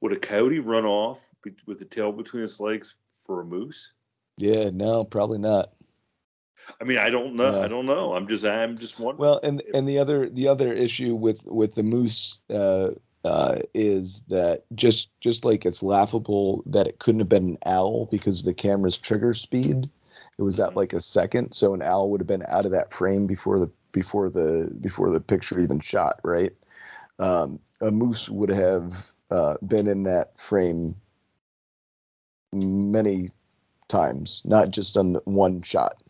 would 0.00 0.12
a 0.12 0.18
coyote 0.18 0.58
run 0.58 0.84
off 0.84 1.30
with 1.66 1.78
the 1.78 1.84
tail 1.84 2.12
between 2.12 2.42
its 2.42 2.58
legs 2.58 2.96
for 3.20 3.40
a 3.40 3.44
moose? 3.44 3.94
Yeah, 4.36 4.70
no, 4.72 5.04
probably 5.04 5.38
not. 5.38 5.72
I 6.80 6.84
mean, 6.84 6.98
I 6.98 7.10
don't 7.10 7.36
know. 7.36 7.58
Yeah. 7.58 7.64
I 7.64 7.68
don't 7.68 7.86
know. 7.86 8.14
I'm 8.14 8.26
just, 8.26 8.44
I'm 8.44 8.76
just 8.76 8.98
wondering. 8.98 9.20
Well, 9.20 9.40
and 9.42 9.62
and 9.72 9.88
the 9.88 9.98
other 9.98 10.28
the 10.28 10.48
other 10.48 10.72
issue 10.72 11.14
with 11.14 11.38
with 11.44 11.74
the 11.74 11.82
moose 11.82 12.38
uh, 12.50 12.88
uh, 13.26 13.56
is 13.74 14.22
that 14.28 14.62
just 14.76 15.08
just 15.20 15.44
like 15.44 15.66
it's 15.66 15.82
laughable 15.82 16.62
that 16.66 16.86
it 16.86 17.00
couldn't 17.00 17.18
have 17.20 17.28
been 17.28 17.50
an 17.50 17.58
owl 17.66 18.06
because 18.10 18.44
the 18.44 18.54
camera's 18.54 18.96
trigger 18.96 19.34
speed, 19.34 19.90
it 20.38 20.42
was 20.42 20.60
at 20.60 20.76
like 20.76 20.92
a 20.92 21.00
second, 21.00 21.52
so 21.52 21.74
an 21.74 21.82
owl 21.82 22.08
would 22.10 22.20
have 22.20 22.28
been 22.28 22.44
out 22.48 22.64
of 22.66 22.70
that 22.72 22.92
frame 22.92 23.26
before 23.26 23.58
the 23.58 23.70
before 23.92 24.30
the 24.30 24.70
before 24.80 25.10
the 25.10 25.20
picture 25.20 25.58
even 25.58 25.80
shot, 25.80 26.20
right? 26.22 26.52
Um, 27.18 27.58
a 27.80 27.90
moose 27.90 28.28
would 28.28 28.50
have 28.50 28.92
uh, 29.30 29.56
been 29.66 29.88
in 29.88 30.04
that 30.04 30.38
frame 30.40 30.94
many 32.52 33.30
times, 33.88 34.42
not 34.44 34.70
just 34.70 34.96
on 34.96 35.14
one 35.24 35.62
shot, 35.62 36.02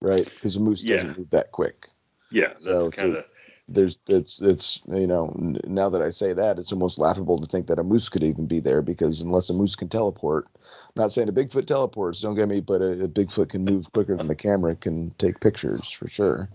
right? 0.00 0.24
Because 0.24 0.56
a 0.56 0.60
moose 0.60 0.82
Yeah. 0.82 0.96
doesn't 0.96 1.18
move 1.18 1.30
that 1.30 1.52
quick 1.52 1.90
yeah, 2.32 2.48
that's 2.48 2.62
so- 2.64 2.78
so- 2.80 2.90
kind 2.90 3.16
of. 3.16 3.24
There's 3.68 3.98
it's 4.08 4.40
it's 4.42 4.80
you 4.88 5.06
know 5.06 5.32
now 5.64 5.88
that 5.88 6.02
I 6.02 6.10
say 6.10 6.32
that 6.32 6.58
it's 6.58 6.72
almost 6.72 6.98
laughable 6.98 7.40
to 7.40 7.46
think 7.46 7.66
that 7.68 7.78
a 7.78 7.84
moose 7.84 8.08
could 8.08 8.24
even 8.24 8.46
be 8.46 8.60
there 8.60 8.82
because 8.82 9.20
unless 9.20 9.48
a 9.50 9.52
moose 9.54 9.76
can 9.76 9.88
teleport, 9.88 10.48
I'm 10.54 10.70
not 10.96 11.12
saying 11.12 11.28
a 11.28 11.32
Bigfoot 11.32 11.66
teleports, 11.66 12.20
don't 12.20 12.34
get 12.34 12.48
me, 12.48 12.60
but 12.60 12.80
a, 12.82 13.04
a 13.04 13.08
Bigfoot 13.08 13.50
can 13.50 13.64
move 13.64 13.90
quicker 13.92 14.16
than 14.16 14.26
the 14.26 14.34
camera 14.34 14.74
can 14.74 15.14
take 15.18 15.40
pictures 15.40 15.90
for 15.90 16.08
sure. 16.08 16.48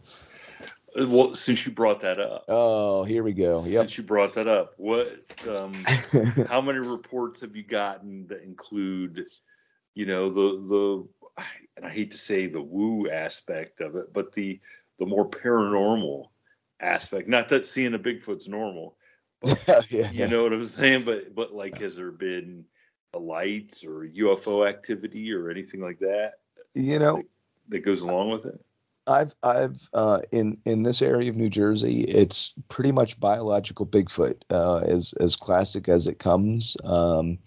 Well, 0.95 1.35
since 1.35 1.65
you 1.65 1.71
brought 1.73 1.99
that 2.01 2.19
up, 2.19 2.45
Oh, 2.47 3.03
here 3.03 3.21
we 3.21 3.33
go. 3.33 3.63
Yep. 3.63 3.63
since 3.63 3.97
you 3.97 4.03
brought 4.03 4.33
that 4.33 4.47
up, 4.47 4.73
what, 4.77 5.07
um, 5.47 5.73
how 6.47 6.59
many 6.59 6.79
reports 6.79 7.41
have 7.41 7.55
you 7.55 7.63
gotten 7.63 8.25
that 8.27 8.41
include, 8.43 9.27
you 9.93 10.05
know, 10.07 10.29
the 10.29 10.67
the, 10.67 11.43
and 11.75 11.85
I 11.85 11.89
hate 11.91 12.11
to 12.11 12.17
say 12.17 12.47
the 12.47 12.61
woo 12.61 13.09
aspect 13.09 13.79
of 13.79 13.95
it, 13.95 14.11
but 14.11 14.31
the 14.31 14.59
the 14.97 15.05
more 15.05 15.29
paranormal 15.29 16.29
aspect. 16.79 17.27
Not 17.27 17.49
that 17.49 17.65
seeing 17.65 17.93
a 17.93 17.99
Bigfoot's 17.99 18.47
normal, 18.47 18.97
yeah, 19.89 20.11
you 20.11 20.27
know 20.27 20.43
what 20.43 20.53
I'm 20.53 20.65
saying? 20.65 21.03
But 21.03 21.35
but 21.35 21.53
like, 21.53 21.77
has 21.79 21.95
there 21.95 22.11
been 22.11 22.65
a 23.13 23.19
lights 23.19 23.83
or 23.85 24.05
UFO 24.05 24.67
activity 24.67 25.31
or 25.31 25.49
anything 25.49 25.81
like 25.81 25.99
that 25.99 26.33
you 26.77 26.99
know, 26.99 27.23
that 27.69 27.79
goes 27.79 28.01
along 28.01 28.31
with 28.31 28.45
it? 28.45 28.63
I've 29.07 29.33
I've 29.41 29.89
uh, 29.93 30.19
in 30.31 30.57
in 30.65 30.83
this 30.83 31.01
area 31.01 31.29
of 31.29 31.35
New 31.37 31.49
Jersey, 31.49 32.03
it's 32.03 32.53
pretty 32.69 32.91
much 32.91 33.19
biological 33.19 33.85
Bigfoot, 33.85 34.35
uh, 34.49 34.79
as 34.79 35.13
as 35.19 35.35
classic 35.35 35.87
as 35.87 36.07
it 36.07 36.19
comes. 36.19 36.75
Um, 36.83 37.39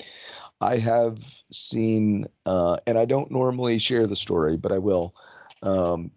I 0.62 0.78
have 0.78 1.18
seen, 1.51 2.26
uh, 2.47 2.78
and 2.87 2.99
I 2.99 3.05
don't 3.05 3.31
normally 3.31 3.78
share 3.78 4.07
the 4.07 4.16
story, 4.16 4.57
but 4.57 4.72
I 4.72 4.78
will. 4.78 5.14
Um, 5.62 6.11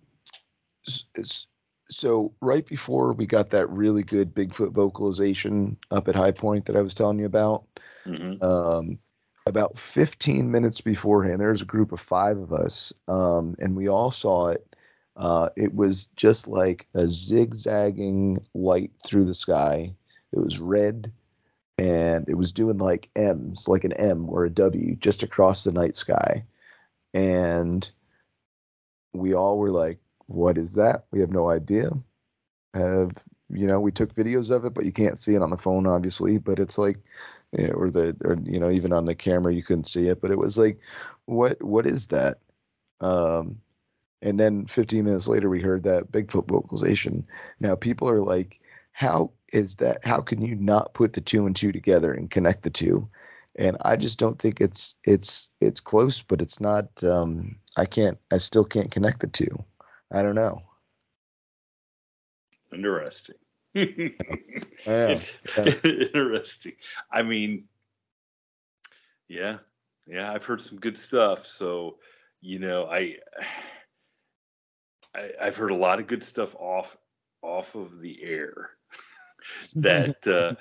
s- 0.88 1.04
s- 1.18 1.46
so 1.90 2.34
right 2.42 2.66
before 2.66 3.14
we 3.14 3.26
got 3.26 3.50
that 3.52 3.70
really 3.70 4.04
good 4.04 4.34
Bigfoot 4.34 4.72
vocalization 4.72 5.78
up 5.92 6.08
at 6.08 6.16
High 6.16 6.32
Point 6.32 6.66
that 6.66 6.76
I 6.76 6.82
was 6.82 6.94
telling 6.94 7.20
you 7.20 7.26
about, 7.26 7.66
hmm 8.06 8.36
um, 8.42 9.00
about 9.46 9.78
15 9.94 10.50
minutes 10.52 10.82
beforehand, 10.82 11.40
there 11.40 11.52
was 11.52 11.62
a 11.62 11.66
group 11.66 11.92
of 11.92 12.00
five 12.00 12.38
of 12.38 12.54
us, 12.54 12.94
um, 13.08 13.56
and 13.60 13.76
we 13.76 13.88
all 13.90 14.12
saw 14.12 14.48
it. 14.48 14.76
Uh, 15.16 15.50
it 15.56 15.74
was 15.74 16.08
just 16.16 16.48
like 16.48 16.88
a 16.96 17.08
zigzagging 17.08 18.40
light 18.54 18.92
through 19.06 19.26
the 19.26 19.34
sky. 19.34 19.94
It 20.32 20.40
was 20.40 20.60
red, 20.60 21.12
and 21.78 22.28
it 22.30 22.36
was 22.36 22.54
doing 22.54 22.78
like 22.78 23.10
M's, 23.16 23.68
like 23.68 23.84
an 23.84 23.94
M 23.94 24.30
or 24.30 24.46
a 24.46 24.50
W, 24.50 24.96
just 24.96 25.24
across 25.24 25.64
the 25.64 25.72
night 25.72 25.96
sky. 25.96 26.46
And 27.14 27.90
we 29.14 29.34
all 29.34 29.58
were 29.58 29.72
like, 29.72 30.00
"What 30.28 30.58
is 30.58 30.74
that? 30.74 31.06
We 31.12 31.20
have 31.22 31.32
no 31.32 31.50
idea." 31.50 31.92
Have 32.74 33.12
you 33.50 33.68
know? 33.68 33.80
We 33.80 33.92
took 33.92 34.14
videos 34.16 34.50
of 34.52 34.66
it, 34.66 34.74
but 34.74 34.86
you 34.86 34.92
can't 34.92 35.20
see 35.20 35.36
it 35.36 35.42
on 35.42 35.50
the 35.52 35.58
phone, 35.58 35.88
obviously. 35.88 36.38
But 36.38 36.60
it's 36.60 36.78
like 36.78 37.00
know, 37.58 37.74
or 37.74 37.90
the 37.90 38.16
or 38.24 38.38
you 38.44 38.60
know 38.60 38.72
even 38.72 38.92
on 38.94 39.06
the 39.06 39.16
camera 39.16 39.54
you 39.54 39.64
couldn't 39.64 39.88
see 39.88 40.08
it 40.08 40.22
but 40.22 40.32
it 40.32 40.38
was 40.38 40.58
like 40.58 40.80
what 41.26 41.62
what 41.64 41.86
is 41.86 42.08
that 42.08 42.40
um 43.02 43.58
and 44.22 44.40
then 44.40 44.66
15 44.68 45.04
minutes 45.04 45.28
later 45.28 45.50
we 45.50 45.62
heard 45.62 45.84
that 45.84 46.12
bigfoot 46.12 46.48
vocalization 46.48 47.26
now 47.60 47.76
people 47.76 48.10
are 48.10 48.24
like 48.24 48.60
how 48.92 49.32
is 49.52 49.76
that 49.76 50.04
how 50.04 50.22
can 50.22 50.42
you 50.42 50.56
not 50.56 50.94
put 50.94 51.14
the 51.14 51.22
two 51.22 51.46
and 51.46 51.56
two 51.56 51.72
together 51.72 52.14
and 52.14 52.32
connect 52.32 52.64
the 52.64 52.70
two 52.70 53.08
and 53.56 53.78
i 53.82 53.96
just 53.96 54.18
don't 54.18 54.42
think 54.42 54.62
it's 54.62 54.96
it's 55.04 55.50
it's 55.62 55.80
close 55.80 56.24
but 56.28 56.42
it's 56.42 56.60
not 56.60 56.88
um 57.04 57.56
i 57.78 57.86
can't 57.86 58.18
i 58.32 58.38
still 58.38 58.66
can't 58.66 58.92
connect 58.92 59.20
the 59.20 59.28
two 59.28 59.64
i 60.14 60.22
don't 60.22 60.36
know 60.36 60.62
Interesting. 62.74 63.36
Yeah, 64.86 65.20
Interesting. 65.56 66.74
I 67.12 67.24
mean, 67.24 67.66
yeah, 69.28 69.60
yeah, 70.08 70.32
I've 70.32 70.44
heard 70.44 70.62
some 70.62 70.80
good 70.80 70.98
stuff. 70.98 71.48
So, 71.48 71.98
you 72.42 72.60
know, 72.60 72.86
I, 72.86 73.16
I 75.16 75.30
I've 75.42 75.56
heard 75.56 75.72
a 75.72 75.76
lot 75.76 76.00
of 76.00 76.08
good 76.08 76.24
stuff 76.24 76.56
off 76.56 76.98
off 77.42 77.76
of 77.76 78.00
the 78.00 78.22
air 78.24 78.72
that 79.76 80.28
uh, 80.28 80.56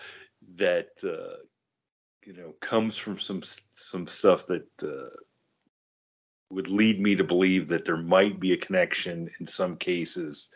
that 0.57 0.91
uh, 1.05 1.43
you 2.25 2.35
know 2.35 2.55
comes 2.61 2.97
from 2.97 3.19
some 3.19 3.43
some 3.43 4.07
stuff 4.07 4.47
that 4.47 4.69
uh, 4.83 5.17
would 6.53 6.69
lead 6.69 7.01
me 7.01 7.15
to 7.17 7.25
believe 7.25 7.69
that 7.69 7.85
there 7.85 7.97
might 7.97 8.39
be 8.39 8.53
a 8.53 8.57
connection 8.57 9.31
in 9.41 9.47
some 9.47 9.77
cases. 9.77 10.51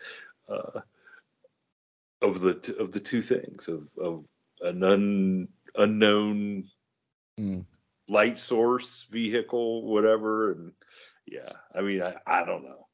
Uh, 0.48 0.80
of 2.22 2.40
the 2.40 2.54
t- 2.54 2.76
of 2.78 2.92
the 2.92 3.00
two 3.00 3.20
things 3.20 3.68
of 3.68 3.88
of 3.98 4.24
an 4.62 4.82
un, 4.82 5.48
unknown 5.74 6.64
Mm. 7.38 7.66
light 8.08 8.38
source 8.38 9.02
vehicle 9.10 9.82
whatever 9.82 10.52
and 10.52 10.72
yeah 11.26 11.52
i 11.74 11.82
mean 11.82 12.00
I, 12.00 12.14
I 12.26 12.46
don't 12.46 12.64
know 12.64 12.86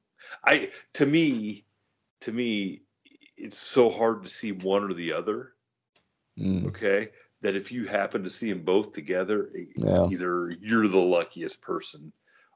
i 0.45 0.73
to 0.95 1.07
me 1.07 1.65
to 2.23 2.33
me 2.33 2.83
it's 3.37 3.57
so 3.57 3.89
hard 3.89 4.25
to 4.25 4.29
see 4.29 4.51
one 4.51 4.83
or 4.83 4.95
the 4.95 5.13
other 5.13 5.53
Mm, 6.37 6.67
okay 6.67 7.11
that 7.43 7.55
if 7.55 7.71
you 7.71 7.87
happen 7.87 8.25
to 8.25 8.31
see 8.31 8.51
them 8.53 8.65
both 8.65 8.93
together 8.93 9.53
yeah 9.77 10.07
either 10.07 10.51
you're 10.51 10.89
the 10.89 10.99
luckiest 10.99 11.63
person 11.63 12.13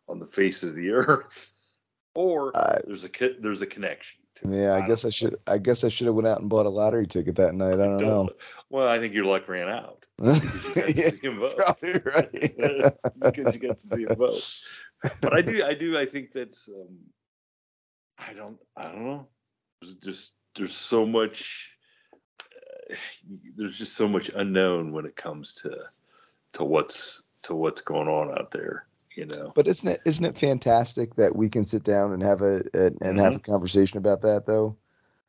on 0.09 0.19
the 0.19 0.27
face 0.27 0.63
of 0.63 0.75
the 0.75 0.91
earth 0.91 1.51
or 2.15 2.57
I- 2.57 2.81
there's 2.87 3.05
a 3.05 3.11
there's 3.41 3.63
a 3.63 3.67
connection 3.67 4.21
yeah 4.49 4.75
i 4.75 4.79
don't 4.81 4.89
guess 4.89 5.05
i 5.05 5.11
should 5.11 5.37
i 5.47 5.57
guess 5.59 5.83
i 5.83 5.89
should 5.89 6.07
have 6.07 6.15
went 6.15 6.29
out 6.29 6.41
and 6.41 6.49
bought 6.51 6.67
a 6.67 6.71
lottery 6.71 7.07
ticket 7.07 7.37
that 7.37 7.55
night 7.55 7.75
i 7.75 7.85
don't 7.87 8.01
know 8.01 8.29
Well, 8.69 8.89
I 8.89 8.99
think 8.99 9.15
your 9.15 9.25
luck 9.27 9.49
ran 9.49 9.69
out 9.69 10.05
because 10.19 10.65
you 10.69 10.75
got 10.75 10.87
to 10.87 10.93
Yeah, 10.93 11.11
see 11.11 11.17
them 11.19 11.39
both. 11.39 11.57
probably 11.57 11.93
right 12.05 12.95
because 13.21 13.55
you 13.55 13.61
got 13.61 13.79
to 13.79 13.87
see 13.87 14.05
them 14.07 14.19
both. 14.19 14.43
But 15.21 15.33
I 15.35 15.41
do, 15.41 15.63
I 15.65 15.73
do, 15.73 15.97
I 15.97 16.05
think 16.05 16.33
that's. 16.33 16.69
Um, 16.69 16.97
I 18.19 18.33
don't, 18.33 18.59
I 18.77 18.83
don't 18.91 19.05
know. 19.05 19.29
There's 19.81 19.95
just 19.95 20.33
there's 20.57 20.75
so 20.75 21.07
much. 21.07 21.77
Uh, 22.91 22.97
there's 23.57 23.79
just 23.79 23.95
so 23.95 24.09
much 24.09 24.31
unknown 24.35 24.93
when 24.93 25.07
it 25.07 25.15
comes 25.15 25.53
to 25.63 25.85
to 26.55 26.65
what's 26.65 27.23
to 27.45 27.55
what's 27.55 27.81
going 27.83 28.09
on 28.09 28.37
out 28.37 28.51
there. 28.51 28.89
You 29.17 29.27
know. 29.27 29.55
But 29.55 29.69
isn't 29.69 29.89
it 29.89 30.03
isn't 30.05 30.25
it 30.25 30.39
fantastic 30.39 31.17
that 31.17 31.37
we 31.37 31.49
can 31.51 31.67
sit 31.67 31.85
down 31.85 32.13
and 32.13 32.23
have 32.23 32.43
a, 32.43 32.63
a 32.75 32.93
and 33.01 33.19
have 33.19 33.37
a 33.37 33.41
Mm-hmm. 33.41 33.41
conversation 33.41 33.99
about 33.99 34.23
that 34.23 34.47
though? 34.47 34.77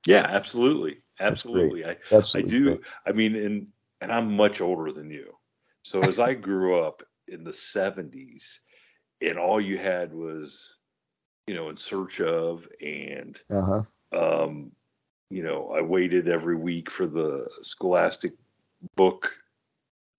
Yeah, 0.05 0.25
absolutely, 0.27 1.03
absolutely. 1.19 1.85
I 1.85 1.97
Absolutely 2.11 2.41
I 2.41 2.41
do. 2.41 2.79
great. 2.79 2.81
I 3.05 3.11
mean, 3.13 3.35
and 3.35 3.67
and 4.01 4.11
I'm 4.11 4.35
much 4.35 4.61
older 4.61 4.91
than 4.91 5.09
you. 5.11 5.33
So 5.83 6.05
as 6.07 6.19
I 6.19 6.33
grew 6.35 6.81
up 6.81 7.03
in 7.27 7.43
the 7.43 7.53
70s 7.53 8.61
and 9.21 9.37
all 9.37 9.59
you 9.61 9.77
had 9.77 10.13
was 10.13 10.79
you 11.47 11.55
know 11.55 11.69
in 11.69 11.77
search 11.77 12.21
of 12.21 12.67
and 12.81 13.39
Uh-huh. 13.49 13.83
um, 14.15 14.71
you 15.29 15.43
know 15.43 15.71
i 15.75 15.81
waited 15.81 16.27
every 16.27 16.55
week 16.55 16.89
for 16.91 17.07
the 17.07 17.47
scholastic 17.61 18.33
book 18.95 19.37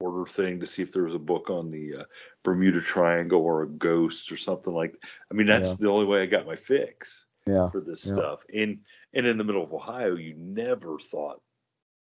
order 0.00 0.24
thing 0.26 0.60
to 0.60 0.66
see 0.66 0.82
if 0.82 0.92
there 0.92 1.04
was 1.04 1.14
a 1.14 1.18
book 1.18 1.50
on 1.50 1.70
the 1.70 1.94
uh, 2.00 2.04
bermuda 2.48 2.80
triangle 2.80 3.40
or 3.42 3.62
a 3.62 3.68
ghost 3.68 4.32
or 4.32 4.36
something 4.36 4.72
like 4.72 4.94
i 5.30 5.34
mean 5.34 5.46
that's 5.46 5.70
Yeah. 5.70 5.76
the 5.80 5.90
only 5.90 6.06
way 6.06 6.22
i 6.22 6.26
got 6.26 6.46
my 6.46 6.56
fix 6.56 7.26
Yeah. 7.46 7.68
for 7.70 7.80
this 7.80 8.06
yeah. 8.06 8.14
stuff 8.14 8.44
and 8.54 8.80
and 9.12 9.26
in 9.26 9.36
the 9.38 9.44
middle 9.44 9.62
of 9.64 9.72
ohio 9.72 10.14
you 10.16 10.34
never 10.36 10.98
thought 10.98 11.40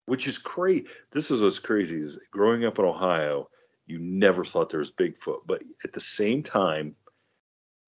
which 0.06 0.28
is 0.28 0.38
crazy 0.38 0.86
this 1.12 1.32
is 1.32 1.42
what's 1.42 1.60
crazy 1.60 2.00
is 2.02 2.20
growing 2.32 2.64
up 2.66 2.80
in 2.80 2.86
ohio 2.86 3.50
you 3.88 4.00
never 4.00 4.46
thought 4.46 4.70
there 4.70 4.80
was 4.80 4.92
bigfoot 4.92 5.42
but 5.46 5.62
at 5.84 5.92
the 5.94 6.00
same 6.00 6.42
time 6.42 6.96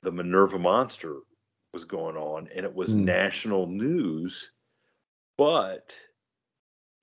the 0.01 0.11
minerva 0.11 0.59
monster 0.59 1.19
was 1.73 1.85
going 1.85 2.17
on 2.17 2.49
and 2.55 2.65
it 2.65 2.75
was 2.75 2.93
Hmm. 2.93 3.05
national 3.05 3.67
news 3.67 4.51
but 5.37 5.97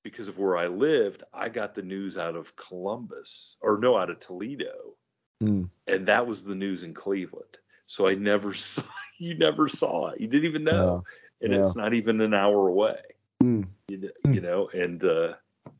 because 0.04 0.28
of 0.28 0.38
where 0.38 0.56
i 0.56 0.66
lived 0.66 1.22
i 1.32 1.48
got 1.48 1.74
the 1.74 1.82
news 1.82 2.16
out 2.18 2.36
of 2.36 2.54
columbus 2.56 3.56
or 3.62 3.78
no 3.78 3.96
out 3.96 4.10
of 4.10 4.18
toledo 4.18 4.94
Hmm. 5.40 5.64
and 5.86 6.06
that 6.08 6.26
was 6.26 6.44
the 6.44 6.54
news 6.54 6.82
in 6.82 6.94
cleveland 6.94 7.58
so 7.86 8.06
i 8.06 8.14
never 8.14 8.54
saw 8.54 8.82
you 9.18 9.36
never 9.36 9.68
saw 9.68 10.08
it 10.08 10.20
you 10.20 10.26
didn't 10.28 10.48
even 10.48 10.64
know 10.64 11.02
and 11.42 11.52
Yeah. 11.52 11.58
it's 11.58 11.76
not 11.76 11.94
even 11.94 12.20
an 12.20 12.34
hour 12.34 12.68
away 12.68 13.00
Hmm. 13.40 13.62
you, 13.88 14.10
Hmm. 14.24 14.32
you 14.34 14.40
know 14.40 14.68
and 14.74 15.02
uh 15.04 15.34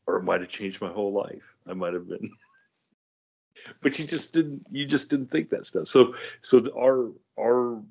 or 0.07 0.17
it 0.17 0.23
might 0.23 0.41
have 0.41 0.49
changed 0.49 0.81
my 0.81 0.91
whole 0.91 1.13
life 1.13 1.55
i 1.67 1.73
might 1.73 1.93
have 1.93 2.07
been 2.07 2.29
but 3.81 3.97
you 3.99 4.05
just 4.05 4.33
didn't 4.33 4.65
you 4.71 4.85
just 4.85 5.09
didn't 5.09 5.29
think 5.31 5.49
that 5.49 5.65
stuff 5.65 5.87
so 5.87 6.13
so 6.41 6.59
the, 6.59 6.73
our 6.75 7.11
our 7.39 7.81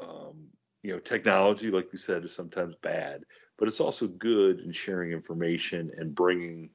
um 0.00 0.34
you 0.82 0.92
know 0.92 0.98
technology 0.98 1.70
like 1.70 1.90
we 1.92 1.98
said 1.98 2.24
is 2.24 2.34
sometimes 2.34 2.74
bad 2.82 3.24
but 3.58 3.68
it's 3.68 3.80
also 3.80 4.06
good 4.08 4.60
in 4.60 4.72
sharing 4.72 5.12
information 5.12 5.90
and 5.98 6.14
bringing 6.14 6.68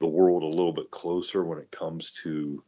the 0.00 0.06
world 0.06 0.42
a 0.42 0.46
little 0.46 0.72
bit 0.72 0.90
closer 0.90 1.44
when 1.44 1.58
it 1.58 1.70
comes 1.70 2.10
to 2.10 2.62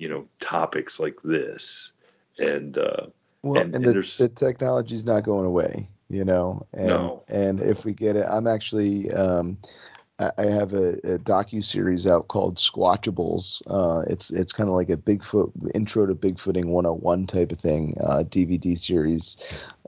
you 0.00 0.08
know 0.08 0.26
topics 0.40 0.98
like 0.98 1.18
this 1.22 1.92
and 2.38 2.78
uh 2.78 3.06
Well, 3.42 3.60
And- 3.62 3.74
and, 3.76 3.84
and 3.86 3.94
the, 4.02 4.16
the 4.18 4.28
technology's 4.28 5.04
not 5.04 5.24
going 5.24 5.46
away, 5.46 5.88
you 6.08 6.24
know. 6.24 6.66
And, 6.72 6.88
No. 6.88 7.22
And 7.28 7.60
if 7.60 7.84
we 7.84 7.92
get 7.92 8.16
it, 8.16 8.26
I'm 8.28 8.46
actually, 8.46 9.10
um, 9.12 9.56
I, 10.18 10.30
I 10.38 10.46
have 10.46 10.72
a, 10.74 10.94
a 11.14 11.18
docu 11.18 11.62
series 11.64 12.06
out 12.06 12.28
called 12.28 12.56
Squatchables. 12.58 13.62
Uh, 13.66 14.02
it's 14.12 14.30
it's 14.30 14.52
kind 14.52 14.68
of 14.68 14.74
like 14.74 14.90
a 14.90 14.96
Bigfoot 14.96 15.50
intro 15.74 16.06
to 16.06 16.14
Bigfooting 16.14 16.66
101 16.66 17.26
type 17.26 17.52
of 17.52 17.58
thing, 17.60 17.96
uh, 18.06 18.24
DVD 18.24 18.78
series. 18.78 19.36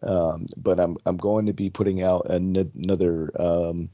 Um, 0.02 0.47
but 0.56 0.80
I'm 0.80 0.97
I'm 1.06 1.16
going 1.18 1.47
to 1.47 1.52
be 1.52 1.68
putting 1.70 2.02
out 2.02 2.28
an, 2.30 2.56
another. 2.74 3.30
Um, 3.40 3.89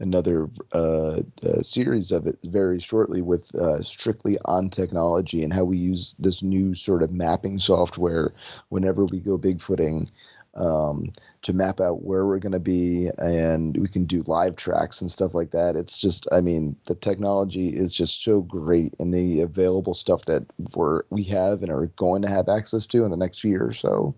another 0.00 0.48
uh, 0.72 1.20
uh, 1.42 1.62
series 1.62 2.12
of 2.12 2.26
it 2.26 2.38
very 2.44 2.78
shortly 2.78 3.20
with 3.20 3.54
uh, 3.56 3.82
strictly 3.82 4.38
on 4.44 4.70
technology 4.70 5.42
and 5.42 5.52
how 5.52 5.64
we 5.64 5.76
use 5.76 6.14
this 6.18 6.42
new 6.42 6.74
sort 6.74 7.02
of 7.02 7.12
mapping 7.12 7.58
software 7.58 8.32
whenever 8.68 9.04
we 9.06 9.18
go 9.18 9.36
bigfooting 9.36 10.08
um, 10.54 11.12
to 11.42 11.52
map 11.52 11.80
out 11.80 12.02
where 12.02 12.26
we're 12.26 12.38
going 12.38 12.52
to 12.52 12.58
be 12.58 13.10
and 13.18 13.76
we 13.76 13.88
can 13.88 14.04
do 14.04 14.24
live 14.26 14.56
tracks 14.56 15.00
and 15.00 15.10
stuff 15.10 15.34
like 15.34 15.50
that. 15.52 15.76
It's 15.76 15.98
just 15.98 16.26
i 16.32 16.40
mean 16.40 16.76
the 16.86 16.94
technology 16.94 17.68
is 17.68 17.92
just 17.92 18.22
so 18.24 18.40
great 18.42 18.94
and 18.98 19.12
the 19.12 19.40
available 19.40 19.94
stuff 19.94 20.24
that 20.26 20.44
we're 20.74 21.02
we 21.10 21.22
have 21.24 21.62
and 21.62 21.70
are 21.70 21.86
going 21.96 22.22
to 22.22 22.28
have 22.28 22.48
access 22.48 22.86
to 22.86 23.04
in 23.04 23.10
the 23.10 23.16
next 23.16 23.44
year 23.44 23.64
or 23.64 23.72
so. 23.72 24.14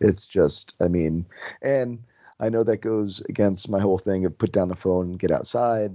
It's 0.00 0.26
just 0.26 0.74
i 0.80 0.88
mean 0.88 1.26
and 1.62 1.98
I 2.44 2.50
know 2.50 2.62
that 2.62 2.82
goes 2.82 3.22
against 3.28 3.70
my 3.70 3.80
whole 3.80 3.98
thing 3.98 4.26
of 4.26 4.36
put 4.36 4.52
down 4.52 4.68
the 4.68 4.76
phone 4.76 5.06
and 5.06 5.18
get 5.18 5.30
outside, 5.30 5.92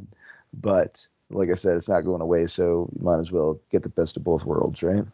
but 0.53 1.05
like 1.29 1.51
I 1.51 1.55
said, 1.55 1.77
it's 1.77 1.87
not 1.87 2.01
going 2.01 2.21
away, 2.21 2.47
so 2.47 2.89
you 2.97 3.03
might 3.05 3.19
as 3.19 3.31
well 3.31 3.59
get 3.71 3.83
the 3.83 3.89
best 3.89 4.17
of 4.17 4.23
both 4.23 4.45
worlds, 4.45 4.81
right? 4.81 5.05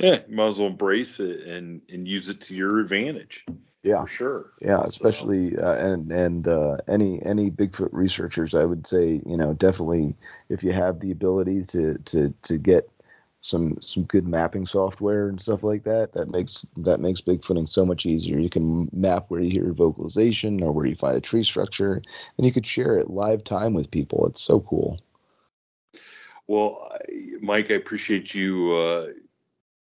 yeah 0.00 0.20
you 0.28 0.34
might 0.34 0.48
as 0.48 0.58
well 0.58 0.68
embrace 0.68 1.20
it 1.20 1.40
and 1.46 1.80
and 1.88 2.06
use 2.08 2.28
it 2.28 2.40
to 2.42 2.54
your 2.54 2.80
advantage. 2.80 3.44
Yeah, 3.82 4.02
for 4.02 4.08
sure. 4.08 4.50
Yeah, 4.60 4.80
So- 4.82 4.88
especially 4.88 5.56
uh, 5.56 5.74
and 5.74 6.12
and 6.12 6.46
uh, 6.46 6.76
any 6.88 7.22
any 7.24 7.50
Bigfoot 7.50 7.88
researchers, 7.92 8.54
I 8.54 8.64
would 8.64 8.86
say, 8.86 9.22
you 9.24 9.36
know, 9.36 9.54
definitely 9.54 10.14
if 10.50 10.62
you 10.62 10.72
have 10.72 11.00
the 11.00 11.10
ability 11.10 11.64
to 11.66 11.96
to 12.04 12.34
to 12.42 12.58
get 12.58 12.88
some 13.42 13.76
some 13.80 14.04
good 14.04 14.26
mapping 14.26 14.64
software 14.64 15.28
and 15.28 15.42
stuff 15.42 15.64
like 15.64 15.82
that, 15.82 16.12
that 16.12 16.30
makes 16.30 16.64
that 16.76 17.00
makes 17.00 17.20
bigfooting 17.20 17.68
so 17.68 17.84
much 17.84 18.06
easier. 18.06 18.38
You 18.38 18.48
can 18.48 18.88
map 18.92 19.24
where 19.28 19.40
you 19.40 19.50
hear 19.50 19.72
vocalization 19.72 20.62
or 20.62 20.70
where 20.70 20.86
you 20.86 20.94
find 20.94 21.16
a 21.16 21.20
tree 21.20 21.42
structure, 21.42 22.00
and 22.36 22.46
you 22.46 22.52
could 22.52 22.66
share 22.66 22.96
it 22.98 23.10
live 23.10 23.42
time 23.42 23.74
with 23.74 23.90
people. 23.90 24.26
It's 24.28 24.40
so 24.40 24.60
cool. 24.60 25.00
Well, 26.46 26.88
I- 26.92 27.34
Mike, 27.40 27.72
I 27.72 27.74
appreciate 27.74 28.32
you 28.32 28.72
uh, 28.74 29.06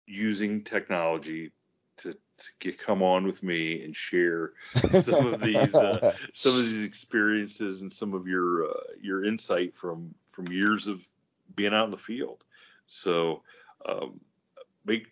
using 0.06 0.64
technology 0.64 1.52
to, 1.98 2.14
to 2.14 2.48
get, 2.60 2.78
come 2.78 3.02
on 3.02 3.26
with 3.26 3.42
me 3.42 3.84
and 3.84 3.96
share 3.96 4.52
some 4.92 5.26
of 5.26 5.42
these 5.42 5.74
uh, 5.74 6.14
some 6.32 6.56
of 6.56 6.64
these 6.64 6.86
experiences 6.86 7.82
and 7.82 7.92
some 7.92 8.14
of 8.14 8.28
your 8.28 8.70
uh, 8.70 8.84
your 9.02 9.26
insight 9.26 9.76
from 9.76 10.14
from 10.28 10.48
years 10.50 10.88
of 10.88 11.02
being 11.56 11.74
out 11.74 11.86
in 11.86 11.92
the 11.92 11.98
field. 11.98 12.44
So, 12.88 13.44
um, 13.88 14.20
make 14.86 15.08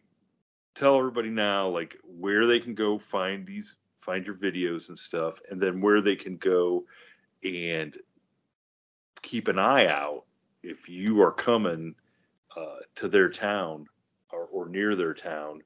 tell 0.74 0.98
everybody 0.98 1.30
now 1.30 1.70
like 1.70 1.98
where 2.04 2.48
they 2.48 2.60
can 2.60 2.74
go 2.74 2.98
find 2.98 3.46
these 3.46 3.78
find 3.98 4.26
your 4.26 4.36
videos 4.36 4.90
and 4.90 4.98
stuff, 4.98 5.40
and 5.50 5.60
then 5.60 5.82
where 5.82 6.02
they 6.02 6.16
can 6.16 6.38
go 6.38 6.86
and 7.44 7.98
keep 9.22 9.48
an 9.48 9.60
eye 9.60 9.88
out 9.88 10.24
if 10.64 10.88
you 10.88 11.22
are 11.22 11.32
coming 11.32 11.96
uh, 12.56 12.78
to 12.96 13.08
their 13.08 13.30
town 13.30 13.88
or, 14.32 14.46
or 14.52 14.70
near 14.70 14.96
their 14.96 15.14
town 15.14 15.62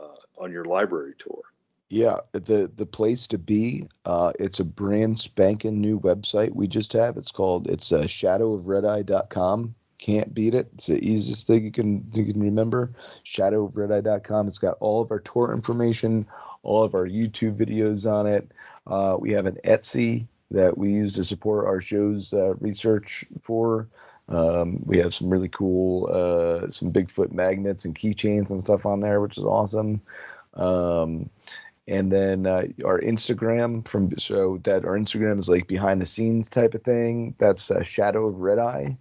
uh, 0.00 0.42
on 0.42 0.50
your 0.50 0.64
library 0.64 1.14
tour. 1.18 1.42
Yeah, 1.90 2.20
the 2.32 2.70
the 2.74 2.86
place 2.86 3.26
to 3.26 3.38
be. 3.38 3.86
Uh, 4.06 4.32
it's 4.38 4.60
a 4.60 4.64
brand 4.64 5.18
spanking 5.18 5.78
new 5.78 6.00
website 6.00 6.54
we 6.54 6.66
just 6.66 6.94
have. 6.94 7.18
It's 7.18 7.30
called 7.30 7.66
it's 7.66 7.92
uh, 7.92 8.04
shadowofredeye.com. 8.04 9.74
Can't 10.02 10.34
beat 10.34 10.54
it. 10.54 10.68
It's 10.74 10.86
the 10.86 10.98
easiest 10.98 11.46
thing 11.46 11.62
you 11.62 11.70
can 11.70 12.04
you 12.12 12.24
can 12.24 12.40
remember. 12.40 12.90
Shadowofredeye.com. 13.24 14.48
It's 14.48 14.58
got 14.58 14.76
all 14.80 15.00
of 15.00 15.12
our 15.12 15.20
tour 15.20 15.52
information, 15.52 16.26
all 16.64 16.82
of 16.82 16.96
our 16.96 17.06
YouTube 17.06 17.56
videos 17.56 18.04
on 18.04 18.26
it. 18.26 18.50
Uh, 18.84 19.16
we 19.20 19.30
have 19.30 19.46
an 19.46 19.58
Etsy 19.64 20.26
that 20.50 20.76
we 20.76 20.90
use 20.90 21.12
to 21.12 21.22
support 21.22 21.66
our 21.66 21.80
show's 21.80 22.32
uh, 22.32 22.54
research 22.54 23.24
for. 23.42 23.86
Um, 24.28 24.82
we 24.84 24.98
have 24.98 25.14
some 25.14 25.30
really 25.30 25.48
cool, 25.48 26.08
uh, 26.08 26.68
some 26.72 26.92
Bigfoot 26.92 27.30
magnets 27.30 27.84
and 27.84 27.96
keychains 27.96 28.50
and 28.50 28.60
stuff 28.60 28.84
on 28.84 28.98
there, 28.98 29.20
which 29.20 29.38
is 29.38 29.44
awesome. 29.44 30.00
Um, 30.54 31.30
and 31.86 32.10
then 32.10 32.46
uh, 32.46 32.64
our 32.84 33.00
Instagram 33.00 33.86
from 33.86 34.16
so 34.18 34.58
that 34.64 34.84
our 34.84 34.98
Instagram 34.98 35.38
is 35.38 35.48
like 35.48 35.68
behind 35.68 36.00
the 36.00 36.06
scenes 36.06 36.48
type 36.48 36.74
of 36.74 36.82
thing. 36.82 37.36
That's 37.38 37.70
uh, 37.70 37.84
Shadow 37.84 38.26
of 38.26 38.40
Red 38.40 38.58
Eye, 38.58 38.96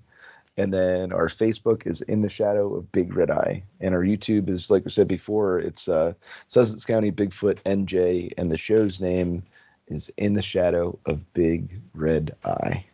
and 0.58 0.74
then 0.74 1.12
our 1.12 1.30
Facebook 1.30 1.88
is 1.88 2.02
in 2.02 2.22
the 2.22 2.30
shadow 2.30 2.76
of 2.76 2.92
Big 2.92 3.16
Red 3.16 3.32
Eye, 3.32 3.64
and 3.80 3.96
our 3.96 4.02
YouTube 4.02 4.50
is 4.50 4.70
like 4.70 4.86
we 4.86 4.92
said 4.92 5.08
before. 5.08 5.60
It's 5.60 5.88
uh, 5.88 6.14
Sussex 6.48 6.84
County 6.86 7.12
Bigfoot 7.12 7.60
NJ, 7.66 8.34
and 8.38 8.52
the 8.52 8.58
show's 8.58 9.00
name 9.00 9.44
is 9.88 10.12
in 10.18 10.34
the 10.34 10.42
shadow 10.42 10.98
of 11.06 11.34
Big 11.34 11.82
Red 11.94 12.36
Eye. 12.44 12.86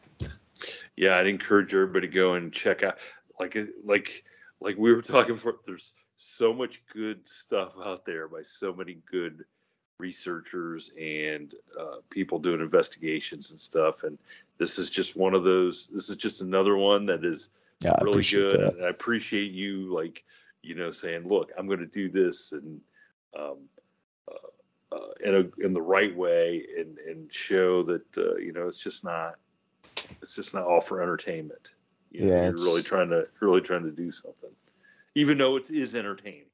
Yeah, 0.96 1.18
I'd 1.18 1.28
encourage 1.28 1.74
everybody 1.74 2.08
to 2.08 2.14
go 2.14 2.34
and 2.34 2.52
check 2.52 2.84
out 2.84 2.98
like 3.40 3.58
like 3.86 4.24
like 4.60 4.78
we 4.78 4.94
were 4.94 5.02
talking 5.02 5.36
for. 5.36 5.58
There's 5.66 5.94
so 6.18 6.54
much 6.54 6.82
good 6.92 7.28
stuff 7.28 7.74
out 7.84 8.06
there 8.06 8.28
by 8.28 8.42
so 8.42 8.74
many 8.74 8.98
good 9.10 9.46
researchers 10.00 10.92
and 11.00 11.56
uh, 11.80 11.98
people 12.10 12.40
doing 12.40 12.62
investigations 12.62 13.52
and 13.52 13.60
stuff. 13.60 14.04
And 14.04 14.18
this 14.58 14.80
is 14.80 14.90
just 14.90 15.16
one 15.16 15.36
of 15.36 15.44
those. 15.44 15.88
This 15.88 16.10
is 16.10 16.18
just 16.18 16.42
another 16.42 16.76
one 16.76 17.06
that 17.08 17.24
is 17.24 17.50
Yeah, 17.80 17.96
really 18.02 18.24
good. 18.24 18.60
that. 18.60 18.74
And 18.76 18.86
I 18.86 18.90
appreciate 18.90 19.52
you, 19.52 19.94
like, 19.94 20.24
you 20.64 20.76
know, 20.76 20.92
saying, 20.92 21.28
"Look, 21.28 21.52
I'm 21.58 21.68
going 21.68 21.80
to 21.80 21.86
do 21.86 22.10
this 22.10 22.52
and 22.52 22.82
um, 23.38 23.58
uh, 24.28 24.96
uh, 24.96 25.10
in 25.24 25.36
a 25.36 25.66
in 25.66 25.74
the 25.74 25.82
right 25.82 26.16
way, 26.16 26.66
and 26.78 26.98
and 26.98 27.32
show 27.32 27.84
that 27.84 28.18
uh, 28.18 28.36
you 28.38 28.52
know 28.52 28.68
it's 28.68 28.84
just 28.84 29.04
not 29.04 29.36
it's 30.22 30.36
just 30.36 30.54
not 30.54 30.64
all 30.64 30.82
for 30.82 31.02
entertainment. 31.02 31.76
You 32.12 32.22
know, 32.22 32.28
Yeah, 32.28 32.50
you're 32.50 32.64
really 32.64 32.84
trying 32.84 33.10
to 33.10 33.26
really 33.40 33.62
trying 33.62 33.84
to 33.84 33.92
do 33.92 34.12
something, 34.12 34.50
even 35.16 35.38
though 35.38 35.56
it 35.58 35.70
is 35.70 35.96
entertaining. 35.96 36.47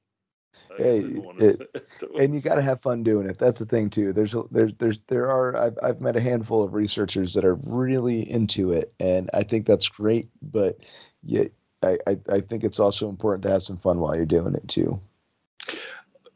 Hey, 0.78 0.98
I 0.98 1.02
don't 1.02 1.24
wanna- 1.26 1.44
it- 1.46 1.88
and 2.20 2.34
you 2.34 2.42
got 2.42 2.56
to 2.56 2.62
have 2.64 2.82
fun 2.82 3.04
doing 3.04 3.28
it. 3.30 3.38
That's 3.38 3.60
the 3.60 3.66
thing 3.66 3.90
too. 3.90 4.14
There's 4.14 4.36
there's 4.52 4.74
there's 4.80 5.00
there 5.08 5.30
are 5.30 5.56
I've 5.56 5.78
I've 5.84 6.02
met 6.02 6.16
a 6.16 6.22
handful 6.22 6.64
of 6.64 6.74
researchers 6.74 7.34
that 7.36 7.46
are 7.46 7.56
really 7.56 8.30
into 8.30 8.72
it, 8.72 8.94
and 9.00 9.30
I 9.34 9.44
think 9.44 9.66
that's 9.68 9.88
great. 9.88 10.30
But 10.42 10.78
you, 11.24 11.50
I, 11.84 11.98
I, 12.08 12.18
I 12.30 12.42
think 12.42 12.64
it's 12.64 12.80
also 12.80 13.10
important 13.10 13.44
to 13.44 13.50
have 13.52 13.62
some 13.64 13.78
fun 13.78 14.00
while 14.00 14.16
you're 14.16 14.26
doing 14.26 14.56
it 14.56 14.68
too. 14.68 15.00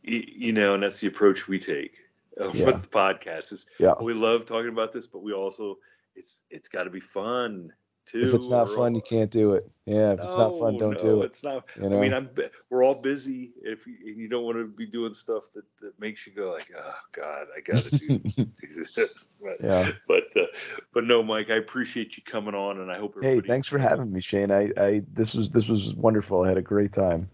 You 0.03 0.53
know, 0.53 0.73
and 0.73 0.83
that's 0.83 0.99
the 1.01 1.07
approach 1.07 1.47
we 1.47 1.59
take 1.59 1.97
uh, 2.39 2.49
Yeah. 2.53 2.67
with 2.67 2.81
the 2.83 2.87
podcast. 2.87 3.51
Is 3.51 3.69
Yeah. 3.79 3.93
we 4.01 4.13
love 4.13 4.45
talking 4.45 4.69
about 4.69 4.93
this, 4.93 5.07
but 5.07 5.21
we 5.23 5.33
also 5.33 5.79
it's 6.15 6.43
it's 6.49 6.69
got 6.69 6.83
to 6.83 6.89
be 6.89 6.99
fun 6.99 7.73
too. 8.07 8.21
If 8.21 8.33
it's 8.33 8.49
not 8.49 8.73
fun, 8.73 8.95
you 8.95 9.01
can't 9.01 9.29
do 9.29 9.53
it. 9.53 9.69
Yeah, 9.85 10.13
if 10.13 10.19
it's 10.19 10.37
not 10.37 10.57
fun, 10.59 10.77
don't 10.77 10.95
no, 10.95 11.01
do 11.01 11.21
it. 11.21 11.25
It's 11.25 11.43
not. 11.43 11.65
you 11.75 11.89
know? 11.89 11.97
I 11.97 12.01
mean, 12.01 12.13
I'm. 12.13 12.29
We're 12.69 12.83
all 12.83 12.95
busy. 12.95 13.51
If 13.61 13.85
you, 13.85 13.95
you 14.03 14.27
don't 14.27 14.43
want 14.43 14.57
to 14.57 14.67
be 14.67 14.85
doing 14.85 15.13
stuff 15.13 15.51
that, 15.53 15.63
that 15.79 15.99
makes 15.99 16.25
you 16.25 16.33
go 16.33 16.51
like, 16.51 16.71
oh 16.77 16.95
God, 17.11 17.47
I 17.55 17.61
got 17.61 17.83
to 17.83 17.97
do, 17.97 18.19
do 18.35 18.85
this. 18.95 19.29
But, 19.41 19.63
Yeah. 19.63 19.91
but 20.07 20.35
uh, 20.35 20.47
but 20.93 21.03
no, 21.03 21.21
Mike, 21.21 21.49
I 21.49 21.55
appreciate 21.55 22.17
you 22.17 22.23
coming 22.23 22.55
on, 22.55 22.79
and 22.79 22.91
I 22.91 22.97
hope 22.97 23.15
Hey, 23.21 23.41
thanks 23.41 23.67
for 23.67 23.77
having 23.77 24.11
me, 24.11 24.21
Shane. 24.21 24.51
I, 24.51 24.71
I 24.77 25.01
this 25.13 25.33
was 25.33 25.49
this 25.49 25.67
was 25.67 25.93
wonderful. 25.95 26.43
I 26.43 26.49
had 26.49 26.57
a 26.57 26.61
great 26.61 26.93
time. 26.93 27.29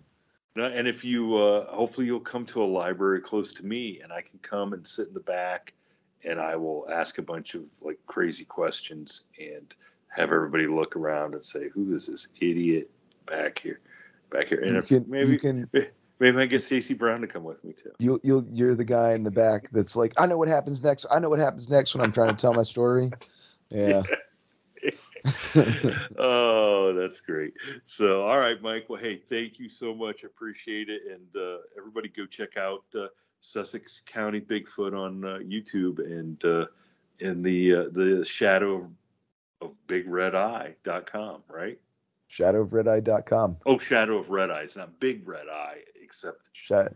No, 0.55 0.65
And 0.65 0.87
if 0.87 1.03
you, 1.03 1.35
uh, 1.37 1.73
hopefully, 1.73 2.05
you'll 2.05 2.19
come 2.19 2.45
to 2.47 2.63
a 2.63 2.65
library 2.65 3.21
close 3.21 3.53
to 3.53 3.65
me, 3.65 4.01
and 4.03 4.13
I 4.13 4.21
can 4.21 4.37
come 4.39 4.73
and 4.73 4.85
sit 4.85 5.07
in 5.07 5.13
the 5.15 5.19
back, 5.19 5.73
and 6.23 6.39
I 6.39 6.55
will 6.55 6.87
ask 6.91 7.17
a 7.17 7.23
bunch 7.23 7.55
of 7.55 7.63
like 7.81 7.97
crazy 8.05 8.45
questions 8.45 9.25
and 9.39 9.75
have 10.15 10.31
everybody 10.31 10.67
look 10.67 10.95
around 10.95 11.33
and 11.33 11.43
say, 11.43 11.69
"Who 11.69 11.93
is 11.93 12.07
this 12.07 12.27
idiot 12.39 12.89
back 13.25 13.59
here, 13.59 13.79
back 14.29 14.47
here?" 14.47 14.61
And 14.61 14.85
can 14.85 15.05
maybe 15.07 15.31
you 15.31 15.39
can 15.39 15.69
maybe 16.19 16.37
I 16.37 16.45
get 16.45 16.61
Stacy 16.61 16.93
Brown 16.93 17.21
to 17.21 17.27
come 17.27 17.43
with 17.43 17.63
me 17.63 17.73
too. 17.73 17.91
you 17.99 18.19
you'll 18.23 18.45
you're 18.51 18.75
the 18.75 18.83
guy 18.83 19.13
in 19.13 19.23
the 19.23 19.31
back 19.31 19.69
that's 19.71 19.95
like, 19.95 20.13
I 20.17 20.25
know 20.25 20.37
what 20.37 20.47
happens 20.47 20.81
next. 20.81 21.05
I 21.11 21.19
know 21.19 21.29
what 21.29 21.39
happens 21.39 21.69
next 21.69 21.95
when 21.95 22.03
I'm 22.03 22.11
trying 22.11 22.35
to 22.35 22.39
tell 22.39 22.53
my 22.53 22.63
story. 22.63 23.11
Yeah. 23.69 24.03
oh, 26.19 26.93
that's 26.93 27.21
great. 27.21 27.53
So, 27.85 28.23
all 28.23 28.37
right, 28.37 28.61
Mike. 28.61 28.85
Well, 28.87 29.01
hey, 29.01 29.15
thank 29.15 29.57
you 29.57 29.67
so 29.67 29.95
much. 29.95 30.23
Appreciate 30.23 30.89
it. 30.89 31.01
And 31.09 31.25
uh, 31.35 31.59
everybody 31.75 32.09
go 32.09 32.27
check 32.27 32.55
out 32.55 32.83
uh, 32.95 33.07
Sussex 33.39 34.01
County 34.01 34.41
Bigfoot 34.41 34.95
on 34.95 35.25
uh, 35.25 35.39
YouTube 35.39 35.99
and 35.99 36.43
uh, 36.45 36.65
in 37.19 37.41
the 37.41 37.73
uh, 37.73 37.83
the 37.91 38.23
shadow 38.23 38.89
of 39.65 39.87
Big 39.87 40.07
Red 40.07 40.35
Eye.com, 40.35 41.43
right? 41.49 41.79
Shadowofredeye.com. 42.31 43.57
Oh, 43.65 43.77
Shadow 43.77 44.17
of 44.17 44.29
Red 44.29 44.49
Eye. 44.49 44.61
It's 44.61 44.75
not 44.75 44.99
Big 44.99 45.27
Red 45.27 45.47
Eye, 45.49 45.77
except 46.01 46.49
Sha- 46.53 46.87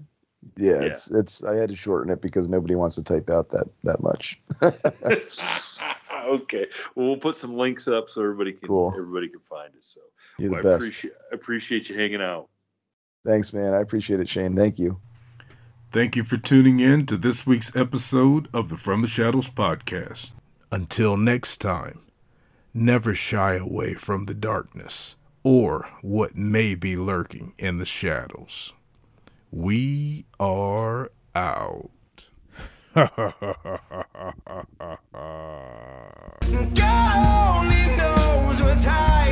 yeah, 0.55 0.73
Yeah. 0.73 0.81
it's 0.81 1.09
it's 1.11 1.43
I 1.43 1.55
had 1.55 1.69
to 1.69 1.75
shorten 1.75 2.11
it 2.11 2.21
because 2.21 2.47
nobody 2.47 2.75
wants 2.75 2.95
to 2.95 3.03
type 3.03 3.29
out 3.29 3.49
that 3.51 3.67
that 3.83 4.01
much. 4.01 4.39
okay. 6.27 6.65
Well, 6.95 7.07
we'll 7.07 7.17
put 7.17 7.35
some 7.35 7.55
links 7.55 7.87
up 7.87 8.09
so 8.09 8.21
everybody 8.23 8.53
can 8.53 8.67
Cool. 8.67 8.93
everybody 8.97 9.29
can 9.29 9.39
find 9.41 9.73
it. 9.75 9.83
So 9.85 10.01
You're 10.37 10.49
the 10.49 10.55
well, 10.55 10.59
I 10.59 10.63
best. 10.63 10.75
appreciate 10.75 11.13
appreciate 11.31 11.89
you 11.89 11.97
hanging 11.97 12.21
out. 12.21 12.49
Thanks, 13.25 13.51
man. 13.53 13.73
I 13.73 13.81
appreciate 13.81 14.19
it, 14.19 14.29
Shane. 14.29 14.55
Thank 14.55 14.79
you. 14.79 14.99
Thank 15.91 16.15
you 16.15 16.23
for 16.23 16.37
tuning 16.37 16.79
in 16.79 17.05
to 17.07 17.17
this 17.17 17.45
week's 17.45 17.75
episode 17.75 18.47
of 18.53 18.69
the 18.69 18.77
From 18.77 19.01
the 19.01 19.07
Shadows 19.07 19.49
podcast. 19.49 20.31
Until 20.71 21.15
next 21.17 21.57
time, 21.61 22.01
never 22.73 23.13
shy 23.13 23.55
away 23.55 23.93
from 23.93 24.25
the 24.25 24.33
darkness 24.33 25.15
or 25.43 25.87
what 26.01 26.35
may 26.35 26.75
be 26.75 26.95
lurking 26.95 27.53
in 27.57 27.77
the 27.77 27.85
shadows. 27.85 28.73
We 29.51 30.25
are 30.39 31.11
out. 31.35 31.91
God 32.93 33.07
only 37.55 37.95
knows 37.95 38.61
what's 38.61 38.83
hiding 38.83 39.26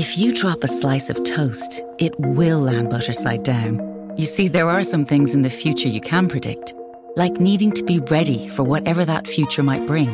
If 0.00 0.16
you 0.16 0.32
drop 0.32 0.64
a 0.64 0.66
slice 0.66 1.10
of 1.10 1.22
toast, 1.24 1.84
it 1.98 2.18
will 2.18 2.60
land 2.60 2.88
butter 2.88 3.12
side 3.12 3.42
down. 3.42 4.14
You 4.16 4.24
see, 4.24 4.48
there 4.48 4.70
are 4.70 4.82
some 4.82 5.04
things 5.04 5.34
in 5.34 5.42
the 5.42 5.50
future 5.50 5.90
you 5.90 6.00
can 6.00 6.26
predict, 6.26 6.72
like 7.16 7.34
needing 7.34 7.70
to 7.72 7.84
be 7.84 7.98
ready 7.98 8.48
for 8.48 8.62
whatever 8.62 9.04
that 9.04 9.26
future 9.26 9.62
might 9.62 9.86
bring. 9.86 10.08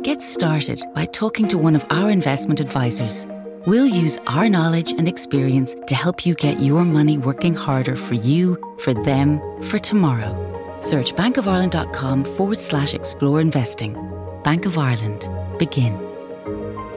Get 0.00 0.22
started 0.22 0.82
by 0.94 1.04
talking 1.04 1.48
to 1.48 1.58
one 1.58 1.76
of 1.76 1.84
our 1.90 2.08
investment 2.08 2.60
advisors. 2.60 3.26
We'll 3.66 3.86
use 3.86 4.16
our 4.26 4.48
knowledge 4.48 4.92
and 4.92 5.06
experience 5.06 5.76
to 5.88 5.94
help 5.94 6.24
you 6.24 6.34
get 6.34 6.62
your 6.62 6.82
money 6.82 7.18
working 7.18 7.54
harder 7.54 7.96
for 7.96 8.14
you, 8.14 8.56
for 8.78 8.94
them, 8.94 9.38
for 9.64 9.78
tomorrow. 9.78 10.32
Search 10.80 11.12
bankofireland.com 11.12 12.24
forward 12.24 12.60
slash 12.62 12.94
explore 12.94 13.42
investing. 13.42 13.98
Bank 14.44 14.64
of 14.64 14.78
Ireland. 14.78 15.28
Begin. 15.58 16.09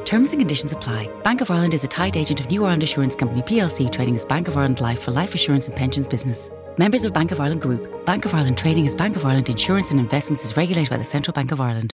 Terms 0.06 0.32
and 0.32 0.40
conditions 0.40 0.74
apply. 0.74 1.10
Bank 1.24 1.42
of 1.42 1.50
Ireland 1.52 1.74
is 1.74 1.84
a 1.84 1.88
tied 1.88 2.18
agent 2.18 2.40
of 2.40 2.50
New 2.50 2.64
Ireland 2.64 2.84
Assurance 2.84 3.16
Company 3.16 3.42
plc 3.42 3.92
trading 3.92 4.16
as 4.16 4.26
Bank 4.26 4.48
of 4.48 4.58
Ireland 4.58 4.80
Life 4.80 5.02
for 5.02 5.12
life 5.12 5.36
assurance 5.36 5.68
and 5.68 5.76
pensions 5.76 6.08
business. 6.08 6.50
Members 6.78 7.06
of 7.06 7.14
Bank 7.14 7.32
of 7.32 7.40
Ireland 7.40 7.62
Group. 7.62 8.06
Bank 8.06 8.26
of 8.26 8.34
Ireland 8.34 8.58
trading 8.58 8.88
as 8.88 8.96
Bank 8.96 9.16
of 9.16 9.26
Ireland 9.26 9.50
Insurance 9.50 9.92
and 9.92 10.00
Investments 10.00 10.46
is 10.46 10.58
regulated 10.58 10.90
by 10.90 10.98
the 10.98 11.04
Central 11.04 11.34
Bank 11.34 11.52
of 11.52 11.62
Ireland. 11.62 11.92